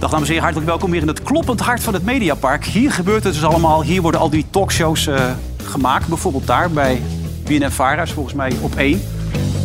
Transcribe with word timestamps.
Dag 0.00 0.10
dames 0.10 0.26
en 0.26 0.34
heren, 0.34 0.42
hartelijk 0.42 0.70
welkom 0.70 0.92
hier 0.92 1.02
in 1.02 1.08
het 1.08 1.22
kloppend 1.22 1.60
hart 1.60 1.82
van 1.82 1.94
het 1.94 2.04
Mediapark. 2.04 2.64
Hier 2.64 2.92
gebeurt 2.92 3.24
het 3.24 3.32
dus 3.32 3.44
allemaal. 3.44 3.82
Hier 3.82 4.02
worden 4.02 4.20
al 4.20 4.30
die 4.30 4.46
talkshows 4.50 5.06
uh, 5.06 5.30
gemaakt. 5.64 6.06
Bijvoorbeeld 6.06 6.46
daar 6.46 6.70
bij 6.70 7.02
BNN 7.44 7.70
Vara 7.70 8.06
volgens 8.06 8.34
mij 8.34 8.52
op 8.60 8.76
één. 8.76 9.02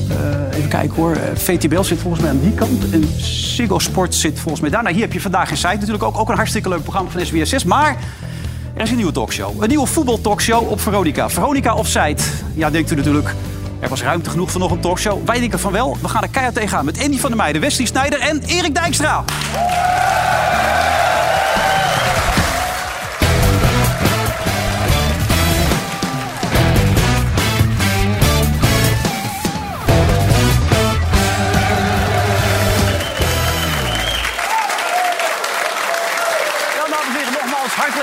Uh, 0.09 0.57
even 0.57 0.69
kijken 0.69 0.95
hoor. 0.95 1.11
Uh, 1.11 1.21
VTBL 1.33 1.81
zit 1.81 1.99
volgens 1.99 2.21
mij 2.21 2.31
aan 2.31 2.39
die 2.39 2.53
kant. 2.53 2.91
En 2.91 3.03
Ziggo 3.17 3.79
Sport 3.79 4.15
zit 4.15 4.39
volgens 4.39 4.61
mij 4.61 4.69
daar. 4.69 4.83
Nou, 4.83 4.93
hier 4.93 5.03
heb 5.03 5.13
je 5.13 5.21
vandaag 5.21 5.49
in 5.49 5.57
site 5.57 5.73
natuurlijk 5.73 6.03
ook, 6.03 6.17
ook 6.17 6.29
een 6.29 6.35
hartstikke 6.35 6.69
leuk 6.69 6.81
programma 6.81 7.09
van 7.09 7.21
SWS6. 7.25 7.67
Maar 7.67 7.97
er 8.73 8.81
is 8.81 8.89
een 8.89 8.95
nieuwe 8.95 9.11
talkshow. 9.11 9.61
Een 9.61 9.69
nieuwe 9.69 9.87
voetbaltalkshow 9.87 10.71
op 10.71 10.81
Veronica. 10.81 11.29
Veronica 11.29 11.75
Offside. 11.75 12.21
Ja, 12.53 12.69
denkt 12.69 12.91
u 12.91 12.95
natuurlijk... 12.95 13.35
Er 13.85 13.91
was 13.91 14.03
ruimte 14.03 14.29
genoeg 14.29 14.51
voor 14.51 14.61
nog 14.61 14.71
een 14.71 14.79
talkshow. 14.79 15.25
Wij 15.25 15.39
denken 15.39 15.59
van 15.59 15.71
wel. 15.71 15.97
We 16.01 16.07
gaan 16.07 16.23
er 16.23 16.29
keihard 16.29 16.55
tegenaan 16.55 16.85
met 16.85 17.03
Andy 17.03 17.19
van 17.19 17.29
der 17.29 17.39
Meijden, 17.39 17.61
Wesley 17.61 17.87
Snijder 17.87 18.19
en 18.19 18.41
Erik 18.45 18.75
Dijkstra. 18.75 19.23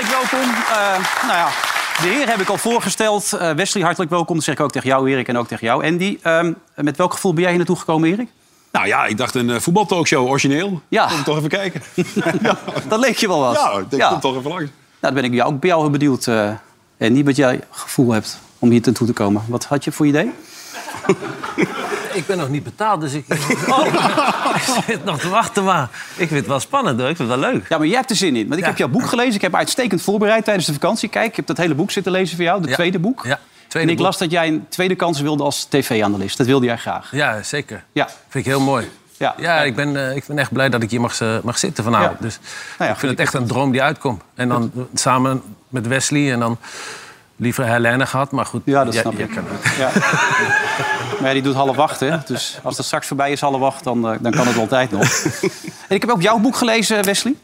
welkom. 0.09 0.49
Uh, 0.49 1.27
nou 1.27 1.37
ja, 1.37 1.72
de 2.03 2.09
heer 2.09 2.29
heb 2.29 2.39
ik 2.39 2.49
al 2.49 2.57
voorgesteld. 2.57 3.31
Uh, 3.33 3.51
Wesley, 3.51 3.83
hartelijk 3.83 4.11
welkom. 4.11 4.35
Dat 4.35 4.43
zeg 4.43 4.55
ik 4.55 4.61
ook 4.61 4.71
tegen 4.71 4.87
jou, 4.87 5.09
Erik, 5.09 5.27
en 5.27 5.37
ook 5.37 5.47
tegen 5.47 5.67
jou, 5.67 5.85
Andy. 5.85 6.19
Uh, 6.23 6.47
met 6.75 6.97
welk 6.97 7.13
gevoel 7.13 7.31
ben 7.31 7.41
jij 7.41 7.49
hier 7.49 7.59
naartoe 7.59 7.77
gekomen, 7.77 8.09
Erik? 8.09 8.29
Nou 8.71 8.87
ja, 8.87 9.05
ik 9.05 9.17
dacht 9.17 9.35
een 9.35 9.49
uh, 9.49 9.59
voetbaltalkshow, 9.59 10.27
origineel. 10.27 10.81
Ja. 10.87 11.07
Kom 11.07 11.23
toch 11.23 11.37
even 11.37 11.49
kijken. 11.49 11.81
ja. 12.41 12.57
Dat 12.87 12.99
leek 12.99 13.17
je 13.17 13.27
wel 13.27 13.39
wat. 13.39 13.55
Ja, 13.55 13.79
ik 13.79 13.97
ja. 13.97 14.09
kom 14.09 14.19
toch 14.19 14.37
even 14.37 14.49
langs. 14.49 14.63
Nou, 14.63 14.73
dan 14.99 15.13
ben 15.13 15.23
ik 15.23 15.33
jou, 15.33 15.53
ook 15.53 15.59
bij 15.59 15.69
jou 15.69 15.89
benieuwd, 15.89 16.25
uh, 16.25 16.49
Andy, 16.99 17.23
wat 17.23 17.35
jij 17.35 17.61
gevoel 17.69 18.11
hebt 18.11 18.39
om 18.59 18.69
hier 18.69 18.81
naartoe 18.83 19.07
te 19.07 19.13
komen. 19.13 19.43
Wat 19.47 19.65
had 19.65 19.83
je 19.83 19.91
voor 19.91 20.07
idee? 20.07 20.31
ik 22.13 22.25
ben 22.25 22.37
nog 22.37 22.49
niet 22.49 22.63
betaald, 22.63 23.01
dus 23.01 23.13
ik, 23.13 23.25
oh, 23.69 23.85
ik 24.55 24.83
zit 24.87 25.05
nog 25.05 25.19
te 25.19 25.29
wachten. 25.29 25.63
Maar 25.63 25.89
ik 26.15 26.27
vind 26.27 26.39
het 26.39 26.47
wel 26.47 26.59
spannend 26.59 26.99
hoor. 26.99 27.09
Ik 27.09 27.15
vind 27.15 27.29
het 27.29 27.39
wel 27.39 27.51
leuk. 27.51 27.65
Ja, 27.69 27.77
maar 27.77 27.87
jij 27.87 27.97
hebt 27.97 28.09
er 28.09 28.15
zin 28.15 28.35
in. 28.35 28.47
Want 28.47 28.59
ik 28.59 28.65
heb 28.65 28.77
jouw 28.77 28.87
boek 28.87 29.05
gelezen. 29.05 29.33
Ik 29.33 29.41
heb 29.41 29.55
uitstekend 29.55 30.01
voorbereid 30.01 30.43
tijdens 30.43 30.65
de 30.65 30.73
vakantie. 30.73 31.09
Kijk, 31.09 31.29
ik 31.29 31.35
heb 31.35 31.45
dat 31.45 31.57
hele 31.57 31.75
boek 31.75 31.91
zitten 31.91 32.11
lezen 32.11 32.35
voor 32.35 32.45
jou. 32.45 32.61
De 32.61 32.71
tweede 32.71 32.99
boek. 32.99 33.25
Ja. 33.25 33.39
Tweede 33.67 33.89
en 33.89 33.97
ik 33.97 34.03
las 34.03 34.17
dat 34.17 34.31
jij 34.31 34.47
een 34.47 34.65
tweede 34.69 34.95
kans 34.95 35.21
wilde 35.21 35.43
als 35.43 35.63
tv-analyst. 35.63 36.37
Dat 36.37 36.47
wilde 36.47 36.65
jij 36.65 36.77
graag. 36.77 37.11
Ja, 37.11 37.43
zeker. 37.43 37.83
Ja. 37.91 38.07
Vind 38.27 38.45
ik 38.45 38.51
heel 38.51 38.61
mooi. 38.61 38.89
Ja, 39.17 39.35
ja 39.37 39.61
ik, 39.61 39.75
ben, 39.75 39.95
uh, 39.95 40.15
ik 40.15 40.23
ben 40.27 40.39
echt 40.39 40.51
blij 40.51 40.69
dat 40.69 40.83
ik 40.83 40.89
hier 40.89 41.01
mag, 41.01 41.19
uh, 41.19 41.37
mag 41.43 41.57
zitten 41.57 41.83
vanavond. 41.83 42.21
Dus 42.21 42.39
nou 42.77 42.91
ik 42.91 42.97
vind 42.97 43.11
het 43.11 43.21
echt 43.21 43.33
een 43.33 43.47
droom 43.47 43.71
die 43.71 43.81
uitkomt. 43.81 44.21
En 44.35 44.49
dan 44.49 44.71
samen 44.93 45.41
met 45.69 45.87
Wesley 45.87 46.31
en 46.31 46.39
dan 46.39 46.57
liever 47.35 47.65
Helene 47.65 48.05
gehad, 48.05 48.31
maar 48.31 48.45
goed. 48.45 48.61
Ja, 48.65 48.83
dat 48.83 48.93
snap 48.93 49.17
je. 49.17 49.27
Kan 49.27 49.43
ja. 49.77 49.91
maar 51.23 51.33
die 51.33 51.41
doet 51.41 51.55
half 51.55 51.77
acht, 51.77 51.99
hè? 51.99 52.17
Dus 52.25 52.57
als 52.63 52.77
het 52.77 52.85
straks 52.85 53.07
voorbij 53.07 53.31
is, 53.31 53.41
half 53.41 53.61
acht, 53.61 53.83
dan, 53.83 54.11
uh, 54.11 54.17
dan 54.21 54.31
kan 54.31 54.47
het 54.47 54.57
altijd 54.57 54.91
nog. 54.91 55.23
en 55.89 55.95
ik 55.95 56.01
heb 56.01 56.09
ook 56.09 56.21
jouw 56.21 56.37
boek 56.37 56.55
gelezen, 56.55 57.03
Wesley. 57.03 57.35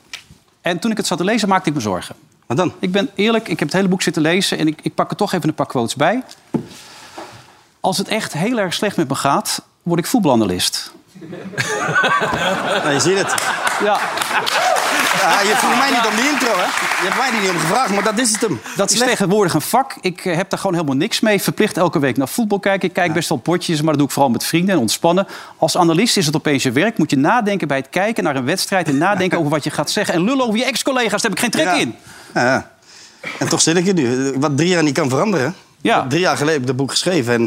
En 0.61 0.79
toen 0.79 0.91
ik 0.91 0.97
het 0.97 1.07
zat 1.07 1.17
te 1.17 1.23
lezen, 1.23 1.47
maakte 1.47 1.69
ik 1.69 1.75
me 1.75 1.81
zorgen. 1.81 2.15
Wat 2.45 2.57
dan? 2.57 2.73
Ik 2.79 2.91
ben 2.91 3.09
eerlijk, 3.15 3.47
ik 3.47 3.59
heb 3.59 3.67
het 3.67 3.77
hele 3.77 3.87
boek 3.87 4.01
zitten 4.01 4.21
lezen... 4.21 4.57
en 4.57 4.67
ik, 4.67 4.79
ik 4.81 4.95
pak 4.95 5.09
er 5.09 5.17
toch 5.17 5.33
even 5.33 5.49
een 5.49 5.55
paar 5.55 5.65
quotes 5.65 5.95
bij. 5.95 6.23
Als 7.79 7.97
het 7.97 8.07
echt 8.07 8.33
heel 8.33 8.59
erg 8.59 8.73
slecht 8.73 8.97
met 8.97 9.07
me 9.07 9.15
gaat, 9.15 9.61
word 9.83 9.99
ik 9.99 10.05
voetbalanalist. 10.05 10.93
nou, 12.83 12.91
je 12.91 12.99
ziet 12.99 13.17
het. 13.17 13.35
Ja. 13.83 13.99
Ja, 15.21 15.41
je 15.41 15.55
vroeg 15.55 15.77
mij 15.77 15.89
niet 15.89 16.05
om 16.09 16.15
die 16.15 16.29
intro, 16.29 16.51
hè? 16.51 16.65
Je 17.01 17.09
hebt 17.09 17.17
mij 17.17 17.39
niet 17.39 17.49
om 17.49 17.57
gevraagd, 17.57 17.93
maar 17.93 18.03
dat 18.03 18.19
is 18.19 18.31
het 18.31 18.41
hem. 18.41 18.61
Dat 18.75 18.91
is 18.91 18.99
tegenwoordig 18.99 19.53
een 19.53 19.61
vak. 19.61 19.95
Ik 20.01 20.25
eh, 20.25 20.35
heb 20.35 20.49
daar 20.49 20.59
gewoon 20.59 20.75
helemaal 20.75 20.95
niks 20.95 21.19
mee. 21.19 21.41
Verplicht 21.41 21.77
elke 21.77 21.99
week 21.99 22.17
naar 22.17 22.27
voetbal 22.27 22.59
kijken. 22.59 22.87
Ik 22.87 22.93
kijk 22.93 23.13
best 23.13 23.29
wel 23.29 23.37
potjes, 23.37 23.77
maar 23.77 23.89
dat 23.89 23.97
doe 23.97 24.07
ik 24.07 24.13
vooral 24.13 24.31
met 24.31 24.43
vrienden 24.43 24.75
en 24.75 24.81
ontspannen. 24.81 25.27
Als 25.57 25.77
analist 25.77 26.17
is 26.17 26.25
het 26.25 26.35
opeens 26.35 26.63
je 26.63 26.71
werk. 26.71 26.97
Moet 26.97 27.09
je 27.09 27.17
nadenken 27.17 27.67
bij 27.67 27.77
het 27.77 27.89
kijken 27.89 28.23
naar 28.23 28.35
een 28.35 28.45
wedstrijd... 28.45 28.87
en 28.87 28.97
nadenken 28.97 29.37
over 29.37 29.51
wat 29.51 29.63
je 29.63 29.69
gaat 29.69 29.91
zeggen. 29.91 30.13
En 30.13 30.23
lullen 30.23 30.45
over 30.45 30.59
je 30.59 30.65
ex-collega's, 30.65 31.21
daar 31.21 31.31
heb 31.31 31.39
ik 31.39 31.39
geen 31.39 31.51
trek 31.51 31.75
in. 31.75 31.95
Ja. 32.33 32.71
En 33.39 33.47
toch 33.49 33.61
zit 33.61 33.77
ik 33.77 33.83
hier 33.83 33.93
nu. 33.93 34.33
Wat 34.37 34.57
drie 34.57 34.69
jaar 34.69 34.83
niet 34.83 34.93
kan 34.93 35.09
veranderen. 35.09 35.55
Ja. 35.81 36.05
Drie 36.07 36.21
jaar 36.21 36.37
geleden 36.37 36.53
heb 36.53 36.61
ik 36.61 36.67
dat 36.67 36.75
boek 36.75 36.91
geschreven. 36.91 37.33
En 37.33 37.43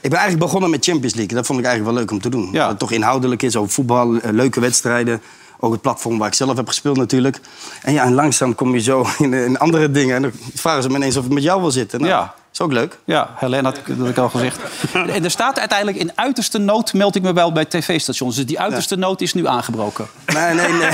ik 0.00 0.10
ben 0.10 0.18
eigenlijk 0.18 0.38
begonnen 0.38 0.70
met 0.70 0.84
Champions 0.84 1.14
League. 1.14 1.36
Dat 1.36 1.46
vond 1.46 1.58
ik 1.58 1.64
eigenlijk 1.64 1.94
wel 1.94 2.04
leuk 2.04 2.12
om 2.12 2.20
te 2.20 2.28
doen. 2.28 2.48
Ja. 2.52 2.60
Dat 2.60 2.68
het 2.68 2.78
toch 2.78 2.92
inhoudelijk 2.92 3.42
is 3.42 3.56
over 3.56 3.72
voetbal, 3.72 4.16
eh, 4.16 4.30
leuke 4.32 4.60
wedstrijden. 4.60 5.22
Ook 5.60 5.72
het 5.72 5.80
platform 5.80 6.18
waar 6.18 6.28
ik 6.28 6.34
zelf 6.34 6.56
heb 6.56 6.68
gespeeld 6.68 6.96
natuurlijk. 6.96 7.40
En 7.82 7.92
ja, 7.92 8.04
en 8.04 8.14
langzaam 8.14 8.54
kom 8.54 8.74
je 8.74 8.80
zo 8.80 9.06
in, 9.18 9.32
in 9.32 9.58
andere 9.58 9.90
dingen. 9.90 10.16
En 10.16 10.22
dan 10.22 10.32
vragen 10.54 10.82
ze 10.82 10.88
me 10.88 10.96
ineens 10.96 11.16
of 11.16 11.24
ik 11.24 11.32
met 11.32 11.42
jou 11.42 11.60
wil 11.60 11.70
zitten. 11.70 12.00
Nou, 12.00 12.12
ja. 12.12 12.34
Is 12.52 12.60
ook 12.60 12.72
leuk. 12.72 12.98
Ja, 13.04 13.30
Helene 13.36 13.62
had 13.62 13.80
dat 13.86 14.08
ik 14.08 14.18
al 14.18 14.28
gezegd. 14.28 14.58
En 14.92 15.24
er 15.24 15.30
staat 15.30 15.58
uiteindelijk 15.58 15.98
in 15.98 16.12
uiterste 16.14 16.58
nood, 16.58 16.92
meld 16.92 17.16
ik 17.16 17.22
me 17.22 17.32
wel 17.32 17.52
bij 17.52 17.64
tv-stations. 17.64 18.36
Dus 18.36 18.46
die 18.46 18.60
uiterste 18.60 18.96
nood 18.96 19.20
is 19.20 19.34
nu 19.34 19.46
aangebroken. 19.46 20.06
Nee, 20.26 20.54
nee, 20.54 20.72
nee. 20.72 20.90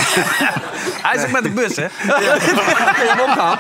Hij 1.07 1.17
is 1.17 1.23
ook 1.23 1.31
met 1.31 1.43
de 1.43 1.51
bus, 1.51 1.77
hè? 1.77 1.83
Ja. 1.83 2.39
gehad. 3.37 3.59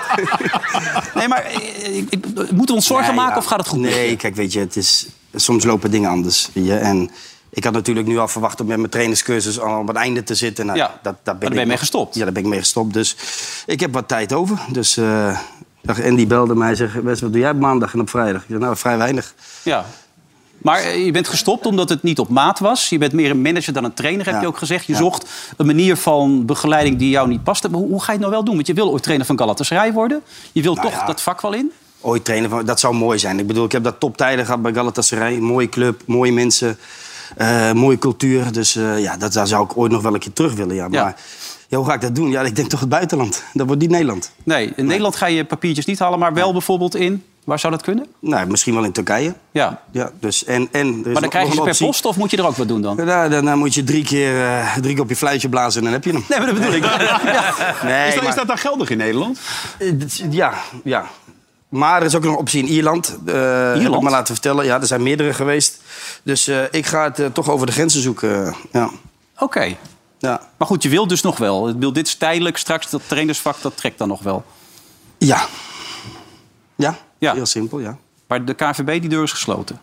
Nee, 1.14 1.28
maar 1.28 1.42
eh, 1.42 1.96
ik, 1.96 2.06
ik, 2.10 2.24
moeten 2.34 2.66
we 2.66 2.72
ons 2.72 2.86
zorgen 2.86 3.14
maken 3.14 3.36
of 3.36 3.44
gaat 3.44 3.58
het 3.58 3.68
goed? 3.68 3.78
Nee, 3.78 4.16
kijk, 4.16 4.34
weet 4.34 4.52
je, 4.52 4.58
het 4.58 4.76
is, 4.76 5.06
soms 5.34 5.64
lopen 5.64 5.90
dingen 5.90 6.10
anders. 6.10 6.48
Je, 6.52 6.76
en 6.76 7.10
ik 7.56 7.64
had 7.64 7.72
natuurlijk 7.72 8.06
nu 8.06 8.18
al 8.18 8.28
verwacht 8.28 8.60
om 8.60 8.66
met 8.66 8.76
mijn 8.76 8.90
trainerscursus 8.90 9.60
al 9.60 9.80
op 9.80 9.88
het 9.88 9.96
einde 9.96 10.22
te 10.22 10.34
zitten. 10.34 10.66
Nou, 10.66 10.78
ja, 10.78 10.98
dat, 11.02 11.14
dat 11.22 11.38
ben, 11.38 11.48
ben 11.48 11.58
je 11.58 11.66
mee 11.66 11.76
gestopt? 11.76 12.14
Ja, 12.14 12.24
daar 12.24 12.32
ben 12.32 12.42
ik 12.42 12.48
mee 12.48 12.58
gestopt. 12.58 12.92
Dus 12.92 13.16
ik 13.66 13.80
heb 13.80 13.92
wat 13.92 14.08
tijd 14.08 14.32
over. 14.32 14.58
Dus 14.68 14.96
uh, 14.96 15.38
en 15.84 16.14
die 16.14 16.26
belde 16.26 16.54
mij 16.54 16.68
en 16.68 16.76
zei, 16.76 16.90
wat 17.02 17.18
doe 17.18 17.38
jij 17.38 17.50
op 17.50 17.60
maandag 17.60 17.92
en 17.92 18.00
op 18.00 18.10
vrijdag? 18.10 18.40
Ik 18.40 18.46
zei, 18.48 18.60
nou, 18.60 18.76
vrij 18.76 18.98
weinig. 18.98 19.34
Ja. 19.62 19.84
Maar 20.58 20.80
eh, 20.80 21.04
je 21.04 21.10
bent 21.10 21.28
gestopt 21.28 21.66
omdat 21.66 21.88
het 21.88 22.02
niet 22.02 22.18
op 22.18 22.28
maat 22.28 22.58
was. 22.58 22.88
Je 22.88 22.98
bent 22.98 23.12
meer 23.12 23.30
een 23.30 23.42
manager 23.42 23.72
dan 23.72 23.84
een 23.84 23.94
trainer, 23.94 24.26
heb 24.26 24.40
je 24.40 24.46
ook 24.46 24.58
gezegd. 24.58 24.86
Je 24.86 24.94
zocht 24.94 25.28
een 25.56 25.66
manier 25.66 25.96
van 25.96 26.46
begeleiding 26.46 26.98
die 26.98 27.10
jou 27.10 27.28
niet 27.28 27.44
paste. 27.44 27.68
hoe, 27.72 27.88
hoe, 27.88 28.00
ga 28.00 28.06
je 28.06 28.12
het 28.12 28.20
nou 28.20 28.32
wel 28.32 28.44
doen? 28.44 28.54
Want 28.54 28.66
je 28.66 28.74
wil 28.74 28.90
ooit 28.90 29.02
trainer 29.02 29.26
van 29.26 29.38
Galatasaray 29.38 29.92
worden. 29.92 30.22
Je 30.52 30.62
wilt 30.62 30.76
nou 30.76 30.90
toch 30.90 31.04
dat 31.04 31.22
vak 31.22 31.40
wel 31.40 31.52
in? 31.52 31.72
Ooit 32.00 32.24
trainer 32.24 32.50
van... 32.50 32.64
Dat 32.64 32.80
zou 32.80 32.94
mooi 32.94 33.18
zijn. 33.18 33.38
Ik 33.38 33.46
bedoel, 33.46 33.64
ik 33.64 33.72
heb 33.72 33.84
dat 33.84 34.00
toptijden 34.00 34.44
gehad 34.44 34.62
bij 34.62 34.72
Galatasaray. 34.72 35.38
Mooie 35.38 35.68
club, 35.68 36.02
mooie 36.06 36.32
mensen. 36.32 36.78
Uh, 37.38 37.72
mooie 37.72 37.98
cultuur. 37.98 38.52
Dus 38.52 38.76
uh, 38.76 39.02
ja, 39.02 39.16
dat, 39.16 39.32
daar 39.32 39.46
zou 39.46 39.64
ik 39.64 39.76
ooit 39.76 39.92
nog 39.92 40.02
wel 40.02 40.14
een 40.14 40.20
keer 40.20 40.32
terug 40.32 40.54
willen. 40.54 40.74
Ja. 40.74 40.88
Maar 40.88 41.16
ja. 41.68 41.76
hoe 41.76 41.86
ga 41.86 41.94
ik 41.94 42.00
dat 42.00 42.14
doen? 42.14 42.30
Ja, 42.30 42.42
ik 42.42 42.56
denk 42.56 42.68
toch 42.68 42.80
het 42.80 42.88
buitenland. 42.88 43.42
Dat 43.52 43.66
wordt 43.66 43.82
niet 43.82 43.90
Nederland. 43.90 44.32
Nee, 44.42 44.72
in 44.76 44.86
Nederland 44.86 45.16
ga 45.16 45.26
je 45.26 45.44
papiertjes 45.44 45.84
niet 45.84 45.98
halen, 45.98 46.18
maar 46.18 46.34
wel 46.34 46.52
bijvoorbeeld 46.52 46.94
in... 46.94 47.24
Waar 47.46 47.58
zou 47.58 47.72
dat 47.72 47.82
kunnen? 47.82 48.06
Nou, 48.20 48.46
misschien 48.46 48.74
wel 48.74 48.84
in 48.84 48.92
Turkije. 48.92 49.34
Ja. 49.50 49.80
ja 49.90 50.10
dus, 50.20 50.44
en, 50.44 50.68
en 50.72 51.00
maar 51.00 51.20
dan 51.20 51.30
krijg 51.30 51.48
je 51.48 51.54
ze 51.54 51.62
per 51.62 51.76
post 51.76 52.04
of 52.04 52.16
moet 52.16 52.30
je 52.30 52.36
er 52.36 52.46
ook 52.46 52.56
wat 52.56 52.68
doen 52.68 52.82
dan? 52.82 52.96
Ja, 53.04 53.28
dan, 53.28 53.44
dan 53.44 53.58
moet 53.58 53.74
je 53.74 53.84
drie 53.84 54.04
keer, 54.04 54.34
uh, 54.34 54.76
drie 54.76 54.94
keer 54.94 55.02
op 55.02 55.08
je 55.08 55.16
fluitje 55.16 55.48
blazen 55.48 55.78
en 55.78 55.84
dan 55.84 55.92
heb 55.92 56.04
je 56.04 56.12
hem. 56.12 56.24
Nee, 56.28 56.38
maar 56.38 56.48
dat 56.48 56.58
bedoel 56.58 56.74
ik. 56.74 56.84
ja. 56.84 57.20
nee, 57.82 58.08
is, 58.08 58.14
dat, 58.14 58.22
maar... 58.22 58.30
is 58.30 58.38
dat 58.38 58.46
dan 58.46 58.58
geldig 58.58 58.90
in 58.90 58.96
Nederland? 58.96 59.38
Ja, 60.30 60.54
ja. 60.84 61.06
Maar 61.68 62.00
er 62.00 62.06
is 62.06 62.14
ook 62.14 62.22
nog 62.22 62.32
een 62.32 62.38
optie 62.38 62.62
in 62.62 62.68
Ierland. 62.68 63.18
Uh, 63.26 63.34
Ierland? 63.34 63.82
Heb 63.82 63.92
ik 63.92 64.00
me 64.00 64.10
laten 64.10 64.34
vertellen. 64.34 64.64
Ja, 64.64 64.80
er 64.80 64.86
zijn 64.86 65.02
meerdere 65.02 65.32
geweest. 65.32 65.80
Dus 66.22 66.48
uh, 66.48 66.62
ik 66.70 66.86
ga 66.86 67.04
het 67.04 67.20
uh, 67.20 67.26
toch 67.26 67.50
over 67.50 67.66
de 67.66 67.72
grenzen 67.72 68.02
zoeken. 68.02 68.54
ja. 68.72 68.84
Oké. 68.84 69.44
Okay. 69.44 69.78
Ja. 70.18 70.40
Maar 70.56 70.68
goed, 70.68 70.82
je 70.82 70.88
wilt 70.88 71.08
dus 71.08 71.22
nog 71.22 71.38
wel. 71.38 71.78
Wil 71.78 71.92
dit 71.92 72.06
is 72.06 72.14
tijdelijk. 72.14 72.56
Straks 72.56 72.90
dat 72.90 73.02
trainersvak, 73.06 73.56
dat 73.60 73.76
trekt 73.76 73.98
dan 73.98 74.08
nog 74.08 74.22
wel. 74.22 74.44
Ja. 75.18 75.46
Ja, 76.76 76.98
ja. 77.18 77.34
heel 77.34 77.46
simpel, 77.46 77.78
ja. 77.78 77.96
Maar 78.26 78.44
de 78.44 78.54
KVB, 78.54 79.00
die 79.00 79.08
deur 79.08 79.22
is 79.22 79.32
gesloten. 79.32 79.80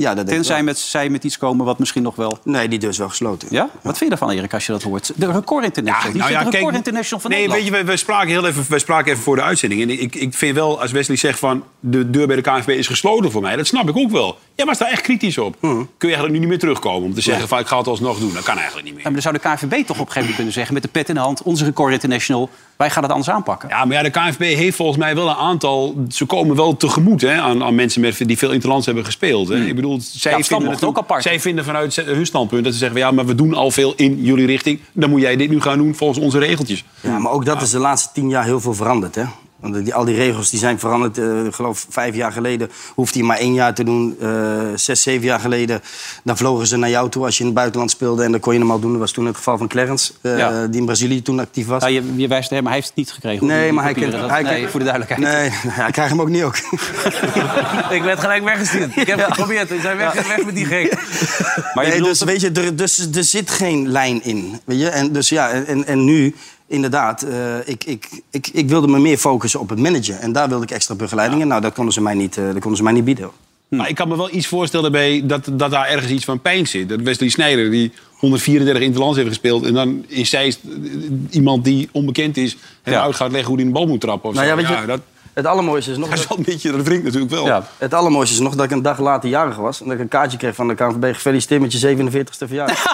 Ja, 0.00 0.14
dat 0.14 0.26
Tenzij 0.26 0.62
met, 0.62 0.78
zij 0.78 1.08
met 1.08 1.24
iets 1.24 1.38
komen 1.38 1.64
wat 1.66 1.78
misschien 1.78 2.02
nog 2.02 2.16
wel... 2.16 2.38
Nee, 2.44 2.68
die 2.68 2.78
deur 2.78 2.90
is 2.90 2.98
wel 2.98 3.08
gesloten. 3.08 3.48
Ja? 3.50 3.68
Wat 3.82 3.98
vind 3.98 4.10
je 4.10 4.16
ervan, 4.16 4.30
Erik, 4.30 4.54
als 4.54 4.66
je 4.66 4.72
dat 4.72 4.82
hoort? 4.82 5.12
De 5.16 5.32
Record 5.32 5.64
International. 5.64 6.12
Ja, 6.12 6.18
nou 6.18 6.32
ja, 6.32 6.44
de 6.44 6.50
Record 6.50 6.74
International 6.74 7.20
van 7.20 7.30
nee, 7.30 7.40
Nederland. 7.40 7.70
Weet 7.70 7.78
je, 7.78 7.84
we, 7.84 7.90
we, 7.90 7.96
spraken 7.96 8.28
heel 8.28 8.46
even, 8.46 8.64
we 8.68 8.78
spraken 8.78 9.10
even 9.10 9.22
voor 9.22 9.36
de 9.36 9.42
uitzending. 9.42 9.82
En 9.82 9.90
ik, 9.90 10.14
ik 10.14 10.34
vind 10.34 10.54
wel, 10.54 10.80
als 10.80 10.90
Wesley 10.90 11.16
zegt 11.16 11.38
van... 11.38 11.64
de 11.80 12.10
deur 12.10 12.26
bij 12.26 12.36
de 12.36 12.42
KNVB 12.42 12.68
is 12.68 12.86
gesloten 12.86 13.30
voor 13.30 13.42
mij. 13.42 13.56
Dat 13.56 13.66
snap 13.66 13.88
ik 13.88 13.96
ook 13.96 14.10
wel. 14.10 14.38
Ja, 14.54 14.64
maar 14.64 14.74
sta 14.74 14.90
echt 14.90 15.02
kritisch 15.02 15.38
op. 15.38 15.56
Hmm. 15.60 15.88
Kun 15.98 16.08
je 16.08 16.14
eigenlijk 16.14 16.32
nu 16.32 16.38
niet 16.38 16.48
meer 16.48 16.58
terugkomen 16.58 17.08
om 17.08 17.14
te 17.14 17.20
zeggen... 17.20 17.48
van 17.48 17.58
ik 17.58 17.66
ga 17.66 17.78
het 17.78 17.86
alsnog 17.86 18.18
doen. 18.18 18.34
Dat 18.34 18.42
kan 18.42 18.56
eigenlijk 18.56 18.84
niet 18.84 18.94
meer. 18.94 19.04
Ja, 19.04 19.10
maar 19.10 19.22
dan 19.22 19.40
zou 19.40 19.58
de 19.58 19.66
KNVB 19.66 19.86
toch 19.86 20.00
op 20.00 20.06
een 20.06 20.12
gegeven 20.12 20.20
moment 20.20 20.34
kunnen 20.34 20.52
zeggen... 20.52 20.74
met 20.74 20.82
de 20.82 20.88
pet 20.88 21.08
in 21.08 21.14
de 21.14 21.20
hand, 21.20 21.42
onze 21.42 21.64
Record 21.64 21.92
International... 21.92 22.50
wij 22.80 22.90
gaan 22.90 23.02
het 23.02 23.12
anders 23.12 23.30
aanpakken. 23.30 23.68
Ja, 23.68 23.84
maar 23.84 23.96
ja, 23.96 24.02
de 24.02 24.10
KNVB 24.10 24.56
heeft 24.56 24.76
volgens 24.76 24.98
mij 24.98 25.14
wel 25.14 25.28
een 25.28 25.34
aantal... 25.34 26.04
ze 26.08 26.24
komen 26.24 26.56
wel 26.56 26.76
tegemoet 26.76 27.20
hè, 27.20 27.40
aan, 27.40 27.62
aan 27.62 27.74
mensen 27.74 28.00
met, 28.00 28.22
die 28.26 28.38
veel 28.38 28.50
interlands 28.50 28.86
hebben 28.86 29.04
gespeeld. 29.04 29.48
Hè. 29.48 29.56
Hmm. 29.56 29.66
Ik 29.66 29.74
bedoel, 29.74 30.00
zij 30.00 30.36
ja, 30.36 30.42
vinden 30.42 30.70
het 30.70 30.84
ook 30.84 30.98
apart. 30.98 31.22
Zij 31.22 31.40
vinden 31.40 31.64
vanuit 31.64 31.96
hun 31.96 32.26
standpunt 32.26 32.64
dat 32.64 32.72
ze 32.72 32.78
zeggen... 32.78 32.98
ja, 32.98 33.10
maar 33.10 33.26
we 33.26 33.34
doen 33.34 33.54
al 33.54 33.70
veel 33.70 33.92
in 33.96 34.22
jullie 34.22 34.46
richting. 34.46 34.80
Dan 34.92 35.10
moet 35.10 35.20
jij 35.20 35.36
dit 35.36 35.50
nu 35.50 35.60
gaan 35.60 35.78
doen 35.78 35.94
volgens 35.94 36.18
onze 36.18 36.38
regeltjes. 36.38 36.84
Ja, 37.00 37.18
maar 37.18 37.32
ook 37.32 37.44
dat 37.44 37.62
is 37.62 37.70
de 37.70 37.78
laatste 37.78 38.08
tien 38.12 38.28
jaar 38.28 38.44
heel 38.44 38.60
veel 38.60 38.74
veranderd. 38.74 39.14
Hè? 39.14 39.24
Want 39.60 39.74
die, 39.84 39.94
al 39.94 40.04
die 40.04 40.14
regels 40.14 40.50
die 40.50 40.58
zijn 40.58 40.78
veranderd. 40.78 41.18
Uh, 41.18 41.44
ik 41.44 41.54
geloof 41.54 41.86
vijf 41.88 42.14
jaar 42.14 42.32
geleden 42.32 42.70
hoefde 42.94 43.18
hij 43.18 43.28
maar 43.28 43.36
één 43.36 43.54
jaar 43.54 43.74
te 43.74 43.84
doen. 43.84 44.16
Uh, 44.22 44.28
zes, 44.74 45.02
zeven 45.02 45.26
jaar 45.26 45.40
geleden 45.40 45.82
dan 46.24 46.36
vlogen 46.36 46.66
ze 46.66 46.76
naar 46.76 46.90
jou 46.90 47.08
toe 47.10 47.24
als 47.24 47.34
je 47.34 47.40
in 47.40 47.46
het 47.46 47.54
buitenland 47.54 47.90
speelde. 47.90 48.24
En 48.24 48.30
dan 48.30 48.40
kon 48.40 48.52
je 48.52 48.58
hem 48.58 48.70
al 48.70 48.80
doen. 48.80 48.90
Dat 48.90 49.00
was 49.00 49.12
toen 49.12 49.26
het 49.26 49.36
geval 49.36 49.58
van 49.58 49.68
Clarence, 49.68 50.12
uh, 50.22 50.48
die 50.70 50.80
in 50.80 50.86
Brazilië 50.86 51.22
toen 51.22 51.40
actief 51.40 51.66
was. 51.66 51.82
Ja, 51.82 51.88
je, 51.88 52.02
je 52.16 52.28
wijst 52.28 52.50
hem, 52.50 52.62
maar 52.62 52.72
hij 52.72 52.80
heeft 52.80 52.88
het 52.88 52.96
niet 52.96 53.12
gekregen. 53.12 53.46
Nee, 53.46 53.72
maar 53.72 53.84
hij 53.84 53.94
kent... 53.94 54.12
Hij 54.12 54.42
nee, 54.42 54.68
voor 54.68 54.80
de 54.80 54.86
duidelijkheid. 54.86 55.34
Nee, 55.34 55.50
hij 55.72 55.90
krijgt 55.90 56.10
hem 56.10 56.20
ook 56.20 56.28
niet 56.28 56.42
ook. 56.42 56.56
ik 57.98 58.02
werd 58.02 58.20
gelijk 58.20 58.44
weggestuurd. 58.44 58.96
Ik 58.96 59.06
heb 59.06 59.18
het 59.18 59.26
geprobeerd. 59.26 59.68
We 59.68 59.80
zijn 59.80 59.96
weg, 59.96 60.26
weg 60.26 60.44
met 60.44 60.54
die 60.54 60.66
gek. 60.66 60.94
Maar 61.74 61.88
nee, 61.88 62.02
dus, 62.02 62.22
weet 62.22 62.40
je, 62.40 62.50
er, 62.50 62.76
dus, 62.76 63.08
er 63.14 63.24
zit 63.24 63.50
geen 63.50 63.88
lijn 63.88 64.24
in. 64.24 64.60
Weet 64.64 64.80
je? 64.80 64.88
En, 64.88 65.12
dus 65.12 65.28
ja, 65.28 65.50
en, 65.50 65.86
en 65.86 66.04
nu 66.04 66.34
inderdaad, 66.70 67.24
uh, 67.24 67.68
ik, 67.68 67.84
ik, 67.84 68.08
ik, 68.30 68.48
ik 68.52 68.68
wilde 68.68 68.86
me 68.86 68.98
meer 68.98 69.18
focussen 69.18 69.60
op 69.60 69.68
het 69.68 69.78
managen. 69.78 70.20
En 70.20 70.32
daar 70.32 70.48
wilde 70.48 70.64
ik 70.64 70.70
extra 70.70 70.94
begeleiding. 70.94 71.40
Ja. 71.40 71.46
Nou, 71.46 71.60
dat 71.60 71.74
konden 71.74 71.94
ze 71.94 72.00
mij 72.00 72.14
niet, 72.14 72.36
uh, 72.36 72.44
dat 72.44 72.58
konden 72.58 72.76
ze 72.76 72.82
mij 72.82 72.92
niet 72.92 73.04
bieden. 73.04 73.30
Hm. 73.68 73.76
Maar 73.76 73.88
ik 73.88 73.94
kan 73.94 74.08
me 74.08 74.16
wel 74.16 74.34
iets 74.34 74.46
voorstellen 74.46 74.92
bij 74.92 75.22
dat, 75.24 75.50
dat 75.52 75.70
daar 75.70 75.88
ergens 75.88 76.12
iets 76.12 76.24
van 76.24 76.40
pijn 76.40 76.66
zit. 76.66 76.88
Dat 76.88 77.00
Wesley 77.00 77.28
Sneijder, 77.28 77.70
die 77.70 77.92
134 78.12 78.82
interlands 78.82 79.16
heeft 79.16 79.28
gespeeld... 79.28 79.64
en 79.64 79.74
dan 79.74 80.04
in 80.06 80.26
Zeist 80.26 80.60
iemand 81.30 81.64
die 81.64 81.88
onbekend 81.92 82.36
is... 82.36 82.56
en 82.82 82.92
ja. 82.92 83.02
uit 83.02 83.14
gaat 83.14 83.30
leggen 83.30 83.48
hoe 83.48 83.56
hij 83.56 83.66
een 83.66 83.72
bal 83.72 83.86
moet 83.86 84.00
trappen. 84.00 84.28
Of 84.28 84.34
nou, 84.34 84.46
zo. 84.46 84.56
Ja, 84.56 84.68
weet 84.68 84.80
je, 84.80 84.86
dat... 84.86 85.00
Het 85.32 85.46
allermooiste 85.46 85.90
is 85.90 85.96
nog... 85.96 86.08
Dat 86.08 86.18
is 86.18 86.26
wel 86.26 86.38
een 86.38 86.44
beetje, 86.44 86.70
dat 86.70 86.86
natuurlijk 86.86 87.30
wel. 87.30 87.46
Ja, 87.46 87.62
het 87.78 87.94
allermooiste 87.94 88.34
is 88.34 88.40
nog 88.40 88.54
dat 88.54 88.64
ik 88.64 88.70
een 88.70 88.82
dag 88.82 88.98
later 88.98 89.28
jarig 89.28 89.56
was... 89.56 89.80
en 89.80 89.84
dat 89.84 89.94
ik 89.94 90.00
een 90.00 90.08
kaartje 90.08 90.38
kreeg 90.38 90.54
van 90.54 90.68
de 90.68 90.74
KNVB... 90.74 91.14
gefeliciteerd 91.14 91.60
met 91.60 91.72
je 91.72 91.96
47ste 91.96 92.46
verjaardag. 92.46 92.84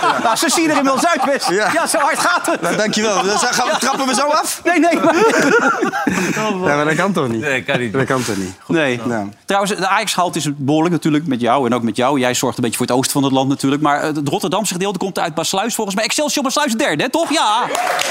ja. 0.00 0.18
Nou, 0.22 0.36
ze 0.36 0.50
zien 0.50 0.70
er 0.70 0.76
inmiddels 0.76 1.06
uit, 1.06 1.24
best. 1.24 1.48
Ja. 1.48 1.70
ja, 1.72 1.86
zo 1.86 1.98
hard 1.98 2.18
gaat 2.18 2.46
het. 2.46 2.60
Nou, 2.60 2.76
dankjewel. 2.76 3.22
Dan 3.24 3.38
gaan 3.38 3.68
we, 3.68 3.76
trappen 3.78 4.06
we 4.06 4.14
zo 4.14 4.26
af? 4.26 4.60
Nee, 4.64 4.78
nee. 4.78 5.00
Maar... 5.00 6.70
ja, 6.70 6.76
maar 6.76 6.84
dat 6.84 6.94
kan 6.94 7.12
toch 7.12 7.28
niet? 7.28 7.40
Nee, 7.40 7.62
kan 7.62 7.80
niet. 7.80 7.92
Dat 7.92 8.04
kan 8.04 8.22
toch 8.24 8.36
niet? 8.36 8.52
Nee. 8.66 9.00
Nou. 9.04 9.28
Trouwens, 9.44 9.76
de 9.76 9.88
Ajax-halt 9.88 10.36
is 10.36 10.48
behoorlijk 10.56 10.94
natuurlijk 10.94 11.26
met 11.26 11.40
jou 11.40 11.66
en 11.66 11.74
ook 11.74 11.82
met 11.82 11.96
jou. 11.96 12.18
Jij 12.18 12.34
zorgt 12.34 12.56
een 12.56 12.62
beetje 12.62 12.78
voor 12.78 12.86
het 12.86 12.96
oosten 12.96 13.12
van 13.12 13.22
het 13.22 13.32
land 13.32 13.48
natuurlijk. 13.48 13.82
Maar 13.82 14.02
het 14.02 14.28
Rotterdamse 14.28 14.72
gedeelte 14.72 14.98
komt 14.98 15.18
uit 15.18 15.34
Basluis 15.34 15.74
volgens 15.74 15.96
mij. 15.96 16.04
Excelsior 16.04 16.44
Basluis 16.44 16.74
derde, 16.74 17.02
hè, 17.02 17.10
toch? 17.10 17.30
Ja. 17.30 17.64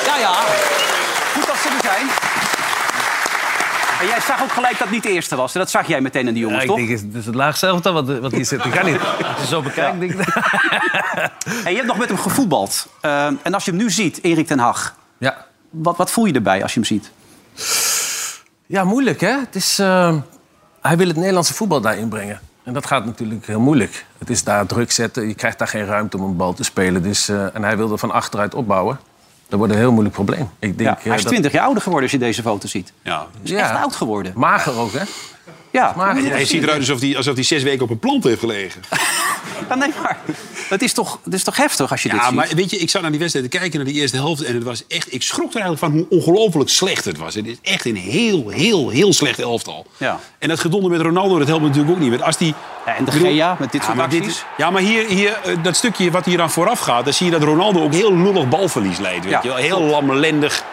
Ja, 0.05 0.17
ja. 0.17 0.33
Goed 1.33 1.47
dat 1.47 1.55
ze 1.55 1.67
er 1.67 1.83
zijn. 1.83 2.44
En 3.99 4.07
jij 4.07 4.19
zag 4.21 4.43
ook 4.43 4.51
gelijk 4.51 4.71
dat 4.71 4.81
het 4.81 4.91
niet 4.91 5.03
de 5.03 5.09
eerste 5.09 5.35
was. 5.35 5.53
Dat 5.53 5.69
zag 5.69 5.87
jij 5.87 6.01
meteen 6.01 6.27
aan 6.27 6.33
die 6.33 6.43
jongens, 6.43 6.61
ja, 6.61 6.67
toch? 6.67 6.79
Ik 6.79 6.87
denk, 6.87 6.99
het 6.99 7.15
is 7.15 7.25
het 7.25 7.35
laagste 7.35 7.67
elftal 7.67 7.93
wat, 7.93 8.19
wat 8.19 8.31
hier 8.31 8.45
zit. 8.45 8.63
Dat 8.63 8.71
kan 8.71 8.85
niet. 8.85 8.99
Als 8.99 9.41
je 9.41 9.47
zo 9.47 9.61
bekijkt, 9.61 9.99
denk 9.99 10.11
ik... 10.11 10.27
En 11.63 11.71
je 11.71 11.75
hebt 11.75 11.85
nog 11.85 11.97
met 11.97 12.07
hem 12.07 12.17
gevoetbald. 12.17 12.87
Uh, 13.01 13.25
en 13.25 13.53
als 13.53 13.65
je 13.65 13.71
hem 13.71 13.79
nu 13.79 13.91
ziet, 13.91 14.23
Erik 14.23 14.47
ten 14.47 14.59
Hag... 14.59 14.95
Ja. 15.17 15.45
Wat, 15.69 15.97
wat 15.97 16.11
voel 16.11 16.25
je 16.25 16.33
erbij 16.33 16.63
als 16.63 16.73
je 16.73 16.79
hem 16.79 16.87
ziet? 16.87 17.11
Ja, 18.65 18.83
moeilijk, 18.83 19.21
hè? 19.21 19.39
Het 19.39 19.55
is, 19.55 19.79
uh, 19.79 20.15
hij 20.81 20.97
wil 20.97 21.07
het 21.07 21.15
Nederlandse 21.15 21.53
voetbal 21.53 21.81
daarin 21.81 22.09
brengen. 22.09 22.39
En 22.63 22.73
dat 22.73 22.85
gaat 22.85 23.05
natuurlijk 23.05 23.47
heel 23.47 23.59
moeilijk. 23.59 24.05
Het 24.17 24.29
is 24.29 24.43
daar 24.43 24.65
druk 24.65 24.91
zetten. 24.91 25.27
Je 25.27 25.33
krijgt 25.33 25.59
daar 25.59 25.67
geen 25.67 25.85
ruimte 25.85 26.17
om 26.17 26.23
een 26.23 26.35
bal 26.35 26.53
te 26.53 26.63
spelen. 26.63 27.03
Dus, 27.03 27.29
uh, 27.29 27.55
en 27.55 27.63
hij 27.63 27.77
wil 27.77 27.91
er 27.91 27.97
van 27.97 28.11
achteruit 28.11 28.55
opbouwen. 28.55 28.99
Dat 29.47 29.59
wordt 29.59 29.73
een 29.73 29.79
heel 29.79 29.91
moeilijk 29.91 30.15
probleem. 30.15 30.49
Ik 30.59 30.77
denk, 30.77 30.99
ja, 30.99 31.09
hij 31.09 31.17
is 31.17 31.23
20 31.23 31.51
jaar 31.51 31.63
ouder 31.63 31.81
geworden 31.83 32.03
als 32.03 32.19
je 32.19 32.25
deze 32.25 32.41
foto 32.41 32.67
ziet. 32.67 32.93
Ja. 33.01 33.17
Hij 33.17 33.27
is 33.43 33.51
echt 33.51 33.71
oud 33.71 33.95
geworden. 33.95 34.33
Mager 34.35 34.77
ook, 34.77 34.91
hè? 34.91 35.03
Ja, 35.75 35.93
maar 35.95 36.15
hij 36.15 36.45
ziet 36.45 36.63
eruit 36.63 36.79
alsof 36.79 36.99
hij, 36.99 37.17
alsof 37.17 37.33
hij 37.33 37.43
zes 37.43 37.63
weken 37.63 37.83
op 37.83 37.89
een 37.89 37.99
plant 37.99 38.23
heeft 38.23 38.39
gelegen. 38.39 38.81
ja, 39.69 39.75
nee, 39.75 39.89
maar 40.01 40.17
het 40.69 40.81
is, 40.81 40.93
toch, 40.93 41.19
het 41.23 41.33
is 41.33 41.43
toch 41.43 41.57
heftig 41.57 41.91
als 41.91 42.03
je 42.03 42.09
ja, 42.09 42.13
dit 42.13 42.23
ziet? 42.23 42.33
Ja, 42.33 42.39
maar 42.39 42.49
weet 42.55 42.69
je, 42.69 42.77
ik 42.77 42.89
zat 42.89 43.01
naar 43.01 43.11
die 43.11 43.19
wedstrijd 43.19 43.51
te 43.51 43.57
kijken, 43.57 43.77
naar 43.77 43.87
die 43.87 44.01
eerste 44.01 44.17
helft... 44.17 44.43
en 44.43 44.53
het 44.53 44.63
was 44.63 44.83
echt, 44.87 45.13
ik 45.13 45.21
schrok 45.21 45.53
er 45.53 45.61
eigenlijk 45.61 45.79
van 45.79 45.91
hoe 45.91 46.05
ongelooflijk 46.09 46.69
slecht 46.69 47.05
het 47.05 47.17
was. 47.17 47.35
Het 47.35 47.47
is 47.47 47.57
echt 47.61 47.85
een 47.85 47.95
heel, 47.95 48.49
heel, 48.49 48.89
heel 48.89 49.13
slecht 49.13 49.39
elftal. 49.39 49.85
Ja. 49.97 50.19
En 50.39 50.49
dat 50.49 50.59
gedonder 50.59 50.91
met 50.91 51.01
Ronaldo, 51.01 51.37
dat 51.37 51.47
helpt 51.47 51.63
natuurlijk 51.63 51.91
ook 51.91 51.99
niet. 51.99 52.09
Want 52.09 52.21
als 52.21 52.37
die, 52.37 52.53
ja, 52.85 52.95
en 52.95 53.05
de 53.05 53.11
Gea 53.11 53.55
met 53.59 53.71
dit 53.71 53.83
soort. 53.83 54.11
Dit, 54.11 54.45
ja, 54.57 54.69
maar 54.69 54.81
hier, 54.81 55.07
hier, 55.07 55.39
dat 55.61 55.75
stukje 55.75 56.11
wat 56.11 56.25
hier 56.25 56.41
aan 56.41 56.51
vooraf 56.51 56.79
gaat... 56.79 57.03
dan 57.03 57.13
zie 57.13 57.25
je 57.25 57.31
dat 57.31 57.43
Ronaldo 57.43 57.83
ook 57.83 57.93
heel 57.93 58.17
lullig 58.17 58.49
balverlies 58.49 58.97
leidt. 58.97 59.25
Weet 59.25 59.43
je 59.43 59.47
wel? 59.47 59.57
Heel 59.57 59.81
lamlendig. 59.81 60.63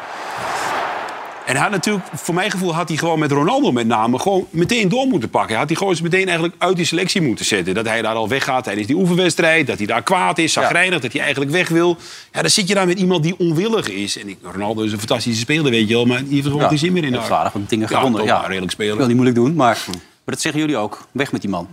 En 1.46 1.52
hij 1.52 1.62
had 1.62 1.70
natuurlijk, 1.70 2.04
voor 2.14 2.34
mijn 2.34 2.50
gevoel, 2.50 2.74
had 2.74 2.88
hij 2.88 2.96
gewoon 2.96 3.18
met 3.18 3.32
Ronaldo 3.32 3.72
met 3.72 3.86
name 3.86 4.18
gewoon 4.18 4.46
meteen 4.50 4.88
door 4.88 5.06
moeten 5.06 5.30
pakken. 5.30 5.56
Had 5.56 5.66
hij 5.66 5.76
gewoon 5.76 5.92
eens 5.92 6.02
meteen 6.02 6.24
eigenlijk 6.24 6.54
uit 6.58 6.76
die 6.76 6.84
selectie 6.84 7.20
moeten 7.22 7.44
zetten. 7.44 7.74
Dat 7.74 7.86
hij 7.86 8.02
daar 8.02 8.14
al 8.14 8.28
weggaat 8.28 8.64
tijdens 8.64 8.86
die 8.86 8.96
oefenwedstrijd. 8.96 9.66
Dat 9.66 9.78
hij 9.78 9.86
daar 9.86 10.02
kwaad 10.02 10.38
is, 10.38 10.52
zagrijnig, 10.52 11.00
dat 11.00 11.12
hij 11.12 11.20
eigenlijk 11.20 11.50
weg 11.50 11.68
wil. 11.68 11.96
Ja, 12.32 12.40
dan 12.40 12.50
zit 12.50 12.68
je 12.68 12.74
daar 12.74 12.86
met 12.86 12.98
iemand 12.98 13.22
die 13.22 13.38
onwillig 13.38 13.88
is. 13.88 14.18
En 14.18 14.28
ik, 14.28 14.38
Ronaldo 14.42 14.82
is 14.82 14.92
een 14.92 14.98
fantastische 14.98 15.40
speler, 15.40 15.70
weet 15.70 15.88
je 15.88 15.94
wel. 15.94 16.06
Maar 16.06 16.24
die 16.24 16.34
heeft 16.34 16.46
gewoon 16.46 16.68
geen 16.68 16.78
zin 16.78 16.92
meer 16.92 17.04
in. 17.04 17.12
Ja, 17.12 17.50
wat 17.52 17.68
dingen 17.68 17.88
ja, 17.90 17.96
gewonnen. 17.96 18.24
Ja, 18.24 18.40
redelijk 18.46 18.72
Ik 18.72 18.78
wil 18.78 18.86
spelen. 18.88 19.06
niet 19.06 19.16
moeilijk 19.16 19.36
doen, 19.36 19.54
maar, 19.54 19.84
maar 19.86 19.96
dat 20.24 20.40
zeggen 20.40 20.60
jullie 20.60 20.76
ook. 20.76 21.06
Weg 21.12 21.32
met 21.32 21.40
die 21.40 21.50
man. 21.50 21.68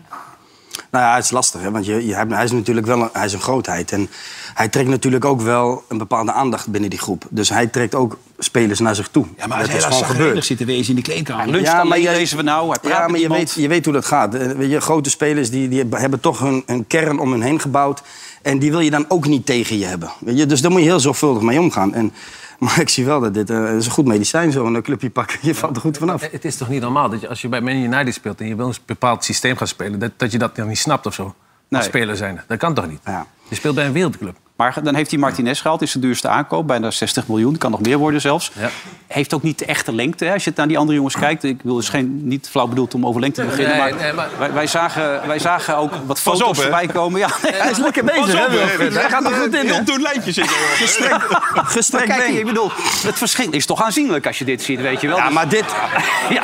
Nou 0.91 1.05
ja, 1.05 1.15
het 1.15 1.23
is 1.23 1.31
lastig, 1.31 1.61
hè? 1.61 1.71
want 1.71 1.85
je, 1.85 2.05
je, 2.05 2.15
hebt- 2.15 2.31
hij 2.33 2.43
is 2.43 2.51
natuurlijk 2.51 2.87
wel 2.87 3.01
een, 3.01 3.09
hij 3.13 3.25
is 3.25 3.33
een 3.33 3.39
grootheid. 3.39 3.91
En 3.91 4.09
hij 4.59 4.67
trekt 4.67 4.89
natuurlijk 4.89 5.25
ook 5.25 5.41
wel 5.41 5.83
een 5.87 5.97
bepaalde 5.97 6.31
aandacht 6.31 6.67
binnen 6.67 6.89
die 6.89 6.99
groep. 6.99 7.25
Dus 7.29 7.49
hij 7.49 7.67
trekt 7.67 7.95
ook 7.95 8.17
spelers 8.37 8.79
naar 8.79 8.95
zich 8.95 9.07
toe. 9.07 9.25
Ja, 9.37 9.47
maar 9.47 9.59
dat 9.59 9.73
is 9.75 9.83
gewoon 9.83 10.05
gebeurd. 10.05 10.45
zit 10.45 10.57
te 10.57 10.65
wezen 10.65 10.89
in 10.89 10.95
de 10.95 11.01
kleedkamer. 11.01 11.47
Lunch 11.47 11.65
Ja, 11.65 11.77
ja, 11.77 11.83
maar 11.83 11.99
jij- 11.99 12.15
lezen 12.15 12.37
we 12.37 12.43
nou. 12.43 12.69
Hij 12.69 12.79
praat 12.79 12.97
Ja, 12.97 13.07
maar 13.07 13.19
je 13.19 13.29
weet, 13.29 13.53
je 13.53 13.67
weet 13.67 13.85
hoe 13.85 13.93
dat 13.93 14.05
gaat. 14.05 14.35
Eh, 14.35 14.69
je, 14.69 14.79
grote 14.79 15.09
spelers 15.09 15.49
die, 15.49 15.67
die 15.67 15.85
hebben 15.89 16.19
toch 16.19 16.39
hun, 16.39 16.63
een 16.65 16.87
kern 16.87 17.19
om 17.19 17.31
hun 17.31 17.41
heen 17.41 17.59
gebouwd. 17.59 18.01
En 18.41 18.59
die 18.59 18.71
wil 18.71 18.79
je 18.79 18.89
dan 18.89 19.05
ook 19.07 19.27
niet 19.27 19.45
tegen 19.45 19.77
je 19.77 19.85
hebben. 19.85 20.11
Weet 20.19 20.37
je? 20.37 20.45
Dus 20.45 20.61
daar 20.61 20.71
moet 20.71 20.81
je 20.81 20.87
heel 20.87 20.99
zorgvuldig 20.99 21.43
mee 21.43 21.59
omgaan. 21.59 21.93
En, 21.93 22.13
maar 22.59 22.79
ik 22.79 22.89
zie 22.89 23.05
wel 23.05 23.19
dat 23.19 23.33
dit 23.33 23.49
eh, 23.49 23.75
is 23.75 23.85
een 23.85 23.91
goed 23.91 24.05
medicijn, 24.05 24.51
zo'n 24.51 24.81
clubje 24.81 25.09
pakken. 25.09 25.39
Je 25.41 25.55
valt 25.55 25.75
er 25.75 25.81
goed 25.81 25.97
vanaf. 25.97 26.21
Het 26.31 26.45
is 26.45 26.55
toch 26.55 26.69
niet 26.69 26.81
normaal 26.81 27.09
dat 27.09 27.21
je, 27.21 27.27
als 27.27 27.41
je 27.41 27.47
bij 27.47 27.61
Man 27.61 27.75
United 27.75 28.13
speelt... 28.13 28.39
en 28.39 28.47
je 28.47 28.55
wil 28.55 28.67
een 28.67 28.75
bepaald 28.85 29.23
systeem 29.23 29.57
gaan 29.57 29.67
spelen... 29.67 29.99
dat, 29.99 30.11
dat 30.17 30.31
je 30.31 30.37
dat 30.37 30.55
dan 30.55 30.67
niet 30.67 30.77
snapt 30.77 31.05
of 31.05 31.13
zo? 31.13 31.23
Nee. 31.23 31.79
Als 31.79 31.89
speler 31.89 32.17
zijn. 32.17 32.41
Dat 32.47 32.57
kan 32.57 32.73
toch 32.73 32.87
niet? 32.87 32.99
Ja. 33.05 33.25
Je 33.49 33.55
speelt 33.55 33.75
bij 33.75 33.85
een 33.85 33.93
wereldclub. 33.93 34.35
Maar 34.59 34.75
dan 34.83 34.95
heeft 34.95 35.09
hij 35.11 35.19
Martinez 35.19 35.61
gehaald. 35.61 35.81
is 35.81 35.91
de 35.91 35.99
duurste 35.99 36.27
aankoop. 36.27 36.67
Bijna 36.67 36.91
60 36.91 37.27
miljoen. 37.27 37.57
Kan 37.57 37.71
nog 37.71 37.81
meer 37.81 37.97
worden 37.97 38.21
zelfs. 38.21 38.51
Ja. 38.59 38.69
Heeft 39.07 39.33
ook 39.33 39.43
niet 39.43 39.59
de 39.59 39.65
echte 39.65 39.93
lengte. 39.95 40.25
Hè? 40.25 40.33
Als 40.33 40.43
je 40.43 40.49
het 40.49 40.57
naar 40.57 40.67
die 40.67 40.77
andere 40.77 40.97
jongens 40.97 41.15
kijkt. 41.17 41.43
Ik 41.43 41.59
wil 41.63 41.75
dus 41.75 41.89
geen, 41.89 42.27
niet 42.27 42.47
flauw 42.49 42.67
bedoeld 42.67 42.93
om 42.93 43.05
over 43.05 43.21
lengte 43.21 43.41
te 43.41 43.47
beginnen. 43.47 43.77
Nee, 43.77 43.91
maar, 43.93 44.01
nee, 44.01 44.13
maar- 44.13 44.29
Wij, 44.37 44.53
wij, 44.53 44.67
zagen, 44.67 45.27
wij 45.27 45.39
zagen 45.39 45.77
ook 45.77 45.91
wat 46.05 46.19
foto's 46.19 46.41
op, 46.47 46.55
voorbij 46.55 46.87
komen. 46.87 47.19
Ja, 47.19 47.29
nee, 47.43 47.53
Hij 47.53 47.71
is 47.71 47.77
lekker 47.77 48.03
bezig, 48.03 48.33
hè. 48.47 48.57
Hij 48.99 49.09
gaat 49.09 49.25
er 49.25 49.31
goed 49.31 49.53
in? 49.55 49.65
Heel 49.65 49.83
doen 49.83 50.01
lijntjes 50.01 50.35
zitten. 50.35 50.55
maar 51.55 51.65
Gestrekt 51.77 52.05
kijk, 52.05 52.27
ik 52.33 52.45
bedoel, 52.45 52.71
het 53.03 53.17
verschil 53.17 53.51
is 53.51 53.65
toch 53.65 53.83
aanzienlijk 53.83 54.27
als 54.27 54.37
je 54.39 54.45
dit 54.45 54.61
ziet, 54.61 54.81
weet 54.81 55.01
je 55.01 55.07
wel. 55.07 55.17
Ja, 55.17 55.25
Dus- 55.25 55.33
maar 55.33 55.49
dit... 55.49 55.65
ja. 56.37 56.43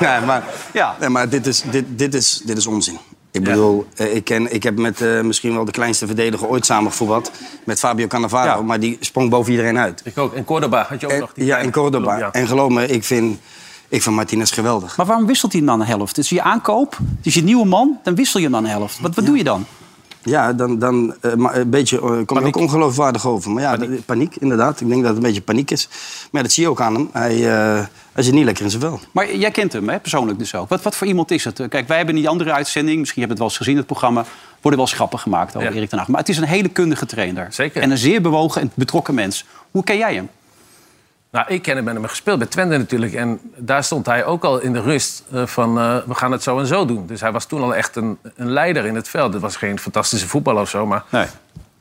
Ja, 0.00 0.20
maar, 0.20 0.42
Ja. 0.72 0.96
nee, 1.00 1.08
maar 1.08 1.28
dit, 1.28 1.46
is, 1.46 1.62
dit, 1.70 1.84
dit, 1.88 2.14
is, 2.14 2.40
dit 2.44 2.56
is 2.56 2.66
onzin. 2.66 2.98
Ik 3.30 3.44
bedoel, 3.44 3.86
eh, 3.96 4.14
ik, 4.14 4.24
ken, 4.24 4.54
ik 4.54 4.62
heb 4.62 4.78
met 4.78 5.00
eh, 5.00 5.20
misschien 5.20 5.54
wel 5.54 5.64
de 5.64 5.70
kleinste 5.70 6.06
verdediger 6.06 6.46
ooit 6.48 6.66
samengevoetbald. 6.66 7.30
Met 7.64 7.78
Fabio 7.78 8.06
Cannavaro, 8.06 8.50
Ja. 8.50 8.62
maar 8.62 8.80
die 8.80 8.96
sprong 9.00 9.30
boven 9.30 9.50
iedereen 9.52 9.78
uit. 9.78 10.00
Ik 10.04 10.18
ook. 10.18 10.34
In 10.34 10.44
Cordoba 10.44 10.86
had 10.88 11.00
je 11.00 11.06
ook 11.06 11.12
En- 11.12 11.20
nog 11.20 11.32
die 11.34 11.44
ja, 11.44 11.58
in 11.58 11.70
Cordoba. 11.70 12.16
club, 12.16 12.32
ja. 12.34 12.40
En 12.40 12.46
geloof 12.46 12.70
me, 12.70 12.86
ik 12.86 13.04
vind, 13.04 13.38
ik 13.88 14.02
vind 14.02 14.14
Martinez 14.16 14.52
geweldig. 14.54 14.96
Maar 14.96 15.06
waarom 15.06 15.26
wisselt 15.26 15.52
hij 15.52 15.64
dan 15.64 15.80
een 15.80 15.86
helft? 15.86 16.16
Het 16.16 16.24
is 16.24 16.30
je 16.30 16.42
aankoop, 16.42 16.98
het 17.16 17.26
is 17.26 17.34
je 17.34 17.42
nieuwe 17.42 17.66
man, 17.66 17.98
dan 18.02 18.14
wissel 18.14 18.38
je 18.40 18.44
hem 18.46 18.54
dan 18.54 18.64
een 18.64 18.70
helft. 18.70 19.00
Wat, 19.00 19.14
wat 19.14 19.26
doe 19.26 19.36
je 19.36 19.44
dan? 19.44 19.64
Ja, 20.22 20.52
dan, 20.52 20.78
dan 20.78 21.14
eh, 21.20 21.34
maar 21.34 21.56
een 21.56 21.70
beetje, 21.70 21.96
eh, 21.96 22.26
kom 22.26 22.38
je 22.40 22.46
ook 22.46 22.56
ongeloofwaardig 22.56 23.26
over. 23.26 23.50
Maar 23.50 23.62
ja, 23.62 23.76
paniek. 23.76 24.04
paniek, 24.04 24.36
inderdaad. 24.36 24.80
Ik 24.80 24.88
denk 24.88 25.00
dat 25.00 25.08
het 25.08 25.16
een 25.16 25.22
beetje 25.22 25.42
paniek 25.42 25.70
is. 25.70 25.88
Maar 25.90 26.28
ja, 26.30 26.42
dat 26.42 26.52
zie 26.52 26.62
je 26.62 26.68
ook 26.68 26.80
aan 26.80 26.94
hem. 26.94 27.08
Hij, 27.12 27.34
eh, 27.34 27.84
hij 28.12 28.22
zit 28.22 28.32
niet 28.32 28.44
lekker 28.44 28.64
in 28.64 28.70
zijn 28.70 28.82
vel. 28.82 29.00
Maar 29.12 29.36
jij 29.36 29.50
kent 29.50 29.72
hem 29.72 29.88
hè, 29.88 30.00
persoonlijk 30.00 30.38
dus 30.38 30.54
ook. 30.54 30.68
Wat, 30.68 30.82
wat 30.82 30.96
voor 30.96 31.06
iemand 31.06 31.30
is 31.30 31.44
het? 31.44 31.54
Kijk, 31.68 31.88
wij 31.88 31.96
hebben 31.96 32.14
in 32.14 32.20
die 32.20 32.30
andere 32.30 32.52
uitzending, 32.52 32.98
misschien 32.98 33.20
heb 33.22 33.30
je 33.30 33.36
het 33.36 33.44
wel 33.44 33.48
eens 33.48 33.56
gezien, 33.56 33.76
het 33.76 33.86
programma, 33.86 34.24
worden 34.60 34.80
wel 34.80 34.88
eens 34.88 34.92
grappen 34.92 35.18
gemaakt 35.18 35.56
over 35.56 35.68
Ja. 35.68 35.76
Erik 35.76 35.88
ten 35.88 35.98
Hag. 35.98 36.08
Maar 36.08 36.20
het 36.20 36.28
is 36.28 36.36
een 36.36 36.44
hele 36.44 36.68
kundige 36.68 37.06
trainer. 37.06 37.46
Zeker. 37.50 37.82
En 37.82 37.90
een 37.90 37.98
zeer 37.98 38.22
bewogen 38.22 38.60
en 38.60 38.70
betrokken 38.74 39.14
mens. 39.14 39.44
Hoe 39.70 39.84
ken 39.84 39.96
jij 39.96 40.14
hem? 40.14 40.28
Nou, 41.30 41.46
ik 41.48 41.62
ken 41.62 41.76
hem 41.76 41.84
met 41.84 41.94
hem 41.94 42.04
gespeeld 42.04 42.38
bij 42.38 42.46
Twente 42.46 42.76
natuurlijk. 42.76 43.12
En 43.14 43.40
daar 43.56 43.84
stond 43.84 44.06
hij 44.06 44.24
ook 44.24 44.44
al 44.44 44.58
in 44.60 44.72
de 44.72 44.80
rust 44.80 45.22
eh, 45.32 45.46
van 45.46 45.78
eh, 45.78 45.96
we 46.06 46.14
gaan 46.14 46.32
het 46.32 46.42
zo 46.42 46.58
en 46.58 46.66
zo 46.66 46.84
doen. 46.84 47.06
Dus 47.06 47.20
hij 47.20 47.32
was 47.32 47.44
toen 47.44 47.62
al 47.62 47.74
echt 47.74 47.96
een, 47.96 48.18
een 48.36 48.50
leider 48.50 48.86
in 48.86 48.94
het 48.94 49.08
veld. 49.08 49.32
Het 49.32 49.42
was 49.42 49.56
geen 49.56 49.78
fantastische 49.78 50.28
voetballer 50.28 50.62
of 50.62 50.68
zo, 50.68 50.86
maar 50.86 51.04
Nee. 51.10 51.26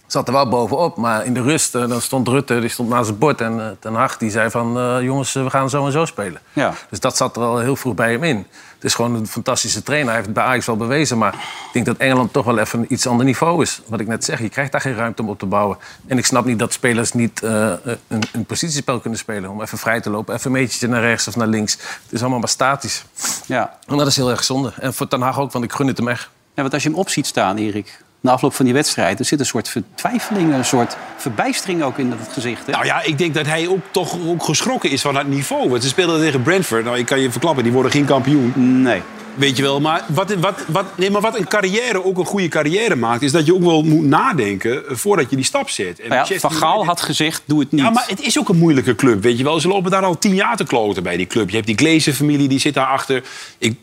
Zat 0.07 0.27
er 0.27 0.33
wel 0.33 0.49
bovenop. 0.49 0.97
Maar 0.97 1.25
in 1.25 1.33
de 1.33 1.41
rust 1.41 1.75
eh, 1.75 1.87
dan 1.87 2.01
stond 2.01 2.27
Rutte, 2.27 2.59
die 2.59 2.69
stond 2.69 2.89
naast 2.89 3.07
het 3.07 3.19
bord. 3.19 3.41
En 3.41 3.59
eh, 3.59 3.67
Ten 3.79 3.93
Hag 3.93 4.17
die 4.17 4.29
zei 4.29 4.49
van 4.49 4.77
eh, 4.77 5.01
jongens, 5.01 5.33
we 5.33 5.49
gaan 5.49 5.69
zo 5.69 5.85
en 5.85 5.91
zo 5.91 6.05
spelen. 6.05 6.41
Ja. 6.53 6.73
Dus 6.89 6.99
dat 6.99 7.17
zat 7.17 7.35
er 7.35 7.41
al 7.41 7.59
heel 7.59 7.75
vroeg 7.75 7.95
bij 7.95 8.11
hem 8.11 8.23
in. 8.23 8.47
Het 8.75 8.85
is 8.85 8.93
gewoon 8.93 9.15
een 9.15 9.27
fantastische 9.27 9.83
trainer. 9.83 10.07
Hij 10.07 10.15
heeft 10.15 10.27
het 10.27 10.35
bij 10.35 10.45
Ajax 10.45 10.65
wel 10.65 10.77
bewezen. 10.77 11.17
Maar 11.17 11.33
ik 11.33 11.73
denk 11.73 11.85
dat 11.85 11.97
Engeland 11.97 12.33
toch 12.33 12.45
wel 12.45 12.57
even 12.57 12.79
een 12.79 12.93
iets 12.93 13.07
ander 13.07 13.25
niveau 13.25 13.61
is. 13.61 13.81
Wat 13.85 13.99
ik 13.99 14.07
net 14.07 14.23
zeg, 14.23 14.41
je 14.41 14.49
krijgt 14.49 14.71
daar 14.71 14.81
geen 14.81 14.95
ruimte 14.95 15.21
om 15.21 15.29
op 15.29 15.39
te 15.39 15.45
bouwen. 15.45 15.77
En 16.07 16.17
ik 16.17 16.25
snap 16.25 16.45
niet 16.45 16.59
dat 16.59 16.73
spelers 16.73 17.13
niet 17.13 17.41
een, 17.41 17.99
een 18.31 18.45
positiespel 18.45 18.99
kunnen 18.99 19.19
spelen. 19.19 19.49
Om 19.49 19.61
even 19.61 19.77
vrij 19.77 20.01
te 20.01 20.09
lopen, 20.09 20.33
even 20.35 20.45
een 20.45 20.57
metertje 20.61 20.87
naar 20.87 21.01
rechts 21.01 21.27
of 21.27 21.35
naar 21.35 21.47
links. 21.47 21.73
Het 21.73 22.11
is 22.11 22.21
allemaal 22.21 22.39
maar 22.39 22.49
statisch. 22.49 23.05
Ja. 23.45 23.77
En 23.87 23.97
dat 23.97 24.07
is 24.07 24.15
heel 24.15 24.29
erg 24.29 24.43
zonde. 24.43 24.73
En 24.79 24.93
voor 24.93 25.07
Ten 25.07 25.21
Hag 25.21 25.39
ook, 25.39 25.51
want 25.51 25.65
ik 25.65 25.73
gun 25.73 25.87
het 25.87 25.97
hem 25.97 26.07
echt. 26.07 26.29
ja, 26.53 26.61
want 26.61 26.73
als 26.73 26.83
je 26.83 26.89
hem 26.89 26.97
op 26.97 27.09
ziet 27.09 27.25
staan, 27.25 27.57
Erik, 27.57 27.99
na 28.27 28.33
afloop 28.33 28.53
van 28.53 28.65
die 28.65 28.73
wedstrijd. 28.73 29.19
Er 29.19 29.25
zit 29.25 29.39
een 29.39 29.45
soort 29.45 29.69
vertwijfeling, 29.69 30.53
een 30.53 30.65
soort 30.65 30.97
verbijstering 31.17 31.83
ook 31.83 31.97
in 31.97 32.11
het 32.11 32.33
gezicht. 32.33 32.65
Hè? 32.65 32.71
Nou 32.71 32.85
ja, 32.85 33.01
ik 33.01 33.17
denk 33.17 33.33
dat 33.33 33.45
hij 33.45 33.67
ook 33.67 33.81
toch 33.91 34.17
ook 34.27 34.43
geschrokken 34.43 34.89
is 34.89 35.01
van 35.01 35.15
het 35.15 35.27
niveau. 35.27 35.69
Want 35.69 35.83
ze 35.83 35.89
speelden 35.89 36.19
tegen 36.19 36.41
Brentford. 36.41 36.83
Nou, 36.83 36.97
ik 36.97 37.05
kan 37.05 37.19
je 37.19 37.31
verklappen, 37.31 37.63
die 37.63 37.73
worden 37.73 37.91
geen 37.91 38.05
kampioen. 38.05 38.81
Nee. 38.81 39.01
Weet 39.37 39.57
je 39.57 39.63
wel, 39.63 39.79
maar 39.79 40.03
wat, 40.07 40.33
wat, 40.33 40.63
wat, 40.67 40.85
nee, 40.95 41.11
maar 41.11 41.21
wat 41.21 41.37
een 41.37 41.47
carrière 41.47 42.05
ook 42.05 42.17
een 42.17 42.25
goede 42.25 42.47
carrière 42.47 42.95
maakt... 42.95 43.21
is 43.21 43.31
dat 43.31 43.45
je 43.45 43.53
ook 43.53 43.63
wel 43.63 43.83
moet 43.83 44.03
nadenken 44.03 44.83
voordat 44.87 45.29
je 45.29 45.35
die 45.35 45.45
stap 45.45 45.69
zet. 45.69 45.99
En 45.99 46.13
ja, 46.13 46.25
Van 46.25 46.51
Gaal 46.51 46.85
had 46.85 47.01
gezegd, 47.01 47.41
doe 47.45 47.59
het 47.59 47.71
niet. 47.71 47.81
Ja, 47.81 47.89
maar 47.89 48.05
het 48.07 48.21
is 48.21 48.39
ook 48.39 48.49
een 48.49 48.57
moeilijke 48.57 48.95
club, 48.95 49.23
weet 49.23 49.37
je 49.37 49.43
wel. 49.43 49.59
Ze 49.59 49.67
lopen 49.67 49.91
daar 49.91 50.03
al 50.03 50.17
tien 50.17 50.35
jaar 50.35 50.55
te 50.55 50.63
kloten 50.63 51.03
bij 51.03 51.17
die 51.17 51.27
club. 51.27 51.49
Je 51.49 51.55
hebt 51.55 51.67
die 51.67 51.77
Glazer-familie, 51.77 52.47
die 52.47 52.59
zit 52.59 52.73
daarachter. 52.73 53.23
Ik 53.57 53.75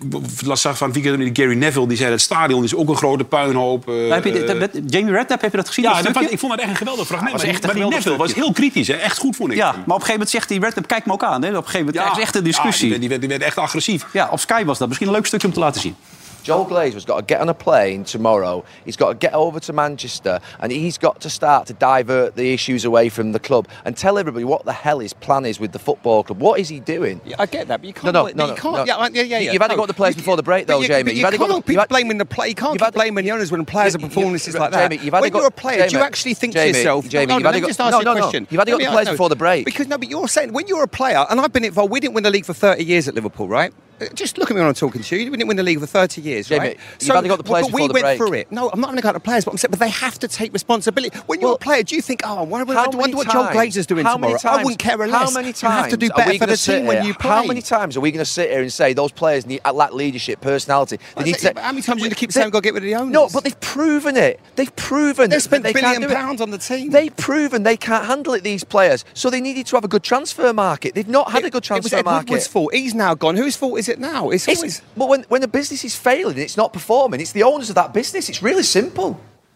las 0.45 0.61
zag 0.61 0.77
van 0.77 0.93
weekend 0.93 1.19
die 1.19 1.45
Gary 1.45 1.57
Neville, 1.57 1.87
die 1.87 1.97
zei... 1.97 2.11
het 2.11 2.21
stadion 2.21 2.65
is 2.65 2.75
ook 2.75 2.89
een 2.89 2.97
grote 2.97 3.25
puinhoop. 3.25 3.89
Uh, 3.89 4.13
heb 4.13 4.25
je, 4.25 4.45
dat, 4.45 4.71
Jamie 4.87 5.13
Redknapp, 5.13 5.41
heb 5.41 5.51
je 5.51 5.57
dat 5.57 5.69
gezien? 5.69 5.85
Ja, 5.85 6.03
dat 6.03 6.31
ik 6.31 6.39
vond 6.39 6.53
dat 6.53 6.61
echt 6.61 6.71
een 6.71 6.77
geweldig 6.77 7.07
fragment. 7.07 7.33
was 7.33 7.43
echt 7.43 7.67
maar 7.67 7.75
die 7.75 7.85
Neville 7.85 8.17
was 8.17 8.35
heel 8.35 8.53
kritisch, 8.53 8.89
hè? 8.89 8.95
echt 8.95 9.19
goed 9.19 9.37
vond 9.37 9.51
ik. 9.51 9.57
Ja, 9.57 9.71
maar 9.71 9.75
op 9.75 9.87
een 9.87 9.93
gegeven 9.93 10.13
moment 10.13 10.31
zegt 10.31 10.49
die 10.49 10.61
Redknapp, 10.61 10.87
kijk 10.87 11.07
me 11.07 11.13
ook 11.13 11.25
aan. 11.25 11.43
Hè? 11.43 11.49
Op 11.49 11.55
een 11.55 11.63
gegeven 11.65 11.87
moment 11.87 12.05
ja, 12.05 12.13
is 12.13 12.23
echt 12.23 12.35
een 12.35 12.45
discussie. 12.45 12.93
Ja, 12.93 12.99
die, 12.99 13.09
werd, 13.09 13.21
die 13.21 13.31
werd 13.31 13.43
echt 13.43 13.59
agressief. 13.59 14.07
Ja, 14.13 14.29
op 14.31 14.41
Sky 14.41 14.65
was 14.65 14.79
dat 14.79 14.89
misschien 14.89 15.09
een 15.09 15.15
leuk 15.15 15.27
stukje 15.27 15.44
om 15.45 15.53
te 15.53 15.61
laten 15.61 15.81
zien. 15.81 15.97
Joel 16.45 16.67
Glazer's 16.67 17.07
got 17.07 17.17
to 17.17 17.25
get 17.25 17.41
on 17.41 17.49
a 17.49 17.55
plane 17.55 18.05
tomorrow. 18.05 18.65
He's 18.85 18.97
got 18.97 19.09
to 19.09 19.15
get 19.15 19.33
over 19.33 19.59
to 19.61 19.73
Manchester 19.73 20.41
and 20.61 20.71
he's 20.71 20.99
got 20.99 21.21
to 21.23 21.31
start 21.31 21.67
to 21.69 21.73
divert 21.73 22.37
the 22.37 22.53
issues 22.53 22.85
away 22.85 23.09
from 23.09 23.33
the 23.33 23.39
club 23.39 23.67
and 23.87 23.97
tell 23.97 24.19
everybody 24.19 24.45
what 24.45 24.67
the 24.67 24.73
hell 24.73 24.99
his 24.99 25.15
plan 25.15 25.47
is 25.47 25.59
with 25.59 25.73
the 25.73 25.79
football 25.79 26.23
club. 26.23 26.41
What 26.41 26.61
is 26.61 26.69
he 26.69 26.81
doing? 26.81 27.23
Yeah, 27.25 27.37
I 27.39 27.47
get 27.47 27.69
that, 27.69 27.81
but 27.81 27.87
you 27.87 27.95
can't. 27.95 28.13
No, 28.13 28.27
no, 28.27 28.33
no, 28.35 28.47
you 28.49 28.61
can't. 28.61 28.75
no. 28.77 28.85
Yeah, 28.85 29.09
yeah, 29.09 29.39
yeah, 29.39 29.53
You've 29.53 29.63
had 29.63 29.71
to 29.71 29.77
go 29.77 29.85
to 29.85 29.87
the 29.87 29.95
players 29.95 30.17
before 30.17 30.37
the 30.37 30.43
break, 30.43 30.67
though, 30.67 30.83
you, 30.83 30.87
Jamie. 30.87 31.13
You 31.13 31.17
you've 31.19 31.25
had 31.25 31.39
can't 31.39 31.65
to 31.65 31.75
go, 31.75 31.81
keep 31.81 31.89
blaming 31.89 32.19
the 32.19 32.27
play. 32.27 32.49
You 32.51 32.55
can't 32.55 32.79
keep 32.79 32.93
blaming 32.93 33.25
the 33.25 33.31
owners 33.31 33.51
when 33.51 33.65
players 33.65 33.95
are 33.95 33.99
performing 33.99 34.33
like 34.33 34.73
that. 34.73 34.91
Jamie, 34.91 35.03
you've 35.03 35.15
had 35.15 35.23
when 35.23 35.31
to 35.31 35.31
go, 35.31 35.39
you're 35.39 35.49
a 35.49 35.51
player, 35.51 35.79
Jamie, 35.79 35.91
do 35.91 35.97
you 35.97 36.03
actually 36.03 36.35
think 36.35 36.53
Jamie, 36.53 36.73
to 36.73 36.79
yourself? 36.79 37.09
Jamie, 37.09 37.27
no, 37.27 37.35
you've 37.37 37.43
no, 37.43 37.49
had 37.49 37.55
to 37.55 37.61
go, 37.63 37.67
just 37.69 37.81
ask 37.81 37.93
no, 37.93 37.99
you 38.01 38.05
no, 38.05 38.13
a 38.13 38.15
no. 38.17 38.21
question. 38.21 38.47
You've 38.51 38.59
had 38.59 38.65
to 38.67 38.71
go 38.73 38.79
to 38.79 38.85
the 38.85 38.91
players 38.91 39.09
before 39.09 39.29
the 39.31 39.37
break. 39.37 39.65
Because 39.65 39.87
no, 39.87 39.97
but 39.97 40.11
you're 40.11 40.29
saying 40.29 40.53
when 40.53 40.67
you're 40.67 40.83
a 40.83 40.89
player, 40.89 41.25
and 41.31 41.41
I've 41.41 41.55
been 41.55 41.65
involved. 41.65 41.91
We 41.91 42.01
didn't 42.01 42.15
win 42.15 42.25
the 42.25 42.31
league 42.31 42.45
for 42.45 42.55
30 42.55 42.85
years 42.85 43.09
at 43.09 43.15
Liverpool, 43.15 43.49
right? 43.49 43.73
Just 44.15 44.39
look 44.39 44.51
at 44.51 44.55
me 44.55 44.61
when 44.61 44.69
I'm 44.69 44.75
talking 44.75 45.03
to 45.03 45.17
you. 45.17 45.25
You 45.25 45.31
didn't 45.31 45.47
win 45.47 45.57
the 45.57 45.63
league 45.63 45.81
for 45.81 45.87
30 45.87 46.21
years, 46.21 46.49
Jamie, 46.49 46.59
right? 46.61 46.79
you've 47.01 47.15
had 47.15 47.21
to 47.21 47.29
go 47.29 47.37
to 47.37 47.43
the 47.43 47.49
players 47.49 47.67
but 47.69 47.75
we 47.75 47.83
went 47.89 48.01
break. 48.01 48.19
through 48.19 48.33
it. 48.35 48.51
No, 48.53 48.71
I'm 48.71 48.81
not 48.81 48.89
going 48.89 48.97
to 48.97 49.03
go 49.03 49.13
the 49.13 49.21
players, 49.21 49.45
but 49.45 49.53
I'm 49.53 49.59
saying, 49.59 49.71
but 49.71 49.79
they 49.79 49.89
have 49.89 50.19
to 50.19 50.29
take 50.29 50.53
responsibility. 50.53 51.17
When 51.27 51.41
you're 51.41 51.49
Well, 51.51 51.57
a 51.57 51.59
player, 51.59 51.83
do 51.83 51.95
you 51.95 52.03
think, 52.03 52.23
oh, 52.25 52.43
why 52.45 52.63
would 52.63 52.77
I 52.77 52.85
How 52.85 52.91
do 52.91 52.99
many 52.99 53.15
what 53.15 53.29
Joe 53.29 53.45
times- 53.45 53.57
Glazer's 53.77 53.87
doing 53.87 54.05
tomorrow? 54.05 54.39
I 54.45 54.63
wouldn't 54.63 54.79
care 54.79 54.97
less. 54.97 55.11
How 55.11 55.31
many 55.31 55.49
You 55.49 55.69
have 55.69 55.91
to 55.91 55.97
do 55.97 56.09
better 56.11 56.39
for 56.39 56.47
the 56.47 56.57
team 56.57 56.87
when 56.87 57.07
you 57.07 57.15
play. 57.15 57.31
How 57.31 57.45
many 57.45 57.63
times 57.63 57.97
are 57.97 58.01
we 58.01 58.11
going 58.11 58.25
to 58.25 58.31
sit 58.31 58.51
here 58.51 58.61
and 58.61 58.73
say 58.73 58.93
those 58.93 59.13
players 59.13 59.47
need 59.47 59.61
lack 59.73 59.93
leadership, 59.93 60.41
personality? 60.41 60.99
They 61.17 61.25
need 61.25 61.39
to, 61.39 61.53
how 61.61 61.73
many 61.73 61.83
times 61.83 61.89
are 61.89 61.99
you 61.99 62.05
going 62.05 62.11
to 62.11 62.17
keep 62.17 62.33
saying, 62.33 62.51
go 62.51 62.61
get 62.61 62.75
rid 62.75 62.83
of 62.83 62.87
the 62.89 62.95
owners? 62.97 63.13
No, 63.13 63.29
but 63.33 63.45
they've 63.45 63.61
proven 63.61 64.17
it. 64.17 64.41
They've 64.57 64.75
proven 64.77 65.31
They 65.31 65.39
spent 65.39 65.63
they 65.65 65.71
a 65.71 65.75
billion 65.75 66.09
pounds 66.09 66.41
on 66.41 66.51
the 66.51 66.59
team. 66.59 66.91
They've 66.91 67.17
proven 67.17 67.63
they 67.63 67.77
can't 67.77 68.05
handle 68.07 68.35
it. 68.35 68.43
These 68.45 68.65
players, 68.65 69.05
so 69.15 69.31
they 69.31 69.41
needed 69.41 69.67
to 69.67 69.77
have 69.77 69.85
a 69.85 69.89
good 69.89 70.03
transfer 70.03 70.53
market. 70.53 70.95
They've 70.95 71.09
not 71.09 71.31
had 71.31 71.45
a 71.45 71.51
good 71.51 71.63
transfer 71.63 71.73
market. 71.75 71.95
it 71.95 71.95
was 71.95 71.95
transfer 71.95 71.99
Ed 71.99 72.05
market. 72.05 72.31
Woodward's 72.31 72.47
fault. 72.47 72.75
He's 72.75 72.95
now 72.95 73.15
gone. 73.15 73.37
Whose 73.37 73.57
fault 73.57 73.79
is 73.79 73.84
it 73.89 73.99
now? 73.99 74.33
It's, 74.33 74.47
It's- 74.47 74.57
always. 74.57 74.83
but 74.93 75.09
when, 75.09 75.25
when 75.29 75.43
a 75.43 75.47
business 75.51 75.85
is 75.85 75.95
failing 75.95 76.37
it's 76.39 76.55
not 76.55 76.71
performing, 76.71 77.21
it's 77.23 77.33
the 77.33 77.47
owners 77.47 77.69
of 77.69 77.75
that 77.75 77.93
business. 77.93 78.29
It's 78.29 78.41
really 78.41 78.63
simple. 78.63 79.13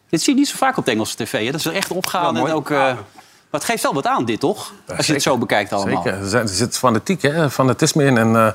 Dit 0.09 0.23
zie 0.23 0.33
je 0.33 0.39
niet 0.39 0.49
zo 0.49 0.57
vaak 0.57 0.77
op 0.77 0.85
de 0.85 0.91
Engelse 0.91 1.17
tv. 1.17 1.45
Hè? 1.45 1.51
Dat 1.53 1.61
ze 1.61 1.71
er 1.71 1.77
echt 1.77 1.91
opgaan. 1.91 2.37
en 2.37 2.53
ook, 2.53 2.71
eh, 2.71 2.79
maar 2.79 2.97
het 3.51 3.65
geeft 3.65 3.83
wel 3.83 3.95
wat 3.95 4.07
aan, 4.07 4.25
dit 4.25 4.41
toch? 4.41 4.73
Als 4.97 5.07
je 5.07 5.13
het 5.13 5.23
zo 5.23 5.39
bekijkt 5.39 5.73
allemaal. 5.73 6.03
Zeker. 6.03 6.35
Er, 6.35 6.49
zit 6.49 6.79
fanatiek, 6.79 7.23
hè? 7.23 7.51
fanatisme 7.51 8.05
in. 8.05 8.19
En 8.19 8.29
uh, 8.29 8.51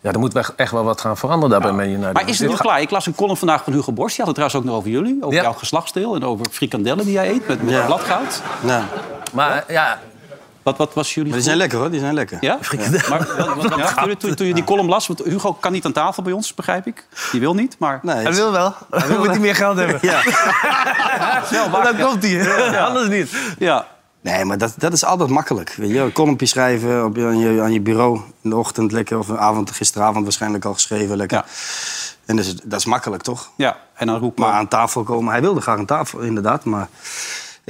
ja, 0.00 0.12
er 0.12 0.18
moet 0.18 0.34
echt, 0.34 0.52
echt 0.56 0.72
wel 0.72 0.84
wat 0.84 1.00
gaan 1.00 1.16
veranderen 1.16 1.50
daar 1.50 1.60
bij 1.60 1.86
Man 1.86 1.94
United. 1.94 2.12
Maar 2.12 2.28
is 2.28 2.38
het 2.38 2.48
nu 2.48 2.56
klaar? 2.56 2.80
Ik 2.80 2.90
las 2.90 3.06
een 3.06 3.14
column 3.14 3.36
vandaag 3.36 3.64
van 3.64 3.72
Hugo 3.72 3.92
Borst. 3.92 4.16
Die 4.16 4.24
had 4.24 4.36
het 4.36 4.44
trouwens 4.44 4.60
ook 4.60 4.64
nog 4.64 4.74
over 4.76 4.90
jullie. 4.90 5.18
Over 5.24 5.36
Ja. 5.36 5.42
jouw 5.42 5.52
geslachtsdeel 5.52 6.14
en 6.14 6.24
over 6.24 6.46
frikandellen 6.50 7.04
die 7.04 7.12
jij 7.12 7.30
eet 7.30 7.46
met, 7.48 7.62
met 7.62 7.74
Ja. 7.74 7.86
bladgoud. 7.86 8.42
Ja. 8.66 8.88
Maar 9.32 9.64
ja, 9.68 10.00
Wat, 10.62 10.76
wat 10.76 10.94
was 10.94 11.14
jullie 11.14 11.28
Maar 11.28 11.38
die 11.38 11.46
zijn 11.46 11.58
lekker 11.58 11.78
hoor, 11.78 11.90
die 11.90 12.00
zijn 12.00 12.14
lekker. 12.14 12.38
Ja? 12.40 12.58
Maar 13.08 13.18
wat, 13.18 13.56
wat, 13.56 13.68
wat- 13.68 13.96
toen, 14.04 14.16
toen, 14.16 14.34
toen 14.34 14.46
je 14.46 14.54
die 14.54 14.64
column 14.64 14.88
las, 14.88 15.06
want 15.06 15.22
Hugo 15.24 15.52
kan 15.52 15.72
niet 15.72 15.84
aan 15.84 15.92
tafel 15.92 16.22
bij 16.22 16.32
ons, 16.32 16.54
begrijp 16.54 16.86
ik. 16.86 17.06
Die 17.30 17.40
wil 17.40 17.54
niet, 17.54 17.76
maar... 17.78 17.98
Nee, 18.02 18.16
hij 18.16 18.34
wil 18.34 18.52
wel. 18.52 18.74
Hij 18.90 19.16
moet 19.18 19.30
niet 19.30 19.40
meer 19.40 19.54
geld 19.54 19.76
hebben. 19.76 19.98
Ja. 20.10 20.22
Dan 21.82 21.96
komt 22.08 22.22
hij. 22.22 22.78
Anders 22.80 23.08
niet. 23.08 23.30
Ja. 23.58 23.86
Nee, 24.22 24.44
maar 24.44 24.58
dat, 24.58 24.74
dat 24.76 24.92
is 24.92 25.04
altijd 25.04 25.30
makkelijk. 25.30 25.74
Weet 25.76 25.90
je, 25.90 25.98
een 25.98 26.12
columnje 26.12 26.46
schrijven 26.46 27.04
op 27.04 27.16
je, 27.16 27.24
aan, 27.24 27.38
je, 27.38 27.62
aan 27.62 27.72
je 27.72 27.80
bureau 27.80 28.20
in 28.42 28.50
de 28.50 28.56
ochtend 28.56 28.92
lekker. 28.92 29.18
Of 29.18 29.28
een 29.28 29.38
avond, 29.38 29.70
gisteravond 29.70 30.24
waarschijnlijk 30.24 30.64
al 30.64 30.72
geschreven 30.74 31.16
lekker. 31.16 31.36
Ja. 31.38 31.44
En 32.26 32.36
dat 32.36 32.44
is, 32.44 32.54
dat 32.54 32.78
is 32.78 32.84
makkelijk, 32.84 33.22
toch? 33.22 33.50
ja, 33.56 33.76
en 33.94 34.06
dan 34.06 34.18
roepen 34.18 34.44
Maar 34.44 34.52
aan 34.52 34.68
tafel 34.68 35.02
komen. 35.02 35.32
Hij 35.32 35.40
wilde 35.40 35.60
graag 35.60 35.78
aan 35.78 35.86
tafel, 35.86 36.18
inderdaad. 36.18 36.64
Maar 36.64 36.88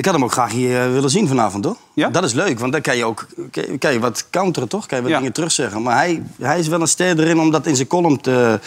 ik 0.01 0.07
had 0.07 0.15
hem 0.15 0.25
ook 0.25 0.33
graag 0.33 0.51
hier 0.53 0.81
eh, 0.83 0.93
willen 0.93 1.11
zien 1.11 1.29
vanavond, 1.29 1.65
hoor. 1.65 1.77
Ja? 1.95 2.09
Dat 2.09 2.25
is 2.25 2.33
leuk, 2.33 2.59
want 2.59 2.73
dan 2.73 2.81
kan 2.81 2.97
je 2.97 3.05
ook 3.05 3.27
kan, 3.79 3.93
je 3.93 3.99
wat 4.01 4.27
counteren, 4.31 4.69
toch? 4.69 4.87
Kan 4.87 4.97
je 4.99 5.03
wat 5.03 5.13
Ja. 5.13 5.19
dingen 5.19 5.33
terugzeggen. 5.33 5.83
Maar 5.83 5.97
hij, 5.97 6.23
hij 6.41 6.59
is 6.59 6.69
wel 6.69 6.81
een 6.81 6.89
ster 6.89 7.19
erin 7.21 7.39
om 7.41 7.51
dat 7.51 7.67
in 7.67 7.77
zijn 7.77 7.89
column 7.89 8.21
te, 8.21 8.61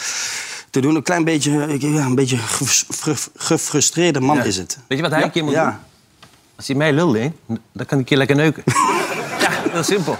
te 0.70 0.80
doen. 0.80 0.96
Een 0.96 1.04
klein 1.04 1.24
beetje, 1.24 1.52
ja, 1.80 2.06
een 2.06 2.16
beetje 2.16 2.38
gefrus- 2.38 3.28
gefrustreerde 3.36 4.20
man 4.20 4.38
is 4.44 4.58
het. 4.58 4.78
Weet 4.88 4.98
je 4.98 5.04
wat 5.04 5.14
hij 5.14 5.24
een 5.24 5.32
keer 5.32 5.44
moet 5.44 5.54
doen? 5.54 5.74
Als 6.56 6.68
hij 6.68 6.76
mij 6.76 6.94
lul 6.94 7.14
in, 7.14 7.36
dan 7.72 7.86
kan 7.86 7.98
een 7.98 8.04
keer 8.04 8.18
lekker 8.18 8.36
neuken. 8.36 8.64
ja, 9.44 9.50
heel 9.72 9.84
simpel. 9.84 10.18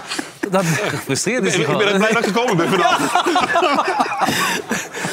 Dat 0.50 0.64
gefrustreerd 0.66 1.44
is 1.44 1.52
hij 1.54 1.60
Ik 1.60 1.66
ben 1.66 1.76
gewoon. 1.76 1.92
er 1.92 1.98
blij 1.98 2.12
dat 2.12 2.26
ik 2.26 2.32
gekomen 2.34 2.56
ben 2.56 2.68
vandaag. 2.68 3.22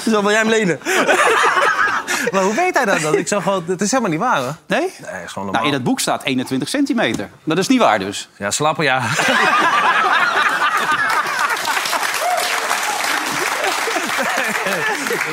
Zo 0.12 0.22
wil 0.22 0.30
jij 0.32 0.40
hem 0.40 0.50
lenen? 0.50 0.80
Maar 2.32 2.44
hoe 2.44 2.54
weet 2.56 2.76
hij 2.76 2.86
dat 2.86 3.02
dan? 3.02 3.18
Ik 3.18 3.28
zou 3.28 3.42
gewoon, 3.42 3.64
het 3.68 3.82
is 3.82 3.92
helemaal 3.92 4.12
niet 4.12 4.20
waar, 4.20 4.38
hoor. 4.42 4.56
Nee? 4.68 4.80
Nee, 4.80 4.90
is 4.90 5.00
gewoon 5.02 5.24
normaal. 5.34 5.52
Nou, 5.52 5.66
in 5.66 5.74
het 5.74 5.84
boek 5.84 6.00
staat 6.00 6.24
21 6.24 6.70
centimeter. 6.70 7.30
Dat 7.44 7.58
is 7.58 7.68
niet 7.68 7.80
waar 7.80 8.00
dus. 8.00 8.30
Ja, 8.38 8.52
slappen, 8.52 8.84
ja. 8.84 9.02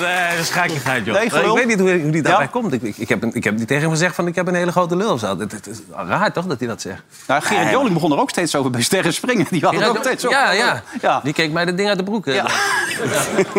Nee, 0.00 0.31
dat 0.31 0.38
is 0.38 0.50
gekkigheid, 0.50 1.05
joh. 1.05 1.14
Nee, 1.14 1.25
ik 1.25 1.31
gelul. 1.33 1.55
weet 1.55 1.67
niet 1.67 1.78
hoe, 1.81 2.00
hoe 2.00 2.11
die 2.11 2.23
daarbij 2.23 2.45
Ja? 2.45 2.50
komt. 2.50 2.73
Ik, 2.73 2.83
ik, 2.83 2.97
ik 2.97 3.09
heb, 3.09 3.25
ik 3.25 3.45
heb 3.45 3.59
niet 3.59 3.67
tegen 3.67 3.83
hem 3.83 3.90
gezegd 3.93 4.14
van 4.14 4.26
ik 4.26 4.35
heb 4.35 4.47
een 4.47 4.55
hele 4.55 4.71
grote 4.73 4.97
lul 4.97 5.12
of 5.12 5.21
zo. 5.21 5.38
Het, 5.38 5.52
het 5.52 5.67
is 5.67 5.78
raar 6.09 6.33
toch 6.33 6.47
dat 6.47 6.59
hij 6.59 6.69
dat 6.69 6.81
zegt. 6.81 7.02
Nou, 7.26 7.43
Gerard 7.43 7.71
Joling 7.71 7.93
begon 7.95 8.12
er 8.12 8.19
ook 8.21 8.31
steeds 8.31 8.55
over 8.55 8.71
bij 8.71 8.83
Sterren 8.83 9.12
Springen. 9.14 9.47
Die 9.50 9.64
had 9.64 9.75
het 9.75 9.88
ook 9.88 9.97
steeds 10.00 10.26
over. 10.26 10.38
ja, 10.38 10.52
ja, 10.52 10.83
Ja. 11.02 11.21
Die 11.25 11.33
keek 11.33 11.52
mij 11.52 11.64
de 11.64 11.75
ding 11.75 11.88
uit 11.88 11.99
de 11.99 12.05
broek. 12.05 12.25
Ja. 12.26 12.47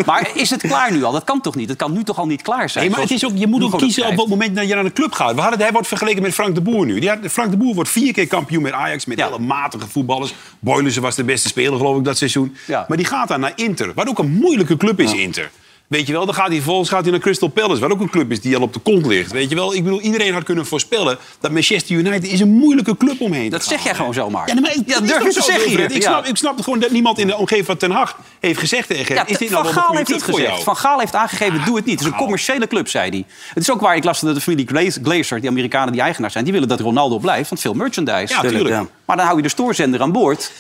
Maar 0.06 0.30
is 0.34 0.50
het 0.50 0.62
klaar 0.62 0.92
nu 0.92 1.04
al? 1.04 1.12
Dat 1.12 1.24
kan 1.24 1.42
toch 1.42 1.56
niet? 1.56 1.70
Het 1.70 1.78
kan 1.78 1.94
nu 1.94 2.04
toch 2.04 2.18
al 2.18 2.26
niet 2.26 2.42
klaar 2.42 2.70
zijn? 2.70 2.84
Nee, 2.84 2.94
maar 2.94 3.02
het 3.02 3.12
is 3.12 3.26
ook, 3.26 3.32
je 3.36 3.48
moet 3.48 3.64
ook 3.64 3.78
kiezen 3.78 4.08
op 4.08 4.16
wat 4.16 4.28
moment 4.28 4.56
dat 4.56 4.68
je 4.68 4.74
naar 4.76 4.84
de 4.84 4.94
club 4.94 5.12
gaat. 5.12 5.36
We 5.36 5.42
hadden, 5.42 5.60
hij 5.60 5.72
wordt 5.72 5.88
vergeleken 5.88 6.22
met 6.22 6.34
Frank 6.34 6.56
de 6.56 6.62
Boer 6.62 6.86
nu. 6.86 7.00
Die 7.00 7.10
had, 7.10 7.18
Frank 7.32 7.52
de 7.52 7.58
Boer 7.58 7.76
wordt 7.76 7.90
vier 7.90 8.14
keer 8.14 8.28
kampioen 8.28 8.62
met 8.62 8.72
Ajax. 8.72 9.06
Met 9.06 9.18
Ja. 9.18 9.26
hele 9.26 9.40
matige 9.40 9.88
voetballers. 9.88 10.34
Boylussen 10.60 11.02
was 11.02 11.16
de 11.16 11.24
beste 11.24 11.48
speler, 11.48 11.78
geloof 11.78 11.98
ik, 11.98 12.04
dat 12.04 12.18
seizoen. 12.18 12.56
Ja. 12.68 12.86
Maar 12.88 12.98
die 12.98 13.06
gaat 13.06 13.28
dan 13.28 13.40
naar 13.40 13.52
Inter. 13.56 13.92
Wat 13.96 14.08
ook 14.08 14.20
een 14.20 14.32
moeilijke 14.32 14.78
club 14.78 15.00
is, 15.00 15.14
Inter. 15.14 15.50
Weet 15.90 16.08
je 16.08 16.14
wel, 16.14 16.26
dan 16.26 16.36
gaat 16.36 16.48
hij 16.48 16.56
vervolgens 16.56 16.90
gaat 16.90 17.02
hij 17.02 17.12
naar 17.12 17.20
Crystal 17.20 17.48
Palace. 17.48 17.82
Wat 17.82 17.92
ook 17.92 18.00
een 18.00 18.10
club 18.10 18.32
is 18.32 18.42
die 18.42 18.56
al 18.56 18.62
op 18.62 18.74
de 18.74 18.80
kont 18.80 19.06
ligt. 19.06 19.32
Weet 19.32 19.50
je 19.50 19.56
wel, 19.56 19.76
ik 19.76 19.84
bedoel, 19.84 20.02
iedereen 20.02 20.34
had 20.34 20.44
kunnen 20.44 20.66
voorspellen... 20.66 21.18
dat 21.40 21.52
Manchester 21.52 21.96
United 21.96 22.32
is 22.32 22.40
een 22.40 22.50
moeilijke 22.50 22.98
club 22.98 23.22
omheen 23.22 23.50
Dat 23.50 23.62
te 23.62 23.70
zeg 23.70 23.84
jij 23.84 23.96
gewoon 23.96 24.14
zomaar. 24.14 24.48
Ja, 24.48 24.60
maar, 24.62 24.76
Ja, 24.86 25.00
dat 25.00 25.08
durf 25.08 25.24
je 25.24 25.34
te 25.34 25.42
zeggen 25.42 25.70
hier. 25.70 25.92
Ik 25.92 26.02
snap, 26.02 26.26
ik 26.26 26.36
snap 26.38 26.62
gewoon 26.62 26.80
dat 26.80 26.92
niemand 26.92 27.20
in 27.20 27.28
de 27.28 27.38
omgeving 27.38 27.66
van 27.66 27.78
Ten 27.78 27.92
Hag 27.92 28.18
heeft 28.40 28.60
gezegd 28.60 28.88
tegen 28.88 29.06
hem... 29.06 29.16
Ja, 29.16 29.32
is 29.32 29.38
dit 29.38 29.50
Van 29.50 29.64
nou 29.64 29.74
wel 29.74 29.84
Gaal 29.84 29.92
een 29.92 29.98
heeft 29.98 30.12
het 30.12 30.24
gezegd. 30.24 30.64
Van 30.64 30.78
Gaal 30.78 31.00
heeft 31.00 31.16
aangegeven, 31.16 31.66
doe 31.66 31.76
het 31.76 31.86
niet. 31.86 32.00
Het 32.00 32.08
is 32.08 32.14
een 32.14 32.20
commerciële 32.20 32.68
club, 32.68 32.88
zei 32.88 33.10
hij. 33.10 33.26
Het 33.54 33.64
is 33.64 33.72
ook 33.72 33.82
waar 33.82 33.96
ik 33.96 34.04
las 34.04 34.20
dat 34.20 34.36
de 34.36 34.42
familie 34.42 34.68
Glazer, 35.04 35.40
die 35.40 35.50
Amerikanen 35.50 35.92
die 35.92 36.02
eigenaar 36.02 36.32
zijn... 36.32 36.44
die 36.44 36.54
willen 36.54 36.68
dat 36.68 36.80
Ronaldo 36.80 37.18
blijft, 37.18 37.50
want 37.50 37.62
veel 37.62 37.74
merchandise. 37.74 38.34
Ja, 38.34 38.42
tuurlijk. 38.42 38.68
ja. 38.68 38.86
Maar 39.06 39.18
dan 39.18 39.26
hou 39.26 39.38
je 39.38 39.44
de 39.44 39.50
stoorzender 39.50 40.02
aan 40.02 40.12
boord. 40.12 40.52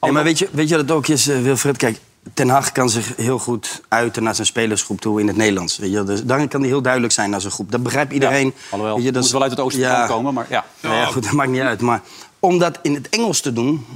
Nee, 0.00 0.12
maar 0.12 0.24
weet 0.24 0.38
je, 0.38 0.48
weet 0.52 0.68
je 0.68 0.76
het 0.76 0.90
ook 0.90 1.08
is, 1.08 1.28
eh, 1.28 1.40
Wilfred? 1.40 1.76
Kijk, 1.76 1.98
Ten 2.34 2.48
Hag 2.48 2.72
kan 2.72 2.90
zich 2.90 3.16
heel 3.16 3.38
goed 3.38 3.80
uiten 3.88 4.22
naar 4.22 4.34
zijn 4.34 4.46
spelersgroep 4.46 5.00
toe 5.00 5.20
in 5.20 5.26
het 5.26 5.36
Nederlands. 5.36 5.78
Weet 5.78 5.92
je? 5.92 6.02
Dus 6.04 6.24
daarin 6.24 6.48
kan 6.48 6.60
hij 6.60 6.68
heel 6.68 6.82
duidelijk 6.82 7.12
zijn 7.12 7.30
naar 7.30 7.40
zijn 7.40 7.52
groep. 7.52 7.70
Dat 7.72 7.82
begrijpt 7.82 8.12
iedereen. 8.12 8.46
Ja, 8.46 8.52
alhoewel, 8.70 8.94
Weet 8.96 9.04
je, 9.04 9.10
dat 9.12 9.16
moet 9.20 9.24
is- 9.26 9.32
wel 9.32 9.42
uit 9.42 9.50
het 9.50 9.60
oosten 9.60 9.82
Ja. 9.82 10.06
komen, 10.06 10.34
maar 10.34 10.46
ja. 10.48 10.64
Nou 10.80 10.94
ja, 10.94 11.04
goed, 11.04 11.22
dat 11.22 11.32
maakt 11.32 11.50
niet 11.50 11.60
uit. 11.60 11.80
Maar 11.80 12.02
om 12.38 12.58
dat 12.58 12.78
in 12.82 12.94
het 12.94 13.08
Engels 13.08 13.40
te 13.40 13.52
doen, 13.52 13.86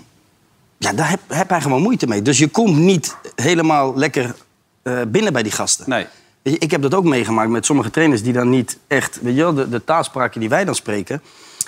ja, 0.78 0.92
daar 0.92 1.10
heb, 1.10 1.20
heb 1.28 1.48
hij 1.48 1.60
gewoon 1.60 1.82
moeite 1.82 2.06
mee. 2.06 2.22
Dus 2.22 2.38
je 2.38 2.48
komt 2.48 2.76
niet 2.76 3.16
helemaal 3.34 3.96
lekker 3.96 4.34
eh, 4.82 5.00
binnen 5.08 5.32
bij 5.32 5.42
die 5.42 5.52
gasten. 5.52 5.88
Nee. 5.88 6.06
Weet 6.42 6.54
je, 6.54 6.58
Ik 6.60 6.70
heb 6.70 6.82
dat 6.82 6.94
ook 6.94 7.04
meegemaakt 7.04 7.50
met 7.50 7.66
sommige 7.66 7.90
trainers 7.90 8.22
die 8.22 8.32
dan 8.32 8.50
niet 8.50 8.78
echt... 8.86 9.18
Weet 9.22 9.34
je 9.34 9.40
wel, 9.42 9.54
de, 9.54 9.68
de 9.68 9.84
taalspraken 9.84 10.40
die 10.40 10.48
wij 10.48 10.64
dan 10.64 10.74
spreken... 10.74 11.22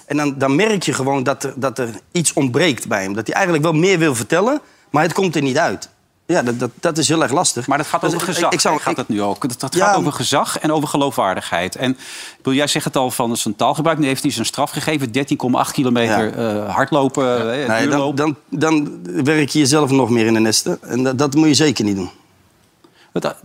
En 0.07 0.17
dan, 0.17 0.39
dan 0.39 0.57
merk 0.57 0.83
je 0.83 0.93
gewoon 0.93 1.23
dat 1.23 1.45
er, 1.45 1.53
dat 1.57 1.79
er 1.79 1.89
iets 2.13 2.33
ontbreekt 2.33 2.89
bij 2.89 3.03
hem. 3.03 3.15
Dat 3.15 3.27
hij 3.27 3.35
eigenlijk 3.37 3.65
wel 3.65 3.75
meer 3.75 3.99
wil 3.99 4.15
vertellen, 4.15 4.61
maar 4.91 5.03
het 5.03 5.13
komt 5.13 5.37
er 5.37 5.43
niet 5.43 5.59
uit. 5.59 5.89
Ja, 6.27 6.43
dat, 6.43 6.59
dat, 6.59 6.71
dat 6.81 6.99
is 6.99 7.09
heel 7.09 7.23
erg 7.23 7.33
lastig. 7.33 7.67
Maar 7.67 7.79
dat 7.79 7.87
gaat 7.87 8.01
Dus 8.01 8.15
over 8.15 8.29
ik- 8.29 8.35
gezag. 8.35 8.53
ik 8.53 8.61
zou- 8.61 8.79
gaat 8.81 8.91
ik- 8.91 8.97
het 8.97 9.09
nu 9.09 9.23
ook. 9.23 9.49
Dat, 9.49 9.61
dat 9.61 9.75
Ja. 9.75 9.87
gaat 9.87 9.97
over 9.97 10.13
gezag 10.13 10.59
en 10.59 10.73
over 10.73 10.89
geloofwaardigheid. 10.89 11.77
En 11.77 11.97
bedoel, 12.37 12.55
jij 12.55 12.67
zegt 12.67 12.85
het 12.85 12.97
al 12.97 13.11
van 13.11 13.37
zijn 13.37 13.57
taalgebruik. 13.57 13.99
Nu 13.99 14.07
heeft 14.07 14.23
hij 14.23 14.33
zijn 14.33 14.47
straf 14.47 14.71
gegeven. 14.71 15.13
13,8 15.13 15.73
kilometer 15.73 16.33
eh, 16.39 16.75
hardlopen, 16.75 17.53
eh, 17.63 17.69
Nee, 17.69 17.89
dan, 17.89 18.15
dan, 18.15 18.37
dan 18.49 18.99
werk 19.25 19.49
je 19.49 19.59
jezelf 19.59 19.91
nog 19.91 20.11
meer 20.11 20.27
in 20.27 20.35
de 20.35 20.41
nesten. 20.41 20.79
En 20.83 21.03
dat, 21.03 21.19
dat 21.19 21.35
moet 21.35 21.49
je 21.49 21.55
zeker 21.55 21.85
niet 21.85 21.97
doen. 21.97 22.11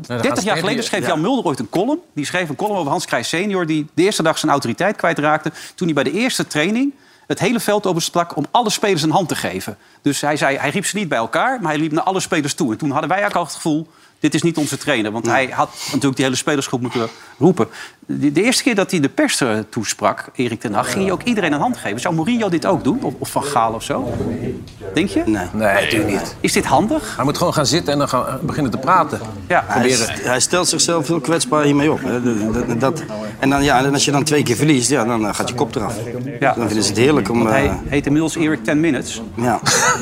30 0.07 0.43
jaar 0.43 0.57
geleden 0.57 0.83
schreef 0.83 1.07
Jan 1.07 1.21
Mulder 1.21 1.45
ooit 1.45 1.59
een 1.59 1.69
column. 1.69 1.99
Die 2.13 2.25
schreef 2.25 2.49
een 2.49 2.55
column 2.55 2.77
over 2.77 2.91
Hans 2.91 3.05
Krijs 3.05 3.29
senior... 3.29 3.65
die 3.65 3.87
de 3.93 4.03
eerste 4.03 4.23
dag 4.23 4.37
zijn 4.37 4.51
autoriteit 4.51 4.95
kwijtraakte... 4.95 5.51
toen 5.75 5.87
hij 5.87 6.03
bij 6.03 6.03
de 6.03 6.11
eerste 6.19 6.47
training 6.47 6.93
het 7.29 7.39
hele 7.39 7.59
veld 7.59 7.85
overstak 7.85 8.35
om 8.35 8.45
alle 8.51 8.69
spelers 8.69 9.01
een 9.01 9.11
hand 9.11 9.27
te 9.27 9.35
geven. 9.35 9.77
Dus 10.01 10.21
hij 10.21 10.37
zei, 10.37 10.57
hij 10.57 10.69
riep 10.69 10.85
ze 10.85 10.97
niet 10.97 11.09
bij 11.09 11.17
elkaar, 11.17 11.61
maar 11.61 11.71
hij 11.71 11.81
liep 11.81 11.91
naar 11.91 12.03
alle 12.03 12.19
spelers 12.19 12.53
toe. 12.53 12.71
En 12.71 12.77
toen 12.77 12.91
hadden 12.91 13.09
wij 13.09 13.17
eigenlijk 13.19 13.47
al 13.47 13.53
het 13.53 13.63
gevoel, 13.63 13.87
dit 14.19 14.33
is 14.33 14.41
niet 14.41 14.57
onze 14.57 14.77
trainer. 14.77 15.11
Want 15.11 15.25
hij 15.25 15.49
had 15.51 15.69
natuurlijk 15.85 16.15
die 16.15 16.25
hele 16.25 16.37
spelersgroep 16.37 16.81
moeten 16.81 17.07
roepen. 17.37 17.67
De, 18.05 18.31
de 18.31 18.43
eerste 18.43 18.63
keer 18.63 18.75
dat 18.75 18.91
hij 18.91 18.99
de 18.99 19.09
pers 19.09 19.41
uh, 19.41 19.57
toesprak, 19.69 20.29
Erik 20.35 20.59
ten 20.59 20.73
Hag... 20.73 20.91
ging 20.91 21.03
hij 21.03 21.13
ook 21.13 21.23
iedereen 21.23 21.53
een 21.53 21.59
hand 21.59 21.77
geven. 21.77 21.99
Zou 21.99 22.15
Mourinho 22.15 22.49
dit 22.49 22.65
ook 22.65 22.83
doen? 22.83 22.99
Of, 23.01 23.13
of 23.17 23.29
Van 23.29 23.43
Gaal 23.43 23.73
of 23.73 23.83
zo? 23.83 24.13
Denk 24.93 25.09
je? 25.09 25.23
Nee, 25.25 25.45
nee 25.53 25.73
natuurlijk 25.73 26.11
niet. 26.11 26.35
Is 26.39 26.51
dit 26.51 26.65
handig? 26.65 27.15
Hij 27.15 27.25
moet 27.25 27.37
gewoon 27.37 27.53
gaan 27.53 27.65
zitten 27.65 27.93
en 27.93 27.99
dan 27.99 28.09
gaan 28.09 28.39
beginnen 28.41 28.71
te 28.71 28.77
praten. 28.77 29.19
Ja. 29.47 29.63
Hij, 29.67 29.95
hij, 30.21 30.39
stelt 30.39 30.67
zichzelf 30.67 31.07
heel 31.07 31.19
kwetsbaar 31.19 31.63
hiermee 31.63 31.91
op. 31.91 31.99
Hè. 32.03 32.21
Dat, 32.51 32.79
dat, 32.79 33.03
en, 33.39 33.49
dan, 33.49 33.63
ja, 33.63 33.85
en 33.85 33.93
als 33.93 34.05
je 34.05 34.11
dan 34.11 34.23
twee 34.23 34.43
keer 34.43 34.55
verliest, 34.55 34.89
ja, 34.89 35.05
dan 35.05 35.35
gaat 35.35 35.49
je 35.49 35.55
kop 35.55 35.75
eraf. 35.75 35.95
Ja. 36.39 36.53
Dan 36.53 36.65
vinden 36.65 36.83
ze 36.83 36.89
het 36.89 36.99
heerlijk 36.99 37.29
om... 37.29 37.47
hij 37.47 37.65
uh... 37.65 37.73
heet 37.87 38.05
inmiddels 38.05 38.35
Erik 38.35 38.63
10 38.63 38.79
Minutes. 38.79 39.21
Ja. 39.35 39.59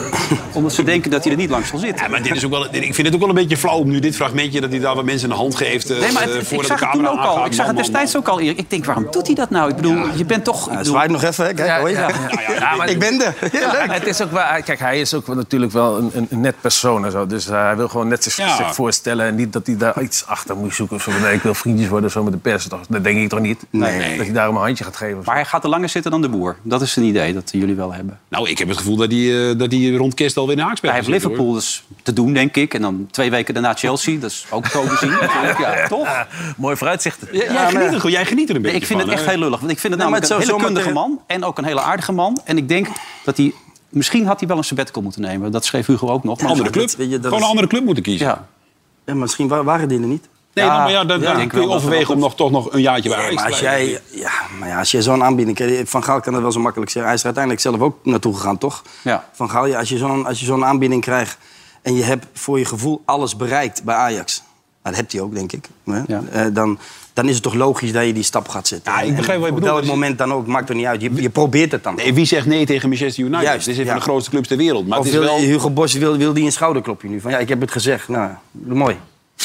Omdat 0.54 0.74
ze 0.74 0.84
denken 0.84 1.12
dat 1.12 1.24
hij 1.24 1.32
er 1.32 1.38
niet 1.38 1.50
lang 1.50 1.66
zal 1.66 1.80
zitten. 1.80 2.06
Ja, 2.06 2.12
maar 2.12 2.24
dit 2.24 2.36
is 2.36 2.46
ook 2.46 2.52
wel, 2.52 2.66
ik 2.66 2.94
vind 2.94 3.08
het 3.08 3.14
ook 3.14 3.20
wel 3.20 3.30
een 3.30 3.36
beetje 3.36 3.58
flauw 3.58 3.78
om 3.78 3.90
nu 3.90 4.00
dit 4.08 4.16
fragmentje... 4.16 4.62
dat 4.62 4.70
hij 4.70 4.80
daar 4.80 4.96
wat 4.96 5.06
mensen 5.06 5.30
een 5.30 5.36
hand 5.36 5.56
geeft 5.56 5.90
nee, 5.90 6.12
maar 6.12 6.24
het, 6.24 6.48
voor 6.48 6.62
ik 6.62 6.66
zag 6.66 6.80
de 6.80 6.86
camera 6.86 7.12
het 7.12 7.22
toen 7.22 7.30
ook 7.30 7.38
al. 7.38 7.46
Ik 7.46 7.54
zag 7.54 7.68
het 7.68 7.78
destijds 7.78 8.18
ook 8.18 8.28
al. 8.28 8.40
Ik 8.40 8.70
denk, 8.70 8.86
waarom 8.86 9.08
doet 9.12 9.26
hij 9.26 9.36
dat 9.36 9.50
nou? 9.50 9.70
Ik 9.70 9.76
bedoel, 9.76 10.06
je 10.16 10.26
bent 10.26 10.44
toch... 10.44 10.72
Ja, 10.72 10.84
zwaai 10.84 11.10
nog 11.10 11.24
even, 11.24 11.46
hè? 11.46 11.54
Kijk, 11.54 11.68
ja, 11.68 11.88
ja. 11.88 12.10
ja, 12.60 12.76
maar, 12.78 12.90
ik 12.90 13.00
ben 13.00 13.22
er. 13.22 13.36
het 13.92 14.08
is 14.08 14.22
ook 14.22 14.32
wel, 14.32 14.44
kijk, 14.66 14.80
hij 14.80 15.00
is 15.00 15.14
ook 15.14 15.28
natuurlijk 15.28 15.72
wel 15.72 15.98
een, 15.98 16.28
een, 16.30 16.42
net 16.42 16.56
persoon 16.62 17.06
en 17.06 17.12
zo. 17.12 17.26
Dus 17.26 17.48
uh, 17.48 17.64
hij 17.64 17.76
wil 17.76 17.88
gewoon 17.88 18.08
net 18.08 18.24
zich, 18.24 18.34
zich, 18.34 18.76
voorstellen. 18.76 19.26
En 19.26 19.36
niet 19.36 19.54
dat 19.54 19.68
hij 19.68 19.78
daar 19.78 20.02
iets 20.02 20.26
achter 20.26 20.58
moet 20.58 20.76
zoeken. 20.76 20.96
Of 20.96 21.04
zo. 21.04 21.12
Nee, 21.22 21.34
ik 21.34 21.42
wil 21.42 21.54
vriendjes 21.54 21.90
worden 21.90 22.12
zo 22.12 22.24
met 22.24 22.34
de 22.34 22.40
pers. 22.40 22.66
Dat 22.66 23.04
denk 23.04 23.20
ik 23.20 23.30
toch 23.30 23.40
niet? 23.40 23.66
Nee. 23.70 24.18
Dat 24.18 24.26
hij 24.26 24.34
daarom 24.36 24.56
een 24.56 24.62
handje 24.62 24.84
gaat 24.84 24.98
geven. 24.98 25.22
Maar 25.26 25.36
hij 25.36 25.46
gaat 25.46 25.64
er 25.64 25.70
langer 25.70 25.90
zitten 25.90 26.12
dan 26.12 26.22
de 26.22 26.30
boer. 26.30 26.56
Dat 26.62 26.82
is 26.82 26.96
een 26.96 27.04
idee 27.04 27.34
dat 27.34 27.50
jullie 27.52 27.76
wel 27.76 27.94
hebben. 27.94 28.20
Nou, 28.28 28.50
ik 28.50 28.58
heb 28.58 28.68
het 28.68 28.78
gevoel 28.78 28.96
dat 28.96 29.12
hij, 29.12 29.20
uh, 29.20 29.58
dat 29.58 29.72
hij 29.72 29.92
rond 29.92 30.14
kerst 30.14 30.38
alweer 30.38 30.56
naar 30.56 30.78
speelt. 30.78 30.94
Hij 30.94 31.02
heeft 31.02 31.08
Liverpool 31.14 31.54
dus 31.54 31.84
te 32.04 32.14
doen, 32.14 32.34
denk 32.34 32.56
ik. 32.56 32.74
En 32.74 32.82
dan 32.82 33.08
twee 33.12 33.30
weken 33.30 33.54
daarna 33.54 33.74
Chelsea. 33.74 33.96
Dat 34.06 34.32
is 34.32 34.46
ook 34.50 34.66
zo 34.66 34.82
gezien. 34.82 35.12
ja, 35.60 35.88
toch? 35.88 36.26
Mooi 36.58 36.76
vooruitzichten. 36.76 37.28
Ja, 37.32 37.52
jij, 37.54 37.70
geniet 37.70 38.04
er, 38.04 38.10
jij 38.10 38.26
geniet 38.26 38.50
er 38.50 38.56
een 38.56 38.62
beetje 38.62 38.78
Ik 38.78 38.86
vind 38.86 39.02
het 39.02 39.10
echt 39.10 39.26
heel 39.26 39.38
lullig. 39.38 39.60
Want 39.60 39.72
ik 39.72 39.80
vind 39.80 39.94
het 39.94 40.02
namelijk 40.02 40.30
een 40.30 40.40
hele 40.40 40.56
kundige 40.56 40.92
man. 40.92 41.22
En 41.28 41.44
ook 41.44 41.58
een 41.58 41.66
hele 41.66 41.82
aardige 41.82 42.12
man. 42.12 42.42
En 42.44 42.58
ik 42.58 42.68
denk 42.68 42.88
dat 43.24 43.38
hij... 43.38 43.54
Misschien 43.90 44.26
had 44.26 44.40
hij 44.40 44.48
wel 44.48 44.58
een 44.58 44.64
sabbatical 44.64 45.02
moeten 45.02 45.22
nemen. 45.22 45.52
Dat 45.52 45.66
schreef 45.66 45.86
Hugo 45.86 46.08
ook 46.08 46.24
nog. 46.24 46.42
Een 46.42 46.48
andere 46.48 46.70
club. 46.70 46.90
Gewoon 46.90 47.34
een 47.34 47.44
andere 47.44 47.68
club 47.68 47.84
moeten 47.84 48.04
kiezen. 48.04 48.28
Ja. 48.28 48.48
ja 49.06 49.16
misschien 49.16 49.48
waren 49.48 49.88
die 49.88 50.00
er 50.00 50.08
niet. 50.08 50.28
Nee, 50.58 50.66
ja, 50.66 50.78
maar 50.78 50.92
ja, 50.92 51.06
dan, 51.06 51.22
dan 51.22 51.48
kun 51.48 51.62
je 51.62 51.70
overwegen 51.70 52.14
om 52.14 52.20
nog, 52.20 52.36
toch 52.36 52.52
nog 52.52 52.74
een 52.74 52.82
jaartje 52.82 53.10
bij 53.10 53.18
Ajax 53.18 53.36
maar 53.36 53.46
als 53.46 53.60
jij, 53.60 54.02
ja, 54.12 54.32
maar 54.60 54.68
ja, 54.68 54.80
als 54.80 54.92
je 54.92 55.02
zo'n 55.02 55.24
aanbieding... 55.24 55.84
Van 55.90 56.04
Gaal 56.04 56.20
kan 56.20 56.34
dat 56.34 56.42
wel 56.42 56.52
zo 56.52 56.60
makkelijk 56.60 56.92
zeggen. 56.92 57.12
Hij 57.12 57.14
is 57.14 57.20
er 57.20 57.36
uiteindelijk 57.36 57.64
zelf 57.64 57.80
ook 57.80 58.06
naartoe 58.06 58.36
gegaan, 58.36 58.58
toch? 58.58 58.84
Ja. 59.02 59.30
Van 59.34 59.50
Gaal, 59.50 59.66
ja, 59.66 59.80
als 59.80 59.90
je 59.90 59.98
zo'n 59.98 60.28
zo'n 60.32 60.66
aanbieding 60.66 61.02
krijgt... 61.02 61.38
en 61.88 61.96
je 61.96 62.04
hebt 62.04 62.26
voor 62.34 62.60
je 62.60 62.66
gevoel 62.66 63.02
alles 63.06 63.36
bereikt 63.36 63.84
bij 63.84 63.96
Ajax... 63.96 64.44
Nou, 64.84 64.96
dat 64.96 64.96
hebt 64.96 65.12
hij 65.12 65.22
ook, 65.22 65.36
denk 65.36 65.52
ik. 65.52 65.70
Ja. 66.08 66.24
Uh, 66.34 66.46
dan, 66.54 66.80
dan 67.14 67.28
is 67.28 67.34
het 67.34 67.44
toch 67.44 67.54
logisch 67.54 67.92
dat 67.92 68.06
je 68.06 68.14
die 68.14 68.24
stap 68.24 68.48
gaat 68.48 68.68
zetten. 68.68 68.94
Ja, 68.94 69.02
ik 69.02 69.16
begrijp 69.16 69.40
wat 69.40 69.48
je 69.48 69.54
bedoelt. 69.54 69.72
Op 69.72 69.78
welk 69.78 69.92
moment 69.92 70.18
dan 70.18 70.34
ook, 70.34 70.48
maakt 70.48 70.70
er 70.70 70.76
niet 70.76 70.86
uit. 70.86 71.02
Je, 71.02 71.14
je 71.14 71.30
probeert 71.30 71.72
het 71.72 71.84
dan. 71.84 71.96
Nee, 71.96 72.14
wie 72.14 72.26
zegt 72.26 72.46
nee 72.46 72.66
tegen 72.66 72.90
Manchester 72.90 73.24
United? 73.24 73.46
Juist, 73.46 73.66
dit 73.66 73.74
is 73.74 73.80
een 73.80 73.88
van 73.88 73.96
de 73.96 74.02
grootste 74.02 74.30
clubs 74.30 74.48
ter 74.48 74.58
wereld. 74.58 74.88
Maar 74.88 75.00
of 75.00 75.06
het 75.06 75.14
is 75.14 75.20
wil, 75.20 75.28
wel... 75.28 75.40
Hugo 75.40 75.70
Boss 75.70 75.94
wil, 75.94 76.18
wil 76.18 76.34
die 76.34 76.46
een 76.46 76.52
schouderklopje 76.52 77.10
nu? 77.10 77.22
Van 77.22 77.32
ja, 77.32 77.38
ik 77.38 77.50
heb 77.50 77.62
het 77.62 77.72
gezegd. 77.72 78.08
Nou, 78.08 78.32
mooi. 78.52 78.98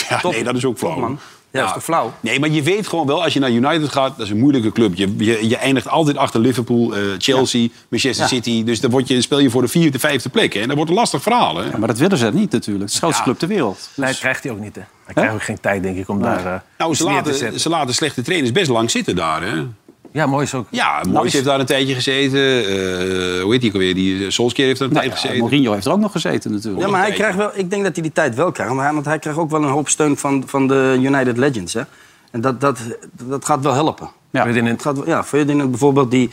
Ja, 0.09 0.21
nee, 0.23 0.45
dat 0.45 0.57
is 0.57 0.65
ook 0.65 0.79
flauw. 0.79 0.99
man. 0.99 1.19
Ja, 1.53 1.59
dat 1.59 1.69
is 1.69 1.75
toch 1.75 1.85
flauw? 1.85 2.13
Nee, 2.21 2.41
maar 2.41 2.49
je 2.49 2.63
weet 2.63 2.87
gewoon 2.87 3.07
wel, 3.07 3.23
als 3.23 3.33
je 3.33 3.41
naar 3.41 3.51
United 3.51 3.89
gaat, 3.89 4.17
dat 4.17 4.27
is 4.27 4.33
een 4.33 4.39
moeilijke 4.39 4.73
club. 4.73 4.95
Je, 4.95 5.15
je, 5.17 5.49
je 5.49 5.57
eindigt 5.57 5.89
altijd 5.89 6.17
achter 6.17 6.41
Liverpool, 6.41 6.97
uh, 6.97 7.15
Chelsea, 7.19 7.69
Manchester 7.89 8.29
City. 8.29 8.65
Dus 8.65 8.81
dan 8.81 8.91
word 8.91 9.09
je, 9.09 9.23
speel 9.23 9.39
je 9.39 9.51
voor 9.51 9.63
de 9.63 9.69
vierde, 9.69 9.99
vijfde 9.99 10.29
plek. 10.29 10.53
Hè? 10.53 10.61
En 10.61 10.67
dat 10.67 10.77
wordt 10.77 10.91
een 10.91 10.97
lastig 10.97 11.23
verhaal. 11.23 11.57
Hè? 11.57 11.65
Ja, 11.65 11.79
maar 11.79 11.89
dat 11.89 11.99
willen 11.99 12.19
ze 12.19 12.31
niet 12.33 12.53
natuurlijk. 12.53 12.85
Het 12.85 12.95
is 12.95 12.95
de 12.95 13.01
grootste 13.01 13.23
club 13.23 13.39
ter 13.39 13.49
wereld. 13.49 13.91
Nee, 13.95 14.09
dat 14.09 14.19
krijgt 14.19 14.43
hij 14.43 14.53
ook 14.53 14.61
niet. 14.61 14.75
Hè? 14.75 14.83
Hij 15.05 15.15
krijgt 15.15 15.35
ook 15.35 15.43
geen 15.43 15.61
tijd, 15.61 15.83
denk 15.83 15.97
ik, 15.97 16.09
om 16.09 16.23
daar 16.23 16.45
uh, 16.45 16.55
nou, 16.79 16.95
ze 16.95 17.05
laten, 17.05 17.61
ze 17.61 17.69
laten 17.69 17.95
slechte 17.95 18.23
trainers 18.23 18.53
best 18.53 18.71
lang 18.71 18.91
zitten 18.91 19.17
daar. 19.17 19.43
Hè? 19.43 19.67
Ja, 20.13 20.27
mooi 20.27 20.45
is 20.45 20.55
ook. 20.55 20.67
Ja, 20.71 20.93
Moyes 20.95 21.13
nou, 21.13 21.29
heeft 21.29 21.45
daar 21.45 21.61
een 21.61 21.67
tijdje 21.67 21.95
gezeten. 21.95 22.41
Uh, 22.41 23.43
hoe 23.43 23.53
heet 23.53 23.61
die 23.61 23.73
alweer? 23.73 23.95
Die 23.95 24.31
Solskjaer 24.31 24.67
heeft 24.67 24.79
daar 24.79 24.89
een 24.89 24.95
nou, 24.95 25.07
tijd 25.07 25.19
gezeten. 25.19 25.41
Mourinho 25.41 25.73
heeft 25.73 25.87
er 25.87 25.93
ook 25.93 26.01
nog 26.01 26.13
gezeten 26.13 26.53
natuurlijk. 26.53 26.85
Ja, 26.85 26.91
maar 26.91 27.01
hij 27.01 27.13
krijgt 27.13 27.37
wel, 27.37 27.51
ik 27.55 27.71
denk 27.71 27.83
dat 27.83 27.93
hij 27.93 28.03
die 28.03 28.13
tijd 28.13 28.35
wel 28.35 28.53
krijgt. 28.53 28.75
Want 28.75 29.05
hij 29.05 29.19
krijgt 29.19 29.39
ook 29.39 29.51
wel 29.51 29.63
een 29.63 29.69
hoop 29.69 29.89
steun 29.89 30.17
van, 30.17 30.43
van 30.47 30.67
de 30.67 30.99
United 31.01 31.37
Legends. 31.37 31.75
Hè? 31.75 31.83
En 32.31 32.41
dat, 32.41 32.61
dat, 32.61 32.79
dat 33.23 33.45
gaat 33.45 33.63
wel 33.63 33.73
helpen. 33.73 34.11
Ja, 34.31 34.47
het 34.47 34.83
gaat, 34.83 34.97
ja 35.07 35.25
Ferdinand 35.25 35.71
bijvoorbeeld, 35.71 36.11
die 36.11 36.31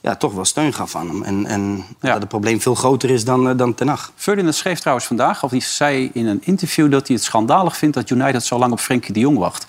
ja, 0.00 0.16
toch 0.16 0.34
wel 0.34 0.44
steun 0.44 0.72
gaf 0.72 0.96
aan 0.96 1.08
hem. 1.08 1.22
En, 1.22 1.46
en 1.46 1.84
ja. 2.00 2.12
dat 2.12 2.20
het 2.20 2.28
probleem 2.28 2.60
veel 2.60 2.74
groter 2.74 3.10
is 3.10 3.24
dan, 3.24 3.48
uh, 3.48 3.56
dan 3.56 3.74
Ten 3.74 3.88
Hag. 3.88 4.12
Ferdinand 4.16 4.54
schreef 4.54 4.78
trouwens 4.78 5.06
vandaag, 5.06 5.42
of 5.42 5.50
hij 5.50 5.60
zei 5.60 6.10
in 6.12 6.26
een 6.26 6.40
interview... 6.44 6.90
dat 6.90 7.06
hij 7.06 7.16
het 7.16 7.24
schandalig 7.24 7.76
vindt 7.76 7.94
dat 7.94 8.10
United 8.10 8.44
zo 8.44 8.58
lang 8.58 8.72
op 8.72 8.80
Frenkie 8.80 9.12
de 9.12 9.20
Jong 9.20 9.38
wacht. 9.38 9.66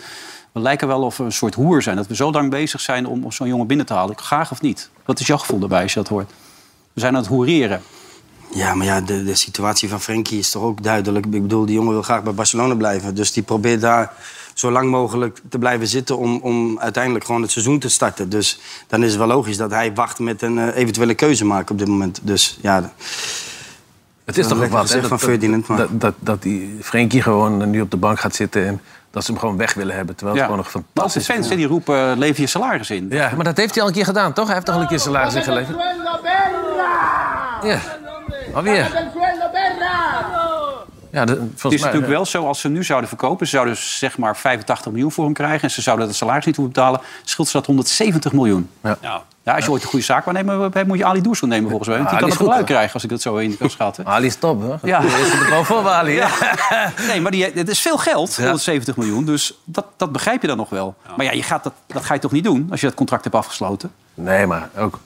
We 0.53 0.59
lijken 0.59 0.87
wel 0.87 1.01
of 1.01 1.17
we 1.17 1.23
een 1.23 1.31
soort 1.31 1.55
hoer 1.55 1.81
zijn. 1.81 1.95
Dat 1.95 2.07
we 2.07 2.15
zo 2.15 2.31
lang 2.31 2.49
bezig 2.49 2.81
zijn 2.81 3.07
om, 3.07 3.31
zo'n 3.31 3.47
jongen 3.47 3.67
binnen 3.67 3.85
te 3.85 3.93
halen. 3.93 4.17
Graag 4.17 4.51
of 4.51 4.61
niet? 4.61 4.89
Wat 5.05 5.19
is 5.19 5.27
jouw 5.27 5.37
gevoel 5.37 5.59
daarbij 5.59 5.81
als 5.81 5.93
je 5.93 5.99
dat 5.99 6.07
hoort? 6.07 6.31
We 6.93 6.99
zijn 6.99 7.13
aan 7.13 7.21
het 7.21 7.29
hoereren. 7.29 7.81
Ja, 8.53 8.73
maar 8.73 8.85
ja, 8.85 9.01
de, 9.01 9.23
de 9.23 9.35
situatie 9.35 9.89
van 9.89 10.01
Frenkie 10.01 10.39
is 10.39 10.51
toch 10.51 10.63
ook 10.63 10.83
duidelijk. 10.83 11.25
Ik 11.25 11.41
bedoel, 11.41 11.65
die 11.65 11.75
jongen 11.75 11.91
wil 11.91 12.01
graag 12.01 12.23
bij 12.23 12.33
Barcelona 12.33 12.75
blijven. 12.75 13.15
Dus 13.15 13.31
die 13.31 13.43
probeert 13.43 13.81
daar 13.81 14.13
zo 14.53 14.71
lang 14.71 14.89
mogelijk 14.89 15.41
te 15.49 15.57
blijven 15.57 15.87
zitten... 15.87 16.17
om, 16.17 16.39
om 16.41 16.79
uiteindelijk 16.79 17.25
gewoon 17.25 17.41
het 17.41 17.51
seizoen 17.51 17.79
te 17.79 17.89
starten. 17.89 18.29
Dus 18.29 18.59
dan 18.87 19.03
is 19.03 19.09
het 19.09 19.17
wel 19.17 19.27
logisch 19.27 19.57
dat 19.57 19.71
hij 19.71 19.93
wacht 19.93 20.19
met 20.19 20.41
een 20.41 20.57
uh, 20.57 20.75
eventuele 20.75 21.13
keuze 21.13 21.45
maken 21.45 21.71
op 21.71 21.77
dit 21.77 21.87
moment. 21.87 22.19
Dus 22.23 22.57
ja... 22.61 22.93
Het 24.25 24.37
is 24.37 24.47
toch 24.47 24.63
ook 24.63 24.71
wat, 24.71 24.89
hè? 24.89 24.99
Dat, 24.99 25.09
van 25.09 25.19
Ferdinand, 25.19 25.67
maar... 25.67 25.77
dat, 25.77 25.89
dat, 25.91 26.13
dat 26.19 26.41
die 26.41 26.77
Frenkie 26.81 27.21
gewoon 27.21 27.69
nu 27.69 27.81
op 27.81 27.91
de 27.91 27.97
bank 27.97 28.19
gaat 28.19 28.35
zitten... 28.35 28.67
en 28.67 28.81
dat 29.13 29.23
ze 29.23 29.31
hem 29.31 29.39
gewoon 29.39 29.57
weg 29.57 29.73
willen 29.73 29.95
hebben. 29.95 30.15
Terwijl 30.15 30.37
het 30.37 30.45
gewoon 30.45 30.63
nog 30.63 30.71
fantastisch 30.71 31.29
is. 31.29 31.35
fans 31.35 31.47
die 31.47 31.67
roepen, 31.67 32.09
uh, 32.11 32.17
lever 32.17 32.41
je 32.41 32.47
salaris 32.47 32.89
in. 32.89 33.07
Ja, 33.09 33.31
maar 33.35 33.43
dat 33.43 33.57
heeft 33.57 33.73
hij 33.73 33.81
al 33.83 33.89
een 33.89 33.95
keer 33.95 34.05
gedaan, 34.05 34.33
toch? 34.33 34.45
Hij 34.45 34.53
heeft 34.53 34.65
toch 34.65 34.75
al 34.75 34.81
een 34.81 34.87
keer 34.87 34.99
salaris 34.99 35.33
ingeleverd? 35.33 35.77
Ja, 37.63 37.79
alweer. 38.53 39.05
Ja, 41.11 41.25
de, 41.25 41.47
het 41.57 41.71
is 41.71 41.81
natuurlijk 41.81 42.11
wel 42.11 42.25
zo, 42.25 42.47
als 42.47 42.59
ze 42.59 42.69
nu 42.69 42.83
zouden 42.83 43.09
verkopen... 43.09 43.47
ze 43.47 43.55
zouden 43.55 43.77
zeg 43.77 44.17
maar 44.17 44.37
85 44.37 44.91
miljoen 44.91 45.11
voor 45.11 45.23
hem 45.23 45.33
krijgen... 45.33 45.61
en 45.61 45.71
ze 45.71 45.81
zouden 45.81 46.07
het 46.07 46.15
salaris 46.15 46.45
niet 46.45 46.55
hoeven 46.55 46.73
betalen... 46.73 47.01
scheelt 47.23 47.47
ze 47.47 47.57
dat 47.57 47.65
170 47.65 48.31
miljoen. 48.31 48.69
Ja. 48.81 49.23
Ja, 49.43 49.55
als 49.55 49.65
je 49.65 49.71
ooit 49.71 49.83
een 49.83 49.89
goede 49.89 50.05
zaak 50.05 50.25
waarnemen 50.25 50.59
hebt, 50.59 50.87
moet 50.87 50.97
je 50.97 51.05
Ali 51.05 51.21
Doersoen 51.21 51.49
nemen 51.49 51.69
volgens 51.69 51.89
mij. 51.89 51.97
Want 51.97 52.09
die 52.09 52.19
kan 52.19 52.29
het 52.29 52.37
geluid 52.37 52.65
krijgen, 52.65 52.93
als 52.93 53.03
ik 53.03 53.09
dat 53.09 53.21
zo 53.21 53.35
in 53.35 53.57
kan 53.57 53.69
schatten. 53.69 54.05
Ali 54.15 54.25
is 54.25 54.35
top, 54.35 54.61
hoor. 54.61 54.79
Ja. 54.83 55.03
Is 55.03 55.13
er 55.13 55.37
gewoon 55.37 55.65
voor, 55.65 55.87
Ali. 55.87 56.13
Ja. 56.13 56.29
Nee, 57.07 57.21
maar 57.21 57.31
die, 57.31 57.45
het 57.45 57.69
is 57.69 57.79
veel 57.79 57.97
geld, 57.97 58.35
170 58.35 58.97
miljoen. 58.97 59.25
Dus 59.25 59.59
dat, 59.63 59.85
dat 59.97 60.11
begrijp 60.11 60.41
je 60.41 60.47
dan 60.47 60.57
nog 60.57 60.69
wel. 60.69 60.95
Maar 61.17 61.25
ja, 61.25 61.31
je 61.31 61.43
gaat 61.43 61.63
dat, 61.63 61.73
dat 61.87 62.05
ga 62.05 62.13
je 62.13 62.19
toch 62.19 62.31
niet 62.31 62.43
doen 62.43 62.67
als 62.71 62.79
je 62.79 62.85
dat 62.85 62.95
contract 62.95 63.23
hebt 63.23 63.35
afgesloten? 63.35 63.91
Nee, 64.13 64.47
maar 64.47 64.69
ook... 64.77 64.99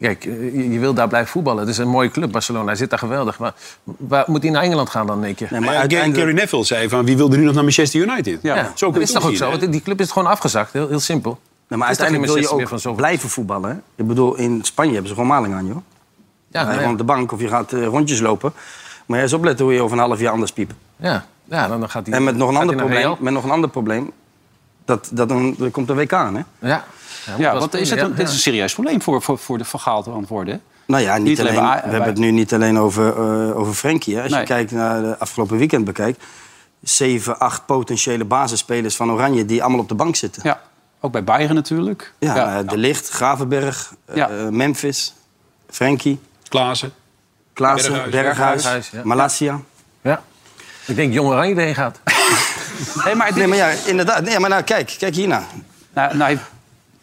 Kijk, 0.00 0.24
je 0.52 0.78
wil 0.78 0.94
daar 0.94 1.08
blijven 1.08 1.30
voetballen. 1.30 1.60
Het 1.60 1.68
is 1.68 1.78
een 1.78 1.88
mooie 1.88 2.10
club, 2.10 2.32
Barcelona. 2.32 2.66
Hij 2.66 2.74
zit 2.74 2.90
daar 2.90 2.98
geweldig. 2.98 3.38
Maar 3.38 3.54
waar 3.84 4.24
moet 4.26 4.42
hij 4.42 4.50
naar 4.50 4.62
Engeland 4.62 4.90
gaan 4.90 5.06
dan, 5.06 5.20
denk 5.20 5.38
je? 5.38 5.46
Nee, 5.50 5.60
maar 5.60 5.76
uiteindelijk... 5.76 6.20
Gary 6.20 6.32
Neville 6.32 6.64
zei 6.64 6.88
van... 6.88 7.04
wie 7.04 7.16
wilde 7.16 7.36
nu 7.36 7.44
nog 7.44 7.54
naar 7.54 7.62
Manchester 7.62 8.00
United? 8.00 8.38
Ja, 8.42 8.54
ja. 8.56 8.72
zo 8.74 8.90
dat 8.90 9.02
is 9.02 9.12
toch 9.12 9.26
ook 9.26 9.36
zo? 9.36 9.58
Die 9.58 9.82
club 9.82 10.00
is 10.00 10.10
gewoon 10.10 10.28
afgezakt. 10.28 10.72
Heel, 10.72 10.88
heel 10.88 11.00
simpel. 11.00 11.38
Nee, 11.72 11.80
maar 11.80 11.90
uiteindelijk 11.90 12.32
wil 12.32 12.42
je 12.42 12.50
ook 12.50 12.80
van 12.80 12.94
blijven 12.94 13.28
voetballen. 13.28 13.82
Ik 13.94 14.06
bedoel, 14.06 14.34
in 14.34 14.60
Spanje 14.62 14.92
hebben 14.92 15.08
ze 15.08 15.14
gewoon 15.14 15.30
maling 15.30 15.54
aan, 15.54 15.66
joh. 15.66 15.76
Ja, 16.48 16.72
je 16.72 16.78
gaat 16.78 16.90
op 16.90 16.98
de 16.98 17.04
bank 17.04 17.32
of 17.32 17.40
je 17.40 17.48
gaat 17.48 17.72
uh, 17.72 17.86
rondjes 17.86 18.20
lopen. 18.20 18.52
Maar 19.06 19.20
eens 19.20 19.32
opletten 19.32 19.64
hoe 19.64 19.74
je 19.74 19.82
over 19.82 19.98
een 19.98 20.02
half 20.02 20.20
jaar 20.20 20.32
anders 20.32 20.52
piept. 20.52 20.74
Ja, 20.96 21.24
ja 21.44 21.68
dan 21.68 21.90
gaat 21.90 22.06
hij... 22.06 22.14
En 22.14 22.24
met 22.24 22.36
nog 22.36 22.48
een, 22.48 22.56
ander 22.56 22.76
probleem, 22.76 23.16
met 23.18 23.32
nog 23.32 23.44
een 23.44 23.50
ander 23.50 23.70
probleem... 23.70 24.12
Dat, 24.84 25.10
dat 25.12 25.28
dan, 25.28 25.56
er 25.60 25.70
komt 25.70 25.88
een 25.88 25.96
WK 25.96 26.12
aan, 26.12 26.34
hè? 26.34 26.68
Ja. 26.68 26.84
Ja, 27.38 27.58
want 27.58 27.74
is 27.74 27.90
het 27.90 28.00
een, 28.00 28.14
dit 28.14 28.28
is 28.28 28.34
een 28.34 28.40
serieus 28.40 28.72
probleem 28.72 29.02
voor, 29.02 29.22
voor, 29.22 29.38
voor 29.38 29.58
de 29.58 29.64
Van 29.64 30.02
te 30.02 30.10
antwoorden. 30.10 30.60
Nou 30.86 31.02
ja, 31.02 31.18
niet, 31.18 31.40
alleen, 31.40 31.54
we 31.54 31.60
hebben 31.60 32.02
het 32.02 32.18
nu 32.18 32.30
niet 32.30 32.54
alleen 32.54 32.78
over, 32.78 33.16
uh, 33.16 33.58
over 33.58 33.74
Frenkie. 33.74 34.20
Als 34.20 34.32
je 34.32 34.42
kijkt 34.42 34.70
naar 34.70 35.02
de 35.02 35.18
afgelopen 35.18 35.56
weekend 35.56 35.84
bekijkt... 35.84 36.24
zeven, 36.82 37.38
acht 37.38 37.66
potentiële 37.66 38.24
basisspelers 38.24 38.96
van 38.96 39.10
Oranje... 39.10 39.44
die 39.44 39.62
allemaal 39.62 39.80
op 39.80 39.88
de 39.88 39.94
bank 39.94 40.16
zitten. 40.16 40.42
Ja, 40.44 40.60
ook 41.04 41.12
bij 41.12 41.24
Bayern 41.24 41.54
natuurlijk. 41.54 42.12
Ja, 42.18 42.34
ja. 42.34 42.62
De 42.62 42.76
Licht, 42.76 43.08
Gravenberg, 43.08 43.94
ja. 44.14 44.30
uh, 44.30 44.48
Memphis, 44.48 45.14
Frenkie. 45.70 46.20
Klaassen. 46.48 46.92
Klaassen, 47.52 48.10
Berghuis, 48.10 48.62
Berghuis 48.62 48.90
Malasia. 49.04 49.60
Ja. 50.00 50.22
Ik 50.86 50.96
denk 50.96 51.12
Jong 51.12 51.28
Oranje 51.28 51.54
erheen 51.54 51.74
gaat. 51.74 52.00
nee, 53.04 53.14
maar, 53.14 53.36
nee, 53.36 53.46
maar 53.46 53.56
ja, 53.56 53.70
inderdaad. 53.86 54.22
Nee, 54.22 54.38
maar 54.38 54.50
nou, 54.50 54.62
kijk, 54.62 54.94
kijk 54.98 55.14
hierna. 55.14 55.42
Nou, 55.92 56.16
nou 56.16 56.38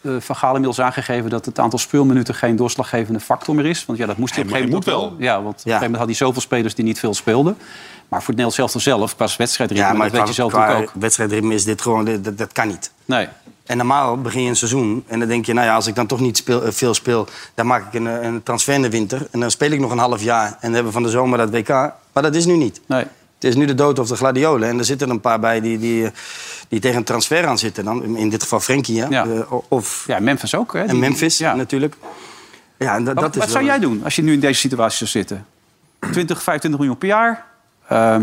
uh, 0.00 0.16
Van 0.20 0.36
Gaal 0.36 0.54
inmiddels 0.54 0.80
aangegeven 0.80 1.30
dat 1.30 1.44
het 1.44 1.58
aantal 1.58 1.78
speelminuten 1.78 2.34
geen 2.34 2.56
doorslaggevende 2.56 3.20
factor 3.20 3.54
meer 3.54 3.66
is. 3.66 3.84
Want 3.86 3.98
ja, 3.98 4.06
dat 4.06 4.16
moest 4.16 4.34
hij 4.34 4.42
op 4.42 4.50
een 4.50 4.56
gegeven 4.56 4.74
moment 4.78 4.94
wel. 4.94 5.14
Ja, 5.18 5.42
want 5.42 5.46
op 5.46 5.52
een 5.54 5.60
gegeven 5.60 5.80
moment 5.80 5.96
had 5.96 6.06
hij 6.06 6.14
zoveel 6.14 6.40
spelers 6.40 6.74
die 6.74 6.84
niet 6.84 6.98
veel 6.98 7.14
speelden. 7.14 7.56
Maar 8.08 8.22
voor 8.22 8.34
het 8.34 8.42
Nederlands 8.42 8.56
zelf 8.56 8.82
zelf, 8.82 9.16
qua 9.16 9.28
wedstrijdritme, 9.36 9.86
ja, 9.86 9.92
maar 9.92 10.10
dat 10.10 10.18
weet 10.18 10.28
je 10.28 10.34
zelf 10.34 10.54
ook. 10.54 10.92
wedstrijdritme 10.94 11.54
is 11.54 11.64
dit 11.64 11.82
gewoon, 11.82 12.22
dat, 12.22 12.38
dat 12.38 12.52
kan 12.52 12.68
niet. 12.68 12.92
Nee. 13.04 13.28
En 13.70 13.76
normaal 13.76 14.20
begin 14.20 14.42
je 14.42 14.48
een 14.48 14.56
seizoen 14.56 15.04
en 15.06 15.18
dan 15.18 15.28
denk 15.28 15.46
je, 15.46 15.52
nou 15.52 15.66
ja, 15.66 15.74
als 15.74 15.86
ik 15.86 15.94
dan 15.94 16.06
toch 16.06 16.20
niet 16.20 16.36
speel, 16.36 16.62
eh, 16.64 16.72
veel 16.72 16.94
speel, 16.94 17.26
dan 17.54 17.66
maak 17.66 17.86
ik 17.86 17.94
een, 17.94 18.06
een 18.06 18.42
transfer 18.42 18.74
in 18.74 18.82
de 18.82 18.90
winter. 18.90 19.26
En 19.30 19.40
dan 19.40 19.50
speel 19.50 19.70
ik 19.70 19.80
nog 19.80 19.90
een 19.90 19.98
half 19.98 20.22
jaar 20.22 20.46
en 20.46 20.58
dan 20.60 20.72
hebben 20.72 20.84
we 20.84 20.92
van 20.92 21.02
de 21.02 21.08
zomer 21.08 21.38
dat 21.38 21.50
WK. 21.50 21.68
Maar 22.12 22.22
dat 22.22 22.34
is 22.34 22.46
nu 22.46 22.56
niet. 22.56 22.80
Nee. 22.86 23.04
Het 23.34 23.44
is 23.44 23.54
nu 23.54 23.64
de 23.64 23.74
dood 23.74 23.98
of 23.98 24.08
de 24.08 24.16
gladiolen. 24.16 24.68
En 24.68 24.78
er 24.78 24.84
zitten 24.84 25.10
een 25.10 25.20
paar 25.20 25.40
bij 25.40 25.60
die, 25.60 25.78
die, 25.78 26.10
die 26.68 26.80
tegen 26.80 26.96
een 26.96 27.04
transfer 27.04 27.46
aan 27.46 27.58
zitten. 27.58 27.84
Dan. 27.84 28.16
In 28.16 28.28
dit 28.28 28.42
geval 28.42 28.60
Frenkie. 28.60 28.94
Ja. 28.94 29.06
ja. 29.10 29.26
Uh, 29.26 29.52
of, 29.68 30.04
ja, 30.06 30.18
Memphis 30.18 30.54
ook. 30.54 30.72
Hè? 30.72 30.84
En 30.84 30.98
Memphis 30.98 31.38
ja. 31.38 31.54
natuurlijk. 31.54 31.96
Ja, 32.78 32.94
en 32.94 33.04
dat, 33.04 33.16
dat 33.16 33.34
is 33.34 33.40
wat 33.40 33.50
zou 33.50 33.64
jij 33.64 33.78
doen 33.78 34.04
als 34.04 34.16
je 34.16 34.22
nu 34.22 34.32
in 34.32 34.40
deze 34.40 34.60
situatie 34.60 34.96
zou 34.96 35.10
zitten? 35.10 35.46
20, 36.10 36.42
25 36.42 36.80
miljoen 36.80 36.98
per 36.98 37.08
jaar. 37.08 37.46
Uh, 37.92 38.16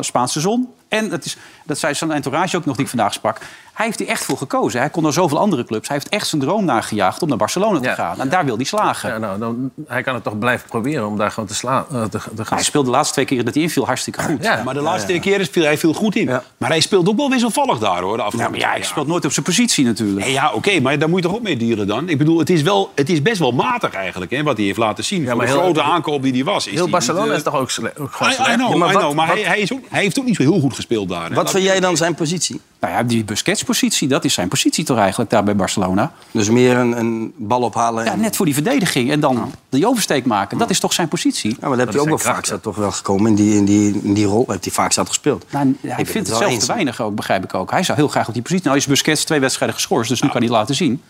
Spaanse 0.00 0.40
zon. 0.40 0.68
En 0.88 1.08
dat, 1.08 1.24
is, 1.24 1.36
dat 1.64 1.78
zei 1.78 1.94
zijn 1.94 2.10
entourage 2.10 2.56
ook 2.56 2.64
nog 2.64 2.76
die 2.76 2.84
ik 2.84 2.90
vandaag 2.90 3.12
sprak. 3.12 3.38
Hij 3.72 3.86
heeft 3.86 4.00
er 4.00 4.06
echt 4.06 4.24
voor 4.24 4.36
gekozen. 4.36 4.80
Hij 4.80 4.90
kon 4.90 5.02
naar 5.02 5.12
zoveel 5.12 5.38
andere 5.38 5.64
clubs. 5.64 5.88
Hij 5.88 5.96
heeft 5.96 6.08
echt 6.08 6.26
zijn 6.26 6.42
droom 6.42 6.64
nagejaagd 6.64 7.22
om 7.22 7.28
naar 7.28 7.36
Barcelona 7.36 7.80
te 7.80 7.88
gaan. 7.88 8.20
En 8.20 8.28
daar 8.28 8.44
wil 8.44 8.56
hij 8.56 8.64
slagen. 8.64 9.10
Ja, 9.10 9.18
nou, 9.18 9.38
dan, 9.38 9.70
hij 9.86 10.02
kan 10.02 10.14
het 10.14 10.24
toch 10.24 10.38
blijven 10.38 10.68
proberen 10.68 11.06
om 11.06 11.16
daar 11.16 11.30
gewoon 11.30 11.48
te, 11.48 11.54
slaan, 11.54 11.84
uh, 11.92 12.02
te, 12.02 12.08
te 12.08 12.44
gaan. 12.44 12.56
Hij 12.56 12.64
speelde 12.64 12.90
de 12.90 12.96
laatste 12.96 13.14
twee 13.14 13.24
keer 13.24 13.44
dat 13.44 13.54
hij 13.54 13.62
inviel 13.62 13.86
hartstikke 13.86 14.22
goed. 14.22 14.42
Ja, 14.42 14.62
maar 14.64 14.74
de 14.74 14.80
laatste 14.80 15.06
twee 15.06 15.20
keren 15.20 15.46
viel 15.46 15.62
hij 15.64 15.78
veel 15.78 15.92
goed 15.92 16.16
in. 16.16 16.26
Maar 16.56 16.68
hij 16.68 16.80
speelt 16.80 17.08
ook 17.08 17.16
wel 17.16 17.30
wisselvallig 17.30 17.78
daar 17.78 18.00
hoor. 18.02 18.16
De 18.16 18.36
ja, 18.36 18.48
maar 18.48 18.58
ja, 18.58 18.70
hij 18.70 18.82
speelt 18.82 19.06
nooit 19.06 19.24
op 19.24 19.32
zijn 19.32 19.44
positie 19.44 19.84
natuurlijk. 19.84 20.26
ja, 20.26 20.52
oké, 20.52 20.80
maar 20.80 20.98
daar 20.98 21.08
moet 21.08 21.22
je 21.22 21.26
toch 21.26 21.36
ook 21.36 21.42
mee 21.42 21.56
dealen 21.56 21.86
dan? 21.86 22.08
Ik 22.08 22.18
bedoel, 22.18 22.38
het 22.38 22.50
is, 22.50 22.62
wel, 22.62 22.92
het 22.94 23.10
is 23.10 23.22
best 23.22 23.38
wel 23.38 23.52
matig 23.52 23.94
eigenlijk 23.94 24.30
hè, 24.30 24.42
wat 24.42 24.56
hij 24.56 24.66
heeft 24.66 24.78
laten 24.78 25.04
zien. 25.04 25.22
Ja, 25.22 25.34
maar 25.34 25.46
de 25.46 25.52
grote 25.52 25.82
aankoop 25.82 26.22
die 26.22 26.32
hij 26.32 26.44
was. 26.44 26.66
Is 26.66 26.72
heel 26.72 26.88
Barcelona 26.88 27.24
niet, 27.24 27.36
is 27.36 27.42
toch 27.42 27.54
ook, 27.54 27.70
ook 27.98 28.12
gewoon 28.12 28.32
slecht? 28.32 28.50
I, 28.50 28.54
know, 28.54 28.74
maar, 28.74 28.92
wat, 28.92 29.14
maar 29.14 29.26
hij, 29.26 29.42
hij, 29.42 29.58
is 29.58 29.72
ook, 29.72 29.84
hij 29.88 30.02
heeft 30.02 30.18
ook 30.18 30.24
niet 30.24 30.36
zo 30.36 30.42
heel 30.42 30.60
goed 30.60 30.74
gespeeld 30.74 31.08
daar. 31.08 31.34
Wat 31.34 31.50
jij 31.62 31.80
dan 31.80 31.96
zijn 31.96 32.14
positie? 32.14 32.60
Nou 32.80 32.94
ja, 32.94 33.02
die 33.02 33.24
Busquets-positie, 33.24 34.08
dat 34.08 34.24
is 34.24 34.34
zijn 34.34 34.48
positie 34.48 34.84
toch 34.84 34.98
eigenlijk 34.98 35.30
daar 35.30 35.44
bij 35.44 35.56
Barcelona. 35.56 36.12
Dus 36.30 36.50
meer 36.50 36.76
een, 36.76 36.98
een 36.98 37.32
bal 37.36 37.60
ophalen? 37.60 38.04
Ja, 38.04 38.14
net 38.14 38.36
voor 38.36 38.44
die 38.44 38.54
verdediging 38.54 39.10
en 39.10 39.20
dan 39.20 39.52
die 39.68 39.86
oversteek 39.86 40.24
maken. 40.24 40.58
Dat 40.58 40.70
is 40.70 40.80
toch 40.80 40.92
zijn 40.92 41.08
positie? 41.08 41.50
Ja, 41.60 41.68
maar 41.68 41.76
dat 41.76 41.86
heb 41.86 41.94
je 41.94 42.00
ook 42.00 42.08
wel 42.08 42.18
vaak 42.18 42.46
zat 42.46 42.62
toch 42.62 42.76
wel 42.76 42.92
gekomen 42.92 43.30
in 43.30 43.34
die, 43.34 43.56
in 43.56 43.64
die, 43.64 44.00
in 44.02 44.14
die 44.14 44.26
rol. 44.26 44.44
Heeft 44.48 44.64
hij 44.64 44.72
vaak 44.72 44.92
zat 44.92 45.08
gespeeld. 45.08 45.44
Nou, 45.50 45.76
hij 45.86 46.06
vindt 46.06 46.28
het 46.28 46.38
zelf 46.38 46.58
te 46.58 46.66
weinig 46.66 47.00
ook, 47.00 47.14
begrijp 47.14 47.44
ik 47.44 47.54
ook. 47.54 47.70
Hij 47.70 47.82
zou 47.82 47.98
heel 47.98 48.08
graag 48.08 48.28
op 48.28 48.34
die 48.34 48.42
positie... 48.42 48.64
Nou 48.64 48.76
is 48.76 48.86
Busquets 48.86 49.24
twee 49.24 49.40
wedstrijden 49.40 49.76
geschorst, 49.76 50.08
dus 50.08 50.22
nu 50.22 50.28
kan 50.28 50.40
hij 50.40 50.50
laten 50.50 50.74
zien. 50.74 51.02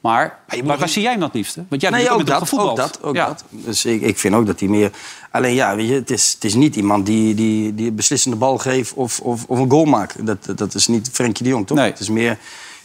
Maar, 0.00 0.38
maar 0.64 0.78
waar 0.78 0.88
zie 0.88 1.02
jij 1.02 1.10
hem 1.10 1.20
dat 1.20 1.34
liefste? 1.34 1.64
Want 1.68 1.82
jij 1.82 1.90
nee, 1.90 2.10
ook, 2.10 2.26
dat, 2.26 2.52
ook 2.52 2.76
dat, 2.76 3.02
ook 3.02 3.14
dat. 3.14 3.44
Dus 3.50 3.84
ik, 3.84 4.02
ik 4.02 4.18
vind 4.18 4.34
ook 4.34 4.46
dat 4.46 4.60
hij 4.60 4.68
meer... 4.68 4.90
Alleen 5.30 5.54
ja, 5.54 5.76
weet 5.76 5.88
je, 5.88 5.94
het, 5.94 6.10
is, 6.10 6.32
het 6.32 6.44
is 6.44 6.54
niet 6.54 6.76
iemand 6.76 7.06
die, 7.06 7.34
die, 7.34 7.74
die 7.74 7.92
beslissende 7.92 8.36
bal 8.36 8.58
geeft 8.58 8.92
of, 8.94 9.20
of, 9.20 9.44
of 9.44 9.58
een 9.58 9.70
goal 9.70 9.84
maakt. 9.84 10.26
Dat, 10.26 10.58
dat 10.58 10.74
is 10.74 10.86
niet 10.86 11.10
Frenkie 11.12 11.44
de 11.44 11.50
Jong, 11.50 11.66
toch? 11.66 11.76
Nee. 11.76 11.90
Het 11.90 12.00
is 12.00 12.08
meer 12.08 12.38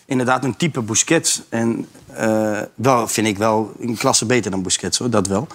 inderdaad 0.06 0.44
een 0.44 0.58
type 0.58 0.82
Busquets. 0.82 1.42
En 1.50 1.88
uh, 2.20 2.60
wel, 2.76 3.08
vind 3.08 3.28
ik 3.28 3.38
wel 3.38 3.74
een 3.80 3.98
klasse 3.98 4.26
beter 4.26 4.52
dan 4.52 4.64
Busquets, 4.64 4.98
hoor. 4.98 5.10
Dat 5.10 5.28
wel. 5.28 5.48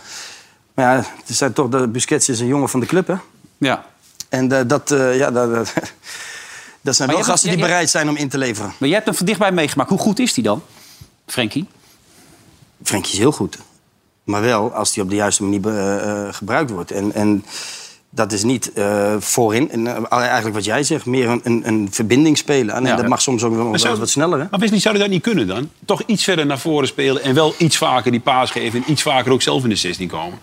Maar 0.74 0.96
ja, 0.96 1.04
het 1.20 1.28
is 1.28 1.42
toch, 1.54 1.68
de 1.68 1.88
Busquets 1.88 2.28
is 2.28 2.40
een 2.40 2.46
jongen 2.46 2.68
van 2.68 2.80
de 2.80 2.86
club, 2.86 3.06
hè? 3.06 3.14
Ja. 3.58 3.84
En 4.28 4.52
uh, 4.52 4.60
dat, 4.66 4.90
uh, 4.90 5.16
ja, 5.18 5.30
dat, 5.30 5.72
dat 6.80 6.96
zijn 6.96 7.10
wel 7.10 7.22
gasten 7.22 7.50
die 7.50 7.58
bereid 7.58 7.90
zijn 7.90 8.08
om 8.08 8.16
in 8.16 8.28
te 8.28 8.38
leveren. 8.38 8.72
Maar 8.78 8.88
je 8.88 8.94
hebt 8.94 9.06
hem 9.06 9.14
van 9.14 9.26
dichtbij 9.26 9.52
meegemaakt. 9.52 9.90
Hoe 9.90 9.98
goed 9.98 10.18
is 10.18 10.34
hij 10.34 10.44
dan? 10.44 10.62
Frenkie? 11.30 11.66
Frenkie 12.82 13.12
is 13.12 13.18
heel 13.18 13.32
goed. 13.32 13.58
Maar 14.24 14.42
wel 14.42 14.72
als 14.72 14.92
die 14.92 15.02
op 15.02 15.08
de 15.08 15.16
juiste 15.16 15.42
manier 15.42 15.60
uh, 15.66 16.32
gebruikt 16.32 16.70
wordt. 16.70 16.90
En, 16.90 17.12
en 17.12 17.44
dat 18.10 18.32
is 18.32 18.42
niet 18.42 18.70
uh, 18.74 19.14
voorin. 19.18 19.70
En, 19.70 20.08
eigenlijk 20.08 20.54
wat 20.54 20.64
jij 20.64 20.82
zegt, 20.82 21.06
meer 21.06 21.28
een, 21.28 21.40
een, 21.44 21.62
een 21.66 21.88
verbinding 21.90 22.38
spelen. 22.38 22.74
En 22.74 22.96
dat 22.96 23.08
mag 23.08 23.22
soms 23.22 23.42
ook 23.42 23.54
wel, 23.54 23.72
wel 23.72 23.98
wat 23.98 24.08
sneller. 24.08 24.38
Hè? 24.38 24.46
Maar 24.50 24.60
wist 24.60 24.80
zou 24.80 24.94
je 24.94 25.00
dat 25.00 25.10
niet 25.10 25.22
kunnen 25.22 25.46
dan? 25.46 25.70
Toch 25.84 26.02
iets 26.06 26.24
verder 26.24 26.46
naar 26.46 26.58
voren 26.58 26.88
spelen 26.88 27.22
en 27.22 27.34
wel 27.34 27.54
iets 27.58 27.76
vaker 27.76 28.10
die 28.10 28.20
paas 28.20 28.50
geven... 28.50 28.82
en 28.82 28.90
iets 28.90 29.02
vaker 29.02 29.32
ook 29.32 29.42
zelf 29.42 29.62
in 29.62 29.68
de 29.68 29.76
16 29.76 30.08
komen? 30.08 30.38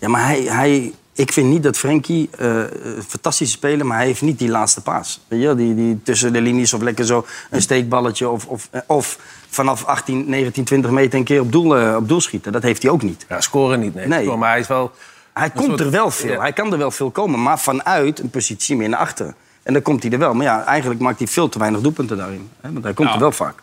Ja, 0.00 0.08
maar 0.08 0.26
hij, 0.26 0.42
hij, 0.42 0.92
ik 1.12 1.32
vind 1.32 1.48
niet 1.48 1.62
dat 1.62 1.76
Frenkie 1.76 2.30
uh, 2.40 2.62
fantastische 3.08 3.56
speler, 3.56 3.86
maar 3.86 3.96
hij 3.96 4.06
heeft 4.06 4.22
niet 4.22 4.38
die 4.38 4.48
laatste 4.48 4.80
paas. 4.80 5.20
Weet 5.28 5.42
je, 5.42 5.54
die, 5.54 5.74
die 5.74 6.02
tussen 6.02 6.32
de 6.32 6.40
linies 6.40 6.72
of 6.72 6.80
lekker 6.80 7.06
zo 7.06 7.26
een 7.50 7.62
steekballetje 7.62 8.28
of, 8.28 8.46
of, 8.46 8.70
of 8.86 9.18
vanaf 9.48 9.84
18, 9.84 10.24
19, 10.28 10.64
20 10.64 10.90
meter 10.90 11.18
een 11.18 11.24
keer 11.24 11.40
op 11.40 11.52
doel, 11.52 11.80
uh, 11.80 11.96
op 11.96 12.08
doel 12.08 12.20
schieten. 12.20 12.52
Dat 12.52 12.62
heeft 12.62 12.82
hij 12.82 12.90
ook 12.90 13.02
niet. 13.02 13.26
Ja, 13.28 13.40
scoren 13.40 13.80
niet, 13.80 13.94
nee. 13.94 14.06
nee. 14.06 14.36
Maar 14.36 14.50
hij 14.50 14.60
is 14.60 14.66
wel... 14.66 14.90
Hij 15.32 15.50
komt 15.50 15.80
er 15.80 15.90
wel 15.90 16.10
veel. 16.10 16.40
Hij 16.40 16.52
kan 16.52 16.72
er 16.72 16.78
wel 16.78 16.90
veel 16.90 17.10
komen, 17.10 17.42
maar 17.42 17.58
vanuit 17.58 18.18
een 18.18 18.30
positie 18.30 18.76
meer 18.76 18.88
naar 18.88 18.98
achteren. 18.98 19.34
En 19.62 19.72
dan 19.72 19.82
komt 19.82 20.02
hij 20.02 20.12
er 20.12 20.18
wel. 20.18 20.34
Maar 20.34 20.44
ja, 20.44 20.64
eigenlijk 20.64 21.00
maakt 21.00 21.18
hij 21.18 21.26
veel 21.26 21.48
te 21.48 21.58
weinig 21.58 21.80
doelpunten 21.80 22.16
daarin. 22.16 22.50
Hè? 22.60 22.72
Want 22.72 22.84
hij 22.84 22.94
komt 22.94 23.12
er 23.12 23.18
wel 23.18 23.32
vaak. 23.32 23.62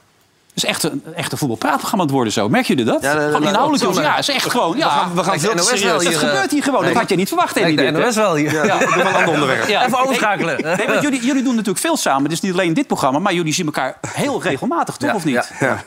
Het 0.55 0.63
is 0.63 0.69
echt 0.69 0.83
een, 0.83 1.03
echt 1.15 1.31
een 1.31 1.37
voetbalpraatprogramma 1.37 2.03
het 2.03 2.13
worden 2.13 2.33
zo. 2.33 2.49
Merk 2.49 2.65
jullie 2.65 2.85
dat? 2.85 3.01
Ja, 3.01 3.11
gewoon 3.11 3.43
inhoudelijk. 3.43 3.99
Ja, 3.99 4.17
is 4.17 4.29
echt 4.29 4.51
gewoon. 4.51 4.77
Ja. 4.77 4.85
We 4.85 4.91
gaan, 4.91 5.15
we 5.15 5.23
gaan 5.23 5.55
NOS 5.55 5.71
hier, 5.71 5.91
Dat 5.91 6.15
gebeurt 6.15 6.51
hier 6.51 6.63
gewoon. 6.63 6.83
Dat 6.85 6.93
had 6.93 7.09
je 7.09 7.15
niet 7.15 7.27
verwacht. 7.27 7.55
Nee, 7.55 7.75
de 7.75 7.91
NOS 7.91 8.15
wel 8.15 8.35
hier. 8.35 8.53
Ja, 8.53 8.63
ja. 8.79 8.81
een 8.81 9.13
ander 9.13 9.33
onderwerp. 9.33 9.67
Ja. 9.67 9.85
Even 9.85 9.99
overschakelen. 9.99 10.61
Nee, 10.63 10.87
nee, 10.87 10.99
jullie, 10.99 11.25
jullie 11.25 11.43
doen 11.43 11.51
natuurlijk 11.51 11.79
veel 11.79 11.97
samen. 11.97 12.29
Dus 12.29 12.41
niet 12.41 12.51
alleen 12.51 12.73
dit 12.73 12.87
programma. 12.87 13.19
Maar 13.19 13.33
jullie 13.33 13.53
zien 13.53 13.65
elkaar 13.65 13.97
heel 14.07 14.41
regelmatig, 14.41 14.97
toch? 14.97 15.13
Of 15.13 15.25
niet? 15.25 15.51
Ja. 15.59 15.83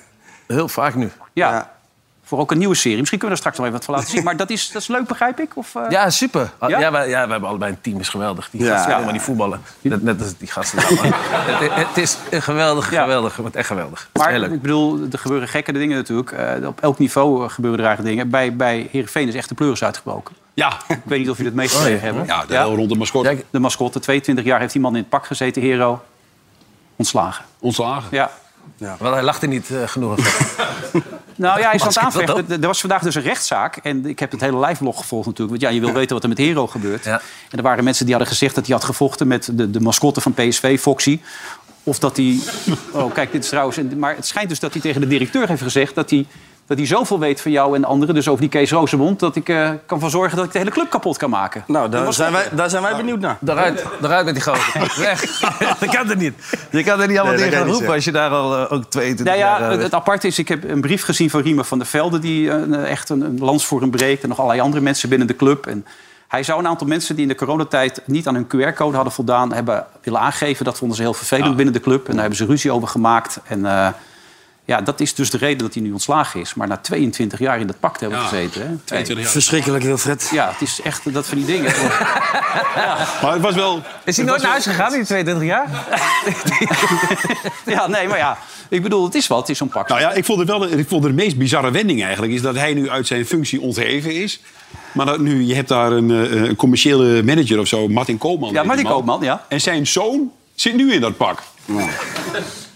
Heel 0.46 0.68
vaak 0.68 0.94
nu. 0.94 1.10
ja 1.32 1.76
voor 2.28 2.38
ook 2.38 2.50
een 2.50 2.58
nieuwe 2.58 2.74
serie. 2.74 2.98
Misschien 2.98 3.18
kunnen 3.18 3.38
we 3.38 3.42
daar 3.42 3.52
straks 3.52 3.56
nog 3.56 3.66
even 3.66 3.78
wat 3.78 3.84
van 3.84 3.94
laten 3.94 4.10
zien. 4.10 4.24
Maar 4.24 4.36
dat 4.36 4.50
is, 4.50 4.70
dat 4.70 4.82
is 4.82 4.88
leuk, 4.88 5.06
begrijp 5.06 5.40
ik? 5.40 5.56
Of, 5.56 5.74
uh... 5.74 5.82
Ja, 5.90 6.10
super. 6.10 6.50
Ja? 6.60 6.78
Ja, 6.78 6.90
wij, 6.90 7.08
ja, 7.08 7.24
we 7.24 7.30
hebben 7.30 7.48
allebei 7.48 7.72
een 7.72 7.80
team, 7.80 8.00
is 8.00 8.08
geweldig. 8.08 8.48
Die 8.50 8.66
gasten, 8.66 8.90
ja. 8.90 8.98
maar 8.98 9.12
die 9.12 9.20
voetballen. 9.20 9.60
Net, 9.80 10.02
net 10.02 10.20
als 10.20 10.36
die 10.36 10.48
gasten. 10.48 10.78
het, 10.84 11.86
het, 11.86 11.96
is 11.96 12.16
geweldig, 12.30 12.88
geweldig. 12.88 13.32
Het 13.32 13.40
wordt 13.40 13.56
echt 13.56 13.66
geweldig. 13.66 14.08
Maar 14.12 14.34
ik 14.34 14.62
bedoel, 14.62 15.00
er 15.12 15.18
gebeuren 15.18 15.48
gekke 15.48 15.72
dingen 15.72 15.96
natuurlijk. 15.96 16.32
Uh, 16.32 16.68
op 16.68 16.80
elk 16.80 16.98
niveau 16.98 17.48
gebeuren 17.48 17.80
er 17.80 17.86
eigenlijk 17.86 18.16
dingen. 18.16 18.30
Bij, 18.30 18.56
bij 18.56 18.88
Heerenveen 18.90 19.28
is 19.28 19.34
echt 19.34 19.48
de 19.48 19.54
pleuris 19.54 19.84
uitgebroken. 19.84 20.34
Ja. 20.54 20.72
ik 20.88 21.00
weet 21.04 21.18
niet 21.18 21.30
of 21.30 21.36
jullie 21.36 21.52
het 21.52 21.60
meegekregen 21.60 21.96
oh, 21.96 22.02
hebben. 22.02 22.26
Ja, 22.26 22.46
de 22.46 22.52
ja. 22.52 22.62
rond 22.62 22.88
de 22.88 22.96
mascotte. 22.96 23.44
De 23.50 23.58
mascotte. 23.58 24.00
22 24.00 24.44
jaar 24.44 24.60
heeft 24.60 24.72
die 24.72 24.82
man 24.82 24.94
in 24.94 25.00
het 25.00 25.08
pak 25.08 25.26
gezeten, 25.26 25.62
Hero. 25.62 26.02
Ontslagen. 26.96 27.44
Ontslagen? 27.58 28.08
Ja. 28.10 28.30
Ja. 28.76 28.96
Want 28.98 29.14
hij 29.14 29.22
lachte 29.22 29.46
niet 29.46 29.68
uh, 29.70 29.82
genoeg. 29.86 30.18
nou 31.38 31.60
ja, 31.60 31.70
hij 31.70 31.80
het 31.82 31.98
aanvechten. 31.98 32.62
Er 32.62 32.66
was 32.66 32.80
vandaag 32.80 33.02
dus 33.02 33.14
een 33.14 33.22
rechtszaak. 33.22 33.76
En 33.76 34.06
ik 34.06 34.18
heb 34.18 34.30
het 34.30 34.40
hele 34.40 34.66
live 34.66 34.92
gevolgd 34.92 35.26
natuurlijk. 35.26 35.60
Want 35.60 35.60
ja, 35.60 35.68
je 35.68 35.80
wil 35.80 35.92
weten 35.92 36.14
wat 36.14 36.22
er 36.22 36.28
met 36.28 36.38
Hero 36.38 36.66
gebeurt. 36.66 37.04
Ja. 37.04 37.20
En 37.50 37.56
er 37.58 37.62
waren 37.62 37.84
mensen 37.84 38.04
die 38.04 38.14
hadden 38.14 38.32
gezegd 38.32 38.54
dat 38.54 38.66
hij 38.66 38.74
had 38.74 38.84
gevochten 38.84 39.26
met 39.26 39.50
de, 39.52 39.70
de 39.70 39.80
mascotte 39.80 40.20
van 40.20 40.34
PSV, 40.34 40.80
Foxy. 40.80 41.20
Of 41.82 41.98
dat 41.98 42.16
hij... 42.16 42.38
Oh, 42.92 43.12
kijk, 43.12 43.32
dit 43.32 43.42
is 43.42 43.48
trouwens... 43.48 43.78
Maar 43.96 44.16
het 44.16 44.26
schijnt 44.26 44.48
dus 44.48 44.60
dat 44.60 44.72
hij 44.72 44.82
tegen 44.82 45.00
de 45.00 45.06
directeur 45.06 45.48
heeft 45.48 45.62
gezegd... 45.62 45.94
dat 45.94 46.10
hij 46.10 46.26
dat 46.68 46.78
hij 46.78 46.86
zoveel 46.86 47.18
weet 47.18 47.40
van 47.40 47.50
jou 47.50 47.74
en 47.74 47.80
de 47.80 47.86
anderen, 47.86 48.14
dus 48.14 48.28
over 48.28 48.40
die 48.40 48.50
Kees 48.50 48.70
Rozenmond, 48.70 49.20
dat 49.20 49.36
ik 49.36 49.48
uh, 49.48 49.70
kan 49.86 50.00
van 50.00 50.10
zorgen 50.10 50.36
dat 50.36 50.46
ik 50.46 50.52
de 50.52 50.58
hele 50.58 50.70
club 50.70 50.90
kapot 50.90 51.16
kan 51.16 51.30
maken. 51.30 51.64
Nou, 51.66 51.90
daar, 51.90 52.12
zijn 52.12 52.32
wij, 52.32 52.48
daar 52.52 52.70
zijn 52.70 52.82
wij 52.82 52.96
benieuwd 52.96 53.20
naar. 53.20 53.36
Daaruit, 53.40 53.84
daaruit 54.00 54.24
met 54.24 54.34
die 54.34 54.42
gozer. 54.42 54.94
Weg. 55.04 55.40
dat 55.80 55.90
kan 55.90 56.10
er 56.10 56.16
niet. 56.16 56.34
Je 56.70 56.82
kan 56.82 57.00
er 57.00 57.08
niet 57.08 57.18
allemaal 57.18 57.36
nee, 57.36 57.44
tegen 57.44 57.58
gaan 57.58 57.72
roepen 57.72 57.94
als 57.94 58.04
je 58.04 58.12
daar 58.12 58.30
al 58.30 58.58
uh, 58.58 58.72
ook 58.72 58.84
22 58.84 59.26
nou 59.26 59.38
ja, 59.38 59.60
jaar... 59.60 59.76
Uh, 59.76 59.82
het 59.82 59.94
aparte 59.94 60.26
is, 60.26 60.38
ik 60.38 60.48
heb 60.48 60.70
een 60.70 60.80
brief 60.80 61.02
gezien 61.02 61.30
van 61.30 61.40
Riemer 61.40 61.64
van 61.64 61.78
der 61.78 61.86
Velde... 61.86 62.18
die 62.18 62.50
echt 62.84 63.08
een, 63.08 63.20
een 63.20 63.38
lans 63.38 63.66
voor 63.66 63.80
hem 63.80 63.90
breekt. 63.90 64.22
En 64.22 64.28
nog 64.28 64.38
allerlei 64.38 64.62
andere 64.62 64.82
mensen 64.82 65.08
binnen 65.08 65.26
de 65.26 65.36
club. 65.36 65.66
En 65.66 65.86
hij 66.28 66.42
zou 66.42 66.58
een 66.58 66.66
aantal 66.66 66.86
mensen 66.86 67.14
die 67.14 67.22
in 67.22 67.28
de 67.28 67.34
coronatijd 67.34 68.02
niet 68.06 68.26
aan 68.26 68.34
hun 68.34 68.46
QR-code 68.46 68.94
hadden 68.94 69.12
voldaan... 69.12 69.52
hebben 69.52 69.86
willen 70.02 70.20
aangeven. 70.20 70.64
Dat 70.64 70.78
vonden 70.78 70.96
ze 70.96 71.02
heel 71.02 71.14
vervelend 71.14 71.56
binnen 71.56 71.74
de 71.74 71.80
club. 71.80 72.06
En 72.06 72.12
daar 72.12 72.20
hebben 72.20 72.38
ze 72.38 72.46
ruzie 72.46 72.72
over 72.72 72.88
gemaakt. 72.88 73.40
En 73.44 73.64
ja, 74.68 74.80
dat 74.80 75.00
is 75.00 75.14
dus 75.14 75.30
de 75.30 75.38
reden 75.38 75.58
dat 75.58 75.74
hij 75.74 75.82
nu 75.82 75.92
ontslagen 75.92 76.40
is. 76.40 76.54
Maar 76.54 76.68
na 76.68 76.76
22 76.76 77.38
jaar 77.38 77.60
in 77.60 77.66
dat 77.66 77.80
pak 77.80 77.96
te 77.96 78.04
hebben 78.04 78.20
gezeten. 78.22 78.60
Hè? 78.60 78.76
22 78.84 79.24
jaar. 79.24 79.32
Verschrikkelijk, 79.32 79.84
Wilfred. 79.84 80.28
Ja, 80.32 80.48
het 80.52 80.60
is 80.60 80.80
echt 80.82 81.12
dat 81.12 81.26
van 81.26 81.36
die 81.36 81.46
dingen. 81.46 81.72
ja. 82.76 83.08
Maar 83.22 83.32
het 83.32 83.42
was 83.42 83.54
wel... 83.54 83.82
Is 84.04 84.16
hij 84.16 84.26
nooit 84.26 84.42
naar 84.42 84.50
huis 84.50 84.66
gegaan 84.66 84.92
in 84.92 84.98
die 84.98 85.06
22 85.06 85.48
jaar? 85.48 85.68
ja, 87.76 87.86
nee, 87.86 88.08
maar 88.08 88.18
ja. 88.18 88.38
Ik 88.68 88.82
bedoel, 88.82 89.04
het 89.04 89.14
is 89.14 89.26
wat. 89.26 89.40
Het 89.40 89.48
is 89.48 89.58
zo'n 89.58 89.68
pak. 89.68 89.88
Nou 89.88 90.00
ja, 90.00 90.12
ik 90.12 90.24
vond, 90.24 90.38
het 90.38 90.48
wel, 90.48 90.64
ik 90.64 90.88
vond 90.88 91.04
het 91.04 91.16
de 91.16 91.22
meest 91.22 91.36
bizarre 91.36 91.70
wending 91.70 92.02
eigenlijk... 92.02 92.32
is 92.32 92.42
dat 92.42 92.54
hij 92.54 92.74
nu 92.74 92.90
uit 92.90 93.06
zijn 93.06 93.26
functie 93.26 93.60
ontheven 93.60 94.14
is. 94.14 94.40
Maar 94.92 95.06
dat 95.06 95.18
nu, 95.18 95.44
je 95.44 95.54
hebt 95.54 95.68
daar 95.68 95.92
een, 95.92 96.10
eh, 96.10 96.42
een 96.42 96.56
commerciële 96.56 97.22
manager 97.22 97.58
of 97.58 97.66
zo, 97.66 97.88
Martin 97.88 98.18
Koopman. 98.18 98.52
Ja, 98.52 98.62
Martin 98.62 98.86
Koopman, 98.86 99.22
ja. 99.22 99.44
En 99.48 99.60
zijn 99.60 99.86
zoon 99.86 100.32
zit 100.54 100.74
nu 100.74 100.92
in 100.92 101.00
dat 101.00 101.16
pak. 101.16 101.42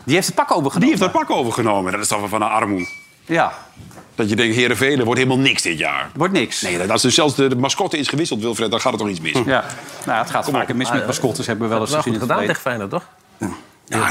Die 0.05 0.15
heeft 0.15 0.27
het 0.27 0.37
pak 0.37 0.51
overgenomen. 0.51 0.81
Die 0.81 0.89
heeft 0.89 1.03
het 1.03 1.13
pak 1.13 1.31
overgenomen. 1.39 1.93
Dat 1.93 2.01
is 2.01 2.09
toch 2.09 2.29
van 2.29 2.43
een 2.43 2.49
armoe. 2.49 2.87
Ja. 3.27 3.53
Dat 4.15 4.29
je 4.29 4.37
denkt, 4.37 4.57
Heerenveen, 4.57 4.99
er 4.99 5.05
wordt 5.05 5.21
helemaal 5.21 5.43
niks 5.43 5.63
dit 5.63 5.79
jaar. 5.79 6.11
Wordt 6.15 6.33
niks. 6.33 6.61
Nee, 6.61 6.91
als 6.91 7.03
dus 7.03 7.15
zelfs 7.15 7.35
de, 7.35 7.57
mascotte 7.57 7.99
is 7.99 8.09
gewisseld, 8.09 8.41
Wilfred, 8.41 8.71
dan 8.71 8.81
gaat 8.81 8.93
het 8.93 9.01
toch 9.01 9.11
iets 9.11 9.21
mis. 9.21 9.33
Ja, 9.45 9.65
nou, 10.07 10.19
het 10.19 10.31
gaat 10.31 10.51
vaker 10.51 10.77
mis 10.77 10.91
met 10.93 11.07
mascottes, 11.07 11.47
hebben 11.47 11.69
we 11.69 11.75
wel 11.75 11.83
eens 11.83 11.95
gezien. 11.95 12.19
gedaan 12.19 12.39
tegen 12.39 12.63
Feyenoord, 12.63 12.91
toch? 12.91 13.07
Ja. 13.39 13.49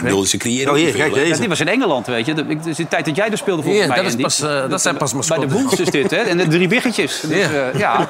Ja, 0.03 0.23
ze 0.23 0.37
creëren. 0.37 0.71
Oh, 0.71 0.77
hier, 0.77 0.93
kijk 0.93 1.13
deze. 1.13 1.27
Ja, 1.27 1.37
dit 1.37 1.47
was 1.47 1.59
in 1.59 1.67
Engeland, 1.67 2.07
weet 2.07 2.25
je. 2.25 2.33
Het 2.33 2.65
is 2.65 2.75
de 2.75 2.87
tijd 2.87 3.05
dat 3.05 3.15
jij 3.15 3.31
er 3.31 3.37
speelde 3.37 3.61
volgens 3.61 3.83
Ja, 3.83 3.89
mij. 3.93 4.01
dat 4.03 4.13
is 4.13 4.21
pas, 4.21 4.39
eh, 4.41 4.69
dat 4.69 4.81
zijn 4.81 4.97
pas 4.97 5.11
Bij 5.13 5.21
de 5.21 5.27
mascotten. 5.27 5.59
Wolves 5.61 5.79
is 5.79 5.89
dit, 5.89 6.11
hè. 6.11 6.17
En 6.17 6.37
de 6.37 6.47
drie 6.47 6.67
biggetjes. 6.67 7.19
Dus, 7.19 7.37
Ja. 7.37 7.69
eh, 7.71 7.79
ja. 7.79 8.07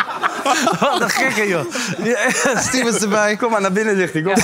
Wat 0.80 1.00
een 1.00 1.10
gekke, 1.10 1.48
joh. 1.48 1.64
Stevens 2.68 3.02
erbij. 3.02 3.36
Kom 3.36 3.50
maar 3.50 3.60
naar 3.60 3.72
binnen, 3.72 3.96
zegt 3.96 4.12
hij. 4.12 4.22
Kom. 4.22 4.34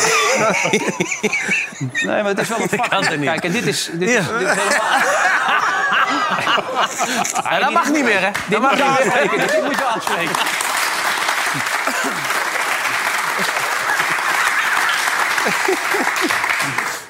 Nee, 2.07 2.23
maar 2.23 2.25
het 2.25 2.39
is 2.39 2.49
wel 2.49 2.61
een 2.61 2.69
vak. 2.79 2.93
er 2.93 3.19
niet. 3.19 3.29
Kijk, 3.29 3.45
en 3.45 3.53
dit 3.53 3.67
is... 3.67 3.91
Dit 3.93 4.09
is, 4.09 4.15
Ja. 4.15 4.21
dit 4.39 4.41
is 4.41 4.55
helemaal... 4.55 4.79
Ja, 7.51 7.59
dat 7.59 7.73
mag 7.73 7.91
niet 7.93 8.05
meer, 8.05 8.21
hè? 8.21 8.31
Dit 8.49 8.61
moet 8.61 8.77
je 8.77 8.83
aanspreken. 8.85 9.39
Dit 9.39 9.63
moet 9.65 9.77
je 9.79 9.85
aanspreken. 9.85 10.37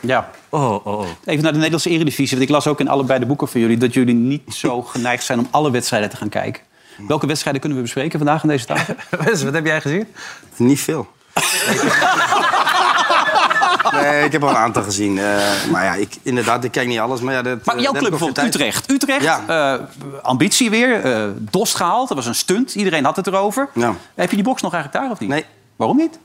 Ja. 0.00 0.30
Oh, 0.48 0.70
oh, 0.72 0.86
oh. 0.86 1.06
Even 1.24 1.42
naar 1.42 1.52
de 1.52 1.56
Nederlandse 1.58 1.90
Eredivisie. 1.90 2.36
Want 2.36 2.48
ik 2.48 2.54
las 2.54 2.66
ook 2.66 2.80
in 2.80 2.88
allebei 2.88 3.18
de 3.18 3.26
boeken 3.26 3.48
van 3.48 3.60
jullie... 3.60 3.76
dat 3.76 3.94
jullie 3.94 4.14
niet 4.14 4.54
zo 4.54 4.82
geneigd 4.82 5.24
zijn 5.24 5.38
om 5.38 5.48
alle 5.50 5.70
wedstrijden 5.70 6.10
te 6.10 6.16
gaan 6.16 6.28
kijken. 6.28 6.62
Welke 7.08 7.26
wedstrijden 7.26 7.60
kunnen 7.60 7.78
we 7.78 7.84
bespreken 7.84 8.18
vandaag 8.18 8.42
aan 8.42 8.48
deze 8.48 8.66
tafel? 8.66 8.94
Wes, 9.24 9.42
wat 9.42 9.52
heb 9.54 9.66
jij 9.66 9.80
gezien? 9.80 10.06
Niet 10.56 10.80
veel. 10.80 11.08
Nee, 13.92 14.24
ik 14.24 14.32
heb 14.32 14.42
al 14.42 14.48
een 14.48 14.56
aantal 14.56 14.82
gezien. 14.82 15.18
eh, 15.18 15.24
maar 15.70 15.84
ja, 15.84 15.94
ik, 15.94 16.16
inderdaad, 16.22 16.64
ik 16.64 16.70
kijk 16.70 16.86
niet 16.88 16.98
alles. 16.98 17.20
Maar, 17.20 17.34
ja, 17.34 17.42
dat, 17.42 17.64
Maar 17.64 17.76
eh, 17.76 17.82
jouw 17.82 17.92
club 17.92 18.10
bijvoorbeeld, 18.10 18.46
Utrecht. 18.46 18.90
Utrecht, 18.90 19.22
Ja. 19.22 19.40
eh, 19.46 19.80
ambitie 20.22 20.70
weer. 20.70 21.00
eh 21.04 21.24
Dost 21.36 21.74
gehaald, 21.74 22.08
dat 22.08 22.16
was 22.16 22.26
een 22.26 22.34
stunt. 22.34 22.74
Iedereen 22.74 23.04
had 23.04 23.16
het 23.16 23.26
erover. 23.26 23.68
Ja. 23.74 23.94
Heb 24.14 24.30
je 24.30 24.36
die 24.36 24.44
box 24.44 24.62
nog 24.62 24.72
eigenlijk 24.74 25.02
daar 25.04 25.12
of 25.12 25.20
niet? 25.20 25.28
Nee. 25.28 25.44
Waarom 25.76 25.96
niet? 25.96 26.18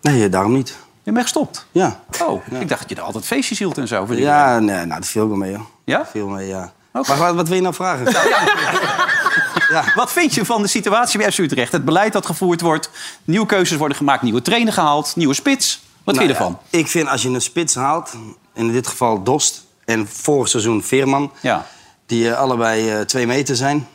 Nee, 0.00 0.28
daarom 0.28 0.52
niet. 0.52 0.76
Je 1.02 1.12
bent 1.12 1.22
gestopt. 1.24 1.66
Ja. 1.72 2.00
Oh, 2.22 2.42
ik 2.60 2.68
dacht 2.68 2.80
dat 2.80 2.90
je 2.90 2.96
er 2.96 3.02
altijd 3.02 3.24
feestjes 3.26 3.58
hield 3.58 3.78
en 3.78 3.88
zo. 3.88 4.06
Ja, 4.10 4.58
nee, 4.58 4.76
nou, 4.76 5.00
dat 5.00 5.06
viel 5.08 5.28
wel 5.28 5.36
mee, 5.36 5.54
hoor. 5.56 5.66
Ja? 5.84 6.06
Veel 6.10 6.28
mee, 6.28 6.46
ja. 6.48 6.72
Maar 6.92 7.04
wat, 7.18 7.34
wat 7.34 7.46
wil 7.48 7.56
je 7.56 7.62
nou 7.62 7.74
vragen? 7.74 8.06
Wat 9.94 10.12
vind 10.12 10.34
je 10.34 10.44
van 10.44 10.62
de 10.62 10.68
situatie 10.68 11.18
bij 11.18 11.32
FC 11.32 11.38
Utrecht? 11.38 11.72
Het 11.72 11.84
beleid 11.84 12.12
dat 12.12 12.26
gevoerd 12.26 12.60
wordt, 12.60 12.90
nieuwe 13.24 13.46
keuzes 13.46 13.76
worden 13.78 13.96
gemaakt, 13.96 14.22
nieuwe 14.22 14.42
trainer 14.42 14.72
gehaald, 14.72 15.12
nieuwe 15.16 15.34
spits. 15.34 15.82
Wat 16.04 16.16
vind 16.16 16.28
je 16.28 16.34
Nou 16.38 16.44
ervan? 16.44 16.58
ja, 16.70 16.78
ik 16.78 16.86
vind 16.88 17.08
als 17.08 17.22
je 17.22 17.28
een 17.28 17.40
spits 17.40 17.74
haalt, 17.74 18.12
in 18.54 18.72
dit 18.72 18.86
geval 18.86 19.22
Dost 19.22 19.64
en 19.84 20.08
vorig 20.08 20.48
seizoen 20.48 20.82
Veerman, 20.82 21.32
Ja, 21.40 21.66
die 22.06 22.30
eh, 22.30 22.38
allebei 22.38 22.90
eh, 22.90 23.00
twee 23.00 23.26
meter 23.26 23.56
zijn, 23.56 23.86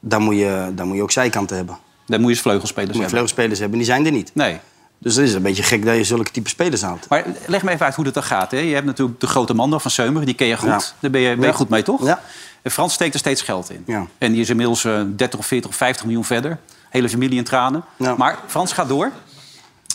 dan 0.00 0.22
moet, 0.22 0.36
je, 0.36 0.72
dan 0.74 0.86
moet 0.86 0.96
je 0.96 1.02
ook 1.02 1.10
zijkanten 1.12 1.56
hebben. 1.56 1.78
dan 2.06 2.20
moet 2.20 2.36
je 2.36 2.42
vleugelspelers 2.42 2.86
moet 2.96 2.96
je 2.96 3.02
hebben. 3.02 3.18
vleugelspelers 3.18 3.58
hebben, 3.58 3.78
die 3.78 3.86
zijn 3.86 4.06
er 4.06 4.12
niet. 4.12 4.30
Nee. 4.34 4.58
Dus 4.98 5.16
het 5.16 5.26
is 5.28 5.34
een 5.34 5.42
beetje 5.42 5.62
gek 5.62 5.84
dat 5.84 5.96
je 5.96 6.04
zulke 6.04 6.30
type 6.30 6.48
spelers 6.48 6.82
haalt. 6.82 7.08
Maar 7.08 7.24
leg 7.46 7.62
me 7.62 7.70
even 7.70 7.86
uit 7.86 7.94
hoe 7.94 8.04
dat 8.04 8.14
dan 8.14 8.22
gaat. 8.22 8.50
Hè? 8.50 8.58
Je 8.58 8.74
hebt 8.74 8.86
natuurlijk 8.86 9.20
de 9.20 9.26
grote 9.26 9.54
Mando 9.54 9.78
van 9.78 9.90
Seumer, 9.90 10.24
die 10.24 10.34
ken 10.34 10.46
je 10.46 10.56
goed. 10.56 10.68
Ja. 10.68 10.80
Daar 11.00 11.10
ben 11.10 11.20
je, 11.20 11.28
ben 11.28 11.40
je 11.40 11.46
Ja. 11.46 11.52
goed 11.52 11.68
mee, 11.68 11.82
toch? 11.82 12.04
Ja. 12.04 12.20
En 12.62 12.70
Frans 12.70 12.92
steekt 12.92 13.12
er 13.14 13.20
steeds 13.20 13.42
geld 13.42 13.70
in. 13.70 13.82
Ja. 13.86 14.06
En 14.18 14.32
die 14.32 14.40
is 14.40 14.50
inmiddels 14.50 14.84
eh, 14.84 15.00
30 15.16 15.38
of 15.38 15.46
40 15.46 15.70
of 15.70 15.76
50 15.76 16.04
miljoen 16.04 16.24
verder. 16.24 16.58
Hele 16.90 17.08
familie 17.08 17.38
in 17.38 17.44
tranen. 17.44 17.84
Ja. 17.96 18.14
Maar 18.16 18.38
Frans 18.46 18.72
gaat 18.72 18.88
door. 18.88 19.10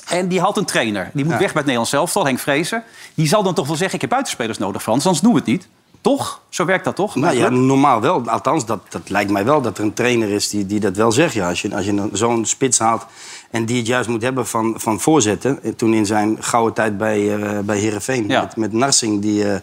En 0.08 0.28
die 0.28 0.39
haalt 0.39 0.58
een 0.58 0.66
trainer. 0.66 1.10
Die 1.13 1.24
moet 1.26 1.34
weg 1.34 1.39
bij 1.42 1.48
het 1.54 1.62
Nederlands 1.66 1.94
elftal, 1.94 2.26
Henk 2.26 2.39
Vrezer. 2.39 2.84
Die 3.13 3.28
zal 3.28 3.44
dan 3.44 3.54
toch 3.54 3.68
wel 3.68 3.76
zeggen, 3.76 3.96
ik 3.96 4.02
heb 4.02 4.10
buitenspelers 4.10 4.58
nodig, 4.58 4.82
Frans. 4.82 5.06
Anders 5.06 5.24
doen 5.24 5.32
we 5.34 5.38
het 5.39 5.48
niet. 5.48 5.68
Toch? 6.04 6.42
Zo 6.50 6.66
werkt 6.66 6.86
dat 6.86 6.96
toch? 6.96 7.16
Nou 7.16 7.36
ja, 7.38 7.50
normaal 7.50 8.02
wel. 8.02 8.30
Althans, 8.30 8.66
dat, 8.66 8.80
dat 8.89 9.10
lijkt 9.10 9.32
mij 9.32 9.46
wel 9.46 9.62
dat 9.62 9.78
er 9.78 9.84
een 9.84 9.94
trainer 9.94 10.30
is 10.30 10.50
die, 10.50 10.66
die 10.66 10.80
dat 10.80 10.96
wel 10.96 11.12
zegt. 11.12 11.34
Ja, 11.34 11.50
als 11.50 11.62
je, 11.62 11.76
als 11.76 11.86
je 11.86 12.10
zo'n 12.12 12.46
spits 12.46 12.80
haalt 12.80 13.06
en 13.52 13.66
die 13.66 13.78
het 13.78 13.88
juist 13.88 14.10
moet 14.10 14.22
hebben 14.22 14.48
van, 14.48 14.74
van 14.78 15.00
voorzetten. 15.00 15.63
Eh, 15.63 15.72
Toen 15.72 15.94
in 15.94 16.06
zijn 16.06 16.38
gouden 16.39 16.74
tijd 16.74 16.98
bij, 16.98 17.36
eh 17.36 17.60
bij 17.60 17.78
Heerenveen. 17.78 18.28
Ja. 18.28 18.42
Met, 18.42 18.56
met 18.56 18.74
Narsing, 18.74 19.22
die, 19.22 19.52
eh, 19.52 19.60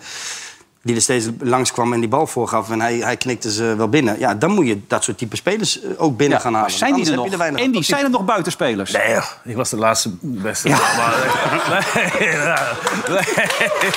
die 0.82 0.94
er 0.94 1.02
steeds 1.02 1.28
langs 1.40 1.72
kwam 1.72 1.92
en 1.92 2.00
die 2.00 2.08
bal 2.08 2.26
voorgaf. 2.26 2.70
En 2.70 2.80
hij, 2.80 2.96
hij 2.96 3.16
knikte 3.16 3.52
ze 3.52 3.74
wel 3.76 3.88
binnen. 3.88 4.18
Ja, 4.18 4.34
dan 4.34 4.50
moet 4.50 4.66
je 4.66 4.80
dat 4.86 5.04
soort 5.04 5.18
type 5.18 5.36
spelers 5.36 5.78
ook 5.96 6.16
binnen 6.16 6.36
Ja, 6.38 6.44
gaan 6.44 6.54
halen. 6.54 6.70
zijn 6.70 6.94
die 6.94 7.10
er 7.10 7.16
nog? 7.16 7.32
En 7.38 7.70
die 7.70 7.82
zijn 7.82 8.04
er 8.04 8.10
nog 8.10 8.24
buitenspelers? 8.24 8.90
Nee, 8.92 9.10
joh. 9.10 9.24
ik 9.44 9.56
was 9.56 9.70
de 9.70 9.76
laatste 9.76 10.10
beste. 10.20 10.68
Maar, 10.68 11.88
nee, 12.18 12.28
nee, 12.28 13.24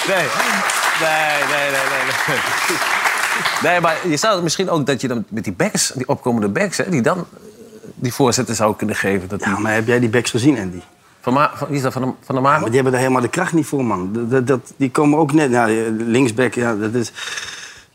nee, 0.07 0.27
nee, 1.01 1.43
nee, 1.49 1.71
nee, 1.71 1.85
nee, 1.89 2.03
nee. 2.27 3.01
Nee, 3.61 3.81
maar 3.81 4.07
je 4.07 4.17
zou 4.17 4.43
misschien 4.43 4.69
ook 4.69 4.85
dat 4.85 5.01
je 5.01 5.07
dan 5.07 5.25
met 5.29 5.43
die 5.43 5.53
backs, 5.53 5.91
die 5.95 6.07
opkomende 6.07 6.49
backs, 6.49 6.77
hè, 6.77 6.89
die 6.89 7.01
dan 7.01 7.17
eh, 7.17 7.23
die 7.95 8.13
voorzetten 8.13 8.55
zou 8.55 8.75
kunnen 8.75 8.95
geven. 8.95 9.29
Dat 9.29 9.43
Ja, 9.43 9.59
maar 9.59 9.73
heb 9.73 9.87
jij 9.87 9.99
die 9.99 10.09
backs 10.09 10.29
gezien, 10.31 10.59
Andy? 10.59 10.81
van, 11.23 11.33
Ma, 11.33 11.51
van, 11.55 11.67
wie 11.67 11.75
is 11.77 11.81
dat? 11.81 11.93
Van 11.93 12.01
de, 12.01 12.11
van 12.21 12.35
de? 12.35 12.41
Maar 12.41 12.63
die 12.63 12.73
hebben 12.73 12.93
er 12.93 12.99
helemaal 12.99 13.21
de 13.21 13.27
kracht 13.27 13.53
niet 13.53 13.65
voor, 13.65 13.85
man. 13.85 14.27
Dat, 14.29 14.47
dat, 14.47 14.73
die 14.77 14.91
komen 14.91 15.19
ook 15.19 15.31
net... 15.31 15.51
Ja, 15.51 15.65
linksback, 15.97 16.53
ja, 16.53 16.75
dat 16.75 16.93
is... 16.93 17.11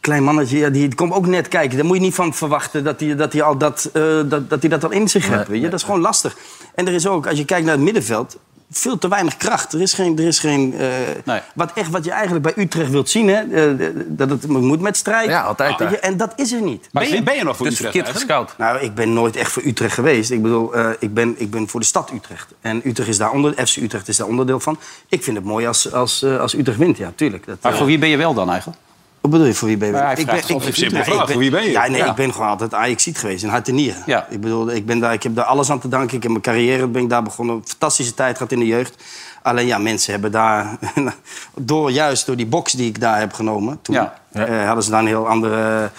Klein 0.01 0.23
mannetje, 0.23 0.59
ja, 0.59 0.69
die 0.69 0.95
komt 0.95 1.13
ook 1.13 1.27
net 1.27 1.49
kijken. 1.49 1.77
Daar 1.77 1.87
moet 1.87 1.97
je 1.97 2.03
niet 2.03 2.15
van 2.15 2.35
verwachten 2.35 2.85
dat 2.85 3.01
hij 3.01 3.17
dat, 3.17 3.33
die 3.33 3.43
al 3.43 3.59
dat, 3.59 3.91
eh, 3.93 4.03
dat, 4.29 4.51
dat, 4.51 4.61
die 4.61 4.71
dat 4.71 4.85
al 4.85 4.91
in 4.91 5.09
zich 5.09 5.29
heeft. 5.29 5.49
Weet 5.49 5.61
je? 5.61 5.69
Dat 5.69 5.79
is 5.79 5.85
gewoon 5.85 6.01
lastig. 6.01 6.37
En 6.75 6.87
er 6.87 6.93
is 6.93 7.07
ook, 7.07 7.27
als 7.27 7.39
je 7.39 7.45
kijkt 7.45 7.65
naar 7.65 7.75
het 7.75 7.85
middenveld... 7.85 8.39
veel 8.71 8.99
te 8.99 9.09
weinig 9.09 9.37
kracht. 9.37 9.73
Er 9.73 9.81
is 9.81 9.93
geen... 9.93 10.19
Er 10.19 10.27
is 10.27 10.39
geen 10.39 10.75
eh, 10.79 10.89
Nee. 11.25 11.41
wat, 11.55 11.73
echt, 11.75 11.91
wat 11.91 12.05
je 12.05 12.11
eigenlijk 12.11 12.43
bij 12.43 12.65
Utrecht 12.65 12.91
wilt 12.91 13.11
zien, 13.11 13.29
hè? 13.29 13.41
eh, 13.43 13.91
dat 14.07 14.31
het 14.31 14.47
moet 14.47 14.81
met 14.81 14.97
strijd. 14.97 15.29
Ja, 15.29 15.43
altijd. 15.43 16.01
En 16.01 16.17
dat 16.17 16.33
is 16.37 16.53
er 16.53 16.63
niet. 16.63 16.89
Maar 16.93 17.03
ben 17.05 17.13
je, 17.13 17.23
ben 17.23 17.35
je 17.35 17.45
nog 17.45 17.57
voor 17.57 17.67
Dus 17.67 17.81
Utrecht 17.81 18.11
gescout. 18.11 18.55
Nou, 18.59 18.79
ik 18.79 18.95
ben 18.95 19.13
nooit 19.13 19.37
echt 19.37 19.53
voor 19.53 19.63
Utrecht 19.65 19.95
geweest. 19.95 20.31
Ik 20.31 20.43
bedoel, 20.43 20.75
eh, 20.75 20.91
ik, 20.99 21.15
ben, 21.15 21.35
ik 21.37 21.51
ben 21.51 21.69
voor 21.69 21.81
de 21.81 21.87
stad 21.87 22.11
Utrecht. 22.15 22.55
En 22.61 22.81
Utrecht 22.85 23.09
is 23.09 23.19
daar 23.19 23.31
onder, 23.31 23.67
FC 23.67 23.77
Utrecht 23.77 24.09
is 24.09 24.17
daar 24.17 24.27
onderdeel 24.27 24.61
van. 24.61 24.79
Ik 25.09 25.23
vind 25.23 25.37
het 25.37 25.47
mooi 25.47 25.67
als, 25.67 25.93
als, 25.93 26.23
eh, 26.23 26.41
als 26.41 26.55
Utrecht 26.55 26.79
wint, 26.79 26.97
ja, 26.97 27.13
tuurlijk. 27.15 27.47
Dat, 27.47 27.63
Maar 27.63 27.77
voor 27.77 27.87
wie 27.87 27.99
ben 27.99 28.09
je 28.09 28.17
wel 28.17 28.35
dan 28.35 28.51
eigenlijk? 28.51 28.81
Wat 29.21 29.31
bedoel 29.31 29.47
je, 29.47 29.55
voor 29.55 29.69
wie 29.69 29.77
ben 29.77 29.89
je? 29.89 29.95
Maar 29.95 30.03
hij 30.03 30.13
ik 30.13 30.45
gewoon 30.45 30.63
ik, 30.67 30.75
simpele 30.75 31.05
vraag. 31.05 31.17
ben- 31.19 31.29
Voor 31.29 31.39
wie 31.39 31.51
ben 31.51 31.65
je? 31.65 31.71
Ja, 31.71 31.87
nee, 31.89 31.97
Ja. 32.01 32.07
ik 32.11 32.15
ben 32.15 32.33
gewoon 32.33 32.49
altijd 32.49 32.75
Ajaxiet 32.75 33.19
geweest, 33.19 33.43
in 33.43 33.49
hart 33.49 33.69
en 33.69 33.75
nieren. 33.75 34.03
Ja. 34.07 34.27
Ik 34.31 34.41
bedoel, 34.41 34.71
ik, 34.71 34.87
ben 34.87 34.99
daar, 34.99 35.13
ik 35.13 35.23
heb 35.23 35.35
daar 35.35 35.45
alles 35.45 35.71
aan 35.71 35.79
te 35.79 35.89
danken. 35.89 36.17
Ik 36.17 36.23
heb 36.23 36.31
mijn 36.31 36.43
carrière 36.43 36.87
ben 36.87 37.03
ik 37.03 37.09
daar 37.09 37.23
begonnen. 37.23 37.63
Fantastische 37.65 38.15
tijd 38.15 38.37
gehad 38.37 38.53
in 38.53 38.59
de 38.59 38.67
jeugd. 38.67 39.03
Alleen 39.43 39.67
ja, 39.67 39.79
mensen 39.79 40.13
hebben 40.13 40.31
daar, 40.33 40.79
door, 41.55 41.91
juist 41.91 42.27
door 42.27 42.37
die 42.37 42.47
box 42.47 42.73
die 42.73 42.89
ik 42.89 43.01
daar 43.01 43.19
heb 43.19 43.33
genomen... 43.33 43.79
toen 43.83 43.95
Ja. 43.95 44.15
eh, 44.33 44.67
hadden 44.67 44.85
ze 44.85 44.91
daar 44.91 45.01
een 45.01 45.07
heel 45.07 45.29
andere 45.29 45.91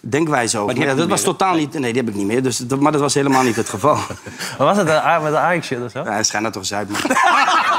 denkwijze 0.00 0.58
over. 0.58 0.76
Maar 0.76 0.86
ja, 0.86 0.94
dat 0.94 1.08
was 1.08 1.22
totaal 1.22 1.54
niet... 1.54 1.72
Nee, 1.72 1.92
die 1.92 2.00
heb 2.02 2.10
ik 2.10 2.16
niet 2.16 2.26
meer. 2.26 2.42
Dus, 2.42 2.56
dat, 2.56 2.80
maar 2.80 2.92
dat 2.92 3.00
was 3.00 3.14
helemaal 3.14 3.42
niet 3.42 3.56
het 3.56 3.68
geval. 3.68 3.94
Maar 4.58 4.66
was 4.66 4.76
het 4.76 4.86
met 4.86 5.32
een 5.32 5.36
ajax 5.36 5.70
of 5.72 5.90
zo? 5.90 5.98
Ja, 6.04 6.10
hij 6.12 6.22
schijnt 6.24 6.44
dat 6.44 6.52
toch 6.52 6.62
eens 6.62 6.74
uit, 6.74 6.88
man. 6.90 7.00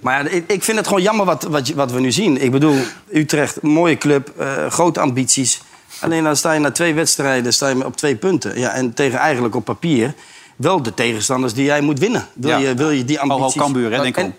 Maar 0.00 0.24
ja, 0.24 0.30
ik, 0.30 0.44
ik 0.46 0.62
vind 0.64 0.78
het 0.78 0.86
gewoon 0.86 1.02
jammer 1.02 1.26
wat, 1.26 1.42
wat, 1.42 1.68
wat 1.68 1.92
we 1.92 2.00
nu 2.00 2.12
zien. 2.12 2.42
Ik 2.42 2.50
bedoel, 2.50 2.76
Utrecht, 3.12 3.62
mooie 3.62 3.98
club, 3.98 4.32
eh, 4.38 4.66
grote 4.66 5.00
ambities. 5.00 5.62
Alleen 6.00 6.24
dan 6.24 6.36
sta 6.36 6.52
je 6.52 6.60
na 6.60 6.70
twee 6.70 6.94
wedstrijden 6.94 7.52
sta 7.52 7.68
je 7.68 7.84
op 7.86 7.96
twee 7.96 8.16
punten. 8.16 8.58
Ja, 8.58 8.70
en 8.72 8.94
tegen 8.94 9.18
eigenlijk 9.18 9.54
op 9.54 9.64
papier 9.64 10.14
wel 10.56 10.82
de 10.82 10.94
tegenstanders 10.94 11.54
die 11.54 11.64
jij 11.64 11.80
moet 11.80 11.98
winnen. 11.98 12.26
Wil, 12.34 12.50
Ja. 12.50 12.56
je, 12.56 12.74
wil 12.74 12.90
je 12.90 13.04
die 13.04 13.20
ambities... 13.20 13.54
Cambuur, 13.56 13.92
hè, 13.92 14.02
denk 14.02 14.16
ik 14.16 14.24
al. 14.24 14.32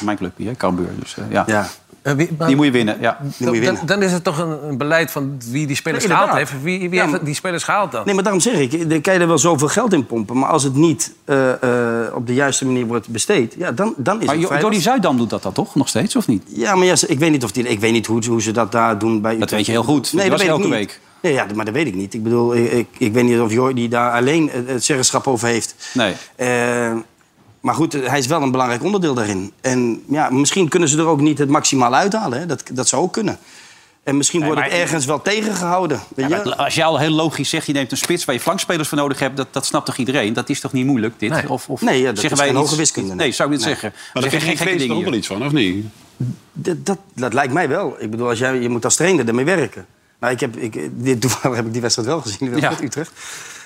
Mijn 0.00 0.16
club 0.16 0.32
hier, 0.36 0.56
Cambuur. 0.56 0.88
Dus, 0.98 1.16
eh, 1.16 1.24
ja. 1.30 1.44
Ja, 1.46 1.68
Die 2.46 2.56
moet 2.56 2.64
je 2.64 2.70
winnen, 2.70 2.96
ja. 3.00 3.18
die 3.20 3.26
moet 3.28 3.36
je 3.38 3.44
dan, 3.44 3.52
winnen. 3.74 3.86
dan 3.86 4.02
is 4.02 4.12
het 4.12 4.24
toch 4.24 4.38
een, 4.38 4.68
een 4.68 4.76
beleid 4.78 5.10
van 5.10 5.40
wie 5.50 5.66
die 5.66 5.76
spelers 5.76 6.06
Nee, 6.06 6.16
gehaald 6.16 6.36
heeft. 6.36 6.52
Wie, 6.62 6.78
wie 6.78 6.90
Ja, 6.90 7.00
heeft 7.00 7.10
maar- 7.10 7.24
die 7.24 7.34
spelers 7.34 7.64
gehaald 7.64 7.92
dan? 7.92 8.02
Nee, 8.04 8.14
maar 8.14 8.22
daarom 8.22 8.40
zeg 8.42 8.54
ik, 8.58 8.90
dan 8.90 9.00
kan 9.00 9.14
je 9.14 9.20
er 9.20 9.26
wel 9.26 9.38
zoveel 9.38 9.68
geld 9.68 9.92
in 9.92 10.06
pompen. 10.06 10.38
Maar 10.38 10.48
als 10.48 10.62
het 10.62 10.74
niet 10.74 11.12
eh, 11.24 11.52
eh, 12.04 12.14
op 12.14 12.26
de 12.26 12.34
juiste 12.34 12.64
manier 12.66 12.86
wordt 12.86 13.08
besteed, 13.08 13.54
ja, 13.58 13.72
dan, 13.72 13.94
dan 13.96 14.20
is 14.20 14.26
Maar 14.26 14.36
het 14.36 14.46
vrij 14.46 14.60
Jordi. 14.60 14.80
Zuidam 14.80 15.16
doet 15.16 15.30
dat 15.30 15.42
dan 15.42 15.52
toch 15.52 15.74
nog 15.74 15.88
steeds, 15.88 16.16
of 16.16 16.26
niet? 16.26 16.42
Ja, 16.46 16.74
maar 16.74 16.86
ja, 16.86 16.94
ik 17.06 17.18
weet 17.18 17.30
niet, 17.30 17.44
of 17.44 17.52
die, 17.52 17.68
ik 17.68 17.80
weet 17.80 17.92
niet 17.92 18.06
hoe, 18.06 18.24
hoe 18.26 18.42
ze 18.42 18.50
dat 18.52 18.72
daar 18.72 18.98
doen 18.98 19.20
bij 19.20 19.38
Dat 19.38 19.50
weet 19.50 19.66
je 19.66 19.72
heel 19.72 19.82
goed. 19.84 20.16
Dat 20.16 20.20
was 20.28 20.30
weet 20.30 20.40
ik 20.40 20.48
elke 20.48 20.62
niet. 20.62 20.70
week. 20.72 21.00
Nee, 21.22 21.32
ja, 21.32 21.46
maar 21.54 21.64
dat 21.64 21.74
weet 21.74 21.86
ik 21.86 21.94
niet. 21.94 22.14
Ik 22.14 22.22
bedoel, 22.22 22.56
ik, 22.56 22.72
ik, 22.72 22.86
ik 22.98 23.12
weet 23.12 23.24
niet 23.24 23.40
of 23.40 23.52
Jordi 23.52 23.88
daar 23.88 24.12
alleen 24.12 24.50
het 24.66 24.84
zeggenschap 24.84 25.26
over 25.26 25.48
heeft. 25.48 25.74
Nee. 25.94 26.14
Eh, 26.36 26.92
maar 27.66 27.74
goed, 27.74 27.92
hij 27.92 28.18
is 28.18 28.26
wel 28.26 28.42
een 28.42 28.50
belangrijk 28.50 28.82
onderdeel 28.82 29.14
daarin. 29.14 29.52
En 29.60 30.02
ja, 30.08 30.30
misschien 30.30 30.68
kunnen 30.68 30.88
ze 30.88 30.98
er 30.98 31.06
ook 31.06 31.20
niet 31.20 31.38
het 31.38 31.48
maximaal 31.48 31.94
uithalen. 31.94 32.38
Hè? 32.38 32.46
Dat, 32.46 32.62
dat 32.72 32.88
zou 32.88 33.02
ook 33.02 33.12
kunnen. 33.12 33.38
En 34.02 34.16
misschien 34.16 34.44
wordt 34.44 34.60
het 34.62 34.72
ergens 34.72 35.04
wel 35.04 35.22
tegengehouden. 35.22 36.00
Weet 36.16 36.28
Ja, 36.28 36.40
je? 36.44 36.56
als 36.56 36.74
je 36.74 36.84
al 36.84 36.98
heel 36.98 37.10
logisch 37.10 37.48
zegt, 37.48 37.66
je 37.66 37.72
neemt 37.72 37.90
een 37.90 37.96
spits 37.96 38.24
waar 38.24 38.34
je 38.34 38.40
flankspelers 38.40 38.88
voor 38.88 38.98
nodig 38.98 39.18
hebt, 39.18 39.36
dat, 39.36 39.48
dat 39.50 39.66
snapt 39.66 39.86
toch 39.86 39.96
iedereen? 39.96 40.32
Dat 40.32 40.48
is 40.48 40.60
toch 40.60 40.72
niet 40.72 40.86
moeilijk, 40.86 41.14
dit? 41.18 41.30
Nee. 41.30 41.50
Of, 41.50 41.68
of 41.68 41.80
Nee, 41.80 41.98
ja, 42.00 42.12
dat 42.12 42.24
is 42.24 42.32
geen 42.32 42.48
iets- 42.48 42.56
hoge 42.58 42.76
wiskunde, 42.76 43.14
Nee, 43.14 43.32
zou 43.32 43.48
ik 43.52 43.56
niet 43.56 43.64
Nee. 43.64 43.74
zeggen. 43.74 43.92
Maar 44.12 44.22
daar 44.22 44.30
zeggen 44.30 44.56
vind 44.56 44.68
geen 44.68 44.78
dingen 44.78 44.96
ook 44.96 45.04
wel 45.04 45.14
iets 45.14 45.26
van, 45.26 45.44
of 45.44 45.52
niet? 45.52 45.84
Dat, 46.52 46.86
dat, 46.86 46.98
dat 47.14 47.32
lijkt 47.32 47.52
mij 47.52 47.68
wel. 47.68 47.96
Ik 47.98 48.10
bedoel, 48.10 48.28
als 48.28 48.38
jij, 48.38 48.60
je 48.60 48.68
moet 48.68 48.84
als 48.84 48.96
trainer 48.96 49.28
ermee 49.28 49.44
werken. 49.44 49.86
Nou, 50.26 50.38
ik 50.38 50.40
heb, 50.40 50.56
ik, 50.56 50.90
dit, 51.04 51.20
toevallig 51.20 51.56
heb 51.56 51.66
ik 51.66 51.72
die 51.72 51.80
wedstrijd 51.80 52.08
wel 52.08 52.20
gezien, 52.20 52.38
die 52.38 52.48
Ja. 52.48 52.54
wedstrijd 52.54 52.82
Utrecht. 52.82 53.10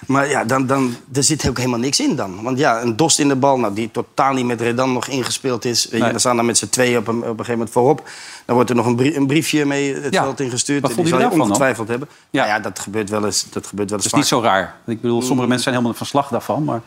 Maar 0.07 0.29
ja, 0.29 0.45
dan, 0.45 0.67
dan, 0.67 0.95
er 1.13 1.23
zit 1.23 1.49
ook 1.49 1.57
helemaal 1.57 1.79
niks 1.79 2.01
in 2.01 2.17
dan. 2.17 2.43
Want 2.43 2.59
ja, 2.59 2.83
een 2.83 2.97
Dost 2.97 3.19
in 3.19 3.29
de 3.29 3.37
bal, 3.37 3.59
nou, 3.59 3.75
die 3.75 3.91
totaal 3.91 4.33
niet 4.33 4.45
met 4.47 4.61
Redan 4.61 4.93
nog 4.93 5.07
ingespeeld 5.07 5.65
is. 5.65 5.83
Weet 5.85 5.93
je, 5.93 5.99
Nee. 6.03 6.11
dan 6.11 6.21
staan 6.21 6.37
dan 6.37 6.47
met 6.47 6.59
z'n 6.59 6.69
tweeën 6.69 6.99
op 6.99 7.09
een, 7.09 7.17
op 7.17 7.23
een 7.23 7.29
gegeven 7.31 7.53
moment 7.53 7.71
voorop. 7.71 8.09
Dan 8.45 8.55
wordt 8.55 8.71
er 8.71 8.77
nog 8.77 8.87
een, 8.87 8.97
brie- 8.97 9.17
een 9.17 9.27
briefje 9.27 9.67
mee 9.67 9.95
het 9.95 10.13
Ja. 10.15 10.23
veld 10.23 10.41
ingestuurd. 10.41 10.83
Wat 10.83 10.91
Die 10.95 11.03
je 11.03 11.09
zal 11.09 11.19
je 11.19 11.25
nou 11.25 11.37
van 11.37 11.39
dan? 11.41 11.49
ongetwijfeld 11.49 11.89
hebben. 11.89 12.09
Ja. 12.31 12.45
Ja. 12.45 12.55
ja, 12.55 12.61
dat 12.61 12.79
gebeurt 12.79 13.11
wel 13.11 13.25
eens, 13.25 13.47
dat 13.51 13.67
gebeurt 13.67 13.91
wel 13.91 13.99
eens 13.99 14.09
Dat 14.11 14.21
is 14.21 14.31
niet 14.31 14.41
zo 14.41 14.47
raar. 14.49 14.75
Ik 14.87 15.01
bedoel, 15.01 15.23
sommige 15.23 15.47
mensen 15.49 15.63
zijn 15.63 15.75
helemaal 15.75 15.97
van 15.97 16.07
slag 16.07 16.29
daarvan. 16.29 16.65
Maar 16.65 16.81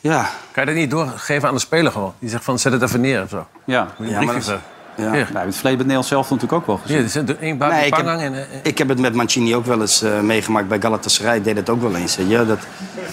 Ja. 0.00 0.30
Kan 0.52 0.64
je 0.64 0.70
dat 0.70 0.78
niet 0.80 0.90
doorgeven 0.90 1.48
aan 1.48 1.54
de 1.54 1.60
speler 1.60 1.92
gewoon? 1.92 2.12
Die 2.18 2.28
zegt 2.30 2.44
van, 2.44 2.58
zet 2.58 2.72
het 2.72 2.82
even 2.82 3.00
neer 3.00 3.22
of 3.22 3.28
zo. 3.28 3.46
Ja. 3.64 3.94
ja 4.00 4.20
maar 4.22 4.34
dat, 4.34 4.46
ja. 4.46 4.62
Nou, 4.96 5.16
het 5.16 5.54
verleden 5.54 5.60
met 5.62 5.70
Nederland 5.78 6.06
zelf 6.06 6.30
natuurlijk 6.30 6.52
ook 6.52 6.66
wel 6.66 6.76
gezien. 6.76 6.96
Ja, 6.96 7.02
er 7.02 7.08
zit 7.08 7.38
één 7.38 7.58
nee, 7.58 7.86
ik, 7.86 7.94
heb, 7.94 8.06
en, 8.06 8.34
uh, 8.34 8.40
ik 8.62 8.78
heb 8.78 8.88
het 8.88 8.98
met 8.98 9.14
Mancini 9.14 9.54
ook 9.54 9.66
wel 9.66 9.80
eens 9.80 10.02
uh, 10.02 10.20
meegemaakt. 10.20 10.68
Bij 10.68 10.80
Galatasaray 10.80 11.42
deed 11.42 11.56
het 11.56 11.70
ook 11.70 11.80
wel 11.80 11.94
eens. 11.94 12.16
Ja, 12.26 12.44
dat... 12.44 12.58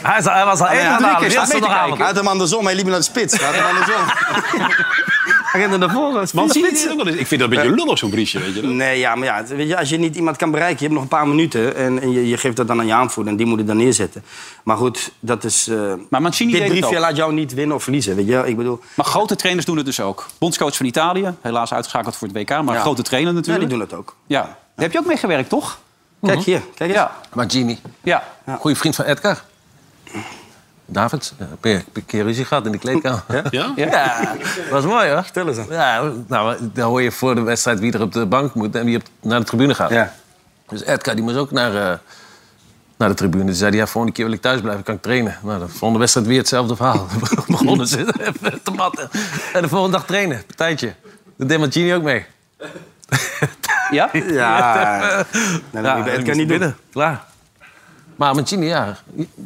hij, 0.01 0.45
was 0.45 0.59
al 0.59 0.67
één 0.67 0.97
keer. 0.97 1.45
Hij 1.97 2.05
had 2.05 2.15
hem 2.15 2.27
andersom. 2.27 2.65
Hij 2.65 2.75
liep 2.75 2.85
naar 2.85 2.97
de 2.97 3.03
spits. 3.03 3.39
Hij 3.39 3.45
had 3.45 3.55
hem 3.55 3.65
andersom. 3.65 4.03
ging 5.59 5.77
naar 5.77 5.91
voren. 5.91 6.27
Mancini 6.33 6.67
Ik 6.67 7.27
vind 7.27 7.41
dat 7.41 7.41
een 7.41 7.49
beetje 7.49 7.75
lullig, 7.75 7.97
zo'n 7.97 8.09
briesje. 8.09 8.39
Weet 8.39 8.55
je 8.55 8.61
dat? 8.61 8.71
Nee, 8.71 8.99
ja, 8.99 9.15
maar 9.15 9.25
ja, 9.25 9.43
weet 9.55 9.67
je, 9.67 9.77
als 9.77 9.89
je 9.89 9.97
niet 9.97 10.15
iemand 10.15 10.37
kan 10.37 10.51
bereiken... 10.51 10.77
je 10.77 10.83
hebt 10.83 10.93
nog 10.93 11.03
een 11.03 11.17
paar 11.17 11.27
minuten 11.27 11.75
en, 11.75 12.01
en 12.01 12.11
je, 12.11 12.27
je, 12.27 12.37
geeft 12.37 12.55
dat 12.55 12.67
dan 12.67 12.79
aan 12.79 12.85
je 12.85 12.93
aanvoerder... 12.93 13.31
en 13.31 13.37
die 13.37 13.47
moet 13.47 13.57
het 13.57 13.67
dan 13.67 13.77
neerzetten. 13.77 14.23
Maar 14.63 14.77
goed, 14.77 15.11
dat 15.19 15.43
is... 15.43 15.67
Uh, 15.67 15.93
maar 16.09 16.21
Mancini 16.21 16.51
dit 16.51 16.67
briefje 16.67 16.99
laat 16.99 17.15
jou 17.15 17.33
niet 17.33 17.53
winnen 17.53 17.75
of 17.75 17.83
verliezen. 17.83 18.15
Weet 18.15 18.27
je? 18.27 18.43
Ik 18.45 18.57
bedoel... 18.57 18.79
Maar 18.95 19.05
grote 19.05 19.35
trainers 19.35 19.65
doen 19.65 19.77
het 19.77 19.85
dus 19.85 19.99
ook. 19.99 20.27
Bondscoach 20.37 20.75
van 20.75 20.85
Italië, 20.85 21.33
helaas 21.41 21.73
uitgeschakeld 21.73 22.15
voor 22.15 22.27
het 22.27 22.37
WK 22.37 22.49
maar 22.49 22.75
ja. 22.75 22.81
grote 22.81 23.01
trainer 23.01 23.33
natuurlijk. 23.33 23.63
Ja, 23.63 23.69
die 23.69 23.77
doen 23.77 23.87
het 23.87 23.97
ook. 23.99 24.15
Ja. 24.27 24.41
Daar 24.41 24.85
heb 24.85 24.91
je 24.91 24.99
ook 24.99 25.05
mee 25.05 25.17
gewerkt, 25.17 25.49
toch? 25.49 25.79
Kijk 26.21 26.41
hier, 26.41 26.61
kijk 26.75 26.89
eens. 26.89 26.99
Ja. 26.99 27.15
Mancini. 27.33 27.79
Ja. 28.03 28.23
Goeie 28.59 28.77
vriend 28.77 28.95
van 28.95 29.05
Edgar. 29.05 29.43
David, 30.93 31.33
heb 31.37 31.63
je 31.63 31.81
een 31.93 32.05
keer 32.05 32.23
ruzie 32.23 32.45
gehad 32.45 32.65
in 32.65 32.71
de 32.71 32.77
kleedkamer? 32.77 33.23
Ja? 33.27 33.43
Ja? 33.51 33.73
ja. 33.75 34.35
was 34.69 34.85
mooi 34.85 35.09
hoor. 35.09 35.23
Stel 35.23 35.47
eens 35.47 35.57
Ja, 35.69 36.11
nou, 36.27 36.57
dan 36.73 36.89
hoor 36.89 37.01
je 37.01 37.11
voor 37.11 37.35
de 37.35 37.41
wedstrijd 37.41 37.79
wie 37.79 37.91
er 37.91 38.01
op 38.01 38.11
de 38.11 38.25
bank 38.25 38.53
moet 38.53 38.75
en 38.75 38.85
wie 38.85 38.97
op, 38.97 39.03
naar 39.21 39.39
de 39.39 39.45
tribune 39.45 39.75
gaat. 39.75 39.89
Ja. 39.89 40.13
Dus 40.67 40.83
Edgar 40.83 41.15
die 41.15 41.23
moest 41.23 41.35
ook 41.35 41.51
naar, 41.51 41.73
uh, 41.73 41.97
naar 42.97 43.09
de 43.09 43.15
tribune. 43.15 43.45
Toen 43.45 43.53
zei 43.53 43.69
hij, 43.69 43.79
ja, 43.79 43.87
volgende 43.87 44.15
keer 44.15 44.25
wil 44.25 44.33
ik 44.33 44.41
thuis 44.41 44.61
blijven, 44.61 44.83
kan 44.83 44.95
ik 44.95 45.01
trainen. 45.01 45.37
Nou, 45.43 45.59
de 45.59 45.67
volgende 45.67 45.99
wedstrijd 45.99 46.27
weer 46.27 46.37
hetzelfde 46.37 46.75
verhaal. 46.75 47.07
We 47.19 47.43
begonnen 47.47 47.87
ze 47.87 48.05
te 48.63 48.71
matten. 48.71 49.09
En 49.53 49.61
de 49.61 49.67
volgende 49.67 49.97
dag 49.97 50.05
trainen, 50.05 50.45
partijtje. 50.45 50.93
Dat 51.37 51.49
deed 51.49 51.59
Mancini 51.59 51.93
ook 51.93 52.03
mee. 52.03 52.25
Ja? 53.91 54.09
Ja. 54.13 55.25
nee, 55.71 55.83
ja, 55.83 56.05
ik 56.05 56.25
kan 56.25 56.37
niet 56.37 56.47
binnen. 56.47 56.77
Klaar. 56.91 57.23
Maar 58.15 58.35
Mancini, 58.35 58.65
ja. 58.65 58.95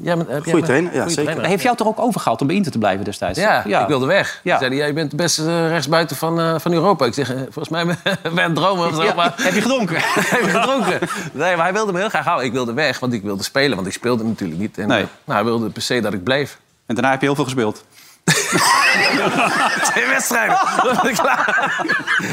Jij, 0.02 0.18
heb 0.28 0.44
Goeie 0.44 0.64
trainer, 0.64 0.94
ja, 0.94 1.08
zeker. 1.08 1.24
Trainer. 1.24 1.46
Heeft 1.46 1.64
jou 1.64 1.76
toch 1.76 1.88
ook 1.88 2.00
overgehaald 2.00 2.42
om 2.42 2.48
bij 2.48 2.56
Inter 2.56 2.72
te 2.72 2.78
blijven 2.78 3.06
destijds? 3.06 3.40
Ja, 3.40 3.64
ja. 3.66 3.82
ik 3.82 3.88
wilde 3.88 4.06
weg. 4.06 4.40
Ja. 4.44 4.58
Zei 4.58 4.76
jij 4.76 4.94
bent 4.94 5.12
de 5.12 5.16
beste 5.16 5.42
eh, 5.42 5.68
rechtsbuiten 5.68 6.16
van, 6.16 6.40
uh, 6.40 6.60
van 6.60 6.74
Europa. 6.74 7.06
Ik 7.06 7.14
zeg, 7.14 7.34
uh, 7.34 7.40
volgens 7.42 7.70
mij 7.70 7.86
ben 8.36 8.46
een 8.46 8.54
dromen 8.54 8.88
of 8.88 8.96
zo. 8.96 9.04
Ja. 9.04 9.14
Maar... 9.14 9.34
Heb 9.36 9.54
je 9.54 9.62
gedronken? 9.62 9.96
heb 10.36 10.42
je 10.44 10.50
gedronken? 10.50 11.00
Nee, 11.34 11.56
maar 11.56 11.64
hij 11.64 11.74
wilde 11.74 11.92
me 11.92 12.00
heel 12.00 12.10
graag 12.10 12.26
houden. 12.26 12.46
Ik 12.46 12.52
wilde 12.52 12.74
weg, 12.74 13.00
want 13.00 13.14
ik 13.14 13.24
wilde 13.24 13.44
spelen. 13.44 13.76
Want 13.76 13.88
ik 13.88 13.94
speelde 13.94 14.24
natuurlijk 14.24 14.60
niet. 14.60 14.78
En, 14.78 14.88
nee. 14.88 15.06
nou, 15.24 15.40
hij 15.40 15.44
wilde 15.44 15.70
per 15.70 15.82
se 15.82 16.02
dat 16.02 16.14
ik 16.14 16.24
bleef. 16.24 16.60
En 16.86 16.96
daarna 16.96 17.12
heb 17.12 17.20
je 17.20 17.26
heel 17.26 17.36
veel 17.36 17.44
gespeeld? 17.44 17.84
Twee 19.92 20.08
wedstrijden. 20.08 20.58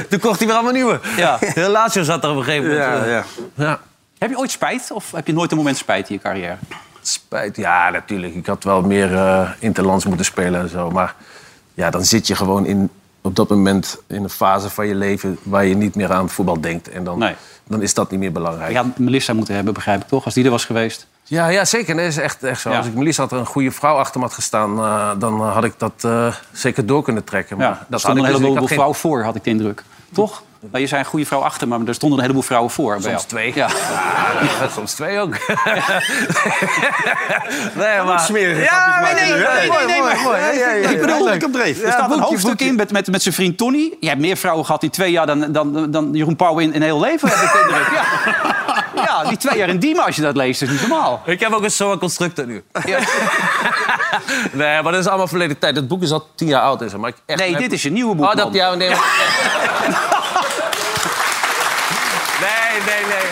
Toen 0.09 0.21
kocht 0.21 0.39
hij 0.39 0.47
weer 0.47 0.57
allemaal 0.57 0.73
nieuwe. 0.73 1.01
Ja. 1.17 1.39
De 1.55 1.69
laatste 1.69 2.05
zat 2.05 2.25
er 2.25 2.31
op 2.31 2.37
een 2.37 2.45
gegeven 2.45 2.69
moment. 2.69 3.07
Ja, 3.07 3.25
ja. 3.57 3.81
Heb 4.25 4.33
je 4.33 4.39
ooit 4.39 4.51
spijt? 4.51 4.91
Of 4.93 5.11
heb 5.11 5.27
je 5.27 5.33
nooit 5.33 5.51
een 5.51 5.57
moment 5.57 5.77
spijt 5.77 6.09
in 6.09 6.15
je 6.15 6.21
carrière? 6.21 6.57
Spijt? 7.03 7.57
Ja, 7.57 7.91
natuurlijk. 7.91 8.35
Ik 8.35 8.47
had 8.47 8.65
wel 8.65 8.83
meer 8.83 9.13
uh, 9.13 9.51
interlands 9.59 10.05
moeten 10.05 10.25
spelen 10.25 10.61
en 10.61 10.69
zo. 10.69 10.91
Maar 10.91 11.15
ja, 11.75 11.91
dan 11.91 12.05
zit 12.05 12.27
je 12.27 12.35
gewoon 12.35 12.67
in, 12.67 12.91
op 13.21 13.37
dat 13.37 13.49
moment 13.49 13.99
in 14.07 14.23
een 14.23 14.31
fase 14.31 14.71
van 14.71 14.87
je 14.87 14.95
leven... 14.95 15.39
waar 15.43 15.65
je 15.65 15.77
niet 15.77 15.95
meer 15.95 16.13
aan 16.13 16.31
voetbal 16.31 16.61
denkt. 16.61 16.89
En 16.89 17.05
dan, 17.05 17.19
nee. 17.19 17.35
dan 17.67 17.83
is 17.83 17.95
dat 17.95 18.11
niet 18.11 18.21
meer 18.21 18.33
belangrijk. 18.33 18.71
Je 18.71 18.77
had 18.77 18.99
Melissa 18.99 19.33
moeten 19.33 19.55
hebben, 19.55 19.75
begrijp 19.75 20.03
ik 20.03 20.09
toch? 20.09 20.25
Als 20.25 20.35
die 20.35 20.45
er 20.45 20.51
was 20.51 20.65
geweest. 20.65 21.07
Ja, 21.23 21.49
ja 21.49 21.65
zeker. 21.65 21.97
Dat 21.97 22.05
is 22.05 22.17
echt, 22.17 22.43
echt 22.43 22.61
zo. 22.61 22.71
Als 22.71 22.87
ik 22.87 22.95
Melissa 22.95 23.23
had 23.23 23.33
er 23.33 23.39
een 23.39 23.47
goede 23.47 23.71
vrouw 23.71 23.97
achter 23.97 24.21
me 24.21 24.27
had 24.27 24.35
gestaan... 24.35 24.79
Uh, 24.79 25.11
dan 25.19 25.43
had 25.43 25.65
ik 25.65 25.75
dat 25.77 26.03
uh, 26.07 26.35
zeker 26.53 26.87
door 26.87 27.03
kunnen 27.03 27.25
trekken. 27.25 27.57
Maar 27.57 27.67
ja, 27.67 27.87
dat 27.89 28.01
stond 28.01 28.17
een 28.17 28.25
dus- 28.25 28.33
heleboel 28.33 28.61
dus, 28.61 28.73
vrouw 28.73 28.95
voor, 28.95 29.23
had 29.23 29.35
ik 29.35 29.45
de 29.45 29.51
indruk. 29.51 29.83
Toch? 30.13 30.43
Je 30.73 30.87
zei 30.87 31.01
een 31.01 31.07
goede 31.07 31.27
vrouw 31.27 31.41
achter, 31.41 31.69
maar 31.69 31.81
er 31.87 31.95
stonden 31.95 32.19
een 32.19 32.25
heleboel 32.25 32.45
vrouwen 32.47 32.71
voor. 32.71 32.97
Soms 33.01 33.25
twee. 33.25 33.53
Ja. 33.55 33.69
ja. 34.61 34.69
soms 34.69 34.95
twee 34.95 35.19
ook. 35.19 35.31
nee, 37.75 38.03
maar... 38.03 38.21
Smerige 38.21 38.63
ja, 38.63 39.01
nee, 39.01 39.15
nee, 39.15 39.33
nee, 39.33 39.39
nee, 39.39 39.87
nee, 39.87 40.03
maar 40.03 40.21
mooi. 40.23 40.41
Ik 40.95 41.01
bedoel, 41.01 41.33
ik 41.33 41.45
op 41.45 41.53
dreef. 41.53 41.83
Er 41.83 41.93
staat 41.93 42.11
een 42.11 42.21
hoofdstuk 42.21 42.61
in 42.61 42.75
met, 42.75 42.93
met, 42.93 43.11
met 43.11 43.23
zijn 43.23 43.35
vriend 43.35 43.59
Tony. 43.59 43.97
Je 44.01 44.09
hebt 44.09 44.21
meer 44.21 44.37
vrouwen 44.37 44.65
gehad 44.65 44.83
in 44.83 44.91
twee 44.91 45.11
jaar 45.11 45.27
dan, 45.27 45.53
dan, 45.53 45.91
dan 45.91 46.11
Jeroen 46.13 46.37
Pauw 46.37 46.59
in 46.59 46.75
een 46.75 46.83
heel 46.83 47.01
leven. 47.01 47.29
Ja. 47.29 48.05
ja, 48.95 49.25
die 49.29 49.37
twee 49.37 49.59
jaar 49.59 49.69
in 49.69 49.79
Diemen, 49.79 50.05
als 50.05 50.17
je 50.17 50.23
dat 50.23 50.37
leest, 50.37 50.63
is 50.63 50.69
niet 50.69 50.81
normaal. 50.81 51.23
Ik 51.25 51.41
heb 51.41 51.53
ook 51.53 51.63
een 51.63 51.71
zo'n 51.71 51.99
constructor 51.99 52.47
nu. 52.47 52.65
Ja. 52.85 52.99
nee, 54.53 54.83
maar 54.83 54.93
dat 54.93 55.01
is 55.01 55.07
allemaal 55.07 55.29
verleden 55.29 55.59
tijd. 55.59 55.77
Het 55.77 55.89
boek 55.89 56.03
is 56.03 56.11
al 56.11 56.27
tien 56.35 56.49
jaar 56.49 56.63
oud. 56.63 56.81
Is, 56.81 56.97
maar 56.97 57.09
ik 57.09 57.17
echt 57.27 57.39
nee, 57.39 57.57
dit 57.57 57.73
is 57.73 57.83
je 57.83 57.91
nieuwe 57.91 58.15
boek, 58.15 58.27
Oh, 58.27 58.35
dat, 58.35 58.55
ja, 58.55 58.75
nee, 58.75 58.91
Nee, 62.75 62.83
nee, 62.83 63.05
nee. 63.05 63.15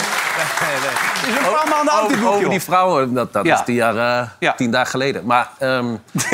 nee, 0.62 0.80
nee. 0.80 0.90
Het 0.92 1.28
is 1.28 1.36
een 1.36 1.52
paar 1.52 1.68
maanden 1.68 1.94
oud, 1.94 2.08
dit 2.08 2.20
boekje. 2.20 2.36
Over 2.36 2.50
die 2.50 2.60
vrouwen, 2.60 3.14
dat, 3.14 3.32
dat 3.32 3.44
ja. 3.44 3.58
is 3.58 3.64
tien, 3.64 3.74
jaar, 3.74 3.94
uh, 3.94 4.28
ja. 4.38 4.52
tien 4.52 4.70
dagen 4.70 4.90
geleden. 4.90 5.24
Maar, 5.24 5.48
um... 5.60 6.02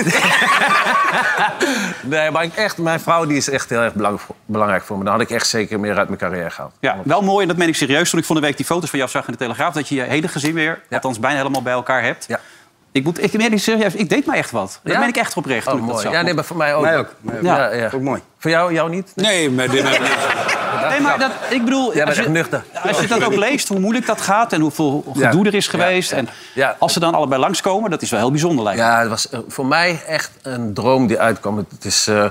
nee, 2.02 2.30
maar 2.30 2.48
echt, 2.54 2.78
mijn 2.78 3.00
vrouw 3.00 3.26
die 3.26 3.36
is 3.36 3.50
echt 3.50 3.70
heel 3.70 3.80
erg 3.80 3.94
belang, 3.94 4.20
belangrijk 4.44 4.82
voor 4.82 4.98
me. 4.98 5.04
Dan 5.04 5.12
had 5.12 5.22
ik 5.22 5.30
echt 5.30 5.46
zeker 5.46 5.80
meer 5.80 5.96
uit 5.96 6.08
mijn 6.08 6.20
carrière 6.20 6.50
gehaald. 6.50 6.72
Ja, 6.80 6.96
wel 7.04 7.22
mooi, 7.22 7.42
en 7.42 7.48
dat 7.48 7.56
meen 7.56 7.68
ik 7.68 7.76
serieus. 7.76 8.10
Toen 8.10 8.18
ik 8.18 8.26
van 8.26 8.36
de 8.36 8.42
week 8.42 8.56
die 8.56 8.66
foto's 8.66 8.90
van 8.90 8.98
jou 8.98 9.10
zag 9.10 9.26
in 9.26 9.32
de 9.32 9.38
Telegraaf... 9.38 9.74
dat 9.74 9.88
je 9.88 9.94
je 9.94 10.02
hele 10.02 10.28
gezin 10.28 10.54
weer, 10.54 10.80
althans 10.90 11.18
bijna 11.18 11.36
helemaal 11.36 11.62
bij 11.62 11.72
elkaar 11.72 12.02
hebt. 12.02 12.24
Ja. 12.28 12.40
Ik, 12.98 13.04
moet, 13.04 13.22
ik, 13.22 13.58
serieus, 13.58 13.94
ik 13.94 14.08
deed 14.08 14.26
mij 14.26 14.36
echt 14.36 14.50
wat. 14.50 14.80
Dat 14.82 14.92
ja? 14.92 14.98
ben 14.98 15.08
ik 15.08 15.16
echt 15.16 15.36
oprecht 15.36 15.66
oh, 15.66 15.72
toen 15.72 15.80
mooi. 15.80 15.92
dat 15.92 16.02
zag. 16.02 16.12
Ja, 16.12 16.22
nee, 16.22 16.34
maar 16.34 16.44
voor 16.44 16.56
mij 16.56 16.74
ook. 16.74 16.82
Mij 16.82 16.98
ook. 16.98 17.14
Mij 17.20 17.36
ook. 17.36 17.42
Ja. 17.42 17.72
Ja, 17.72 17.90
ook 17.94 18.00
mooi. 18.00 18.20
Voor 18.38 18.50
jou, 18.50 18.72
jou 18.72 18.90
niet? 18.90 19.12
Nee, 19.14 19.50
maar 19.50 19.70
dit... 19.70 19.84
Nee, 20.88 21.00
maar 21.00 21.18
dat, 21.18 21.30
ik 21.50 21.64
bedoel, 21.64 21.94
Jij 21.94 22.04
als, 22.04 22.14
bent 22.14 22.26
je, 22.26 22.32
nuchter. 22.32 22.64
als 22.82 23.00
je 23.00 23.06
dat 23.06 23.24
ook 23.24 23.34
leest, 23.34 23.68
hoe 23.68 23.78
moeilijk 23.78 24.06
dat 24.06 24.20
gaat 24.20 24.52
en 24.52 24.60
hoeveel 24.60 25.04
gedoe 25.16 25.46
er 25.46 25.54
is 25.54 25.68
geweest. 25.68 26.12
En 26.12 26.28
als 26.78 26.92
ze 26.92 27.00
dan 27.00 27.14
allebei 27.14 27.40
langskomen, 27.40 27.90
dat 27.90 28.02
is 28.02 28.10
wel 28.10 28.20
heel 28.20 28.30
bijzonder 28.30 28.64
lijkt 28.64 28.80
Ja, 28.80 29.00
het 29.00 29.08
was 29.08 29.28
voor 29.48 29.66
mij 29.66 30.02
echt 30.06 30.30
een 30.42 30.74
droom 30.74 31.06
die 31.06 31.18
uitkwam. 31.18 31.56
Het 31.56 31.84
is, 31.84 32.08
uh, 32.08 32.24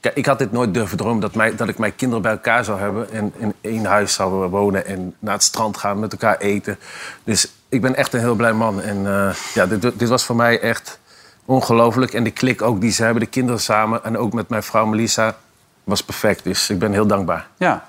kijk, 0.00 0.16
ik 0.16 0.26
had 0.26 0.38
dit 0.38 0.52
nooit 0.52 0.74
durven 0.74 0.96
dromen 0.96 1.20
dat, 1.20 1.34
mij, 1.34 1.56
dat 1.56 1.68
ik 1.68 1.78
mijn 1.78 1.96
kinderen 1.96 2.22
bij 2.22 2.32
elkaar 2.32 2.64
zou 2.64 2.80
hebben 2.80 3.12
en 3.12 3.32
in 3.36 3.54
één 3.60 3.84
huis 3.84 4.14
zouden 4.14 4.50
wonen 4.50 4.86
en 4.86 5.14
naar 5.18 5.34
het 5.34 5.42
strand 5.42 5.76
gaan, 5.76 5.98
met 5.98 6.12
elkaar 6.12 6.36
eten. 6.38 6.78
Dus 7.24 7.48
ik 7.74 7.80
ben 7.80 7.96
echt 7.96 8.12
een 8.12 8.20
heel 8.20 8.34
blij 8.34 8.52
man. 8.52 8.80
En 8.80 8.96
uh, 8.96 9.34
ja, 9.54 9.66
dit, 9.66 9.98
dit 9.98 10.08
was 10.08 10.24
voor 10.24 10.36
mij 10.36 10.60
echt 10.60 10.98
ongelooflijk. 11.44 12.12
En 12.12 12.24
de 12.24 12.30
klik 12.30 12.62
ook 12.62 12.80
die 12.80 12.90
ze 12.90 13.02
hebben, 13.02 13.22
de 13.22 13.28
kinderen 13.28 13.60
samen 13.60 14.04
en 14.04 14.18
ook 14.18 14.32
met 14.32 14.48
mijn 14.48 14.62
vrouw 14.62 14.86
Melissa 14.86 15.36
was 15.84 16.02
perfect. 16.02 16.44
Dus 16.44 16.70
ik 16.70 16.78
ben 16.78 16.92
heel 16.92 17.06
dankbaar. 17.06 17.46
Ja. 17.56 17.88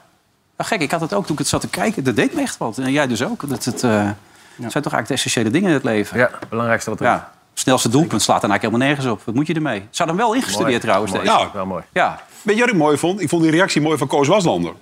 Maar 0.56 0.68
gek, 0.68 0.82
ik 0.82 0.92
had 0.92 1.02
het 1.02 1.14
ook 1.14 1.24
toen 1.24 1.34
ik 1.34 1.40
het 1.40 1.48
zat 1.48 1.62
te 1.62 1.68
kijken. 1.68 2.04
Dat 2.04 2.16
deed 2.16 2.34
me 2.34 2.42
echt 2.42 2.58
wat. 2.58 2.78
En 2.78 2.92
jij 2.92 3.08
dus 3.08 3.24
ook. 3.24 3.50
Dat 3.50 3.66
het, 3.66 3.84
uh, 3.84 3.92
ja. 3.92 4.16
zijn 4.58 4.84
toch 4.84 4.94
eigenlijk 4.94 5.08
de 5.08 5.14
essentiële 5.14 5.50
dingen 5.50 5.68
in 5.68 5.74
het 5.74 5.84
leven. 5.84 6.18
Ja, 6.18 6.30
het 6.40 6.50
belangrijkste 6.50 6.90
wat 6.90 7.00
er 7.00 7.06
ja. 7.06 7.34
Snelste 7.54 7.90
doelpunt 7.90 8.22
slaat 8.22 8.42
dan 8.42 8.50
eigenlijk 8.50 8.62
helemaal 8.62 8.88
nergens 8.88 9.20
op. 9.20 9.26
Wat 9.26 9.36
moet 9.36 9.48
je 9.48 9.54
ermee? 9.54 9.88
Zou 9.90 10.10
dan 10.10 10.18
wel 10.18 10.34
ingestudeerd 10.34 10.70
mooi. 10.70 10.80
trouwens 10.80 11.12
mooi. 11.12 11.24
deze. 11.24 11.38
Ja, 11.38 11.50
wel 11.54 11.66
mooi. 11.66 11.84
Ja. 11.92 12.22
Weet 12.42 12.56
je 12.56 12.62
wat 12.62 12.70
ik 12.70 12.78
mooi 12.78 12.98
vond? 12.98 13.22
Ik 13.22 13.30
vond 13.30 13.42
die 13.42 13.52
reactie 13.52 13.82
mooi 13.82 13.98
van 13.98 14.08
Koos 14.08 14.28
Waslander. 14.28 14.74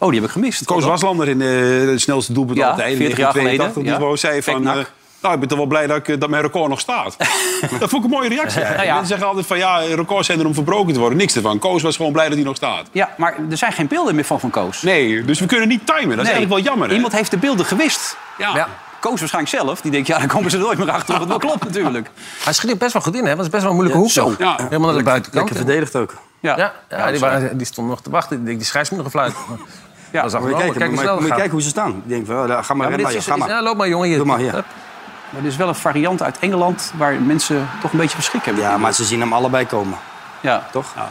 Oh, 0.00 0.10
die 0.10 0.20
heb 0.20 0.28
ik 0.28 0.34
gemist. 0.34 0.64
Koos 0.64 0.84
Waslander 0.84 1.28
in 1.28 1.38
de, 1.38 1.82
de 1.86 1.98
snelste 1.98 2.32
doelpunt 2.32 2.58
ja, 2.58 2.70
altijd. 2.70 2.96
40 2.96 3.18
jaar 3.18 3.32
geleden. 3.32 3.72
Die 3.74 3.92
gewoon 3.92 4.18
zei 4.18 4.42
van... 4.42 4.62
Uh, 4.62 4.72
nou, 5.20 5.34
ik 5.34 5.40
ben 5.40 5.48
toch 5.48 5.58
wel 5.58 5.66
blij 5.66 5.86
dat, 5.86 6.08
ik, 6.08 6.20
dat 6.20 6.30
mijn 6.30 6.42
record 6.42 6.68
nog 6.68 6.80
staat. 6.80 7.16
dat 7.80 7.90
vond 7.90 8.04
ik 8.04 8.10
een 8.10 8.16
mooie 8.16 8.28
reactie. 8.28 8.60
Ja. 8.70 8.84
Mensen 8.84 9.06
zeggen 9.06 9.26
altijd 9.26 9.46
van 9.46 9.58
ja, 9.58 9.78
records 9.78 10.26
zijn 10.26 10.40
er 10.40 10.46
om 10.46 10.54
verbroken 10.54 10.92
te 10.92 10.98
worden. 10.98 11.18
Niks 11.18 11.36
ervan. 11.36 11.58
Koos 11.58 11.82
was 11.82 11.96
gewoon 11.96 12.12
blij 12.12 12.26
dat 12.26 12.34
hij 12.34 12.44
nog 12.44 12.56
staat. 12.56 12.88
Ja, 12.92 13.14
maar 13.16 13.34
er 13.50 13.56
zijn 13.56 13.72
geen 13.72 13.86
beelden 13.86 14.14
meer 14.14 14.24
van 14.24 14.40
van 14.40 14.50
Koos. 14.50 14.82
Nee, 14.82 15.24
dus 15.24 15.40
we 15.40 15.46
kunnen 15.46 15.68
niet 15.68 15.86
timen. 15.86 16.00
Dat 16.00 16.10
is 16.10 16.16
nee. 16.16 16.32
eigenlijk 16.32 16.48
wel 16.48 16.72
jammer. 16.72 16.88
Hè? 16.88 16.94
Iemand 16.94 17.12
heeft 17.12 17.30
de 17.30 17.36
beelden 17.36 17.66
gewist. 17.66 18.16
Ja. 18.38 18.54
ja. 18.54 18.68
Koos 19.00 19.20
waarschijnlijk 19.20 19.54
zelf. 19.56 19.80
Die 19.80 19.90
denkt, 19.90 20.06
ja, 20.06 20.18
dan 20.18 20.28
komen 20.28 20.50
ze 20.50 20.58
nooit 20.58 20.78
meer 20.78 20.90
achter. 20.90 21.18
Wat 21.18 21.28
wel 21.28 21.38
klopt 21.48 21.64
natuurlijk. 21.64 22.10
Hij 22.44 22.52
schiet 22.52 22.78
best 22.78 22.92
wel 22.92 23.02
goed 23.02 23.16
in, 23.16 23.24
hè? 23.24 23.36
Dat 23.36 23.44
is 23.44 23.50
best 23.50 23.62
wel 23.62 23.70
een 23.70 23.76
moeilijke 23.76 24.02
hoek. 24.02 24.10
Zo. 24.10 24.34
Ja. 24.38 24.56
Helemaal 24.62 24.88
naar 24.88 24.98
de 24.98 25.04
buitenkant. 25.04 25.34
Lekker 25.34 25.64
verdedigd 25.64 25.96
ook. 25.96 26.14
Ja, 26.40 26.56
ja, 26.56 26.72
ja 26.88 27.10
die, 27.10 27.20
waren, 27.20 27.56
die 27.56 27.66
stond 27.66 27.88
nog 27.88 28.02
te 28.02 28.10
wachten. 28.10 28.44
Die, 28.44 28.56
die 28.56 28.66
scheids 28.66 28.90
moet 28.90 28.98
nog 28.98 29.06
gefluit. 29.06 29.34
Ja, 30.10 30.22
dat 30.22 30.32
is 30.34 30.40
moet 30.40 30.48
je 30.48 30.56
kijken, 30.56 30.78
kijk, 30.78 30.90
moet 30.90 31.22
je 31.22 31.34
kijken 31.34 31.50
hoe 31.50 31.62
ze 31.62 31.68
staan. 31.68 31.90
Ik 31.90 32.08
denk, 32.08 32.26
wel, 32.26 32.46
ga 32.62 32.74
maar, 32.74 32.90
ja, 32.90 33.02
maar, 33.02 33.14
is, 33.14 33.26
ga 33.26 33.36
maar. 33.36 33.48
Ja, 33.48 33.62
loop 33.62 33.76
maar, 33.76 33.88
jongen. 33.88 34.16
Doe 34.16 34.26
maar, 34.26 34.40
ja. 34.40 34.52
Maar 35.30 35.40
er 35.40 35.46
is 35.46 35.56
wel 35.56 35.68
een 35.68 35.74
variant 35.74 36.22
uit 36.22 36.38
Engeland 36.38 36.92
waar 36.96 37.14
mensen 37.14 37.68
toch 37.80 37.92
een 37.92 37.98
beetje 37.98 38.14
verschik 38.14 38.44
hebben. 38.44 38.62
Ja, 38.62 38.78
maar 38.78 38.94
ze 38.94 39.04
zien 39.04 39.20
hem 39.20 39.32
allebei 39.32 39.66
komen. 39.66 39.98
Ja. 40.40 40.68
Toch? 40.72 40.92
Ja. 40.96 41.08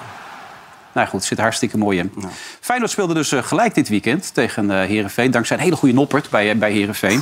Nou 0.91 1.07
goed, 1.07 1.23
zit 1.23 1.39
hartstikke 1.39 1.77
mooi 1.77 1.97
in. 1.97 2.11
Ja. 2.19 2.27
Feyenoord 2.59 2.91
speelde 2.91 3.13
dus 3.13 3.31
uh, 3.31 3.43
gelijk 3.43 3.75
dit 3.75 3.89
weekend 3.89 4.33
tegen 4.33 4.69
Herenveen. 4.69 5.31
Dankzij 5.31 5.57
een 5.57 5.63
hele 5.63 5.75
goede 5.75 5.93
noppert 5.93 6.29
bij, 6.29 6.57
bij 6.57 6.71
Herenveen. 6.71 7.21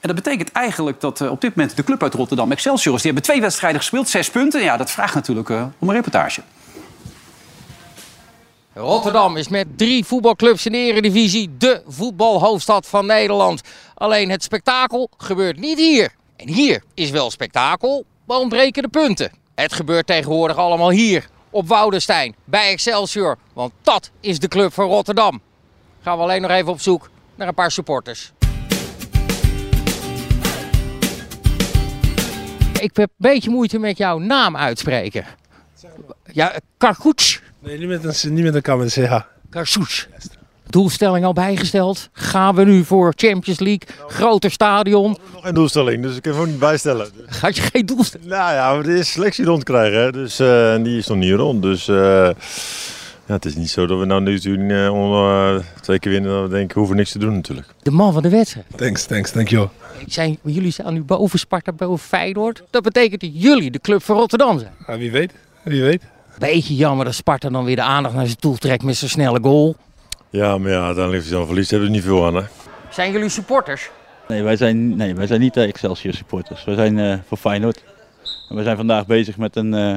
En 0.00 0.14
dat 0.14 0.14
betekent 0.14 0.52
eigenlijk 0.52 1.00
dat 1.00 1.20
op 1.20 1.40
dit 1.40 1.56
moment 1.56 1.76
de 1.76 1.84
club 1.84 2.02
uit 2.02 2.14
Rotterdam, 2.14 2.52
Excelsior, 2.52 2.94
die 2.94 3.04
hebben 3.04 3.22
twee 3.22 3.40
wedstrijden 3.40 3.80
gespeeld, 3.80 4.08
zes 4.08 4.30
punten. 4.30 4.62
Ja, 4.62 4.76
dat 4.76 4.90
vraagt 4.90 5.14
natuurlijk 5.14 5.50
om 5.50 5.88
een 5.88 5.94
reportage. 5.94 6.40
Rotterdam 8.78 9.36
is 9.36 9.48
met 9.48 9.78
drie 9.78 10.04
voetbalclubs 10.04 10.66
in 10.66 10.72
de 10.72 10.78
Eredivisie 10.78 11.56
de 11.58 11.82
voetbalhoofdstad 11.86 12.86
van 12.86 13.06
Nederland. 13.06 13.60
Alleen 13.94 14.30
het 14.30 14.42
spektakel 14.42 15.10
gebeurt 15.16 15.58
niet 15.58 15.78
hier. 15.78 16.14
En 16.36 16.48
hier 16.48 16.82
is 16.94 17.10
wel 17.10 17.30
spektakel, 17.30 18.04
maar 18.26 18.38
ontbreken 18.38 18.82
de 18.82 18.88
punten. 18.88 19.32
Het 19.54 19.72
gebeurt 19.72 20.06
tegenwoordig 20.06 20.56
allemaal 20.56 20.90
hier, 20.90 21.28
op 21.50 21.68
Woudenstein, 21.68 22.34
bij 22.44 22.70
Excelsior. 22.70 23.38
Want 23.52 23.72
dat 23.82 24.10
is 24.20 24.38
de 24.38 24.48
club 24.48 24.72
van 24.72 24.88
Rotterdam. 24.88 25.40
Gaan 26.02 26.16
we 26.16 26.22
alleen 26.22 26.42
nog 26.42 26.50
even 26.50 26.72
op 26.72 26.80
zoek 26.80 27.10
naar 27.34 27.48
een 27.48 27.54
paar 27.54 27.70
supporters. 27.70 28.32
Ik 32.80 32.96
heb 32.96 33.08
een 33.08 33.14
beetje 33.16 33.50
moeite 33.50 33.78
met 33.78 33.98
jouw 33.98 34.18
naam 34.18 34.56
uitspreken. 34.56 35.26
Ja, 36.32 36.54
Karkuts. 36.76 37.40
Nee, 37.66 37.78
niet 37.78 37.88
met 37.88 38.24
een, 38.24 38.34
niet 38.34 38.44
met 38.44 38.54
een 38.54 38.62
K, 38.62 38.76
met 38.76 38.96
een 38.96 39.06
CH. 39.06 39.20
Karkuts. 39.50 40.08
Doelstelling 40.66 41.24
al 41.24 41.32
bijgesteld. 41.32 42.08
Gaan 42.12 42.54
we 42.54 42.64
nu 42.64 42.84
voor 42.84 43.12
Champions 43.16 43.58
League, 43.58 43.88
groter 44.08 44.50
stadion? 44.50 45.16
Nog 45.32 45.42
geen 45.42 45.54
doelstelling, 45.54 46.02
dus 46.02 46.16
ik 46.16 46.22
kan 46.22 46.34
hem 46.34 46.46
niet 46.46 46.58
bijstellen. 46.58 47.08
Gaat 47.26 47.56
je 47.56 47.62
geen 47.62 47.86
doelstelling? 47.86 48.28
Nou 48.28 48.52
ja, 48.52 48.80
we 48.80 48.98
is 48.98 49.12
selectie 49.12 49.44
rondkrijgen, 49.44 50.00
hè? 50.00 50.12
dus 50.12 50.40
uh, 50.40 50.76
die 50.82 50.98
is 50.98 51.06
nog 51.06 51.18
niet 51.18 51.34
rond. 51.34 51.62
Dus 51.62 51.88
uh, 51.88 51.96
ja, 53.26 53.34
het 53.34 53.44
is 53.44 53.54
niet 53.54 53.70
zo 53.70 53.86
dat 53.86 53.98
we 53.98 54.04
nou 54.04 54.20
natuurlijk 54.20 54.70
uh, 54.70 55.58
twee 55.80 55.98
keer 55.98 56.12
winnen, 56.12 56.30
dat 56.30 56.42
we 56.42 56.48
denken, 56.48 56.74
we 56.74 56.78
hoeven 56.78 56.96
niks 56.96 57.12
te 57.12 57.18
doen 57.18 57.34
natuurlijk. 57.34 57.66
De 57.82 57.90
man 57.90 58.12
van 58.12 58.22
de 58.22 58.28
wedstrijd. 58.28 58.66
Thanks, 58.76 59.04
thanks, 59.04 59.32
dankjewel. 59.32 59.70
Zijn, 60.06 60.38
jullie 60.42 60.70
staan 60.70 60.94
nu 60.94 61.02
boven 61.02 61.38
Sparta, 61.38 61.72
boven 61.72 62.06
Feyenoord. 62.06 62.62
Dat 62.70 62.82
betekent 62.82 63.20
dat 63.20 63.30
jullie 63.32 63.70
de 63.70 63.80
club 63.80 64.02
van 64.02 64.16
Rotterdam 64.16 64.58
zijn. 64.58 64.72
Ja, 64.86 64.98
wie 64.98 65.10
weet, 65.10 65.32
wie 65.62 65.82
weet. 65.82 66.02
Beetje 66.38 66.74
jammer 66.74 67.04
dat 67.04 67.14
Sparta 67.14 67.48
dan 67.48 67.64
weer 67.64 67.76
de 67.76 67.82
aandacht 67.82 68.14
naar 68.14 68.26
zijn 68.26 68.38
toe 68.38 68.58
trekt 68.58 68.82
met 68.82 68.96
zijn 68.96 69.10
snelle 69.10 69.38
goal. 69.42 69.76
Ja, 70.30 70.58
maar 70.58 70.70
ja, 70.70 70.84
uiteindelijk 70.84 71.16
als 71.16 71.28
je 71.28 71.36
dan 71.36 71.46
verliest, 71.46 71.70
hebben 71.70 71.88
we 71.88 71.94
er 71.94 72.00
niet 72.00 72.10
veel 72.10 72.26
aan. 72.26 72.34
Hè? 72.34 72.42
Zijn 72.90 73.12
jullie 73.12 73.28
supporters? 73.28 73.90
Nee, 74.28 74.42
wij 74.42 74.56
zijn, 74.56 74.96
nee, 74.96 75.14
wij 75.14 75.26
zijn 75.26 75.40
niet 75.40 75.54
de 75.54 75.60
Excelsior 75.60 76.14
supporters. 76.14 76.64
We 76.64 76.74
zijn 76.74 76.98
uh, 76.98 77.14
voor 77.26 77.38
Feyenoord. 77.38 77.84
En 78.48 78.56
we 78.56 78.62
zijn 78.62 78.76
vandaag 78.76 79.06
bezig 79.06 79.36
met 79.36 79.56
een, 79.56 79.72
uh, 79.72 79.96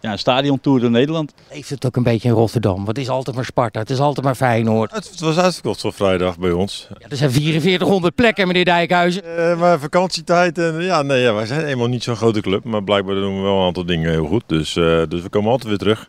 ja, 0.00 0.12
een 0.12 0.18
stadiontour 0.18 0.80
door 0.80 0.90
Nederland. 0.90 1.32
Heeft 1.48 1.70
het 1.70 1.86
ook 1.86 1.96
een 1.96 2.02
beetje 2.02 2.28
in 2.28 2.34
Rotterdam? 2.34 2.74
Want 2.74 2.88
het 2.88 2.98
is 2.98 3.08
altijd 3.08 3.36
maar 3.36 3.44
Sparta, 3.44 3.80
het 3.80 3.90
is 3.90 3.98
altijd 3.98 4.26
maar 4.26 4.34
Feyenoord. 4.34 4.92
Het, 4.92 5.20
was 5.20 5.38
uitverkocht 5.38 5.80
voor 5.80 5.92
vrijdag 5.92 6.38
bij 6.38 6.52
ons. 6.52 6.88
Ja, 6.98 7.06
er 7.08 7.16
zijn 7.16 7.30
4400 7.30 8.14
plekken, 8.14 8.46
meneer 8.46 8.64
Dijkhuizen. 8.64 9.22
Uh, 9.38 9.58
maar 9.58 9.78
vakantietijd 9.78 10.58
en 10.58 10.82
ja, 10.82 11.02
nee, 11.02 11.20
ja, 11.22 11.34
wij 11.34 11.46
zijn 11.46 11.64
eenmaal 11.64 11.86
niet 11.86 12.02
zo'n 12.02 12.16
grote 12.16 12.40
club. 12.40 12.64
Maar 12.64 12.84
blijkbaar 12.84 13.14
doen 13.14 13.36
we 13.36 13.42
wel 13.42 13.58
een 13.58 13.66
aantal 13.66 13.86
dingen 13.86 14.10
heel 14.10 14.26
goed. 14.26 14.42
Dus, 14.46 14.72
dus 15.08 15.22
we 15.22 15.28
komen 15.30 15.50
altijd 15.50 15.68
weer 15.68 15.78
terug. 15.78 16.08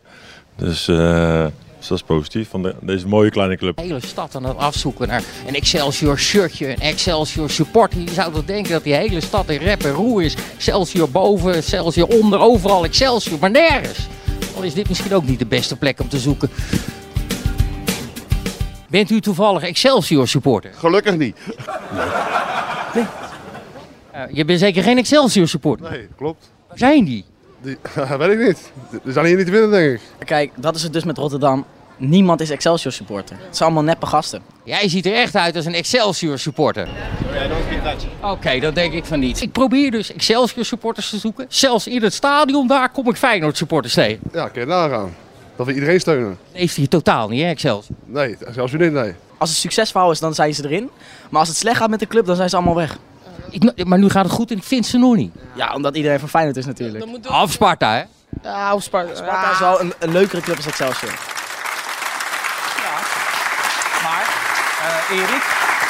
Dus... 0.56 0.84
Dus 0.84 0.88
dat 1.90 1.98
is 1.98 2.04
positief 2.04 2.48
van 2.48 2.62
de, 2.62 2.74
deze 2.80 3.08
mooie 3.08 3.30
kleine 3.30 3.56
club. 3.56 3.76
De 3.76 3.82
hele 3.82 4.06
stad 4.06 4.34
aan 4.34 4.44
het 4.44 4.56
afzoeken 4.56 5.08
naar 5.08 5.22
een 5.46 5.54
Excelsior 5.54 6.18
shirtje, 6.18 6.68
een 6.68 6.80
Excelsior 6.80 7.50
support. 7.50 7.92
Je 7.92 8.10
zou 8.10 8.32
toch 8.32 8.44
denken 8.44 8.72
dat 8.72 8.84
die 8.84 8.94
hele 8.94 9.20
stad 9.20 9.48
in 9.48 9.58
rep 9.58 9.84
en 9.84 9.90
roer 9.90 10.22
is. 10.22 10.36
Excelsior 10.54 11.10
boven, 11.10 11.54
Excelsior 11.54 12.08
onder, 12.08 12.40
overal 12.40 12.84
Excelsior, 12.84 13.38
maar 13.40 13.50
nergens. 13.50 14.08
Dan 14.54 14.64
is 14.64 14.74
dit 14.74 14.88
misschien 14.88 15.14
ook 15.14 15.24
niet 15.24 15.38
de 15.38 15.46
beste 15.46 15.76
plek 15.76 16.00
om 16.00 16.08
te 16.08 16.18
zoeken. 16.18 16.50
Bent 18.88 19.10
u 19.10 19.20
toevallig 19.20 19.62
Excelsior 19.62 20.28
supporter? 20.28 20.72
Gelukkig 20.74 21.16
niet. 21.16 21.36
Nee. 22.94 23.04
Uh, 24.14 24.22
je 24.32 24.44
bent 24.44 24.58
zeker 24.58 24.82
geen 24.82 24.98
Excelsior 24.98 25.48
supporter? 25.48 25.90
Nee, 25.90 26.08
klopt. 26.16 26.50
Waar 26.68 26.78
zijn 26.78 27.04
die? 27.04 27.24
Die, 27.62 27.78
weet 28.18 28.30
ik 28.30 28.46
niet. 28.46 28.72
Die 29.04 29.12
zijn 29.12 29.26
hier 29.26 29.36
niet 29.36 29.46
te 29.46 29.52
winnen, 29.52 29.70
denk 29.70 29.92
ik. 29.92 30.26
Kijk, 30.26 30.52
dat 30.56 30.74
is 30.74 30.82
het 30.82 30.92
dus 30.92 31.04
met 31.04 31.18
Rotterdam. 31.18 31.64
Niemand 32.00 32.40
is 32.40 32.50
Excelsior 32.50 32.92
supporter. 32.92 33.36
Het 33.36 33.56
zijn 33.56 33.68
allemaal 33.68 33.88
neppe 33.88 34.06
gasten. 34.06 34.42
Jij 34.64 34.88
ziet 34.88 35.06
er 35.06 35.14
echt 35.14 35.36
uit 35.36 35.56
als 35.56 35.64
een 35.64 35.74
Excelsior 35.74 36.38
supporter. 36.38 36.88
Oké, 38.20 38.30
okay, 38.30 38.60
dat 38.60 38.74
denk 38.74 38.92
ik 38.92 39.04
van 39.04 39.20
niet. 39.20 39.40
Ik 39.40 39.52
probeer 39.52 39.90
dus 39.90 40.12
Excelsior 40.12 40.64
supporters 40.64 41.10
te 41.10 41.18
zoeken. 41.18 41.46
Zelfs 41.48 41.86
in 41.86 42.02
het 42.02 42.14
stadion 42.14 42.66
daar 42.66 42.90
kom 42.90 43.08
ik 43.08 43.16
Feyenoord 43.16 43.56
supporters 43.56 43.94
tegen. 43.94 44.20
Ja, 44.32 44.48
kun 44.48 44.60
je 44.60 44.66
nagaan. 44.66 45.14
Dat 45.56 45.66
we 45.66 45.74
iedereen 45.74 46.00
steunen. 46.00 46.38
Heeft 46.52 46.76
hij 46.76 46.86
totaal 46.86 47.28
niet, 47.28 47.42
hè, 47.42 47.48
Excelsior? 47.48 47.96
Nee, 48.04 48.36
Excelsior 48.46 48.80
niet, 48.80 48.92
nee. 48.92 49.14
Als 49.38 49.48
het 49.48 49.58
succesvol 49.58 50.10
is, 50.10 50.18
dan 50.18 50.34
zijn 50.34 50.54
ze 50.54 50.64
erin. 50.64 50.90
Maar 51.30 51.40
als 51.40 51.48
het 51.48 51.56
slecht 51.56 51.76
gaat 51.76 51.90
met 51.90 51.98
de 51.98 52.06
club, 52.06 52.26
dan 52.26 52.36
zijn 52.36 52.48
ze 52.48 52.56
allemaal 52.56 52.74
weg. 52.74 52.98
Ik, 53.50 53.84
maar 53.84 53.98
nu 53.98 54.08
gaat 54.08 54.24
het 54.24 54.32
goed 54.32 54.50
en 54.50 54.56
ik 54.56 54.62
vind 54.62 54.86
ze 54.86 54.98
nog 54.98 55.14
niet. 55.16 55.32
Ja, 55.54 55.74
omdat 55.74 55.96
iedereen 55.96 56.18
van 56.20 56.28
Feyenoord 56.28 56.56
is 56.56 56.66
natuurlijk. 56.66 57.04
Half 57.22 57.52
Sparta, 57.52 57.92
hè? 57.92 58.02
Ja, 58.42 58.78
Sparta. 58.78 59.14
Sparta 59.14 59.50
is 59.52 59.58
wel 59.58 59.80
een, 59.80 59.92
een 59.98 60.12
leukere 60.12 60.40
club 60.40 60.56
als 60.56 60.66
Excelsior. 60.66 61.10
Ja, 61.10 62.94
maar 64.02 64.24
uh, 64.82 64.99
Erik, 65.10 65.42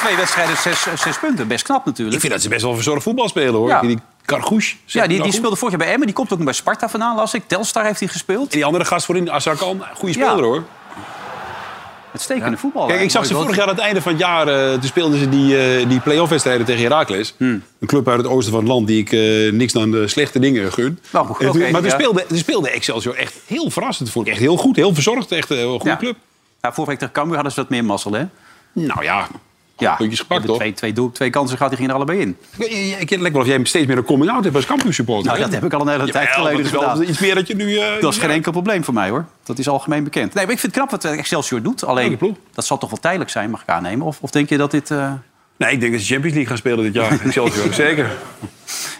twee 0.03 0.15
wedstrijden, 0.15 0.57
zes, 0.57 0.87
zes 0.95 1.19
punten. 1.19 1.47
Best 1.47 1.63
knap 1.63 1.85
natuurlijk. 1.85 2.15
Ik 2.15 2.21
vind 2.21 2.33
dat 2.33 2.41
ze 2.41 2.49
best 2.49 2.61
wel 2.61 2.73
verzorgd 2.73 3.03
voetbal 3.03 3.29
spelen, 3.29 3.53
hoor. 3.53 3.67
Ja. 3.67 3.81
Die 3.81 3.99
Kargouche. 4.25 4.75
Ja, 4.85 5.07
die, 5.07 5.23
die 5.23 5.31
speelde 5.31 5.55
vorig 5.55 5.73
jaar 5.73 5.83
bij 5.83 5.91
Emmen. 5.93 6.07
Die 6.07 6.15
komt 6.15 6.31
ook 6.31 6.37
nog 6.37 6.45
bij 6.45 6.55
Sparta 6.55 6.89
vandaan, 6.89 7.15
las 7.15 7.33
ik. 7.33 7.43
Telstar 7.47 7.85
heeft 7.85 7.99
hij 7.99 8.07
gespeeld. 8.07 8.43
En 8.51 8.55
die 8.57 8.65
andere 8.65 8.85
gast 8.85 9.05
voorin, 9.05 9.31
Azarkan, 9.31 9.83
goede 9.93 10.13
speler, 10.13 10.35
ja. 10.35 10.41
hoor. 10.41 10.63
Uitstekende 12.11 12.51
ja. 12.51 12.57
voetbal. 12.57 12.87
Kijk, 12.87 13.01
ik 13.01 13.11
zag 13.11 13.25
ze 13.25 13.33
vorig 13.33 13.55
jaar 13.55 13.67
aan 13.67 13.75
het 13.75 13.83
einde 13.83 14.01
van 14.01 14.11
het 14.11 14.21
jaar... 14.21 14.47
Uh, 14.47 14.73
toen 14.73 14.83
speelden 14.83 15.19
ze 15.19 15.29
die, 15.29 15.79
uh, 15.79 15.89
die 15.89 15.99
play-off 15.99 16.29
wedstrijden 16.29 16.65
tegen 16.65 16.83
Heracles. 16.83 17.33
Hmm. 17.37 17.63
Een 17.79 17.87
club 17.87 18.07
uit 18.07 18.17
het 18.17 18.27
oosten 18.27 18.51
van 18.51 18.61
het 18.61 18.69
land 18.69 18.87
die 18.87 18.99
ik 18.99 19.11
uh, 19.11 19.51
niks 19.51 19.73
dan 19.73 19.91
de 19.91 20.07
slechte 20.07 20.39
dingen 20.39 20.73
gun. 20.73 20.99
Nou, 21.11 21.29
okay, 21.29 21.71
maar 21.71 21.81
toen, 21.81 21.91
speelde, 21.91 22.25
toen 22.27 22.37
speelde 22.37 22.69
Excelsior 22.69 23.15
echt 23.15 23.33
heel 23.45 23.69
verrassend. 23.69 24.11
Vond 24.11 24.25
ik 24.25 24.31
echt 24.31 24.41
heel 24.41 24.57
goed, 24.57 24.75
heel 24.75 24.93
verzorgd. 24.93 25.31
Echt 25.31 25.49
een 25.49 25.69
goede 25.69 25.89
ja. 25.89 25.97
club. 25.97 26.15
Ja, 26.61 26.73
vorige 26.73 26.91
week 26.91 26.99
tegen 26.99 27.13
Cambuur 27.13 27.35
hadden 27.35 27.53
ze 27.53 27.61
wat 27.61 27.69
meer 27.69 27.85
mazzel, 27.85 28.11
hè? 28.11 28.25
Nou 28.73 29.03
ja, 29.03 29.27
ja, 29.81 29.95
puntjes 29.95 30.19
gepakt, 30.19 30.45
toch? 30.45 30.57
Twee, 30.57 30.73
twee, 30.73 31.11
twee 31.11 31.29
kansen 31.29 31.57
gaat, 31.57 31.69
die 31.69 31.77
gingen 31.77 31.91
er 31.91 31.97
allebei 31.97 32.19
in. 32.19 32.37
Ik 32.99 33.09
lijkt 33.09 33.31
wel 33.31 33.41
of 33.41 33.47
jij 33.47 33.63
steeds 33.63 33.87
meer 33.87 33.97
een 33.97 34.03
coming-out 34.03 34.43
hebt 34.43 34.55
als 34.55 34.65
campus 34.65 34.95
supporter. 34.95 35.25
Nou, 35.25 35.39
dat 35.39 35.51
heb 35.51 35.63
ik 35.63 35.73
al 35.73 35.81
een 35.81 35.87
hele 35.87 36.11
tijd 36.11 36.29
geleden 36.29 36.65
gedaan. 36.65 37.01
Iets 37.01 37.19
meer 37.19 37.35
dat 37.35 37.47
je 37.47 37.55
nu... 37.55 37.65
Uh, 37.65 38.01
dat 38.01 38.13
is 38.13 38.19
geen 38.19 38.29
enkel 38.29 38.51
probleem 38.51 38.83
voor 38.83 38.93
mij, 38.93 39.09
hoor. 39.09 39.25
Dat 39.43 39.59
is 39.59 39.69
algemeen 39.69 40.03
bekend. 40.03 40.33
Nee, 40.33 40.43
maar 40.43 40.53
ik 40.53 40.59
vind 40.59 40.75
het 40.75 40.83
knap 40.83 41.01
wat 41.01 41.17
Excelsior 41.17 41.61
doet. 41.61 41.83
Alleen, 41.83 42.37
dat 42.53 42.65
zal 42.65 42.77
toch 42.77 42.89
wel 42.89 42.99
tijdelijk 42.99 43.29
zijn, 43.29 43.49
mag 43.49 43.61
ik 43.61 43.69
aannemen? 43.69 44.05
Of, 44.05 44.17
of 44.21 44.31
denk 44.31 44.49
je 44.49 44.57
dat 44.57 44.71
dit... 44.71 44.89
Uh... 44.89 45.13
Nee, 45.57 45.71
ik 45.71 45.79
denk 45.79 45.91
dat 45.91 46.01
ze 46.01 46.07
Champions 46.07 46.35
League 46.35 46.45
gaan 46.45 46.57
spelen 46.57 46.83
dit 46.83 46.93
jaar. 46.93 47.19
Excelsior, 47.25 47.73
zeker. 47.73 48.11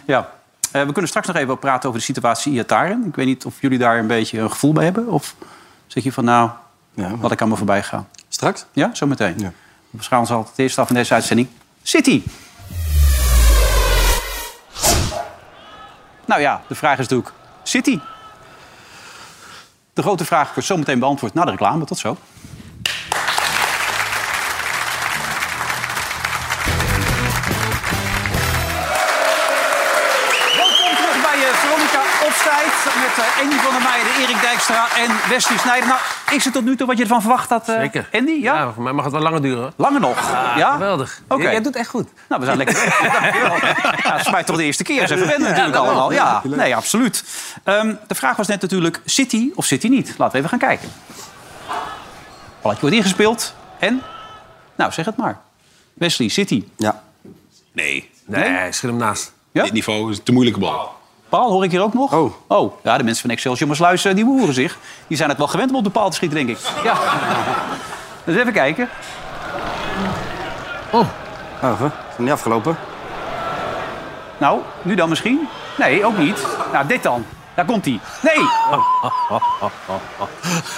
Ja. 0.05 0.31
Uh, 0.75 0.81
we 0.81 0.91
kunnen 0.91 1.07
straks 1.07 1.27
nog 1.27 1.35
even 1.35 1.59
praten 1.59 1.87
over 1.89 1.99
de 1.99 2.05
situatie 2.05 2.53
Iataren. 2.53 3.05
Ik 3.07 3.15
weet 3.15 3.25
niet 3.25 3.45
of 3.45 3.61
jullie 3.61 3.77
daar 3.77 3.99
een 3.99 4.07
beetje 4.07 4.39
een 4.39 4.51
gevoel 4.51 4.73
bij 4.73 4.83
hebben. 4.83 5.07
Of 5.07 5.35
zeg 5.87 6.03
je 6.03 6.11
van, 6.11 6.25
nou, 6.25 6.49
ja, 6.93 7.17
wat 7.17 7.31
ik 7.31 7.41
aan 7.41 7.49
me 7.49 7.55
voorbij 7.55 7.83
ga. 7.83 8.05
Straks? 8.33 8.65
Ja, 8.73 8.89
zometeen. 8.93 9.39
Ja. 9.39 9.51
We 9.89 9.97
beschouwen 9.97 10.29
ons 10.29 10.37
altijd 10.37 10.55
het 10.57 10.65
eerste 10.65 10.81
af 10.81 10.89
in 10.89 10.95
deze 10.95 11.13
uitzending. 11.13 11.47
City. 11.83 12.23
Nou 16.25 16.41
ja, 16.41 16.61
de 16.67 16.75
vraag 16.75 16.99
is 16.99 17.07
natuurlijk 17.07 17.33
City. 17.63 17.99
De 19.93 20.01
grote 20.01 20.25
vraag 20.25 20.53
wordt 20.53 20.69
zometeen 20.69 20.99
beantwoord 20.99 21.33
na 21.33 21.45
de 21.45 21.51
reclame. 21.51 21.85
Tot 21.85 21.97
zo. 21.97 22.17
Uh, 33.21 33.41
Andy 33.41 33.55
van 33.55 33.73
der 33.73 33.81
Meijden, 33.81 34.13
Erik 34.21 34.41
Dijkstra 34.41 34.87
en 34.97 35.29
Wesley 35.29 35.57
Snijder. 35.57 35.87
Nou, 35.87 35.99
is 36.31 36.43
het 36.43 36.53
tot 36.53 36.63
nu 36.63 36.75
toe 36.75 36.87
wat 36.87 36.97
je 36.97 37.03
ervan 37.03 37.21
verwacht 37.21 37.49
had, 37.49 37.69
uh, 37.69 37.75
Zeker. 37.75 38.09
Andy? 38.11 38.31
Ja? 38.31 38.55
ja, 38.55 38.71
voor 38.73 38.83
mij 38.83 38.93
mag 38.93 39.03
het 39.03 39.13
wel 39.13 39.21
langer 39.21 39.41
duren. 39.41 39.73
Langer 39.75 39.99
nog? 39.99 40.17
Ah, 40.17 40.57
ja? 40.57 40.71
Geweldig. 40.71 41.21
Oké. 41.23 41.33
Okay. 41.33 41.51
Jij 41.51 41.61
doet 41.61 41.75
echt 41.75 41.89
goed. 41.89 42.07
Nou, 42.29 42.41
we 42.41 42.47
zijn 42.47 42.57
lekker... 42.57 42.75
ja, 44.03 44.11
dat 44.11 44.19
is 44.19 44.31
mij 44.31 44.43
toch 44.43 44.57
de 44.57 44.63
eerste 44.63 44.83
keer. 44.83 45.07
Ze 45.07 45.17
verwennen 45.17 45.49
natuurlijk 45.49 45.75
ja, 45.75 45.81
allemaal. 45.81 46.11
Ja, 46.11 46.41
nee, 46.43 46.75
absoluut. 46.75 47.23
Um, 47.65 47.99
de 48.07 48.15
vraag 48.15 48.35
was 48.35 48.47
net 48.47 48.61
natuurlijk 48.61 49.01
City 49.05 49.51
of 49.55 49.65
City 49.65 49.87
niet. 49.87 50.13
Laten 50.17 50.31
we 50.31 50.37
even 50.37 50.49
gaan 50.49 50.69
kijken. 50.69 50.89
Balletje 52.61 52.81
wordt 52.81 52.95
ingespeeld. 52.95 53.53
En? 53.79 54.01
Nou, 54.75 54.91
zeg 54.91 55.05
het 55.05 55.17
maar. 55.17 55.39
Wesley, 55.93 56.27
City. 56.27 56.63
Ja. 56.77 57.03
Nee. 57.71 58.09
Nee, 58.25 58.49
nee 58.49 58.71
schud 58.71 58.89
hem 58.89 58.99
naast. 58.99 59.33
Ja? 59.51 59.63
Dit 59.63 59.73
niveau 59.73 60.11
is 60.11 60.17
een 60.17 60.23
te 60.23 60.31
moeilijke 60.31 60.59
bal. 60.59 60.99
Paal 61.31 61.51
hoor 61.51 61.63
ik 61.63 61.71
hier 61.71 61.81
ook 61.81 61.93
nog. 61.93 62.13
Oh. 62.13 62.33
oh. 62.47 62.73
Ja, 62.83 62.97
de 62.97 63.03
mensen 63.03 63.21
van 63.21 63.31
Excelsior 63.31 63.67
Maasluis, 63.67 64.01
die 64.01 64.13
behoeren 64.13 64.53
zich. 64.53 64.77
Die 65.07 65.17
zijn 65.17 65.29
het 65.29 65.37
wel 65.37 65.47
gewend 65.47 65.69
om 65.69 65.75
op 65.75 65.83
de 65.83 65.89
paal 65.89 66.09
te 66.09 66.15
schieten, 66.15 66.37
denk 66.37 66.49
ik. 66.49 66.57
Ja. 66.83 66.97
dus 68.25 68.35
even 68.35 68.53
kijken. 68.53 68.89
Oh. 70.91 71.07
Oh, 71.63 71.81
is 71.81 72.17
niet 72.17 72.31
afgelopen? 72.31 72.77
Nou, 74.37 74.59
nu 74.81 74.95
dan 74.95 75.09
misschien? 75.09 75.47
Nee, 75.77 76.05
ook 76.05 76.17
niet. 76.17 76.45
Nou, 76.73 76.87
dit 76.87 77.03
dan. 77.03 77.25
Daar 77.55 77.65
komt 77.65 77.85
hij. 77.85 77.99
Nee! 78.21 78.39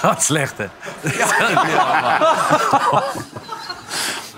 Wat 0.02 0.22
slecht, 0.22 0.58
hè? 0.58 0.66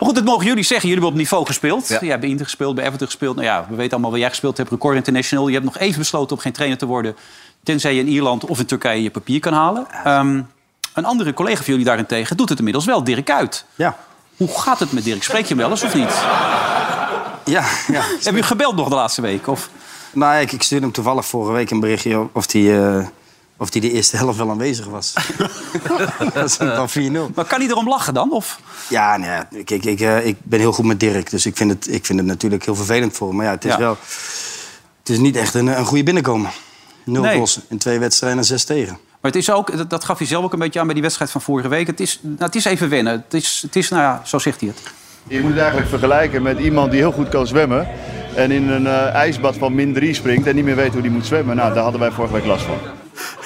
Maar 0.06 0.14
goed, 0.14 0.24
dat 0.24 0.34
mogen 0.34 0.48
jullie 0.48 0.64
zeggen. 0.64 0.88
Jullie 0.88 1.04
hebben 1.04 1.20
op 1.20 1.30
niveau 1.30 1.46
gespeeld. 1.46 1.88
Ja. 1.88 1.98
Jij 2.00 2.08
hebt 2.08 2.20
bij 2.20 2.30
Inter 2.30 2.44
gespeeld, 2.44 2.74
bij 2.74 2.84
Everton 2.84 3.06
gespeeld. 3.06 3.36
Nou 3.36 3.46
ja, 3.46 3.66
we 3.68 3.74
weten 3.74 3.92
allemaal 3.92 4.10
waar 4.10 4.20
jij 4.20 4.28
gespeeld 4.28 4.56
hebt. 4.56 4.70
Record 4.70 4.96
International. 4.96 5.46
Je 5.46 5.52
hebt 5.52 5.64
nog 5.64 5.78
even 5.78 5.98
besloten 5.98 6.36
om 6.36 6.42
geen 6.42 6.52
trainer 6.52 6.78
te 6.78 6.86
worden... 6.86 7.16
tenzij 7.62 7.94
je 7.94 8.00
in 8.00 8.08
Ierland 8.08 8.44
of 8.44 8.58
in 8.58 8.66
Turkije 8.66 9.02
je 9.02 9.10
papier 9.10 9.40
kan 9.40 9.52
halen. 9.52 9.86
Um, 10.06 10.48
een 10.94 11.04
andere 11.04 11.34
collega 11.34 11.56
van 11.56 11.66
jullie 11.66 11.84
daarentegen 11.84 12.36
doet 12.36 12.48
het 12.48 12.58
inmiddels 12.58 12.84
wel. 12.84 13.04
Dirk 13.04 13.30
Uit. 13.30 13.64
Ja. 13.74 13.96
Hoe 14.36 14.60
gaat 14.60 14.78
het 14.78 14.92
met 14.92 15.04
Dirk? 15.04 15.22
Spreek 15.22 15.42
je 15.42 15.48
hem 15.48 15.56
wel 15.56 15.70
eens 15.70 15.82
of 15.82 15.94
niet? 15.94 16.24
Ja, 17.44 17.64
ja. 17.86 18.02
Heb 18.22 18.34
je 18.34 18.42
gebeld 18.42 18.76
nog 18.76 18.88
de 18.88 18.94
laatste 18.94 19.22
week? 19.22 19.46
Of... 19.46 19.70
Nou, 20.12 20.40
ik, 20.40 20.52
ik 20.52 20.62
stuurde 20.62 20.84
hem 20.84 20.94
toevallig 20.94 21.26
vorige 21.26 21.52
week 21.52 21.70
een 21.70 21.80
berichtje 21.80 22.28
of 22.32 22.52
hij 22.52 22.78
eh, 22.78 23.06
of 23.56 23.70
die 23.70 23.80
de 23.80 23.92
eerste 23.92 24.16
helft 24.16 24.38
wel 24.38 24.50
aanwezig 24.50 24.86
was. 24.86 25.14
dat 26.34 26.44
is 26.44 26.56
dan 26.56 26.88
4-0. 26.88 27.34
Maar 27.34 27.44
kan 27.44 27.60
hij 27.60 27.68
erom 27.68 27.88
lachen 27.88 28.14
dan? 28.14 28.32
Of? 28.32 28.60
Ja, 28.88 29.16
nee, 29.16 29.60
ik, 29.60 29.70
ik, 29.70 29.84
ik, 29.84 30.00
eh, 30.00 30.26
ik 30.26 30.36
ben 30.42 30.58
heel 30.60 30.72
goed 30.72 30.84
met 30.84 31.00
Dirk. 31.00 31.30
Dus 31.30 31.46
ik 31.46 31.56
vind 31.56 31.70
het, 31.70 31.88
ik 31.94 32.06
vind 32.06 32.18
het 32.18 32.28
natuurlijk 32.28 32.64
heel 32.64 32.74
vervelend 32.74 33.16
voor 33.16 33.28
hem. 33.28 33.36
Maar 33.36 33.46
ja, 33.46 33.52
het 33.52 33.64
is 33.64 33.72
Ja. 33.72 33.78
wel... 33.78 33.96
Het 35.00 35.08
is 35.14 35.18
niet 35.18 35.36
echt 35.36 35.54
een, 35.54 35.66
een 35.66 35.84
goede 35.84 36.02
binnenkomen. 36.02 36.50
Nul 37.04 37.22
Nee. 37.22 37.34
goals 37.34 37.60
in 37.68 37.78
twee 37.78 37.98
wedstrijden 37.98 38.38
en 38.38 38.44
zes 38.44 38.64
tegen. 38.64 38.92
Maar 39.20 39.30
het 39.32 39.36
is 39.36 39.50
ook, 39.50 39.76
dat, 39.76 39.90
dat 39.90 40.04
gaf 40.04 40.18
hij 40.18 40.26
zelf 40.26 40.44
ook 40.44 40.52
een 40.52 40.58
beetje 40.58 40.78
aan 40.80 40.84
bij 40.84 40.94
die 40.94 41.02
wedstrijd 41.02 41.30
van 41.30 41.40
vorige 41.40 41.68
week. 41.68 41.86
Het 41.86 42.00
is, 42.00 42.18
nou, 42.22 42.36
het 42.38 42.54
is 42.54 42.64
even 42.64 42.88
wennen. 42.88 43.12
Het 43.12 43.34
is, 43.34 43.60
het 43.62 43.76
is, 43.76 43.88
nou 43.88 44.02
ja, 44.02 44.20
zo 44.24 44.38
zegt 44.38 44.60
hij 44.60 44.68
het. 44.68 44.82
Je 45.28 45.40
moet 45.40 45.50
het 45.50 45.58
eigenlijk 45.58 45.88
vergelijken 45.88 46.42
met 46.42 46.58
iemand 46.58 46.90
die 46.90 47.00
heel 47.00 47.12
goed 47.12 47.28
kan 47.28 47.46
zwemmen. 47.46 47.88
En 48.34 48.50
in 48.50 48.68
een 48.68 48.86
eh, 48.86 49.14
ijsbad 49.14 49.56
van 49.56 49.74
min 49.74 49.92
3 49.94 50.14
springt 50.14 50.46
en 50.46 50.54
niet 50.54 50.64
meer 50.64 50.76
weet 50.76 50.92
hoe 50.92 51.00
hij 51.00 51.10
moet 51.10 51.26
zwemmen. 51.26 51.56
Nou, 51.56 51.74
daar 51.74 51.82
hadden 51.82 52.00
wij 52.00 52.10
vorige 52.10 52.32
week 52.34 52.44
last 52.44 52.64
van. 52.64 52.78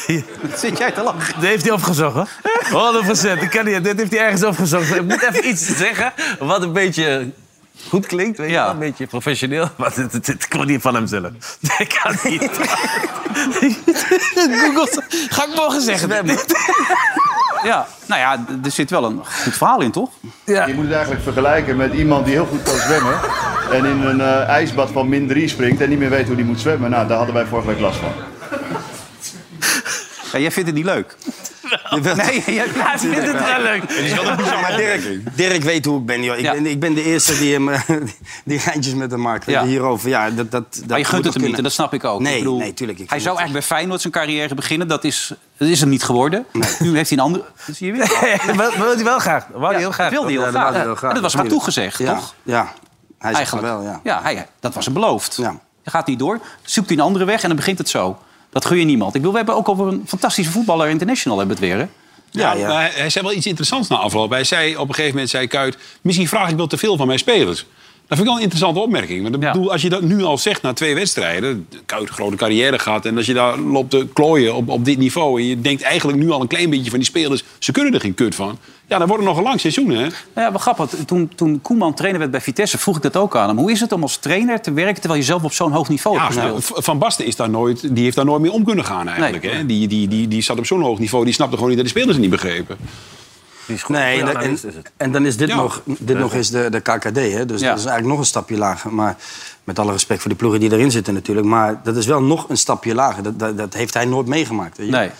Zit 0.56 0.78
jij 0.78 0.90
te 0.90 1.02
lachen? 1.02 1.40
Dit 1.40 1.48
heeft 1.48 1.64
hij 1.64 1.72
opgezocht, 1.72 2.14
hè? 2.14 2.76
100 2.76 3.04
procent. 3.04 3.40
Dit 3.82 3.96
heeft 3.96 4.10
hij 4.10 4.20
ergens 4.20 4.44
opgezocht. 4.44 4.94
Ik 4.94 5.02
moet 5.02 5.22
even 5.22 5.48
iets 5.48 5.76
zeggen 5.76 6.12
wat 6.38 6.62
een 6.62 6.72
beetje 6.72 7.30
goed 7.88 8.06
klinkt. 8.06 8.38
Weet 8.38 8.50
je 8.50 8.54
wel? 8.54 8.70
Een 8.70 8.78
beetje 8.78 9.06
professioneel. 9.06 9.68
Maar 9.76 9.92
het, 9.94 10.12
het, 10.12 10.26
het 10.26 10.48
komt 10.48 10.66
niet 10.66 10.80
van 10.80 10.94
hemzelf. 10.94 11.30
Dat 11.60 11.86
kan 12.02 12.16
niet. 12.22 12.50
Google, 14.74 15.02
ga 15.28 15.44
ik 15.44 15.54
morgen 15.54 15.80
zeggen. 15.80 16.26
Ja, 17.62 17.86
nou 18.06 18.20
ja, 18.20 18.44
er 18.64 18.70
zit 18.70 18.90
wel 18.90 19.04
een 19.04 19.20
goed 19.44 19.56
verhaal 19.56 19.80
in, 19.80 19.90
toch? 19.90 20.10
Je 20.44 20.72
moet 20.74 20.84
het 20.84 20.92
eigenlijk 20.92 21.22
vergelijken 21.22 21.76
met 21.76 21.92
iemand 21.92 22.24
die 22.24 22.34
heel 22.34 22.46
goed 22.46 22.62
kan 22.62 22.78
zwemmen. 22.78 23.20
En 23.70 23.84
in 23.84 24.02
een 24.02 24.20
eh, 24.20 24.48
ijsbad 24.48 24.90
van 24.90 25.08
min 25.08 25.28
3 25.28 25.48
springt 25.48 25.80
en 25.80 25.88
niet 25.88 25.98
meer 25.98 26.10
weet 26.10 26.26
hoe 26.26 26.36
hij 26.36 26.44
moet 26.44 26.60
zwemmen. 26.60 26.90
Nou, 26.90 27.08
daar 27.08 27.16
hadden 27.16 27.34
wij 27.34 27.46
vorige 27.46 27.68
week 27.68 27.80
last 27.80 27.98
van. 27.98 28.12
Ja, 30.32 30.38
jij 30.38 30.50
vindt 30.50 30.68
het 30.68 30.76
niet 30.76 30.84
leuk. 30.86 31.16
Nee, 31.90 32.42
jij 32.46 32.66
Hij 32.74 32.98
vindt 32.98 33.16
het 33.16 33.32
wel 33.32 33.62
leuk. 33.62 33.80
Het 33.82 33.90
is 33.90 34.12
wel 34.14 34.26
een 34.26 34.36
bizar, 34.36 34.60
maar 34.60 34.76
Dirk, 34.76 35.36
Dirk 35.36 35.62
weet 35.62 35.84
hoe 35.84 35.98
ik 36.00 36.06
ben. 36.06 36.22
Joh. 36.22 36.36
Ik, 36.36 36.42
Ja. 36.44 36.52
ben 36.52 36.66
ik 36.66 36.80
ben 36.80 36.94
de 36.94 37.02
eerste 37.04 37.38
die, 37.38 37.52
hem, 37.52 37.68
eh, 37.68 37.80
die 38.44 38.58
geintjes 38.58 38.94
met 38.94 39.10
hem 39.10 39.20
maakt. 39.20 39.46
Ja. 39.46 39.64
Hierover. 39.64 40.08
Ja, 40.08 40.30
dat, 40.30 40.50
dat, 40.50 40.64
dat 40.74 40.86
Maar 40.88 40.98
je 40.98 41.04
gunt 41.04 41.16
moet 41.16 41.24
het 41.24 41.34
hem 41.34 41.44
niet, 41.50 41.56
en 41.56 41.62
dat 41.62 41.72
snap 41.72 41.94
ik 41.94 42.04
ook. 42.04 42.20
Nee, 42.20 42.32
ik 42.32 42.38
bedoel, 42.38 42.58
nee, 42.58 42.74
tuurlijk. 42.74 42.98
Ik 42.98 43.08
hij 43.10 43.20
vind 43.20 43.22
zou 43.22 43.34
het- 43.34 43.38
eigenlijk 43.44 43.52
bij 43.68 43.76
Feyenoord 43.76 44.00
zijn 44.00 44.12
carrière 44.12 44.54
beginnen. 44.54 44.88
Dat 44.88 45.04
is, 45.04 45.32
dat 45.56 45.68
is 45.68 45.80
hem 45.80 45.88
niet 45.88 46.02
geworden. 46.02 46.46
Nu 46.78 46.96
heeft 46.96 47.08
hij 47.10 47.18
een 47.18 47.24
andere... 47.24 47.44
Dat 47.66 47.76
zie 47.76 47.86
je 47.86 47.92
weer. 47.92 48.56
wil, 48.56 48.70
wil 48.76 48.94
hij 48.94 49.04
wel 49.04 49.18
graag. 49.18 49.46
Wou 49.52 49.64
hij 49.64 49.72
Ja, 49.72 49.78
heel 49.78 49.90
graag. 49.92 50.10
wilde 50.10 50.26
hij 50.26 50.34
heel 50.36 50.44
Ja, 50.46 50.50
dat 50.50 50.54
wou 50.60 50.64
graag. 50.66 50.76
hij 50.76 50.86
heel 50.86 50.96
graag, 50.96 51.08
En 51.10 51.14
dat 51.14 51.22
was 51.24 51.32
hem 51.34 51.42
natuurlijk. 51.42 51.72
toegezegd, 51.74 51.98
Ja, 51.98 52.14
toch? 52.14 52.34
Ja, 52.42 52.62
hij 52.62 52.72
zegt 53.18 53.34
Eigenlijk. 53.34 53.66
wel, 53.66 53.82
ja. 53.82 54.00
Ja, 54.02 54.22
hij, 54.22 54.46
dat 54.60 54.74
was 54.74 54.84
hem 54.84 54.94
beloofd. 54.94 55.36
Ja. 55.36 55.58
Gaat 55.84 56.06
niet 56.06 56.18
door, 56.18 56.40
zoekt 56.62 56.88
hij 56.88 56.98
een 56.98 57.04
andere 57.04 57.24
weg 57.24 57.42
en 57.42 57.48
dan 57.48 57.56
begint 57.56 57.78
het 57.78 57.88
zo. 57.88 58.18
Dat 58.50 58.64
gun 58.64 58.78
je 58.78 58.84
niemand. 58.84 59.14
Ik 59.14 59.20
bedoel, 59.20 59.32
we 59.32 59.36
hebben 59.36 59.56
ook 59.56 59.68
over 59.68 59.86
een 59.86 60.02
fantastische 60.06 60.50
voetballer 60.50 60.88
international 60.88 61.38
hebben 61.38 61.56
we 61.56 61.66
het 61.66 61.72
weer. 61.72 61.82
Hè? 61.84 61.90
Ja, 62.30 62.54
maar 62.54 62.80
Hij, 62.80 62.90
hij 62.94 63.10
zei 63.10 63.24
wel 63.24 63.34
iets 63.34 63.46
interessants 63.46 63.88
na 63.88 63.96
afloop. 63.96 64.30
Hij 64.30 64.44
zei 64.44 64.76
op 64.76 64.88
een 64.88 64.94
gegeven 64.94 65.12
moment, 65.12 65.30
zei 65.30 65.46
Kuit... 65.46 65.76
misschien 66.02 66.28
vraag 66.28 66.50
ik 66.50 66.56
wel 66.56 66.66
te 66.66 66.78
veel 66.78 66.96
van 66.96 67.06
mijn 67.06 67.18
spelers. 67.18 67.58
Dat 67.58 68.18
vind 68.18 68.20
ik 68.20 68.26
wel 68.26 68.36
een 68.36 68.42
interessante 68.42 68.80
opmerking. 68.80 69.22
Want 69.22 69.34
ik 69.34 69.40
bedoel, 69.40 69.72
als 69.72 69.82
je 69.82 69.88
dat 69.88 70.02
nu 70.02 70.22
al 70.22 70.38
zegt 70.38 70.62
na 70.62 70.72
twee 70.72 70.94
wedstrijden... 70.94 71.66
Kuit 71.86 72.08
een 72.08 72.14
grote 72.14 72.36
carrière 72.36 72.78
gehad... 72.78 73.06
en 73.06 73.16
als 73.16 73.26
je 73.26 73.34
daar 73.34 73.58
loopt 73.58 73.90
te 73.90 74.06
klooien 74.12 74.54
op, 74.54 74.68
op 74.68 74.84
dit 74.84 74.98
niveau... 74.98 75.40
en 75.40 75.46
je 75.46 75.60
denkt 75.60 75.82
eigenlijk 75.82 76.18
nu 76.18 76.30
al 76.30 76.40
een 76.40 76.46
klein 76.46 76.70
beetje 76.70 76.90
van 76.90 76.98
die 76.98 77.08
spelers... 77.08 77.42
ze 77.58 77.72
kunnen 77.72 77.94
er 77.94 78.00
geen 78.00 78.14
kut 78.14 78.34
van. 78.34 78.58
Ja, 78.90 78.98
dan 78.98 79.06
wordt 79.08 79.22
het 79.22 79.32
nog 79.32 79.38
een 79.40 79.48
lang 79.48 79.60
seizoen, 79.60 79.88
hè? 79.90 80.00
Nou 80.00 80.10
ja, 80.34 80.50
wel 80.50 80.58
grappig. 80.58 80.90
Toen, 81.06 81.30
toen 81.34 81.60
Koeman 81.62 81.94
trainer 81.94 82.18
werd 82.20 82.30
bij 82.32 82.40
Vitesse, 82.40 82.78
vroeg 82.78 82.96
ik 82.96 83.02
dat 83.02 83.16
ook 83.16 83.36
aan 83.36 83.48
hem. 83.48 83.58
Hoe 83.58 83.70
is 83.70 83.80
het 83.80 83.92
om 83.92 84.02
als 84.02 84.16
trainer 84.16 84.60
te 84.60 84.72
werken 84.72 84.94
terwijl 85.00 85.20
je 85.20 85.26
zelf 85.26 85.42
op 85.44 85.52
zo'n 85.52 85.72
hoog 85.72 85.88
niveau 85.88 86.16
Ja, 86.16 86.22
hebt 86.22 86.34
gespeeld? 86.34 86.68
nou, 86.70 86.82
Van 86.82 86.98
Basten 86.98 87.26
is 87.26 87.36
daar 87.36 87.50
nooit, 87.50 87.94
die 87.94 88.04
heeft 88.04 88.16
daar 88.16 88.24
nooit 88.24 88.40
mee 88.42 88.50
om 88.52 88.64
kunnen 88.64 88.84
gaan 88.84 89.08
eigenlijk. 89.08 89.42
Nee. 89.42 89.54
Hè? 89.54 89.66
Die, 89.66 89.88
die, 89.88 90.08
die, 90.08 90.28
die 90.28 90.42
zat 90.42 90.58
op 90.58 90.66
zo'n 90.66 90.82
hoog 90.82 90.98
niveau, 90.98 91.24
die 91.24 91.34
snapte 91.34 91.54
gewoon 91.54 91.68
niet 91.68 91.78
dat 91.78 91.86
de 91.86 91.92
spelers 91.92 92.12
het 92.16 92.22
niet 92.22 92.30
begrepen. 92.30 92.76
Nee, 93.88 94.22
en, 94.22 94.36
en, 94.40 94.58
en 94.96 95.12
dan 95.12 95.26
is 95.26 95.36
dit 95.36 95.48
Ja. 95.48 95.56
nog, 95.56 95.82
dit 95.84 96.18
nog 96.18 96.34
eens 96.34 96.50
de, 96.50 96.68
de 96.70 96.80
KKD. 96.80 97.16
Hè? 97.16 97.46
Dus 97.46 97.60
Ja. 97.60 97.68
dat 97.68 97.78
is 97.78 97.84
eigenlijk 97.84 98.06
nog 98.06 98.18
een 98.18 98.24
stapje 98.24 98.56
lager. 98.56 98.92
Maar 98.94 99.16
met 99.64 99.78
alle 99.78 99.92
respect 99.92 100.20
voor 100.20 100.30
de 100.30 100.36
ploegen 100.36 100.60
die 100.60 100.72
erin 100.72 100.90
zitten 100.90 101.14
natuurlijk. 101.14 101.46
Maar 101.46 101.80
dat 101.84 101.96
is 101.96 102.06
wel 102.06 102.22
nog 102.22 102.48
een 102.48 102.56
stapje 102.56 102.94
lager. 102.94 103.22
Dat, 103.22 103.38
dat, 103.38 103.58
dat 103.58 103.74
heeft 103.74 103.94
hij 103.94 104.04
nooit 104.04 104.26
meegemaakt. 104.26 104.78
Nee. 104.78 105.10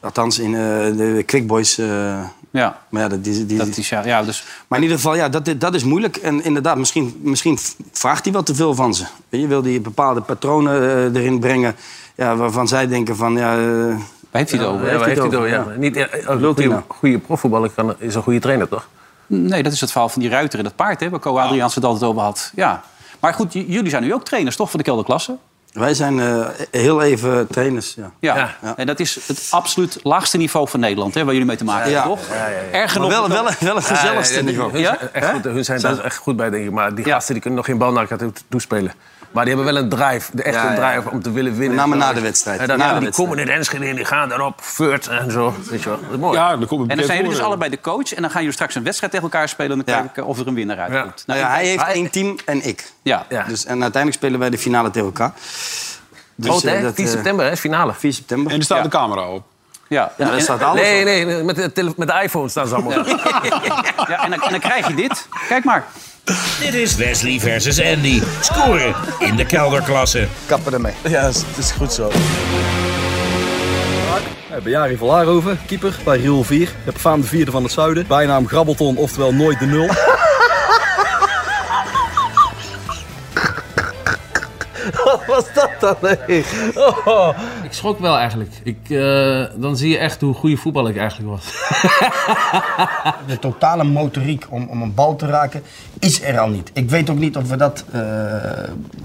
Althans 0.00 0.38
in 0.38 0.54
eh, 0.54 0.60
de 0.96 1.22
Quick 1.26 1.46
Boys. 1.46 1.78
eh, 1.78 2.20
Ja. 2.50 2.78
Maar 2.88 3.02
ja, 3.02 3.08
dat, 3.08 3.24
die, 3.24 3.46
die, 3.46 3.58
Dat 3.58 3.76
is, 3.76 3.88
ja, 3.88 4.04
ja, 4.04 4.22
dus, 4.22 4.44
maar 4.68 4.78
in 4.78 4.84
ieder 4.84 4.98
geval, 4.98 5.14
ja, 5.14 5.28
dat, 5.28 5.54
dat 5.58 5.74
is 5.74 5.84
moeilijk. 5.84 6.16
En 6.16 6.44
inderdaad, 6.44 6.76
misschien, 6.76 7.20
misschien 7.22 7.58
vraagt 7.92 8.24
hij 8.24 8.32
wel 8.32 8.42
te 8.42 8.54
veel 8.54 8.74
van 8.74 8.94
ze. 8.94 9.04
Weet 9.28 9.40
je, 9.40 9.46
wil 9.46 9.62
hij 9.62 9.80
bepaalde 9.80 10.20
patronen 10.20 10.82
eh, 10.82 11.20
erin 11.20 11.40
brengen... 11.40 11.76
Ja, 12.14 12.36
waarvan 12.36 12.68
zij 12.68 12.86
denken 12.86 13.16
van... 13.16 13.32
Ja, 13.36 13.56
waar 13.56 13.96
heeft 14.30 14.50
hij 14.50 14.60
het 14.60 14.60
Ja, 14.60 14.64
over? 14.66 14.80
waar 14.84 14.90
heeft 14.92 15.04
hij 15.04 15.26
het 15.26 15.34
over? 15.34 15.48
Ja. 15.48 15.66
Niet, 15.76 15.96
eh, 15.96 16.36
wilt 16.36 16.58
hij 16.58 16.66
een 16.66 16.82
goede 16.88 17.18
profvoetballer 17.18 17.70
kan, 17.70 17.94
is 17.98 18.14
een 18.14 18.22
goede 18.22 18.38
trainer, 18.38 18.68
toch? 18.68 18.88
Nee, 19.26 19.62
dat 19.62 19.72
is 19.72 19.80
het 19.80 19.90
verhaal 19.90 20.08
van 20.08 20.22
die 20.22 20.30
ruiter 20.30 20.58
en 20.58 20.64
dat 20.64 20.76
paard, 20.76 21.00
hè, 21.00 21.10
waar 21.10 21.20
Co 21.20 21.38
Adriaans 21.38 21.74
het 21.74 21.84
altijd 21.84 22.10
over 22.10 22.22
had. 22.22 22.52
Ja. 22.54 22.82
Maar 23.20 23.34
goed, 23.34 23.52
jullie 23.52 23.90
zijn 23.90 24.02
nu 24.02 24.14
ook 24.14 24.24
trainers, 24.24 24.56
toch, 24.56 24.70
van 24.70 24.78
de 24.78 24.84
kelderklasse? 24.84 25.36
Wij 25.72 25.94
zijn 25.94 26.20
eh, 26.20 26.46
heel 26.70 27.02
even 27.02 27.46
trainers, 27.46 27.94
ja. 27.94 28.10
Ja. 28.20 28.56
En 28.76 28.86
dat 28.86 29.00
is 29.00 29.18
het 29.26 29.46
absoluut 29.50 29.98
laagste 30.02 30.36
niveau 30.36 30.68
van 30.68 30.80
Nederland, 30.80 31.14
hè, 31.14 31.22
waar 31.24 31.32
jullie 31.32 31.46
mee 31.48 31.56
te 31.56 31.64
maken 31.64 31.82
hebben, 31.92 32.00
Ja. 32.10 32.16
toch? 32.16 32.28
Erger 32.72 33.00
nog 33.00 33.10
wel, 33.10 33.28
wel, 33.28 33.44
wel 33.60 33.76
een 33.76 33.82
gezelligste 33.82 34.34
Ja, 34.34 34.40
ja, 34.40 34.46
niveau. 34.46 34.72
Hun, 34.72 34.80
Ja? 34.80 34.96
zijn 34.98 35.12
echt 35.12 35.30
goed, 35.32 35.44
hun 35.44 35.64
zijn 35.64 35.80
daar 35.80 35.98
echt 35.98 36.16
goed 36.16 36.36
bij, 36.36 36.50
denk 36.50 36.64
ik. 36.64 36.70
Maar 36.70 36.94
die 36.94 37.04
gasten 37.04 37.32
die 37.32 37.42
kunnen 37.42 37.58
nog 37.58 37.68
geen 37.68 37.78
bal 37.78 37.92
naar 37.92 38.02
elkaar 38.02 38.18
toe- 38.18 38.32
toespelen. 38.48 38.92
Maar 39.30 39.44
die 39.44 39.54
hebben 39.54 39.74
wel 39.74 39.82
een 39.82 39.88
drive, 39.88 40.30
de 40.36 40.42
echte 40.42 40.58
Ja, 40.66 40.72
ja. 40.72 40.90
drive 40.92 41.10
om 41.10 41.22
te 41.22 41.32
willen 41.32 41.52
winnen. 41.56 41.68
Met 41.68 41.86
name 41.86 41.96
na 41.96 42.12
de 42.12 42.20
wedstrijd. 42.20 42.60
En 42.60 42.66
dan, 42.66 42.78
Na 42.78 42.84
ja, 42.84 42.90
de 42.90 42.96
die 42.96 43.04
wedstrijd. 43.04 43.30
komen 43.30 43.44
in 43.48 43.52
Enschede 43.56 43.88
in, 43.88 43.94
die 43.96 44.04
gaan 44.04 44.28
daarop, 44.28 44.60
Furt 44.60 45.06
en 45.08 45.30
zo. 45.30 45.54
Weet 45.70 45.82
je 45.82 45.88
wel, 45.88 45.98
dat 46.00 46.10
is 46.10 46.16
mooi. 46.16 46.38
Ja, 46.38 46.56
dan 46.56 46.66
komt 46.66 46.90
En 46.90 46.96
dan 46.96 47.06
zijn 47.06 47.18
jullie 47.18 47.32
dus 47.34 47.42
allebei 47.44 47.70
de 47.70 47.80
coach 47.80 48.14
en 48.14 48.22
dan 48.22 48.30
gaan 48.30 48.40
jullie 48.40 48.54
straks 48.54 48.74
een 48.74 48.82
wedstrijd 48.84 49.12
tegen 49.12 49.28
elkaar 49.30 49.48
spelen... 49.48 49.78
en 49.78 49.84
dan 49.84 49.94
Ja. 49.94 50.00
kijken 50.00 50.26
of 50.26 50.38
er 50.38 50.46
een 50.46 50.54
winnaar 50.54 50.78
uitkomt. 50.78 51.22
Nou 51.26 51.40
ja, 51.40 51.48
hij 51.50 51.66
heeft 51.66 51.86
één 51.86 52.10
team 52.10 52.36
en 52.44 52.66
ik. 52.66 52.92
Ja. 53.02 53.26
Ja. 53.28 53.42
Dus, 53.48 53.64
en 53.64 53.82
uiteindelijk 53.82 54.22
spelen 54.22 54.38
wij 54.40 54.50
de 54.50 54.58
finale 54.58 54.90
tegen 54.90 55.06
elkaar. 55.06 55.32
Dus, 56.34 56.64
eh, 56.64 56.72
hè? 56.72 56.82
dat, 56.82 56.94
10 56.96 57.04
eh, 57.04 57.10
september, 57.10 57.46
hè? 57.46 57.56
finale. 57.56 57.94
4 57.94 58.12
september. 58.12 58.52
En 58.52 58.58
er 58.58 58.64
staat 58.64 58.76
Ja. 58.76 58.82
de 58.84 58.88
camera 58.90 59.28
op. 59.28 59.42
Ja, 59.90 60.12
en, 60.16 60.40
staat 60.40 60.62
alles 60.62 60.82
Nee, 60.82 60.98
op. 60.98 61.04
nee, 61.04 61.42
met 61.42 61.56
de, 61.56 61.72
tele- 61.72 61.92
met 61.96 62.08
de 62.08 62.20
iPhone 62.22 62.48
staan 62.48 62.66
ze 62.68 62.74
allemaal. 62.74 62.92
ja, 64.08 64.24
en, 64.24 64.30
dan, 64.30 64.42
en 64.42 64.50
dan 64.50 64.60
krijg 64.60 64.88
je 64.88 64.94
dit. 64.94 65.28
Kijk 65.48 65.64
maar. 65.64 65.84
Dit 66.60 66.74
is 66.74 66.94
Wesley 66.94 67.40
versus 67.40 67.80
Andy. 67.82 68.22
Scoren 68.40 68.94
in 69.18 69.36
de 69.36 69.46
kelderklasse. 69.46 70.26
Kappen 70.46 70.72
ermee. 70.72 70.92
Ja, 71.08 71.22
het 71.22 71.44
is 71.58 71.70
goed 71.70 71.92
zo. 71.92 72.10
Ik 74.56 74.62
ben 74.62 74.72
Jari 74.72 74.96
van 74.96 75.06
Laarhoven, 75.08 75.58
keeper 75.66 75.94
bij 76.04 76.18
Riel 76.18 76.44
4. 76.44 76.68
Heb 76.84 76.96
faam 76.96 77.20
de 77.20 77.26
vierde 77.26 77.50
van 77.50 77.62
het 77.62 77.72
zuiden. 77.72 78.06
Bijnaam 78.06 78.48
Grabbelton, 78.48 78.96
oftewel 78.96 79.32
nooit 79.34 79.58
de 79.58 79.66
nul. 79.66 79.88
Wat 85.04 85.26
was 85.26 85.52
dat 85.54 85.70
dan? 85.80 85.96
Nee. 86.26 86.44
Oh. 87.04 87.38
Ik 87.62 87.72
schrok 87.72 87.98
wel 87.98 88.16
eigenlijk. 88.16 88.52
Ik, 88.62 88.78
eh, 88.90 89.44
dan 89.54 89.76
zie 89.76 89.90
je 89.90 89.98
echt 89.98 90.20
hoe 90.20 90.34
goede 90.34 90.56
voetballer 90.56 90.90
ik 90.90 90.98
eigenlijk 90.98 91.30
was. 91.30 91.44
De 93.26 93.38
totale 93.38 93.84
motoriek 93.84 94.46
om, 94.48 94.68
om 94.68 94.82
een 94.82 94.94
bal 94.94 95.16
te 95.16 95.26
raken 95.26 95.62
is 95.98 96.22
er 96.22 96.38
al 96.38 96.48
niet. 96.48 96.70
Ik 96.72 96.90
weet 96.90 97.10
ook 97.10 97.18
niet 97.18 97.36
of 97.36 97.48
we 97.48 97.56
dat 97.56 97.84
eh, 97.92 98.00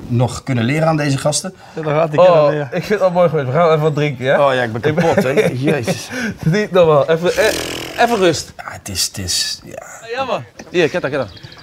nog 0.08 0.43
kunnen 0.43 0.64
leren 0.64 0.88
aan 0.88 0.98
deze 0.98 1.18
gasten. 1.18 1.54
Ja, 1.74 1.82
daar 1.82 1.96
gaat 1.96 2.14
ik 2.14 2.20
Oh, 2.20 2.54
ik 2.54 2.84
vind 2.84 2.89
het 2.89 3.02
al 3.02 3.12
mooi 3.12 3.30
geweest. 3.30 3.48
We 3.48 3.54
gaan 3.54 3.68
even 3.68 3.82
wat 3.82 3.96
drinken, 3.96 4.26
ja? 4.26 4.48
Oh 4.48 4.54
ja, 4.54 4.64
ik 4.64 4.72
ben 4.72 4.82
kapot, 4.82 5.24
hè. 5.24 5.32
Jezus. 5.54 6.10
Niet 6.43 6.72
normaal. 6.72 7.10
Even, 7.10 7.32
eh, 7.36 8.04
even 8.04 8.18
rust. 8.18 8.54
Ja, 8.58 8.64
het 8.68 8.89
is... 8.89 9.06
Het 9.06 9.18
is 9.18 9.62
ja. 9.64 9.84
Jammer. 10.16 10.46
Hier, 10.70 10.89
kijk 10.89 11.02
daar, 11.02 11.12
kijk 11.12 11.24
daar. 11.24 11.56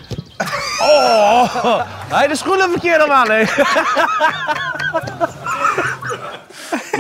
Oh! 0.81 1.81
Hij 2.09 2.27
de 2.27 2.37
schoenen 2.37 2.71
verkeerd 2.71 3.09
aan, 3.09 3.31
hè? 3.31 3.43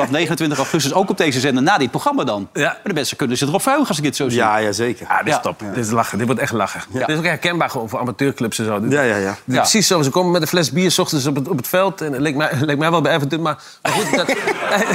Vanaf 0.07 0.11
29 0.21 0.59
augustus 0.59 0.93
ook 0.95 1.11
op 1.11 1.17
deze 1.17 1.41
zender 1.41 1.63
na 1.63 1.79
dit 1.79 1.91
programma 1.91 2.25
dan. 2.25 2.49
Ja. 2.53 2.61
Maar 2.63 2.79
de 2.85 2.93
mensen 2.93 3.17
kunnen 3.17 3.37
zich 3.37 3.49
erop 3.49 3.63
verheugen 3.63 3.89
als 3.89 3.99
ik 3.99 4.05
dit 4.05 4.17
zo 4.17 4.29
zie. 4.29 4.39
Ja, 4.39 4.57
ja, 4.57 4.73
zeker. 4.73 5.07
Ja, 5.09 5.19
dit 5.19 5.27
is 5.27 5.33
Ja. 5.35 5.39
top. 5.41 5.59
Dit 5.75 5.85
is 5.85 5.91
lachen. 5.91 6.19
Dit 6.19 6.27
wordt 6.27 6.43
echt 6.43 6.53
lachen. 6.53 6.81
Dit 6.93 7.09
is 7.09 7.17
ook 7.17 7.25
herkenbaar 7.25 7.71
gewoon 7.71 7.89
voor 7.89 7.99
amateurclubs 8.01 8.59
en 8.59 8.65
zo. 8.65 8.81
Dit- 8.81 8.93
Ja, 8.93 9.03
ja, 9.03 9.17
ja. 9.17 9.37
Precies 9.45 9.87
zo. 9.87 10.03
Ze 10.03 10.11
komen 10.11 10.33
met 10.33 10.43
een 10.43 10.49
fles 10.49 10.71
bier 10.73 10.91
's 10.91 10.99
ochtends 10.99 11.27
op 11.27 11.35
het, 11.35 11.49
op 11.49 11.57
het 11.57 11.69
veld. 11.69 12.01
En 12.01 12.13
het 12.13 12.21
leek 12.21 12.35
mij, 12.37 12.51
leek 12.61 12.79
mij 12.79 12.91
wel 12.91 13.01
bij 13.01 13.15
Everton. 13.15 13.43
Maar, 13.43 13.59
maar 13.83 13.93
goed, 13.93 14.17
dat, 14.17 14.27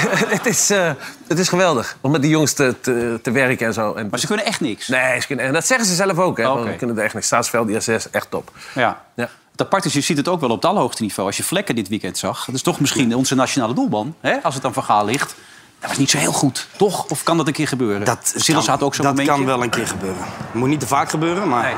het, 0.38 0.46
is, 0.46 0.70
eh, 0.70 0.92
het 1.28 1.40
is 1.40 1.50
geweldig 1.50 1.98
om 2.02 2.12
met 2.12 2.22
die 2.22 2.32
jongens 2.32 2.54
te, 2.54 2.76
te, 2.82 3.20
te 3.24 3.32
werken 3.32 3.68
en 3.68 3.74
zo. 3.74 3.94
En, 3.94 4.08
Maar 4.10 4.20
ze 4.20 4.28
kunnen 4.28 4.46
echt 4.46 4.62
niks. 4.62 4.88
nee, 4.88 5.22
ze 5.22 5.28
kunnen, 5.28 5.46
en 5.46 5.54
dat 5.54 5.66
zeggen 5.68 5.88
ze 5.88 5.96
zelf 5.96 6.18
ook. 6.18 6.38
Hè. 6.38 6.50
Oké. 6.50 6.64
We 6.64 6.76
kunnen 6.76 6.98
er 6.98 7.04
echt 7.04 7.14
niks. 7.14 7.26
Staatsveld, 7.26 7.70
ISS, 7.70 8.10
echt 8.12 8.30
top. 8.30 8.52
Ja. 8.74 9.02
Ja. 9.16 9.30
Het 9.58 9.66
apart 9.66 9.86
is, 9.86 9.94
je 9.94 10.02
ziet 10.02 10.18
het 10.18 10.28
ook 10.28 10.40
wel 10.40 10.50
op 10.50 10.56
het 10.56 10.66
allerhoogste 10.66 11.04
niveau. 11.04 11.28
Als 11.28 11.38
je 11.38 11.44
Vlekken 11.44 11.76
dit 11.76 11.88
weekend 11.88 12.18
zag, 12.18 12.46
dat 12.46 12.56
is 12.56 12.62
toch 12.62 12.80
misschien 12.80 13.16
onze 13.16 13.36
nationale 13.36 13.74
doelman. 13.74 14.16
Hè? 14.22 14.38
Als 14.44 14.56
het 14.56 14.66
aan 14.66 14.74
verhaal 14.74 15.06
ligt. 15.06 15.36
Dat 15.80 15.90
was 15.90 15.98
niet 15.98 16.10
zo 16.10 16.18
heel 16.18 16.32
goed, 16.32 16.68
toch? 16.78 17.06
Of 17.06 17.24
kan 17.24 17.38
dat 17.38 17.48
een 17.48 17.54
keer 17.54 17.68
gebeuren? 17.68 18.06
Dat, 18.06 18.34
Silas 18.36 18.66
kan, 18.66 18.74
had 18.74 18.84
ook 18.84 18.96
zo'n 18.96 19.06
dat 19.06 19.14
momentje. 19.14 19.36
kan 19.36 19.46
wel 19.46 19.64
een 19.64 19.70
keer 19.70 19.88
gebeuren. 19.88 20.22
Het 20.22 20.54
moet 20.54 20.70
niet 20.70 20.80
te 20.80 20.88
vaak 20.88 21.10
gebeuren, 21.10 21.48
maar... 21.48 21.64
Nee. 21.64 21.76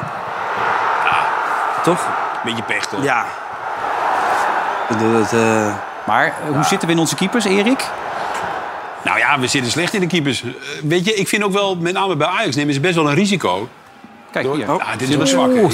Toch? 1.83 2.07
Beetje 2.43 2.63
pech, 2.63 2.85
toch? 2.85 3.03
Ja. 3.03 3.25
Ik 4.89 4.97
bedoel, 4.97 5.13
het, 5.13 5.33
eh, 5.33 5.75
Maar 6.07 6.25
eh, 6.25 6.55
hoe 6.55 6.63
zitten 6.63 6.87
we 6.87 6.93
in 6.93 6.99
onze 6.99 7.15
keepers, 7.15 7.45
Erik? 7.45 7.89
Nou 9.03 9.17
ja, 9.17 9.39
we 9.39 9.47
zitten 9.47 9.71
slecht 9.71 9.93
in 9.93 9.99
de 9.99 10.07
keepers. 10.07 10.43
Eh, 10.43 10.49
Weet 10.83 11.05
je, 11.05 11.13
ik 11.13 11.27
vind 11.27 11.43
ook 11.43 11.53
wel, 11.53 11.75
met 11.75 11.93
name 11.93 12.15
bij 12.15 12.27
Ajax 12.27 12.55
nemen 12.55 12.73
ze 12.73 12.79
best 12.79 12.95
wel 12.95 13.09
een 13.09 13.15
risico. 13.15 13.69
Kijk 14.31 14.53
hier. 14.53 14.67
Ja, 14.67 14.95
dit 14.97 15.09
is 15.09 15.15
wel 15.15 15.27
zwak. 15.27 15.49
Oeh. 15.49 15.71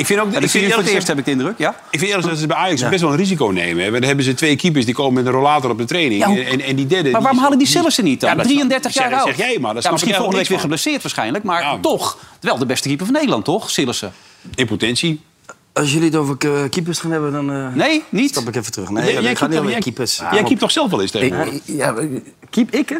Ik 0.00 0.06
vind 0.06 0.20
ook, 0.20 0.26
Ja, 0.30 0.34
ik 0.36 0.40
dat 0.40 0.50
vind 0.50 0.72
voor 0.72 0.82
het 0.82 0.92
eerst, 0.92 1.06
heb 1.06 1.18
ik 1.18 1.24
de 1.24 1.30
indruk. 1.30 1.58
Ja? 1.58 1.70
Ik 1.90 1.98
vind 1.98 2.10
eerlijk 2.10 2.28
dat 2.28 2.38
ze 2.38 2.46
bij 2.46 2.56
Ajax 2.56 2.88
best 2.88 3.00
wel 3.00 3.10
een 3.10 3.16
risico 3.16 3.46
nemen. 3.46 3.84
hè. 3.84 3.90
Dan 3.90 4.02
hebben 4.02 4.24
ze 4.24 4.34
twee 4.34 4.56
keepers 4.56 4.84
die 4.84 4.94
komen 4.94 5.14
met 5.14 5.26
een 5.26 5.32
rollator 5.32 5.70
op 5.70 5.78
de 5.78 5.84
training. 5.84 6.20
Ja, 6.26 6.44
en, 6.44 6.60
en 6.60 6.76
die 6.76 6.86
derde... 6.86 7.10
Maar 7.10 7.20
waarom 7.20 7.32
die- 7.36 7.42
halen 7.42 7.58
die 7.58 7.66
Sillissen 7.66 8.04
niet 8.04 8.20
dan? 8.20 8.30
Ja, 8.30 8.36
dat 8.36 8.44
33 8.44 8.92
zeg- 8.92 9.02
jaar 9.02 9.18
zeg 9.20 9.26
oud. 9.28 9.36
jij 9.36 9.58
maar, 9.58 9.74
snap 9.80 9.92
misschien 9.92 10.14
volgende 10.14 10.38
week 10.38 10.48
weer 10.48 10.58
geblesseerd 10.60 11.02
waarschijnlijk. 11.02 11.44
Maar 11.44 11.80
toch, 11.80 12.18
wel 12.40 12.58
de 12.58 12.66
beste 12.66 12.88
keeper 12.88 13.06
van 13.06 13.14
Nederland, 13.14 13.44
toch? 13.44 13.70
Sillissen. 13.70 14.12
In 14.54 14.66
potentie. 14.66 15.20
Als 15.80 15.92
jullie 15.92 16.06
het 16.08 16.16
over 16.16 16.36
keepers 16.68 16.98
gaan 16.98 17.10
hebben, 17.10 17.32
dan 17.32 17.52
eh, 17.52 17.66
Nee, 17.74 18.02
niet? 18.08 18.30
stap 18.30 18.48
ik 18.48 18.56
even 18.56 18.72
terug. 18.72 18.90
Nee, 18.90 19.04
Jij- 19.04 19.12
ik 19.14 19.20
jij 19.20 19.36
ga 19.36 19.46
niet 19.46 19.58
over 19.58 19.78
keepers. 19.78 20.22
Jij 20.32 20.42
keept 20.42 20.60
toch 20.60 20.70
zelf 20.70 20.90
wel 20.90 21.00
eens 21.00 21.10
tegenwoordig? 21.10 21.60
Ja, 21.64 21.94
keep 22.50 22.70
ik, 22.70 22.88
hè? 22.88 22.96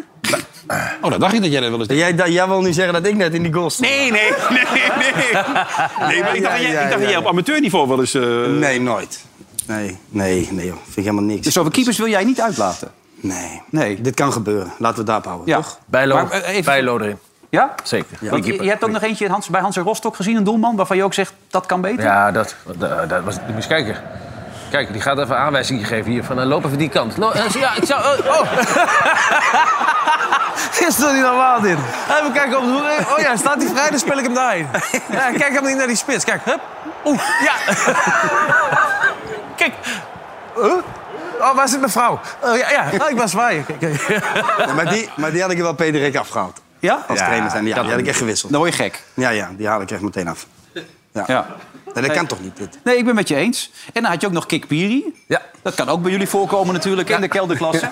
Oh, 1.01 1.09
dat 1.11 1.19
dacht 1.19 1.33
ik 1.33 1.41
dat 1.41 1.51
jij 1.51 1.59
dat 1.59 1.69
wel 1.69 1.79
eens 1.79 1.87
deed. 1.87 1.97
Jij, 1.97 2.29
jij 2.31 2.47
wil 2.47 2.61
nu 2.61 2.73
zeggen 2.73 2.93
dat 2.93 3.05
ik 3.05 3.15
net 3.15 3.33
in 3.33 3.43
die 3.43 3.53
goal 3.53 3.69
stond. 3.69 3.89
Nee, 3.89 4.11
nee, 4.11 4.31
nee, 4.49 4.63
nee. 4.97 5.13
Nee, 6.07 6.21
maar 6.21 6.35
ik 6.35 6.41
dacht, 6.41 6.53
dat 6.53 6.61
jij- 6.61 6.83
ik 6.83 6.89
dacht 6.89 7.01
dat 7.01 7.09
jij 7.09 7.17
op 7.17 7.27
amateurniveau 7.27 7.87
wel 7.87 7.99
eens... 7.99 8.13
eh, 8.13 8.45
Nee, 8.45 8.81
nooit. 8.81 9.23
Nee, 9.65 9.97
nee, 10.09 10.47
nee, 10.51 10.65
joh. 10.65 10.75
Vind 10.83 10.97
ik 10.97 11.03
helemaal 11.03 11.23
niks. 11.23 11.41
Dus 11.41 11.57
over 11.57 11.71
keepers 11.71 11.97
wil 11.97 12.07
jij 12.07 12.23
niet 12.23 12.41
uitlaten? 12.41 12.91
Nee. 13.15 13.61
Nee. 13.69 14.01
Dit 14.01 14.13
kan 14.15 14.33
gebeuren. 14.33 14.71
Laten 14.77 14.81
we 14.93 14.97
het 14.97 15.05
daarop 15.05 15.25
houden, 15.25 15.47
Ja. 15.47 15.55
toch? 15.55 15.79
Bijlo, 15.85 16.15
Maar, 16.15 16.31
eh, 16.31 16.49
even- 16.49 16.63
Bijlo 16.65 16.97
erin. 16.99 17.17
Ja? 17.51 17.75
Zeker. 17.83 18.17
Want 18.21 18.45
je, 18.45 18.63
je 18.63 18.69
hebt 18.69 18.83
ook 18.83 18.91
nog 18.91 19.01
eentje 19.01 19.29
Hans, 19.29 19.49
bij 19.49 19.61
Hans 19.61 19.77
en 19.77 19.83
Rostock 19.83 20.15
gezien, 20.15 20.35
een 20.35 20.43
doelman, 20.43 20.75
waarvan 20.75 20.97
je 20.97 21.03
ook 21.03 21.13
zegt 21.13 21.33
dat 21.49 21.65
kan 21.65 21.81
beter. 21.81 22.03
Ja, 22.03 22.31
dat, 22.31 22.55
dat, 22.77 23.09
dat 23.09 23.23
was... 23.23 23.35
Moet 23.47 23.55
eens 23.55 23.67
kijken. 23.67 23.95
Kijk, 24.69 24.91
die 24.91 25.01
gaat 25.01 25.19
even 25.19 25.37
aanwijzing 25.37 25.87
geven 25.87 26.11
hier. 26.11 26.23
Van, 26.23 26.39
uh, 26.39 26.45
loop 26.45 26.65
even 26.65 26.77
die 26.77 26.89
kant. 26.89 27.17
Lo- 27.17 27.31
eh, 27.31 27.49
ja, 27.49 27.75
ik 27.75 27.85
zou... 27.85 28.01
oh, 28.03 28.39
oh. 28.39 28.51
Is 30.87 30.95
toch 30.95 31.13
niet 31.13 31.21
normaal 31.21 31.61
dit? 31.61 31.77
Even 32.19 32.31
kijken 32.33 32.57
op 32.57 32.63
de 32.63 32.69
hoek. 32.71 33.11
Oh 33.17 33.19
ja, 33.19 33.35
staat 33.35 33.55
hij 33.55 33.67
vrij, 33.67 33.89
dan 33.89 33.99
speel 33.99 34.17
ik 34.17 34.23
hem 34.23 34.33
daarheen. 34.33 34.67
Ja, 35.11 35.31
kijk 35.31 35.53
hem 35.53 35.65
niet 35.65 35.77
naar 35.77 35.87
die 35.87 35.95
spits. 35.95 36.23
Kijk, 36.25 36.41
hup. 36.45 36.59
Oeh, 37.05 37.21
ja. 37.43 37.73
Kijk. 39.55 39.73
Huh? 40.55 40.73
Oh, 41.39 41.55
waar 41.55 41.67
zit 41.67 41.79
mijn 41.79 41.91
vrouw? 41.91 42.19
Oh, 42.39 42.57
ja, 42.57 42.69
ja. 42.69 42.83
Oh, 42.83 43.51
ik. 43.51 43.65
Kijk. 43.79 44.21
Ja, 44.57 44.73
maar, 44.73 44.89
die, 44.89 45.09
maar 45.15 45.31
die 45.31 45.41
had 45.41 45.51
ik 45.51 45.57
er 45.57 45.63
wel 45.63 45.73
Pederik 45.73 46.15
afgehaald. 46.15 46.61
Ja? 46.81 47.05
Als 47.07 47.19
Ja, 47.19 47.25
trainer 47.25 47.49
zijn. 47.49 47.65
Ja, 47.65 47.73
dat 47.75 47.83
die 47.83 47.91
had 47.93 48.01
ik 48.01 48.07
echt 48.07 48.17
gewisseld. 48.17 48.51
Dan 48.51 48.61
word 48.61 48.75
je 48.75 48.83
gek. 48.83 49.03
Ja, 49.13 49.29
ja, 49.29 49.49
die 49.57 49.67
haal 49.67 49.81
ik 49.81 49.91
echt 49.91 50.01
meteen 50.01 50.27
af. 50.27 50.47
Ja. 51.13 51.23
Ja. 51.27 51.47
Nee, 51.93 52.03
dat 52.07 52.15
kan 52.15 52.27
toch 52.27 52.41
niet, 52.41 52.57
dit? 52.57 52.79
Nee, 52.83 52.97
ik 52.97 53.05
ben 53.05 53.15
met 53.15 53.27
je 53.27 53.35
eens. 53.35 53.71
En 53.93 54.01
dan 54.01 54.11
had 54.11 54.21
je 54.21 54.27
ook 54.27 54.33
nog 54.33 54.45
Kik 54.45 54.67
Piri. 54.67 55.23
Ja. 55.27 55.41
Dat 55.61 55.75
kan 55.75 55.89
ook 55.89 56.01
bij 56.01 56.11
jullie 56.11 56.27
voorkomen 56.27 56.73
natuurlijk, 56.73 57.09
in 57.09 57.21
de 57.21 57.27
kelderklasse. 57.27 57.89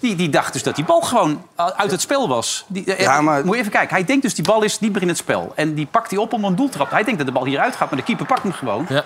Die, 0.00 0.14
die 0.16 0.28
dacht 0.28 0.52
dus 0.52 0.62
dat 0.62 0.74
die 0.76 0.84
bal 0.84 1.00
gewoon 1.00 1.46
uit 1.56 1.90
het 1.90 2.00
spel 2.00 2.28
was. 2.28 2.64
Die, 2.68 2.94
eh, 2.94 3.00
Ja, 3.00 3.20
maar- 3.20 3.44
Moet 3.44 3.54
je 3.54 3.60
even 3.60 3.72
kijken. 3.72 3.94
Hij 3.96 4.04
denkt 4.04 4.22
dus 4.22 4.34
die 4.34 4.44
bal 4.44 4.62
is 4.62 4.80
niet 4.80 4.92
meer 4.92 5.02
in 5.02 5.08
het 5.08 5.16
spel. 5.16 5.52
En 5.56 5.74
die 5.74 5.86
pakt 5.86 6.10
hij 6.10 6.18
op 6.18 6.32
om 6.32 6.44
een 6.44 6.56
doeltrap. 6.56 6.90
Hij 6.90 7.02
denkt 7.02 7.18
dat 7.18 7.26
de 7.26 7.32
bal 7.32 7.44
hieruit 7.44 7.76
gaat, 7.76 7.88
maar 7.90 7.98
de 7.98 8.04
keeper 8.04 8.26
pakt 8.26 8.42
hem 8.42 8.52
gewoon. 8.52 8.86
Ja. 8.88 9.04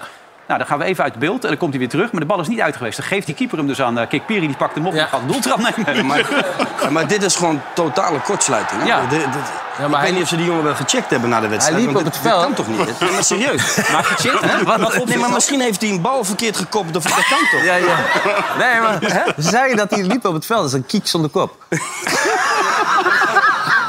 Nou, 0.48 0.60
dan 0.60 0.68
gaan 0.68 0.78
we 0.78 0.84
even 0.84 1.04
uit 1.04 1.14
beeld 1.18 1.42
en 1.42 1.48
dan 1.48 1.58
komt 1.58 1.70
hij 1.70 1.78
weer 1.78 1.88
terug. 1.88 2.12
Maar 2.12 2.20
de 2.20 2.26
bal 2.26 2.40
is 2.40 2.48
niet 2.48 2.60
uit 2.60 2.76
geweest. 2.76 2.96
Dan 2.96 3.06
geeft 3.06 3.26
die 3.26 3.34
keeper 3.34 3.58
hem 3.58 3.66
dus 3.66 3.80
aan 3.82 3.98
uh, 3.98 4.06
Kik 4.08 4.26
Piri. 4.26 4.46
Die 4.46 4.56
pakt 4.56 4.74
hem 4.74 4.86
op 4.86 4.94
en 4.94 5.08
gaat 5.08 5.20
een 5.20 5.26
doeltrap 5.26 5.58
nemen. 5.84 6.06
Maar, 6.06 6.18
ja, 6.82 6.90
maar 6.90 7.06
dit 7.06 7.22
is 7.22 7.36
gewoon 7.36 7.60
totale 7.74 8.18
kortsluiting. 8.20 8.80
Hè? 8.82 8.86
Ja. 8.86 9.00
Dit- 9.00 9.10
dit- 9.10 9.32
maar 9.78 9.86
ik 9.88 9.94
hij- 9.94 10.02
weet 10.04 10.12
niet 10.12 10.22
of 10.22 10.28
ze 10.28 10.36
die 10.36 10.44
jongen 10.46 10.64
wel 10.64 10.74
gecheckt 10.74 11.10
hebben 11.10 11.28
na 11.30 11.40
de 11.40 11.48
wedstrijd. 11.48 11.80
liep 11.84 11.92
want 11.92 12.06
op 12.06 12.12
dit- 12.12 12.22
het 12.22 12.32
veld. 12.32 12.46
Dit 12.46 12.56
kan 12.56 12.64
toch 12.76 12.86
niet? 12.86 13.00
Nee, 13.00 13.10
maar 13.10 13.24
serieus. 13.24 13.76
Maar 13.92 14.04
gecheckt, 14.04 14.40
hè? 14.44 14.64
Wat, 14.64 14.80
wat 14.94 15.04
Nee, 15.06 15.18
maar 15.18 15.30
misschien 15.30 15.60
heeft 15.60 15.80
hij 15.80 15.90
een 15.90 16.00
bal 16.00 16.24
verkeerd 16.24 16.56
gekopt. 16.56 16.96
Of, 16.96 17.02
dat 17.02 17.12
kan 17.12 17.38
toch? 17.50 17.64
Ja, 17.64 17.74
ja. 17.74 17.96
Nee, 18.58 18.80
maar 18.80 18.98
hè? 19.00 19.42
ze 19.42 19.48
zeiden 19.48 19.76
dat 19.76 19.90
hij 19.90 20.02
liep 20.02 20.24
op 20.26 20.34
het 20.34 20.46
veld. 20.46 20.60
Dat 20.60 20.68
is 20.68 20.74
een 20.76 20.86
kiek 20.86 21.06
zonder 21.06 21.30
kop. 21.30 21.56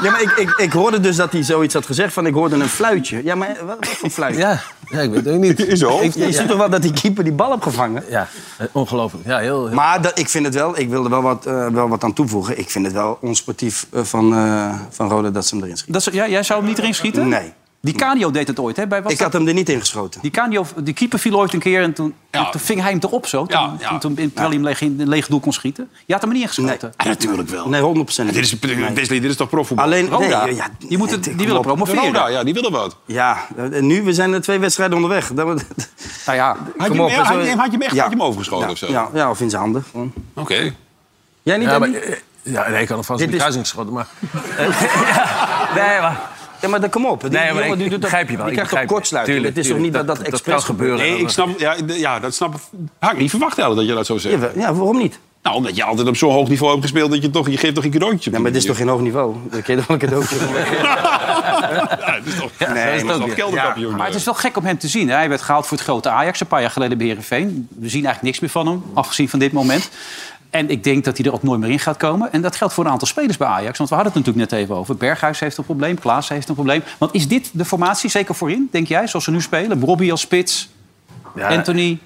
Ja, 0.02 0.10
maar 0.10 0.22
ik, 0.22 0.30
ik, 0.30 0.50
ik 0.50 0.72
hoorde 0.72 1.00
dus 1.00 1.16
dat 1.16 1.32
hij 1.32 1.42
zoiets 1.42 1.74
had 1.74 1.86
gezegd 1.86 2.12
van 2.12 2.26
ik 2.26 2.34
hoorde 2.34 2.56
een 2.56 2.68
fluitje. 2.68 3.24
Ja, 3.24 3.34
maar 3.34 3.56
wat, 3.66 3.76
wat 3.78 3.88
voor 3.88 4.10
fluitje? 4.10 4.40
Ja, 4.40 4.60
ja, 4.90 5.00
ik 5.00 5.10
weet 5.10 5.24
het 5.24 5.34
ook 5.34 5.40
niet. 5.40 5.82
Hoofd. 5.82 6.04
Ik, 6.04 6.14
je 6.14 6.32
ziet 6.32 6.48
toch 6.48 6.58
wel 6.58 6.70
dat 6.70 6.82
die 6.82 6.92
keeper 6.92 7.24
die 7.24 7.32
bal 7.32 7.50
heeft 7.50 7.62
gevangen? 7.62 8.04
Ja, 8.08 8.28
eh, 8.58 8.66
ongelooflijk. 8.72 9.26
Ja, 9.26 9.38
heel, 9.38 9.66
heel... 9.66 9.74
Maar 9.74 10.02
dat, 10.02 10.18
ik 10.18 10.28
vind 10.28 10.44
het 10.44 10.54
wel, 10.54 10.78
ik 10.78 10.88
wilde 10.88 11.08
wel 11.08 11.22
wat, 11.22 11.46
eh, 11.46 11.66
wel 11.66 11.88
wat 11.88 12.04
aan 12.04 12.12
toevoegen. 12.12 12.58
Ik 12.58 12.70
vind 12.70 12.84
het 12.84 12.94
wel 12.94 13.18
onsportief 13.20 13.86
eh, 13.92 14.02
van, 14.02 14.34
eh 14.34 14.74
van 14.90 15.08
Rode 15.08 15.30
dat 15.30 15.46
ze 15.46 15.54
hem 15.54 15.64
erin 15.64 15.76
schieten. 15.76 16.02
Dat 16.02 16.14
is, 16.14 16.20
ja, 16.20 16.28
jij 16.28 16.42
zou 16.42 16.58
hem 16.58 16.68
niet 16.68 16.78
erin 16.78 16.94
schieten? 16.94 17.28
Nee. 17.28 17.52
Die 17.82 17.94
Canio 17.94 18.30
deed 18.30 18.46
het 18.48 18.58
ooit, 18.58 18.76
hè? 18.76 18.86
Bij, 18.86 19.02
was 19.02 19.12
Ik 19.12 19.18
dat- 19.18 19.26
had 19.32 19.40
hem 19.40 19.48
er 19.48 19.54
niet 19.54 19.68
in 19.68 19.80
geschoten. 19.80 20.20
Die, 20.20 20.30
Canio, 20.30 20.66
die 20.76 20.94
keeper 20.94 21.18
viel 21.18 21.38
ooit 21.38 21.52
een 21.52 21.58
keer 21.60 21.82
en 21.82 21.92
toen, 21.92 22.14
Ja. 22.30 22.50
toen 22.50 22.60
ving 22.60 22.80
hij 22.80 22.90
hem 22.90 22.98
erop 23.02 23.26
zo. 23.26 23.46
Toen, 23.46 23.60
Ja, 23.60 23.74
ja. 23.80 23.88
toen, 23.88 23.98
toen- 23.98 24.14
terwijl 24.14 24.46
hij 24.48 24.56
hem 24.56 24.64
leeg, 24.64 24.80
in 24.80 25.00
een 25.00 25.08
leeg 25.08 25.26
doel 25.26 25.40
kon 25.40 25.52
schieten. 25.52 25.88
Je 26.06 26.12
had 26.12 26.22
hem 26.22 26.30
er 26.30 26.36
niet 26.36 26.44
ingeschoten. 26.46 26.92
Ja, 26.96 27.04
natuurlijk 27.04 27.48
wel. 27.48 27.68
Nee, 27.68 27.80
100 27.80 28.04
procent. 28.04 28.32
Dit 28.34 28.42
is, 28.44 28.58
Wesley, 28.94 29.20
dit 29.20 29.30
is 29.30 29.36
toch 29.36 29.48
profvoetbal? 29.48 29.86
Alleen, 29.86 30.02
nee, 30.04 30.12
Roda. 30.12 30.44
ja, 30.46 30.68
Die 30.78 30.98
moeten- 30.98 31.20
nee, 31.20 31.34
die 31.36 31.46
willen 31.46 31.62
promoveren. 31.62 32.02
Roda, 32.04 32.28
ja, 32.28 32.44
die 32.44 32.54
willen 32.54 32.70
wat. 32.72 32.96
Ja, 33.04 33.46
en 33.56 33.86
nu, 33.86 34.02
we 34.02 34.12
zijn 34.12 34.32
er 34.32 34.40
twee 34.42 34.58
wedstrijden 34.58 34.96
onderweg. 34.96 35.32
Dat, 35.34 35.46
Nou 36.26 36.38
ja, 36.38 36.56
Had 36.76 36.86
je, 36.86 36.92
Kom 36.96 37.00
op, 37.00 37.08
hem, 37.10 37.18
had, 37.24 37.42
je, 37.42 37.48
hem- 37.48 37.58
had 37.58 37.66
je 37.66 37.72
hem 37.72 37.82
echt 37.82 37.94
Ja. 37.94 38.02
had 38.02 38.10
je 38.12 38.16
hem 38.16 38.26
overgeschoten 38.26 38.66
ja, 38.66 38.72
of 38.72 38.78
zo? 38.78 38.86
ja, 38.90 39.08
ja, 39.14 39.30
of 39.30 39.40
in 39.40 39.50
zijn 39.50 39.62
handen. 39.62 39.84
gewoon. 39.90 40.12
Oké. 40.34 40.74
Jij 41.42 41.56
niet, 41.58 41.68
ja, 41.68 41.78
maar, 41.78 41.88
eh, 41.92 42.16
ja, 42.42 42.68
nee, 42.68 42.82
ik 42.82 42.88
had 42.88 42.96
hem 42.96 43.04
vast 43.06 43.20
in 43.20 43.26
de 43.26 43.32
is- 43.32 43.38
kruising 43.38 43.64
geschoten. 43.68 43.92
Maar 43.92 44.06
Nee, 45.74 46.00
maar... 46.00 46.20
Ja, 46.60 46.68
maar 46.68 46.80
dan 46.80 46.90
kom 46.90 47.06
op. 47.06 47.20
Die 47.20 47.30
Nee, 47.30 47.52
maar 47.52 47.62
jongen 47.62 47.72
ik- 47.72 47.78
doet 47.82 47.90
dat, 47.90 48.00
begrijp 48.00 48.28
je 48.30 48.36
wel, 48.36 48.46
Die 48.46 48.54
ik 48.54 48.60
krijgt 48.66 48.86
toch 48.86 48.96
kortsluiting? 48.96 49.36
Tuurlijk, 49.36 49.56
Het 49.56 49.64
is 49.66 49.70
toch 49.72 49.80
niet 49.82 49.92
dat 49.92 50.06
dat. 50.06 50.16
Dat- 50.16 50.26
expres 50.26 50.54
dat 50.54 50.64
kan 50.64 50.74
gebeuren. 50.76 50.98
Nee, 50.98 51.18
ik 51.18 51.28
snap, 51.28 51.58
ja, 51.58 51.74
ja, 51.86 52.18
dat 52.20 52.34
snap 52.34 52.54
Had 52.98 53.12
ik 53.12 53.18
niet 53.18 53.30
verwacht 53.30 53.56
dat 53.56 53.86
je 53.86 53.94
dat 53.94 54.06
zo 54.06 54.18
zegt. 54.18 54.34
gebeurt? 54.34 54.54
Ja, 54.54 54.74
waarom 54.74 54.98
niet? 54.98 55.18
Nou, 55.42 55.56
omdat 55.56 55.76
je 55.76 55.84
altijd 55.84 56.08
op 56.08 56.16
zo'n 56.16 56.32
hoog 56.32 56.48
niveau 56.48 56.70
hebt 56.70 56.82
gespeeld 56.82 57.10
dat 57.10 57.22
je 57.22 57.30
toch, 57.30 57.48
je 57.50 57.56
geeft 57.56 57.74
toch 57.74 57.84
een 57.84 57.90
cadeautje. 57.90 58.30
Ja, 58.30 58.38
maar 58.38 58.52
dit 58.52 58.60
is 58.60 58.66
toch 58.66 58.76
geen 58.76 58.88
hoog 58.88 59.00
niveau? 59.00 59.34
Dan 59.50 59.62
kun 59.62 59.74
je 59.74 59.80
toch 59.84 59.86
wel 59.86 59.96
een 60.00 60.08
cadeautje 60.08 60.36
Ja, 60.82 62.14
het 62.14 62.26
is 62.26 62.34
toch, 62.34 62.50
Ja, 62.58 62.72
nee, 62.72 62.84
zo 62.88 62.94
is 62.94 63.02
maar 63.02 63.12
het 63.12 63.22
ook 63.22 63.26
toch 63.28 63.36
kelderkampioen. 63.36 63.96
Maar 63.96 64.06
het 64.06 64.14
is 64.14 64.24
wel 64.24 64.34
gek 64.34 64.56
om 64.56 64.64
hem 64.64 64.78
te 64.78 64.88
zien. 64.88 65.08
hè. 65.08 65.14
Hij 65.14 65.28
werd 65.28 65.42
gehaald 65.42 65.66
voor 65.66 65.76
het 65.76 65.86
grote 65.86 66.08
Ajax 66.08 66.40
een 66.40 66.46
paar 66.46 66.60
jaar 66.60 66.70
geleden 66.70 66.98
bij 66.98 67.06
Heerenveen. 67.06 67.68
We 67.78 67.88
zien 67.88 68.04
eigenlijk 68.04 68.22
niks 68.22 68.40
meer 68.40 68.50
van 68.50 68.66
hem, 68.66 68.82
afgezien 68.94 69.28
van 69.28 69.38
dit 69.38 69.52
moment. 69.52 69.90
En 70.50 70.70
ik 70.70 70.84
denk 70.84 71.04
dat 71.04 71.16
hij 71.16 71.26
er 71.26 71.32
ook 71.32 71.42
nooit 71.42 71.60
meer 71.60 71.70
in 71.70 71.78
gaat 71.78 71.96
komen. 71.96 72.32
En 72.32 72.40
dat 72.42 72.56
geldt 72.56 72.74
voor 72.74 72.84
een 72.84 72.90
aantal 72.90 73.08
spelers 73.08 73.36
bij 73.36 73.48
Ajax. 73.48 73.78
Want 73.78 73.90
we 73.90 73.96
hadden 73.96 74.12
het 74.14 74.24
natuurlijk 74.24 74.50
net 74.52 74.60
even 74.60 74.74
over. 74.76 74.96
Berghuis 74.96 75.40
heeft 75.40 75.56
een 75.56 75.64
probleem, 75.64 75.98
Klaas 75.98 76.28
heeft 76.28 76.48
een 76.48 76.54
probleem. 76.54 76.82
Want 76.98 77.14
is 77.14 77.28
dit 77.28 77.50
de 77.52 77.64
formatie, 77.64 78.10
zeker 78.10 78.34
voorin, 78.34 78.68
denk 78.72 78.86
jij, 78.86 79.06
zoals 79.06 79.24
ze 79.24 79.30
nu 79.30 79.40
spelen? 79.40 79.80
Robbie 79.80 80.10
als 80.10 80.20
spits, 80.20 80.70
Ja, 81.36 81.48
Anthony. 81.48 81.98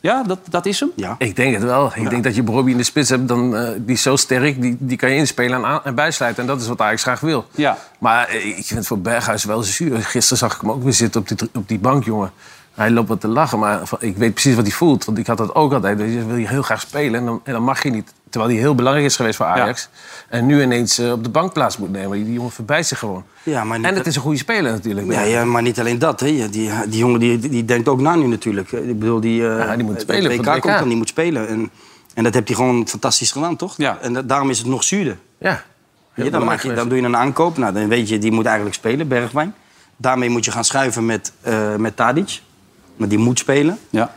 Ja, 0.00 0.22
dat, 0.22 0.38
dat 0.50 0.66
is 0.66 0.80
hem? 0.80 0.90
Ja. 0.96 1.14
Ik 1.18 1.36
denk 1.36 1.54
het 1.54 1.62
wel. 1.62 1.90
Ik 1.94 2.10
denk 2.10 2.24
dat 2.24 2.34
je 2.34 2.42
Bobby 2.42 2.70
in 2.70 2.76
de 2.76 2.82
spits 2.82 3.08
hebt, 3.08 3.28
dan, 3.28 3.56
eh, 3.56 3.68
die 3.78 3.94
is 3.94 4.02
zo 4.02 4.16
sterk, 4.16 4.60
die, 4.62 4.76
die 4.78 4.96
kan 4.96 5.10
je 5.10 5.16
inspelen 5.16 5.56
en, 5.58 5.64
aan- 5.64 5.84
en 5.84 5.94
bijsluiten. 5.94 6.42
En 6.42 6.48
dat 6.48 6.60
is 6.60 6.66
wat 6.68 6.80
Ajax 6.80 7.02
graag 7.02 7.20
wil. 7.20 7.46
Ja. 7.54 7.78
Maar 7.98 8.28
eh, 8.28 8.46
ik 8.46 8.64
vind 8.64 8.78
het 8.78 8.86
voor 8.86 8.98
Berghuis 8.98 9.44
wel 9.44 9.62
zuur. 9.62 10.02
Gisteren 10.04 10.38
zag 10.38 10.54
ik 10.54 10.60
hem 10.60 10.70
ook 10.70 10.82
weer 10.82 10.92
zitten 10.92 11.20
op 11.20 11.28
die, 11.28 11.48
op 11.54 11.68
die 11.68 11.78
bank, 11.78 12.04
jongen. 12.04 12.30
Hij 12.76 12.90
loopt 12.90 13.08
wat 13.08 13.20
te 13.20 13.28
lachen, 13.28 13.58
maar 13.58 13.80
ik 13.98 14.16
weet 14.16 14.32
precies 14.32 14.54
wat 14.54 14.64
hij 14.64 14.72
voelt. 14.74 15.04
Want 15.04 15.18
ik 15.18 15.26
had 15.26 15.36
dat 15.38 15.54
ook 15.54 15.72
altijd. 15.72 15.98
Dus 15.98 16.24
wil 16.24 16.36
je 16.36 16.48
heel 16.48 16.62
graag 16.62 16.80
spelen 16.80 17.20
en 17.20 17.26
dan, 17.26 17.40
en 17.44 17.52
dan 17.52 17.62
mag 17.62 17.82
je 17.82 17.90
niet. 17.90 18.12
Terwijl 18.30 18.52
hij 18.52 18.60
heel 18.60 18.74
belangrijk 18.74 19.06
is 19.06 19.16
geweest 19.16 19.36
voor 19.36 19.46
Ajax. 19.46 19.88
En 20.28 20.46
nu 20.46 20.62
ineens 20.62 20.98
eh, 20.98 21.12
op 21.12 21.24
de 21.24 21.30
bank 21.30 21.52
plaats 21.52 21.76
moet 21.78 21.90
nemen. 21.92 22.24
Die 22.24 22.32
jongen 22.32 22.50
verbijt 22.50 22.86
zich 22.86 22.98
gewoon. 22.98 23.24
Ja, 23.42 23.64
maar 23.64 23.78
niet 23.78 23.86
En 23.86 23.94
het 23.94 24.06
is 24.06 24.16
een 24.16 24.22
goede 24.22 24.38
speler 24.38 24.72
natuurlijk. 24.72 25.12
Ja, 25.12 25.20
ja, 25.20 25.44
maar 25.44 25.62
niet 25.62 25.80
alleen 25.80 25.98
dat. 25.98 26.20
Hè. 26.20 26.26
Die, 26.26 26.48
die 26.88 26.98
jongen 26.98 27.20
die, 27.20 27.38
die 27.38 27.64
denkt 27.64 27.88
ook 27.88 28.00
na 28.00 28.14
nu 28.14 28.26
natuurlijk. 28.26 28.72
Ik 28.72 28.98
bedoel, 28.98 29.20
die, 29.20 29.48
eh, 29.48 29.58
Ja, 29.58 29.74
die 29.76 29.84
moet 29.84 29.92
het 29.92 30.02
spelen 30.02 30.30
WK 30.30 30.44
WK. 30.46 30.60
komt 30.60 30.78
dan, 30.78 30.88
die 30.88 30.96
moet 30.96 31.08
spelen. 31.08 31.48
En, 31.48 31.70
en 32.14 32.22
dat 32.24 32.34
heb 32.34 32.46
hij 32.46 32.56
gewoon 32.56 32.88
fantastisch 32.88 33.30
gedaan, 33.32 33.56
toch? 33.56 33.74
Ja. 33.76 33.98
En 34.00 34.12
dat- 34.12 34.28
daarom 34.28 34.50
is 34.50 34.58
het 34.58 34.66
nog 34.66 34.84
zuurder. 34.84 35.16
Ja. 35.38 35.62
Dan, 36.30 36.44
maak 36.44 36.62
je, 36.62 36.72
dan 36.74 36.88
doe 36.88 36.98
je 36.98 37.04
een 37.04 37.16
aankoop. 37.16 37.56
Nou, 37.56 37.72
dan 37.72 37.88
weet 37.88 38.08
je, 38.08 38.18
die 38.18 38.32
moet 38.32 38.44
eigenlijk 38.46 38.76
spelen, 38.76 39.08
Bergwijn. 39.08 39.54
Daarmee 39.96 40.28
moet 40.30 40.44
je 40.44 40.50
gaan 40.50 40.64
schuiven 40.64 41.06
met, 41.06 41.32
eh 41.40 41.74
met 41.74 41.96
Tadic. 41.96 42.40
Maar 42.96 43.08
die 43.08 43.18
moet 43.18 43.38
spelen. 43.38 43.78
Ja. 43.90 44.12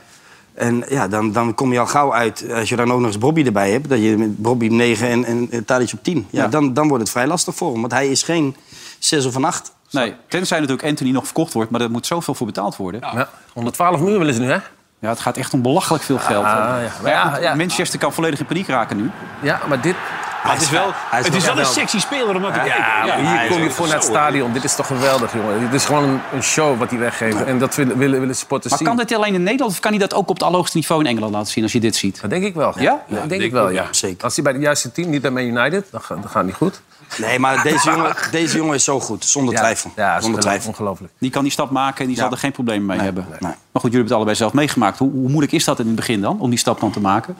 En 0.53 0.85
ja, 0.89 1.07
dan, 1.07 1.31
dan 1.31 1.53
kom 1.53 1.73
je 1.73 1.79
al 1.79 1.87
gauw 1.87 2.13
uit, 2.13 2.45
als 2.53 2.69
je 2.69 2.75
dan 2.75 2.91
ook 2.91 2.99
nog 2.99 3.07
eens 3.07 3.17
Bobby 3.17 3.43
erbij 3.45 3.71
hebt... 3.71 3.89
dat 3.89 4.01
je 4.01 4.17
met 4.17 4.37
Bobby 4.37 4.65
op 4.65 4.71
9 4.71 5.07
en, 5.09 5.25
en, 5.25 5.47
en 5.51 5.65
Tadic 5.65 5.93
op 5.93 6.03
10. 6.03 6.27
Ja, 6.29 6.43
Ja. 6.43 6.47
Dan, 6.47 6.73
dan 6.73 6.87
wordt 6.87 7.03
het 7.03 7.11
vrij 7.11 7.27
lastig 7.27 7.55
voor 7.55 7.71
hem. 7.71 7.79
Want 7.81 7.93
hij 7.93 8.07
is 8.07 8.23
geen 8.23 8.55
6 8.99 9.25
of 9.25 9.35
een 9.35 9.45
8. 9.45 9.71
Nee, 9.91 10.15
tenzij 10.27 10.59
natuurlijk 10.59 10.87
Anthony 10.87 11.11
nog 11.11 11.25
verkocht 11.25 11.53
wordt. 11.53 11.69
Maar 11.69 11.79
daar 11.79 11.91
moet 11.91 12.05
zoveel 12.05 12.33
voor 12.33 12.45
betaald 12.45 12.75
worden. 12.75 13.01
Ja, 13.01 13.11
Ja, 13.13 13.29
112 13.53 13.99
miljoen 13.99 14.17
willen 14.19 14.33
ze 14.33 14.39
nu, 14.39 14.51
hè? 14.51 14.57
het 14.99 15.19
gaat 15.19 15.37
echt 15.37 15.53
om 15.53 15.61
belachelijk 15.61 16.03
veel 16.03 16.17
geld. 16.17 16.45
ja. 16.45 16.67
Maar 16.67 17.11
ja, 17.11 17.29
Ja, 17.31 17.37
ja. 17.37 17.55
Manchester 17.55 17.99
kan 17.99 18.13
volledig 18.13 18.39
in 18.39 18.45
paniek 18.45 18.67
raken 18.67 18.97
nu. 18.97 19.11
Ja, 19.41 19.61
maar 19.67 19.81
dit... 19.81 19.95
Maar 20.43 20.53
het 20.53 20.61
is 20.61 20.69
wel, 20.69 20.91
hij 20.93 21.19
is 21.19 21.25
het 21.25 21.35
is 21.35 21.45
wel 21.45 21.55
wel 21.55 21.65
een 21.65 21.71
sexy 21.71 21.99
speler 21.99 22.35
om 22.35 22.41
naar 22.41 22.53
te 22.53 22.57
Ja, 22.59 22.63
kijken. 22.65 23.23
maar 23.23 23.33
hij 23.33 23.47
hier 23.47 23.55
kom 23.55 23.63
je 23.63 23.71
voor 23.71 23.85
naar 23.87 23.95
het 23.95 24.03
stadion. 24.03 24.53
Dit 24.53 24.63
is 24.63 24.75
toch 24.75 24.87
geweldig, 24.87 25.33
jongen. 25.33 25.59
Dit 25.59 25.73
is 25.73 25.85
gewoon 25.85 26.03
een, 26.03 26.19
een 26.33 26.43
show 26.43 26.77
wat 26.79 26.89
hij 26.89 26.99
weggeeft. 26.99 27.43
En 27.43 27.59
dat 27.59 27.75
willen, 27.75 27.97
willen, 27.97 28.19
willen 28.19 28.35
supporters 28.35 28.69
Maar 28.69 28.79
zien. 28.79 28.87
kan 28.87 28.97
dit 28.97 29.13
alleen 29.17 29.33
in 29.33 29.43
Nederland 29.43 29.71
of 29.71 29.79
kan 29.79 29.91
hij 29.91 29.99
dat 29.99 30.13
ook 30.13 30.29
op 30.29 30.35
het 30.35 30.43
allerhoogste 30.43 30.77
niveau 30.77 31.01
in 31.01 31.07
Engeland 31.09 31.33
laten 31.33 31.51
zien 31.51 31.63
als 31.63 31.71
je 31.71 31.79
dit 31.79 31.95
ziet? 31.95 32.21
Dat 32.21 32.29
denk 32.29 32.43
ik 32.43 32.53
wel. 32.53 32.73
Ja? 32.79 33.03
Dat 33.07 33.29
denk 33.29 33.41
ik 33.41 33.51
wel, 33.51 33.69
ja. 33.69 33.87
Zeker. 33.91 34.23
Als 34.23 34.35
hij 34.35 34.43
bij 34.43 34.53
het 34.53 34.61
juiste 34.61 34.91
team, 34.91 35.09
niet 35.09 35.21
bij 35.21 35.31
Man 35.31 35.43
United, 35.43 35.85
dan, 35.91 36.01
dan 36.07 36.23
gaat 36.23 36.33
het 36.33 36.45
niet 36.45 36.55
goed. 36.55 36.81
Nee, 37.17 37.39
maar 37.39 37.63
deze 37.71 37.89
jongen, 37.91 38.15
deze 38.31 38.57
jongen 38.57 38.75
is 38.75 38.83
zo 38.83 38.99
goed, 38.99 39.25
zonder 39.25 39.53
Ja, 39.53 39.59
twijfel. 39.59 39.91
Ja, 39.95 40.21
zonder 40.21 40.41
twijfel. 40.41 40.69
ongelooflijk. 40.69 41.13
Die 41.19 41.29
kan 41.29 41.43
die 41.43 41.51
stap 41.51 41.69
maken 41.69 42.01
en 42.01 42.07
die 42.07 42.15
zal 42.15 42.25
Ja. 42.25 42.31
er 42.31 42.37
geen 42.37 42.51
probleem 42.51 42.85
mee 42.85 42.99
hebben. 42.99 43.25
Nee. 43.29 43.39
Maar 43.39 43.51
goed, 43.51 43.57
jullie 43.73 43.89
hebben 43.89 44.05
het 44.07 44.15
allebei 44.15 44.35
zelf 44.37 44.53
meegemaakt. 44.53 44.97
Hoe, 44.97 45.11
hoe 45.11 45.29
moeilijk 45.29 45.51
is 45.51 45.63
dat 45.63 45.79
in 45.79 45.85
het 45.87 45.95
begin 45.95 46.21
dan, 46.21 46.39
om 46.39 46.49
die 46.49 46.59
stap 46.59 46.79
dan 46.79 46.91
te 46.91 46.99
maken? 46.99 47.35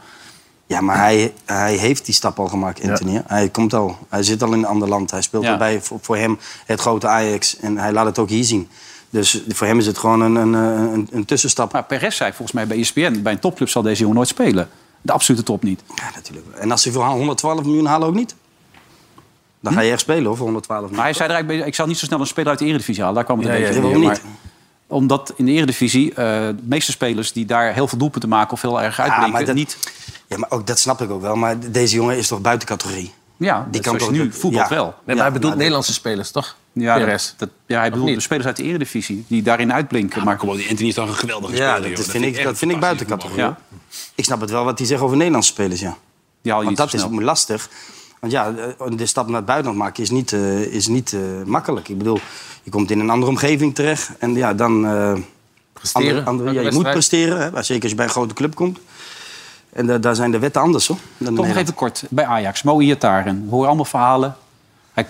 Ja, 0.70 0.82
maar 0.82 0.98
hij, 0.98 1.34
hij 1.46 1.76
heeft 1.76 2.06
die 2.06 2.14
stap 2.14 2.40
al 2.40 2.48
gemaakt, 2.48 2.90
Anthony. 2.90 3.22
Hij 3.28 3.50
komt 3.50 3.74
al. 3.74 3.98
Hij 4.10 4.24
zit 4.24 4.44
al 4.44 4.48
in 4.54 4.58
een 4.60 4.66
ander 4.66 4.88
land. 4.88 5.12
Hij 5.12 5.22
speelt 5.22 5.44
Ja. 5.44 5.52
erbij 5.52 5.82
voor, 5.82 5.98
voor 6.02 6.18
hem 6.18 6.38
het 6.66 6.80
grote 6.80 7.08
Ajax. 7.08 7.58
En 7.58 7.78
hij 7.78 7.92
laat 7.92 8.06
het 8.06 8.20
ook 8.20 8.30
hier 8.30 8.44
zien. 8.44 8.68
Dus 9.10 9.44
voor 9.48 9.68
hem 9.68 9.78
is 9.78 9.86
het 9.86 9.98
gewoon 9.98 10.22
een, 10.22 10.36
een, 10.36 10.54
een, 10.54 11.08
een 11.12 11.26
tussenstap. 11.26 11.72
Maar 11.72 11.84
Perez 11.84 12.16
zei 12.18 12.30
volgens 12.30 12.52
mij 12.52 12.68
bij 12.68 12.80
ESPN... 12.80 13.22
bij 13.22 13.32
een 13.34 13.40
topclub 13.40 13.70
zal 13.70 13.82
deze 13.82 14.00
jongen 14.00 14.16
nooit 14.16 14.28
spelen. 14.28 14.70
De 15.02 15.12
absolute 15.12 15.44
top 15.44 15.64
niet. 15.64 15.82
Ja, 15.96 16.04
natuurlijk. 16.16 16.48
En 16.56 16.72
als 16.72 16.84
hij 16.84 16.94
voor 16.94 17.06
112 17.06 17.64
miljoen 17.64 17.86
halen, 17.86 18.08
ook 18.08 18.16
niet. 18.16 18.36
Dan 19.60 19.74
ga 19.74 19.82
je 19.82 19.92
echt 19.92 20.00
spelen 20.02 20.26
hoor, 20.26 20.36
voor 20.36 20.46
112 20.46 20.80
miljoen. 20.82 20.98
Maar 20.98 21.06
hij 21.06 21.16
zei 21.16 21.30
er 21.30 21.34
eigenlijk, 21.36 21.60
bij- 21.62 21.70
ik 21.70 21.76
zal 21.76 21.88
niet 21.88 21.98
zo 21.98 22.06
snel 22.06 22.20
een 22.20 22.28
speler 22.28 22.50
uit 22.50 22.60
de 22.60 22.66
Eredivisie 22.66 23.02
halen. 23.04 23.16
Daar 23.16 23.26
kwam 23.26 23.38
het 23.40 23.48
een 23.48 23.54
Ja, 23.54 23.60
beetje 23.60 23.82
ja, 23.82 23.88
ja, 23.90 23.98
Maar 23.98 24.20
omdat 24.90 25.34
in 25.36 25.46
de 25.46 25.52
Eredivisie 25.52 26.10
eh, 26.10 26.16
de 26.48 26.56
meeste 26.64 26.92
spelers 26.92 27.32
die 27.34 27.46
daar 27.46 27.74
heel 27.74 27.88
veel 27.88 27.98
doelpunten 27.98 28.30
maken... 28.30 28.54
of 28.54 28.62
heel 28.62 28.82
erg 28.82 29.00
uitblinken, 29.00 29.32
maar 29.32 29.46
dat- 29.46 29.56
niet... 29.56 29.78
Ja, 30.28 30.38
maar 30.38 30.52
ook 30.52 30.68
dat 30.68 30.80
snap 30.80 31.02
ik 31.02 31.10
ook 31.10 31.22
wel. 31.22 31.36
Maar 31.36 31.72
deze 31.72 31.96
jongen 31.96 32.18
is 32.18 32.28
toch 32.28 32.42
buiten 32.42 32.68
categorie? 32.68 33.14
Ja, 33.38 33.68
die 33.72 33.82
kan 33.82 33.98
toch- 33.98 34.12
nu 34.12 34.32
voetbal 34.34 34.62
ja. 34.62 34.70
wel. 34.70 34.84
Nee, 34.86 34.94
maar 35.06 35.16
Ja, 35.16 35.22
hij 35.22 35.32
bedoelt 35.32 35.56
Nederlandse 35.56 35.94
spelers, 35.94 36.32
toch? 36.32 36.56
Ja, 36.74 36.98
Perez. 36.98 37.28
dat, 37.30 37.40
dat- 37.40 37.50
ja 37.66 37.80
hij 37.80 37.92
bedoelt 37.92 38.14
de 38.14 38.20
spelers 38.20 38.46
uit 38.48 38.56
de 38.56 38.64
Eredivisie 38.64 39.26
die 39.28 39.42
daarin 39.42 39.74
uitblinken. 39.74 40.24
maar 40.24 40.38
Kom 40.38 40.50
op, 40.50 40.56
die 40.56 40.70
Anthony 40.70 40.88
is 40.90 40.96
toch 40.96 41.08
een 41.08 41.14
geweldige 41.16 41.56
Ja, 41.56 41.72
speler. 41.76 41.90
dat, 41.96 42.00
joh. 42.06 42.10
vind 42.10 42.26
ik, 42.26 42.44
dat 42.44 42.58
vind 42.58 42.72
ik 42.72 42.80
buiten 42.80 43.06
categorie. 43.06 43.44
Ja. 43.44 43.58
Ik 44.16 44.24
snap 44.24 44.42
het 44.42 44.50
wel 44.50 44.64
wat 44.64 44.78
hij 44.78 44.88
zegt 44.88 45.02
over 45.02 45.18
Nederlandse 45.18 45.52
spelers, 45.52 45.80
ja. 45.80 45.98
Want 46.42 46.78
dat 46.78 46.94
is 46.94 47.06
lastig. 47.10 47.70
Want 48.20 48.34
ja, 48.34 48.54
de 48.96 49.06
stap 49.06 49.28
naar 49.28 49.36
het 49.36 49.46
buitenland 49.46 49.78
maken 49.78 50.04
is 50.04 50.10
niet, 50.10 50.34
eh, 50.34 50.60
is 50.62 50.88
niet 50.88 51.14
eh, 51.14 51.20
makkelijk. 51.46 51.90
Ik 51.90 51.98
bedoel, 51.98 52.20
je 52.70 52.76
komt 52.76 52.92
in 52.92 53.00
een 53.00 53.10
andere 53.10 53.32
omgeving 53.32 53.76
terecht. 53.76 54.10
En 54.20 54.34
ja, 54.36 54.54
dan... 54.54 54.86
eh, 54.86 55.14
Presteren. 55.74 56.08
andere- 56.08 56.26
andere- 56.26 56.52
ja, 56.52 56.62
je 56.62 56.72
moet 56.72 56.84
presteren, 56.92 57.38
hè, 57.54 57.64
zeker 57.64 57.82
als 57.82 57.92
je 57.92 57.96
bij 57.98 58.06
een 58.06 58.12
grote 58.12 58.34
club 58.34 58.56
komt. 58.56 58.80
En 59.74 59.86
da- 59.88 59.98
daar 59.98 60.16
zijn 60.16 60.32
de 60.32 60.40
wetten 60.40 60.62
anders, 60.62 60.88
hoor. 60.88 60.98
dan 61.18 61.36
Toch 61.36 61.48
nog 61.48 61.56
even 61.56 61.74
kort, 61.74 62.04
bij 62.10 62.26
Ajax. 62.26 62.64
Mo 62.64 62.80
Iataren. 62.80 63.44
We 63.44 63.50
horen 63.50 63.68
allemaal 63.68 63.86
verhalen. 63.86 64.36
Hij 64.94 65.08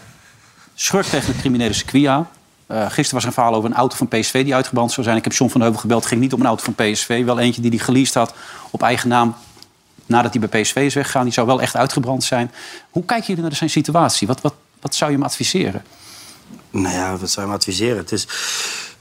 schurkt 0.76 1.10
tegen 1.10 1.28
het 1.32 1.38
criminele 1.42 1.74
circuit 1.74 2.06
aan. 2.08 2.30
Eh, 2.68 2.82
gisteren 2.82 3.14
was 3.14 3.22
er 3.22 3.28
een 3.28 3.34
verhaal 3.34 3.54
over 3.54 3.70
een 3.70 3.76
auto 3.76 3.96
van 3.96 4.08
PSV 4.08 4.44
die 4.44 4.56
uitgebrand 4.56 4.92
zou 4.92 5.06
zijn. 5.06 5.18
Ik 5.18 5.24
heb 5.24 5.34
John 5.34 5.52
van 5.52 5.62
Heuvel 5.62 5.80
gebeld. 5.80 6.00
Het 6.00 6.10
ging 6.10 6.22
niet 6.22 6.34
om 6.34 6.40
een 6.40 6.46
auto 6.46 6.64
van 6.64 6.76
PSV. 6.76 7.24
Wel 7.26 7.40
eentje 7.40 7.62
die 7.62 7.70
hij 7.70 7.80
geleased 7.80 8.14
had 8.14 8.34
op 8.72 8.82
eigen 8.84 9.10
naam 9.10 9.36
nadat 10.06 10.34
hij 10.34 10.48
bij 10.50 10.62
PSV 10.62 10.76
is 10.76 10.94
weggegaan. 10.94 11.24
Die 11.24 11.34
zou 11.34 11.48
wel 11.48 11.62
echt 11.62 11.76
uitgebrand 11.76 12.24
zijn. 12.24 12.52
Hoe 12.90 13.06
kijken 13.06 13.28
jullie 13.28 13.44
naar 13.44 13.56
zijn 13.56 13.70
situatie? 13.70 14.28
Wat, 14.28 14.42
wat, 14.42 14.54
wat 14.82 14.96
zou 14.96 15.12
je 15.12 15.18
hem 15.18 15.26
adviseren? 15.26 15.84
Nou 16.72 16.96
ja, 16.96 17.18
wat 17.18 17.30
zou 17.30 17.46
je 17.46 17.52
me 17.52 17.58
adviseren? 17.58 17.98
Het 17.98 18.12
is 18.12 18.28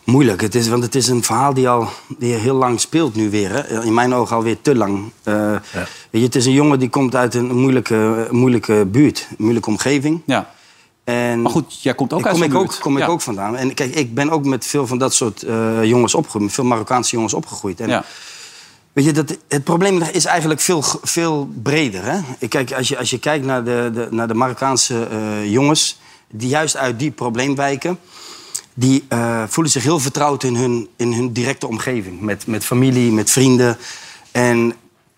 moeilijk, 0.05 0.41
het 0.41 0.55
is, 0.55 0.69
want 0.69 0.83
het 0.83 0.95
is 0.95 1.09
een 1.09 1.25
verhaal 1.25 1.55
die 1.55 1.69
al 1.69 1.89
die 2.19 2.35
heel 2.35 2.55
lang 2.55 2.81
speelt 2.81 3.15
nu 3.15 3.31
weer. 3.31 3.51
Hè? 3.51 3.83
In 3.85 3.95
mijn 3.95 4.15
ogen 4.15 4.37
alweer 4.37 4.61
te 4.61 4.75
lang. 4.75 5.13
Eh, 5.23 5.51
weet 5.73 5.91
je, 6.11 6.19
het 6.21 6.35
is 6.35 6.47
een 6.47 6.53
jongen 6.53 6.79
die 6.79 6.89
komt 6.89 7.15
uit 7.15 7.35
een 7.35 7.57
moeilijke, 7.57 8.29
moeilijke 8.31 8.87
buurt, 8.91 9.27
een 9.31 9.37
moeilijke 9.39 9.69
omgeving. 9.71 10.23
Ja. 10.27 10.51
En 11.05 11.43
Maar 11.43 11.51
goed, 11.51 11.83
jij 11.83 11.95
komt 11.95 12.13
ook 12.13 12.27
uit 12.27 12.35
kom 12.35 12.43
ik 12.43 12.55
ook, 12.55 12.77
kom 12.81 12.99
Ja. 12.99 13.05
ik 13.05 13.11
ook 13.11 13.21
vandaan. 13.21 13.57
En 13.57 13.75
kijk, 13.75 13.95
ik 13.95 14.15
ben 14.15 14.31
ook 14.31 14.45
met 14.45 14.67
veel 14.67 14.87
van 14.87 14.99
dat 14.99 15.15
soort 15.15 15.43
eh, 15.43 15.85
jongens 15.85 16.15
opgegroeid. 16.15 16.53
Veel 16.53 16.65
Marokkaanse 16.65 17.15
jongens 17.15 17.35
opgegroeid. 17.35 17.81
En 17.81 17.89
Ja. 17.89 18.05
Weet 18.93 19.05
je, 19.05 19.13
dat, 19.13 19.37
het 19.49 19.65
probleem 19.65 20.03
is 20.03 20.25
eigenlijk 20.25 20.61
veel, 20.61 20.85
veel 21.03 21.49
breder. 21.63 22.05
Hè? 22.05 22.19
Ik 22.39 22.51
Kijk, 22.51 22.73
als, 22.73 22.89
je, 22.89 22.99
als 22.99 23.11
je 23.11 23.19
kijkt 23.19 23.45
naar 23.45 23.65
de, 23.65 23.91
de, 23.95 24.09
naar 24.11 24.29
de 24.29 24.35
Marokkaanse 24.35 25.07
eh, 25.11 25.51
jongens... 25.53 25.99
die 26.31 26.49
juist 26.49 26.77
uit 26.77 26.99
die 26.99 27.11
probleemwijken... 27.11 27.99
die 28.75 29.05
eh, 29.09 29.43
voelen 29.49 29.73
zich 29.73 29.83
heel 29.83 30.01
vertrouwd 30.01 30.45
in 30.45 30.55
hun, 30.55 30.89
in 30.97 31.13
hun 31.13 31.33
directe 31.33 31.67
omgeving. 31.67 32.21
Met, 32.21 32.47
met 32.47 32.65
familie, 32.65 33.13
met 33.13 33.31
vrienden. 33.31 33.79
En 34.31 34.75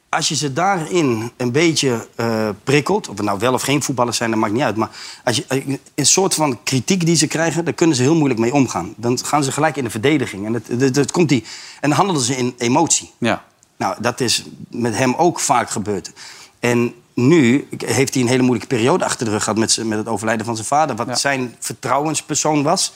als 0.08 0.28
je 0.28 0.34
ze 0.34 0.52
daarin 0.52 1.30
een 1.36 1.52
beetje 1.52 2.08
eh, 2.16 2.48
prikkelt... 2.64 3.08
of 3.08 3.16
het 3.16 3.26
nou 3.26 3.38
wel 3.38 3.52
of 3.52 3.62
geen 3.62 3.82
voetballers 3.82 4.16
zijn, 4.16 4.30
dat 4.30 4.38
maakt 4.38 4.52
niet 4.52 4.62
uit... 4.62 4.76
maar 4.76 4.90
als 5.24 5.36
je, 5.36 5.44
eh, 5.48 5.76
een 5.94 6.06
soort 6.06 6.34
van 6.34 6.62
kritiek 6.62 7.06
die 7.06 7.16
ze 7.16 7.26
krijgen... 7.26 7.64
daar 7.64 7.74
kunnen 7.74 7.96
ze 7.96 8.02
heel 8.02 8.14
moeilijk 8.14 8.40
mee 8.40 8.52
omgaan. 8.52 8.94
Dan 8.96 9.18
gaan 9.18 9.44
ze 9.44 9.52
gelijk 9.52 9.76
in 9.76 9.84
de 9.84 9.90
verdediging. 9.90 10.46
En, 10.46 10.52
het, 10.54 10.68
het, 10.68 10.96
het 10.96 11.10
komt 11.10 11.28
die, 11.28 11.44
en 11.80 11.88
dan 11.88 11.98
handelen 11.98 12.22
ze 12.22 12.36
in 12.36 12.54
emotie. 12.58 13.10
Ja. 13.18 13.44
Nou, 13.76 13.96
dat 14.00 14.20
is 14.20 14.44
met 14.68 14.96
hem 14.96 15.14
ook 15.14 15.40
vaak 15.40 15.70
gebeurd. 15.70 16.12
En 16.58 16.94
nu 17.26 17.68
heeft 17.78 18.14
hij 18.14 18.22
een 18.22 18.28
hele 18.28 18.42
moeilijke 18.42 18.74
periode 18.74 19.04
achter 19.04 19.24
de 19.24 19.30
rug 19.30 19.42
gehad... 19.42 19.58
met, 19.58 19.78
met 19.84 19.98
het 19.98 20.08
overlijden 20.08 20.46
van 20.46 20.54
zijn 20.54 20.66
vader. 20.66 20.96
Wat 20.96 21.06
Ja. 21.06 21.14
zijn 21.14 21.54
vertrouwenspersoon 21.58 22.62
was. 22.62 22.92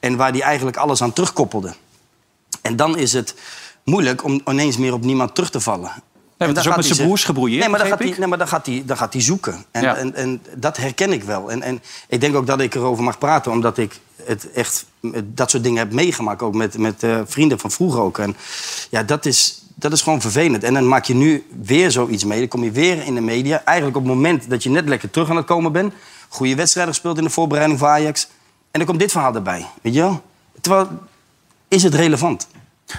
En 0.00 0.16
waar 0.16 0.30
hij 0.30 0.40
eigenlijk 0.42 0.76
alles 0.76 1.02
aan 1.02 1.12
terugkoppelde. 1.12 1.74
En 2.62 2.76
dan 2.76 2.98
is 2.98 3.12
het 3.12 3.34
moeilijk 3.84 4.24
om 4.24 4.40
ineens 4.48 4.76
meer 4.76 4.92
op 4.92 5.04
niemand 5.04 5.34
terug 5.34 5.50
te 5.50 5.60
vallen. 5.60 5.90
Nee, 6.38 6.48
want 6.48 6.50
het 6.50 6.66
is 6.66 6.72
ook 6.72 6.76
met 6.76 6.86
zijn 6.96 7.06
broers 7.06 7.24
gebrouilleerd, 7.24 7.60
Nee, 7.60 7.70
maar 7.70 7.78
dan 7.78 7.88
gaat 7.88 7.98
hij, 7.98 8.14
nee, 8.18 8.28
maar 8.28 8.38
dan 8.38 8.48
gaat 8.48 8.66
hij, 8.66 8.82
dan 8.86 8.96
gaat 8.96 9.12
hij 9.12 9.22
zoeken. 9.22 9.64
En, 9.70 9.82
Ja. 9.82 9.96
en, 9.96 10.14
en 10.14 10.42
dat 10.56 10.76
herken 10.76 11.12
ik 11.12 11.22
wel. 11.22 11.50
En, 11.50 11.62
en 11.62 11.82
ik 12.08 12.20
denk 12.20 12.34
ook 12.36 12.46
dat 12.46 12.60
ik 12.60 12.74
erover 12.74 13.04
mag 13.04 13.18
praten, 13.18 13.52
omdat 13.52 13.78
ik 13.78 14.00
het 14.24 14.50
echt 14.52 14.84
dat 15.24 15.50
soort 15.50 15.62
dingen 15.62 15.78
heb 15.78 15.92
meegemaakt. 15.92 16.42
Ook 16.42 16.54
met, 16.54 16.78
met 16.78 17.02
eh, 17.02 17.20
vrienden 17.24 17.58
van 17.58 17.70
vroeger 17.70 18.00
ook. 18.00 18.18
En 18.18 18.36
ja, 18.90 19.02
dat 19.02 19.26
is, 19.26 19.62
dat 19.78 19.92
is 19.92 20.02
gewoon 20.02 20.20
vervelend. 20.20 20.64
En 20.64 20.74
dan 20.74 20.88
maak 20.88 21.04
je 21.04 21.14
nu 21.14 21.46
weer 21.62 21.90
zoiets 21.90 22.24
mee. 22.24 22.38
Dan 22.38 22.48
kom 22.48 22.64
je 22.64 22.70
weer 22.70 23.04
in 23.06 23.14
de 23.14 23.20
media. 23.20 23.62
Eigenlijk 23.64 23.96
op 23.96 24.04
het 24.04 24.12
moment 24.14 24.50
dat 24.50 24.62
je 24.62 24.70
net 24.70 24.88
lekker 24.88 25.10
terug 25.10 25.30
aan 25.30 25.36
het 25.36 25.46
komen 25.46 25.72
bent. 25.72 25.94
Goede 26.28 26.54
wedstrijden 26.54 26.92
gespeeld 26.94 27.18
in 27.18 27.24
de 27.24 27.30
voorbereiding 27.30 27.78
voor 27.78 27.88
Ajax. 27.88 28.28
En 28.70 28.78
dan 28.78 28.84
komt 28.86 28.98
dit 28.98 29.12
verhaal 29.12 29.34
erbij. 29.34 29.66
Weet 29.82 29.94
je 29.94 30.00
wel? 30.00 30.22
Terwijl, 30.60 30.88
is 31.68 31.82
het 31.82 31.94
relevant? 31.94 32.46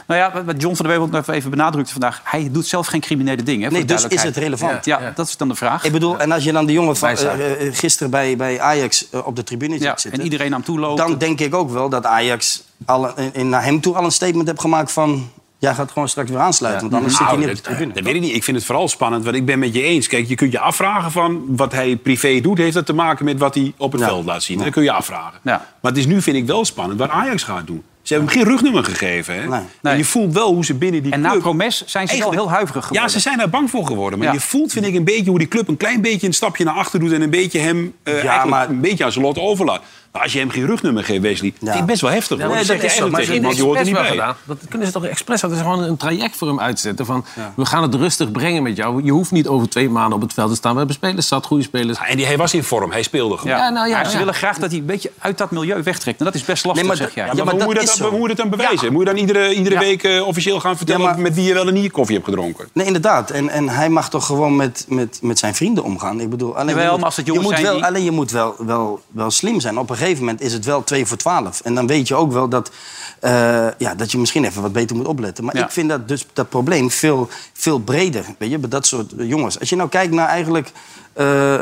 Nou 0.08 0.20
ja, 0.20 0.44
wat 0.44 0.62
John 0.62 0.76
van 0.76 0.86
der 0.88 1.10
nog 1.10 1.28
even 1.28 1.50
benadrukte 1.50 1.92
vandaag... 1.92 2.22
hij 2.24 2.50
doet 2.52 2.66
zelf 2.66 2.88
geen 2.88 3.02
criminele 3.02 3.44
dingen. 3.44 3.62
hè, 3.64 3.70
voor 3.70 3.78
Nee, 3.78 3.88
dus 3.88 4.06
is 4.08 4.24
het 4.24 4.38
relevant? 4.38 4.86
Ja, 4.86 5.02
ja, 5.02 5.12
dat 5.16 5.28
is 5.28 5.38
dan 5.38 5.48
de 5.48 5.56
vraag. 5.56 5.84
Ik 5.84 5.92
bedoel, 5.92 6.20
en 6.20 6.32
als 6.32 6.44
je 6.44 6.52
dan 6.52 6.66
de 6.66 6.72
jongen 6.72 6.96
van 6.98 7.10
eh, 7.10 7.68
eh, 7.68 7.76
gisteren 7.76 8.12
bij, 8.12 8.36
bij 8.38 8.60
Ajax 8.62 9.10
eh, 9.10 9.28
op 9.28 9.36
de 9.36 9.44
tribune 9.44 9.80
Ja, 9.80 9.98
zitten... 9.98 10.20
en 10.20 10.22
iedereen 10.26 10.52
hem 10.52 10.64
toe 10.64 10.80
loopt. 10.80 10.98
dan 10.98 11.18
denk 11.18 11.40
ik 11.40 11.56
ook 11.56 11.70
wel 11.70 11.90
dat 11.90 12.06
Ajax 12.06 12.64
al, 12.86 13.18
in, 13.18 13.30
in- 13.34 13.50
naar 13.50 13.64
hem 13.64 13.82
toe 13.82 13.96
al 13.96 14.04
een 14.04 14.12
statement 14.12 14.48
heeft 14.48 14.62
gemaakt 14.62 14.92
van... 14.92 15.30
jij 15.60 15.74
gaat 15.74 15.92
gewoon 15.92 16.10
straks 16.10 16.30
weer 16.30 16.40
aansluiten, 16.40 16.82
want 16.82 16.94
anders 16.94 17.14
zit 17.18 17.28
je 17.30 17.34
Nou, 17.34 17.46
niet 17.48 17.50
op 17.50 17.56
de 17.56 17.62
tribune. 17.70 17.94
dat 17.94 18.04
weet 18.04 18.16
ik 18.16 18.22
niet. 18.22 18.36
Ik 18.36 18.44
vind 18.44 18.58
het 18.58 18.66
vooral 18.66 18.88
spannend, 18.88 19.24
want 19.24 19.36
ik 19.36 19.46
ben 19.46 19.60
met 19.60 19.74
je 19.74 19.82
eens. 19.82 20.08
Kijk, 20.08 20.28
je 20.28 20.36
kunt 20.36 20.52
je 20.52 20.60
afvragen 20.60 21.12
van 21.12 21.44
wat 21.48 21.72
hij 21.72 21.96
privé 21.96 22.40
doet... 22.42 22.58
heeft 22.58 22.74
dat 22.74 22.86
te 22.86 22.94
maken 22.94 23.26
met 23.26 23.40
wat 23.40 23.56
hij 23.56 23.74
op 23.78 23.92
het 23.92 24.04
veld 24.04 24.26
laat 24.26 24.44
zien. 24.44 24.58
Dat 24.58 24.70
kun 24.70 24.84
je 24.84 24.92
afvragen. 24.92 25.40
Ja. 25.44 25.66
Maar 25.82 25.92
het 25.92 26.00
is 26.00 26.06
nu, 26.08 26.22
vind 26.22 26.36
ik, 26.38 26.46
wel 26.46 26.66
spannend 26.66 27.00
wat 27.00 27.10
Ajax 27.10 27.44
gaat 27.44 27.68
doen. 27.68 27.84
Ze 28.02 28.14
hebben 28.14 28.32
hem 28.34 28.42
geen 28.42 28.52
rugnummer 28.54 28.84
gegeven. 28.84 29.34
Hè? 29.36 29.48
Nee. 29.48 29.62
En 29.82 29.98
je 29.98 30.06
voelt 30.06 30.34
wel 30.34 30.54
hoe 30.54 30.66
ze 30.66 30.74
binnen 30.74 31.04
die 31.04 31.12
En 31.12 31.22
na 31.22 31.30
club... 31.30 31.42
Promes 31.42 31.78
zijn 31.86 31.88
ze 31.88 31.98
wel 31.98 32.22
Eigenlijk- 32.22 32.42
heel 32.42 32.50
huiverig 32.50 32.86
geworden. 32.86 33.02
Ja, 33.12 33.14
ze 33.14 33.20
zijn 33.20 33.38
daar 33.38 33.50
bang 33.50 33.70
voor 33.70 33.86
geworden. 33.86 34.20
Maar 34.20 34.28
Ja. 34.28 34.34
je 34.34 34.40
voelt, 34.40 34.72
vind 34.72 34.86
ik, 34.86 34.96
een 34.96 35.04
beetje 35.04 35.30
hoe 35.30 35.40
die 35.40 35.48
club 35.48 35.68
een 35.68 35.78
klein 35.78 36.02
beetje 36.02 36.28
een 36.28 36.34
stapje 36.34 36.64
naar 36.64 36.74
achter 36.74 37.00
doet... 37.00 37.12
en 37.12 37.22
een 37.22 37.30
beetje 37.30 37.60
hem 37.60 37.94
eh, 38.04 38.46
maar- 38.46 38.70
een 38.70 38.82
beetje 38.82 39.04
aan 39.04 39.12
zijn 39.12 39.26
lot 39.26 39.40
overlaat. 39.40 39.82
Maar 40.12 40.22
als 40.22 40.34
je 40.34 40.40
hem 40.40 40.50
geen 40.50 40.66
rugnummer 40.66 41.04
geeft, 41.04 41.22
Wesley, 41.22 41.54
vind 41.64 41.76
ik 41.76 41.86
best 41.86 42.02
wel 42.02 42.10
heftig. 42.12 42.38
Ja, 42.38 42.48
dat 42.48 42.84
is 42.84 42.96
zo. 42.96 43.10
Maar 43.10 43.20
tegen 43.20 43.36
iemand, 43.36 43.60
hoort 43.60 43.78
er 43.80 43.84
niet 43.86 43.94
wel 43.94 44.02
bij. 44.02 44.12
gedaan. 44.12 44.36
Dat 44.46 44.58
kunnen 44.70 44.88
ze 44.88 44.94
toch 44.94 45.06
expres 45.06 45.42
Dat 45.42 45.52
is 45.52 45.58
gewoon 45.58 45.84
een 45.84 45.98
traject 45.98 46.38
voor 46.38 46.48
hem 46.48 46.60
uitzetten. 46.60 47.06
Van, 47.06 47.26
we 47.56 47.66
gaan 47.66 47.82
het 47.84 47.96
rustig 47.96 48.32
brengen 48.32 48.64
met 48.64 48.78
jou. 48.78 49.04
Je 49.04 49.12
hoeft 49.12 49.32
niet 49.32 49.48
over 49.48 49.70
twee 49.70 49.90
maanden 49.90 50.14
op 50.14 50.22
het 50.22 50.34
veld 50.34 50.50
te 50.50 50.56
staan. 50.56 50.72
We 50.72 50.78
hebben 50.78 50.96
spelers 50.96 51.28
zat, 51.28 51.46
goede 51.46 51.64
spelers. 51.64 51.98
En 52.08 52.18
die, 52.18 52.26
hij 52.26 52.38
was 52.38 52.54
in 52.54 52.64
vorm, 52.64 52.92
hij 52.92 53.04
speelde 53.04 53.38
gewoon. 53.38 53.58
Ja. 53.58 53.70
nou 53.70 53.88
ja, 53.90 53.96
Maar 53.96 54.06
ze 54.06 54.12
ja. 54.12 54.18
willen 54.18 54.34
graag 54.34 54.58
dat 54.58 54.70
hij 54.70 54.80
een 54.80 54.86
beetje 54.86 55.12
uit 55.20 55.38
dat 55.38 55.52
milieu 55.52 55.84
wegtrekt. 55.84 56.20
En 56.20 56.26
dat 56.26 56.36
is 56.36 56.44
best 56.46 56.66
lastig, 56.66 56.82
Nee, 56.88 56.98
maar 56.98 57.08
zeg 57.08 57.14
jij. 57.16 57.26
Ja, 57.26 57.32
Ja, 57.32 57.36
maar, 57.36 57.46
maar 57.46 57.54
hoe, 57.54 57.60
dat 57.64 57.68
moet 57.68 57.78
je 57.78 57.92
is 57.92 57.98
dat, 58.28 58.38
dan 58.38 58.50
bewijzen? 58.50 58.92
Moet 58.94 59.02
je 59.02 59.08
dan 59.14 59.18
iedere, 59.18 59.54
iedere 59.54 59.76
Ja. 59.76 59.82
week 59.82 60.04
eh, 60.04 60.28
officieel 60.28 60.60
gaan 60.60 60.78
vertellen 60.78 61.02
Ja, 61.02 61.08
maar- 61.08 61.20
met 61.20 61.36
wie 61.36 61.44
je 61.44 61.54
wel 61.54 61.68
en 61.68 61.74
niet 61.74 61.92
koffie 61.92 62.16
hebt 62.16 62.28
gedronken? 62.28 62.68
Nee, 62.74 62.86
inderdaad. 62.86 63.30
En, 63.32 63.50
en 63.50 63.70
hij 63.70 63.90
mag 63.90 64.10
toch 64.10 64.26
gewoon 64.26 64.56
met, 64.56 64.86
met, 64.90 65.20
met 65.22 65.40
zijn 65.40 65.56
vrienden 65.56 65.84
omgaan. 65.84 66.20
Ik 66.20 66.30
bedoel, 66.30 66.58
alleen, 66.58 66.76
je 66.76 66.82
moet, 66.82 66.96
maar 66.96 67.06
als 67.06 67.16
het 67.16 67.26
je 67.26 67.32
jongens 67.32 67.50
moet 67.50 67.60
zijn 67.60 67.68
wel, 67.72 67.78
die- 67.82 67.86
alleen 67.90 68.04
je 68.04 68.12
moet 68.12 68.32
wel, 68.32 68.56
wel, 68.58 69.02
wel 69.12 69.32
slim 69.32 69.60
zijn. 69.60 69.78
Op 69.78 69.90
een 69.90 69.96
gegeven 69.96 70.06
moment 70.16 70.42
is 70.42 70.54
het 70.54 70.66
wel 70.66 70.84
2 70.84 71.06
voor 71.06 71.18
12. 71.18 71.62
En 71.62 71.76
dan 71.76 71.88
weet 71.88 72.08
je 72.08 72.16
ook 72.16 72.32
wel 72.32 72.48
dat, 72.50 72.72
eh, 73.20 73.68
ja, 73.78 73.96
dat 73.96 74.12
je 74.12 74.18
misschien 74.18 74.44
even 74.46 74.62
wat 74.62 74.72
beter 74.74 74.96
moet 74.96 75.08
opletten. 75.08 75.44
Maar 75.46 75.56
Ja. 75.58 75.64
ik 75.66 75.72
vind 75.72 75.90
dat, 75.90 76.08
dus, 76.08 76.26
dat 76.34 76.50
probleem 76.50 76.92
veel, 76.92 77.30
veel 77.54 77.80
breder. 77.80 78.26
Weet 78.38 78.50
je, 78.50 78.58
bij 78.58 78.70
dat 78.70 78.86
soort 78.86 79.14
jongens. 79.18 79.60
Als 79.60 79.70
je 79.70 79.76
nou 79.76 79.90
kijkt 79.90 80.14
naar 80.14 80.28
eigenlijk... 80.28 80.72
eh, 81.14 81.60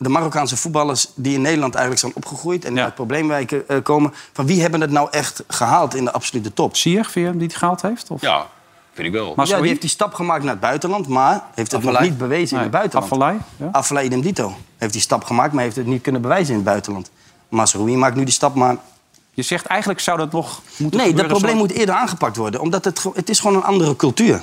de 0.00 0.08
Marokkaanse 0.08 0.56
voetballers 0.56 1.08
die 1.14 1.34
in 1.34 1.40
Nederland 1.40 1.74
eigenlijk 1.74 2.00
zijn 2.04 2.16
opgegroeid... 2.16 2.64
en 2.64 2.74
Ja. 2.74 2.84
uit 2.84 2.94
probleemwijken 2.94 3.68
eh, 3.68 3.76
komen... 3.82 4.14
van 4.32 4.46
wie 4.46 4.60
hebben 4.60 4.80
het 4.80 4.90
nou 4.90 5.08
echt 5.10 5.44
gehaald 5.48 5.94
in 5.94 6.04
de 6.04 6.12
absolute 6.12 6.52
top? 6.52 6.76
Vind 6.76 7.12
je 7.12 7.20
hem 7.20 7.38
die 7.38 7.46
het 7.46 7.56
gehaald 7.56 7.82
heeft? 7.82 8.10
Of? 8.10 8.20
Ja. 8.20 8.46
Vind 8.92 9.06
ik 9.06 9.12
wel. 9.14 9.32
Maar 9.36 9.46
ja, 9.46 9.58
die 9.58 9.68
heeft 9.68 9.80
die 9.80 9.90
stap 9.90 10.14
gemaakt 10.14 10.42
naar 10.42 10.52
het 10.52 10.60
buitenland, 10.60 11.08
maar 11.08 11.42
heeft 11.54 11.72
het 11.72 11.82
nog 11.82 12.00
niet 12.00 12.18
bewezen 12.18 12.56
in 12.56 12.62
het 12.62 12.72
buitenland. 12.72 13.12
Afvallei, 13.12 13.38
ja. 13.56 13.68
Afvallei 13.72 14.06
idem 14.06 14.20
dito. 14.20 14.56
Heeft 14.76 14.92
die 14.92 15.02
stap 15.02 15.24
gemaakt, 15.24 15.52
maar 15.52 15.62
heeft 15.64 15.76
het 15.76 15.86
niet 15.86 16.02
kunnen 16.02 16.20
bewijzen 16.22 16.48
in 16.48 16.54
het 16.54 16.64
buitenland. 16.64 17.10
Masroei 17.48 17.96
maakt 17.96 18.16
nu 18.16 18.24
die 18.24 18.34
stap, 18.34 18.54
maar... 18.54 18.76
Je 19.34 19.42
zegt 19.44 19.66
eigenlijk 19.66 20.00
zou 20.00 20.18
dat 20.18 20.32
nog 20.32 20.60
moeten 20.76 21.00
Nee, 21.00 21.12
dat 21.14 21.26
probleem 21.26 21.54
zoals- 21.56 21.68
moet 21.68 21.78
eerder 21.78 21.94
aangepakt 21.94 22.36
worden. 22.36 22.60
Omdat 22.60 22.84
het, 22.84 23.04
het 23.14 23.28
is 23.30 23.40
gewoon 23.40 23.56
een 23.56 23.62
andere 23.64 23.96
cultuur. 23.96 24.42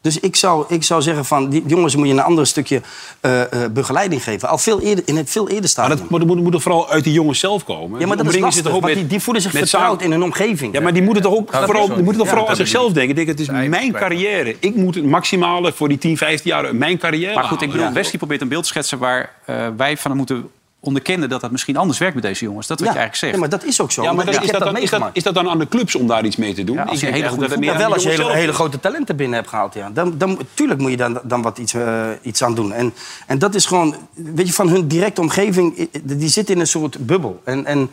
Dus 0.00 0.20
ik 0.20 0.36
zou, 0.36 0.64
ik 0.68 0.82
zou 0.82 1.02
zeggen 1.02 1.24
van, 1.24 1.48
die 1.48 1.62
jongens 1.66 1.96
moet 1.96 2.06
je 2.06 2.12
een 2.12 2.20
ander 2.22 2.46
stukje 2.46 2.80
eh, 3.20 3.64
eh, 3.64 3.70
begeleiding 3.72 4.22
geven. 4.22 4.48
Al 4.48 4.58
veel 4.58 4.80
eerder, 4.80 5.04
in 5.06 5.16
het 5.16 5.30
veel 5.30 5.42
eerder 5.42 5.60
Maar 5.60 5.68
stadium. 5.68 5.96
dat 5.98 6.08
moet, 6.10 6.26
moet, 6.26 6.42
moet 6.42 6.52
toch 6.52 6.62
vooral 6.62 6.90
uit 6.90 7.04
die 7.04 7.12
jongens 7.12 7.38
zelf 7.38 7.64
komen? 7.64 8.00
Ja, 8.00 8.06
maar 8.06 8.16
dat 8.16 8.26
is 8.26 8.38
lastig, 8.38 8.62
toch 8.64 8.72
ook 8.74 8.80
want 8.80 8.92
met- 8.92 9.02
die, 9.02 9.10
die 9.12 9.20
voelen 9.20 9.42
zich 9.42 9.52
met 9.52 9.68
vertrouwd 9.68 10.02
in 10.02 10.10
hun 10.10 10.22
omgeving. 10.22 10.74
Ja, 10.74 10.80
maar 10.80 10.92
die 10.92 11.02
moeten 11.02 11.22
toch 11.22 11.34
ook 11.34 11.52
dat 11.52 11.64
vooral, 11.64 11.86
die 11.86 11.96
moeten 11.96 12.14
toch 12.16 12.24
Ja, 12.24 12.28
vooral 12.30 12.48
aan 12.48 12.56
zichzelf 12.56 12.92
denken. 12.92 13.14
Denken, 13.14 13.32
het 13.34 13.42
is 13.42 13.68
mijn 13.68 13.92
carrière. 13.92 14.56
Ik 14.60 14.74
moet 14.74 14.94
het 14.94 15.04
maximale 15.04 15.72
voor 15.72 15.88
die 15.88 15.98
10, 15.98 16.16
15 16.16 16.50
jaar 16.50 16.74
mijn 16.74 16.98
carrière 16.98 17.34
Maar 17.34 17.44
goed, 17.44 17.62
ik 17.62 17.70
bedoel, 17.72 17.92
Wesley 17.92 18.18
probeert 18.18 18.40
een 18.40 18.48
beeld 18.48 18.62
te 18.62 18.68
schetsen... 18.68 18.98
waar 18.98 19.30
eh, 19.44 19.66
wij 19.76 19.96
van 19.96 20.16
moeten 20.16 20.50
onderkennen 20.84 21.28
dat 21.28 21.40
dat 21.40 21.50
misschien 21.50 21.76
anders 21.76 21.98
werkt 21.98 22.14
met 22.14 22.24
deze 22.24 22.44
jongens. 22.44 22.66
Dat 22.66 22.80
is 22.80 22.86
wat 22.86 22.94
je 22.94 23.00
eigenlijk 23.00 23.32
zegt. 23.32 23.34
Ja, 23.34 23.40
maar 23.40 23.58
dat 23.58 23.68
is 23.68 23.80
ook 23.80 23.92
zo. 23.92 24.02
Ja, 24.02 24.12
maar 24.12 24.28
is, 24.28 24.34
dat 24.34 24.44
dan, 24.44 24.58
is, 24.58 24.58
dat, 24.58 24.72
meegemaakt. 24.72 25.16
is 25.16 25.22
dat 25.22 25.34
dan 25.34 25.48
aan 25.48 25.58
de 25.58 25.68
clubs 25.68 25.94
om 25.94 26.06
daar 26.06 26.24
iets 26.24 26.36
mee 26.36 26.54
te 26.54 26.64
doen? 26.64 26.76
Ja, 26.76 26.82
als 26.82 27.02
Ik 27.02 27.08
je 27.08 27.14
hele 27.14 27.28
goede 27.28 27.56
Ja, 27.60 27.76
wel 27.76 27.92
als 27.92 28.02
je 28.02 28.08
hele, 28.08 28.32
hele 28.32 28.52
grote 28.52 28.80
talenten 28.80 29.16
binnen 29.16 29.36
hebt 29.36 29.48
gehaald. 29.48 29.74
Ja. 29.74 29.90
Dan, 29.90 30.18
dan, 30.18 30.38
tuurlijk 30.54 30.80
moet 30.80 30.90
je 30.90 30.96
dan, 30.96 31.20
dan 31.22 31.42
wat 31.42 31.58
iets, 31.58 31.74
eh, 31.74 32.08
iets 32.22 32.42
aan 32.42 32.54
doen. 32.54 32.72
En, 32.72 32.94
en 33.26 33.38
dat 33.38 33.54
is 33.54 33.66
gewoon, 33.66 33.94
weet 34.14 34.46
je, 34.46 34.52
van 34.52 34.68
hun 34.68 34.88
directe 34.88 35.20
omgeving, 35.20 35.88
die 36.02 36.28
zit 36.28 36.50
in 36.50 36.60
een 36.60 36.66
soort 36.66 37.06
bubbel. 37.06 37.40
En, 37.44 37.66
en 37.66 37.90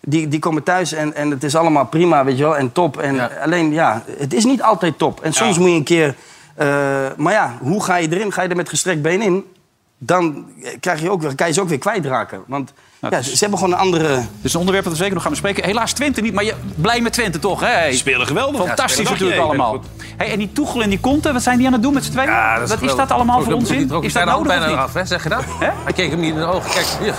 die, 0.00 0.28
die 0.28 0.38
komen 0.38 0.62
thuis 0.62 0.92
en, 0.92 1.14
en 1.14 1.30
het 1.30 1.44
is 1.44 1.54
allemaal 1.54 1.86
prima, 1.86 2.24
weet 2.24 2.36
je 2.36 2.42
wel, 2.42 2.56
en 2.56 2.72
top. 2.72 2.98
En 2.98 3.40
alleen, 3.42 3.72
ja, 3.72 4.04
het 4.18 4.34
is 4.34 4.44
niet 4.44 4.62
altijd 4.62 4.98
top. 4.98 5.20
En 5.20 5.32
soms 5.32 5.58
moet 5.58 5.68
je 5.68 5.74
een 5.74 5.84
keer... 5.84 6.14
eh, 6.54 6.66
maar 7.16 7.32
ja, 7.32 7.58
hoe 7.60 7.82
ga 7.82 7.96
je 7.96 8.08
erin? 8.10 8.32
Ga 8.32 8.42
je 8.42 8.48
er 8.48 8.56
met 8.56 8.68
gestrekt 8.68 9.02
been 9.02 9.22
in? 9.22 9.44
Dan 10.04 10.46
krijg 10.80 11.00
je 11.00 11.10
ook 11.10 11.22
weer, 11.22 11.34
kan 11.34 11.46
je 11.46 11.52
ze 11.52 11.60
ook 11.60 11.68
weer 11.68 11.78
kwijtraken. 11.78 12.42
Want 12.46 12.72
ja, 13.10 13.22
ze 13.22 13.36
hebben 13.38 13.58
gewoon 13.58 13.74
een 13.74 13.80
andere... 13.80 14.14
Dit 14.14 14.26
is 14.42 14.52
een 14.52 14.58
onderwerp 14.58 14.84
dat 14.84 14.92
we 14.92 14.98
zeker 14.98 15.14
nog 15.14 15.22
gaan 15.22 15.32
bespreken. 15.32 15.64
Helaas 15.64 15.92
Twente 15.92 16.20
niet, 16.20 16.32
maar 16.32 16.44
je, 16.44 16.54
blij 16.74 17.00
met 17.00 17.12
Twente 17.12 17.38
toch, 17.38 17.60
hè? 17.60 17.66
Hey. 17.66 17.92
Spelen 17.92 18.26
geweldig. 18.26 18.66
Fantastisch 18.66 19.04
Ja, 19.04 19.10
natuurlijk 19.10 19.40
allemaal. 19.40 19.80
Hey, 20.16 20.32
en 20.32 20.38
die 20.38 20.52
Toegel 20.52 20.82
en 20.82 20.88
die 20.88 21.00
Conte, 21.00 21.32
wat 21.32 21.42
zijn 21.42 21.56
die 21.58 21.66
aan 21.66 21.72
het 21.72 21.82
doen 21.82 21.94
met 21.94 22.04
z'n 22.04 22.10
tweeën? 22.10 22.28
Ja, 22.28 22.60
wat 22.66 22.82
is 22.82 22.94
dat 22.94 23.10
allemaal 23.10 23.42
voor 23.42 23.64
die 23.64 23.86
trok 23.86 24.04
Is 24.04 24.12
dat 24.12 24.24
nodig 24.24 24.40
of 24.40 24.46
bijna 24.46 24.66
niet? 24.66 24.74
eraf, 24.74 24.94
hè? 24.94 25.04
Zeg 25.04 25.22
je 25.22 25.28
dat? 25.28 25.44
Hij 25.58 25.92
keek 25.92 26.10
hem 26.10 26.20
niet 26.20 26.34
in 26.34 26.40
de 26.40 26.46
ogen. 26.46 26.70
Kijk, 26.70 26.86
hier. 27.00 27.14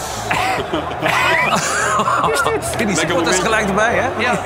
Is 2.33 2.85
Die 2.85 2.95
supporters 2.95 3.39
gelijk 3.39 3.67
erbij, 3.67 3.93
hè? 3.95 4.21
Ja. 4.21 4.39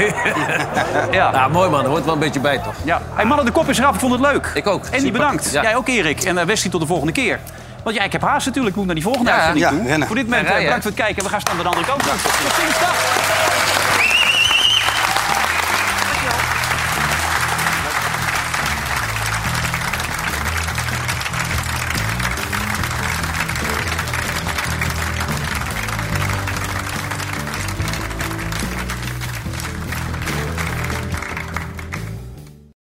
ja. 1.11 1.31
Nou, 1.31 1.51
mooi 1.51 1.69
man, 1.69 1.83
er 1.83 1.89
hoort 1.89 2.05
wel 2.05 2.13
een 2.13 2.19
beetje 2.19 2.39
bij, 2.39 2.57
toch? 2.57 2.75
Ja. 2.83 3.01
Hey, 3.13 3.25
mannen, 3.25 3.45
de 3.45 3.51
kop 3.51 3.69
is 3.69 3.77
eraf. 3.77 3.93
Ik 3.93 3.99
vond 3.99 4.11
het 4.11 4.21
leuk. 4.21 4.51
Ik 4.53 4.67
ook. 4.67 4.85
En 4.85 5.01
die 5.01 5.11
bedankt. 5.11 5.51
Ja. 5.51 5.61
Jij 5.61 5.75
ook, 5.75 5.87
Erik. 5.87 6.23
En 6.23 6.37
uh, 6.37 6.43
Wesley 6.43 6.71
tot 6.71 6.81
de 6.81 6.87
volgende 6.87 7.11
keer. 7.11 7.39
Want 7.87 7.99
ja, 7.99 8.05
ik 8.05 8.11
heb 8.11 8.21
haast 8.21 8.45
natuurlijk. 8.45 8.71
Ik 8.75 8.77
moet 8.77 8.85
naar 8.85 8.95
die 8.95 9.03
volgende 9.03 9.29
Ja, 9.29 9.35
uitzending 9.35 9.87
ja, 9.87 9.95
toe. 9.95 10.05
Voor 10.05 10.15
dit 10.15 10.25
moment 10.25 10.43
rijden. 10.43 10.63
bedankt 10.63 10.83
voor 10.83 10.91
het 10.91 11.01
kijken. 11.01 11.23
We 11.23 11.29
gaan 11.29 11.41
snel 11.41 11.55
naar 11.55 11.63
de 11.63 11.69
andere 11.69 11.87
kant. 11.87 12.03
Tot 12.03 12.53
ziens. 12.59 13.56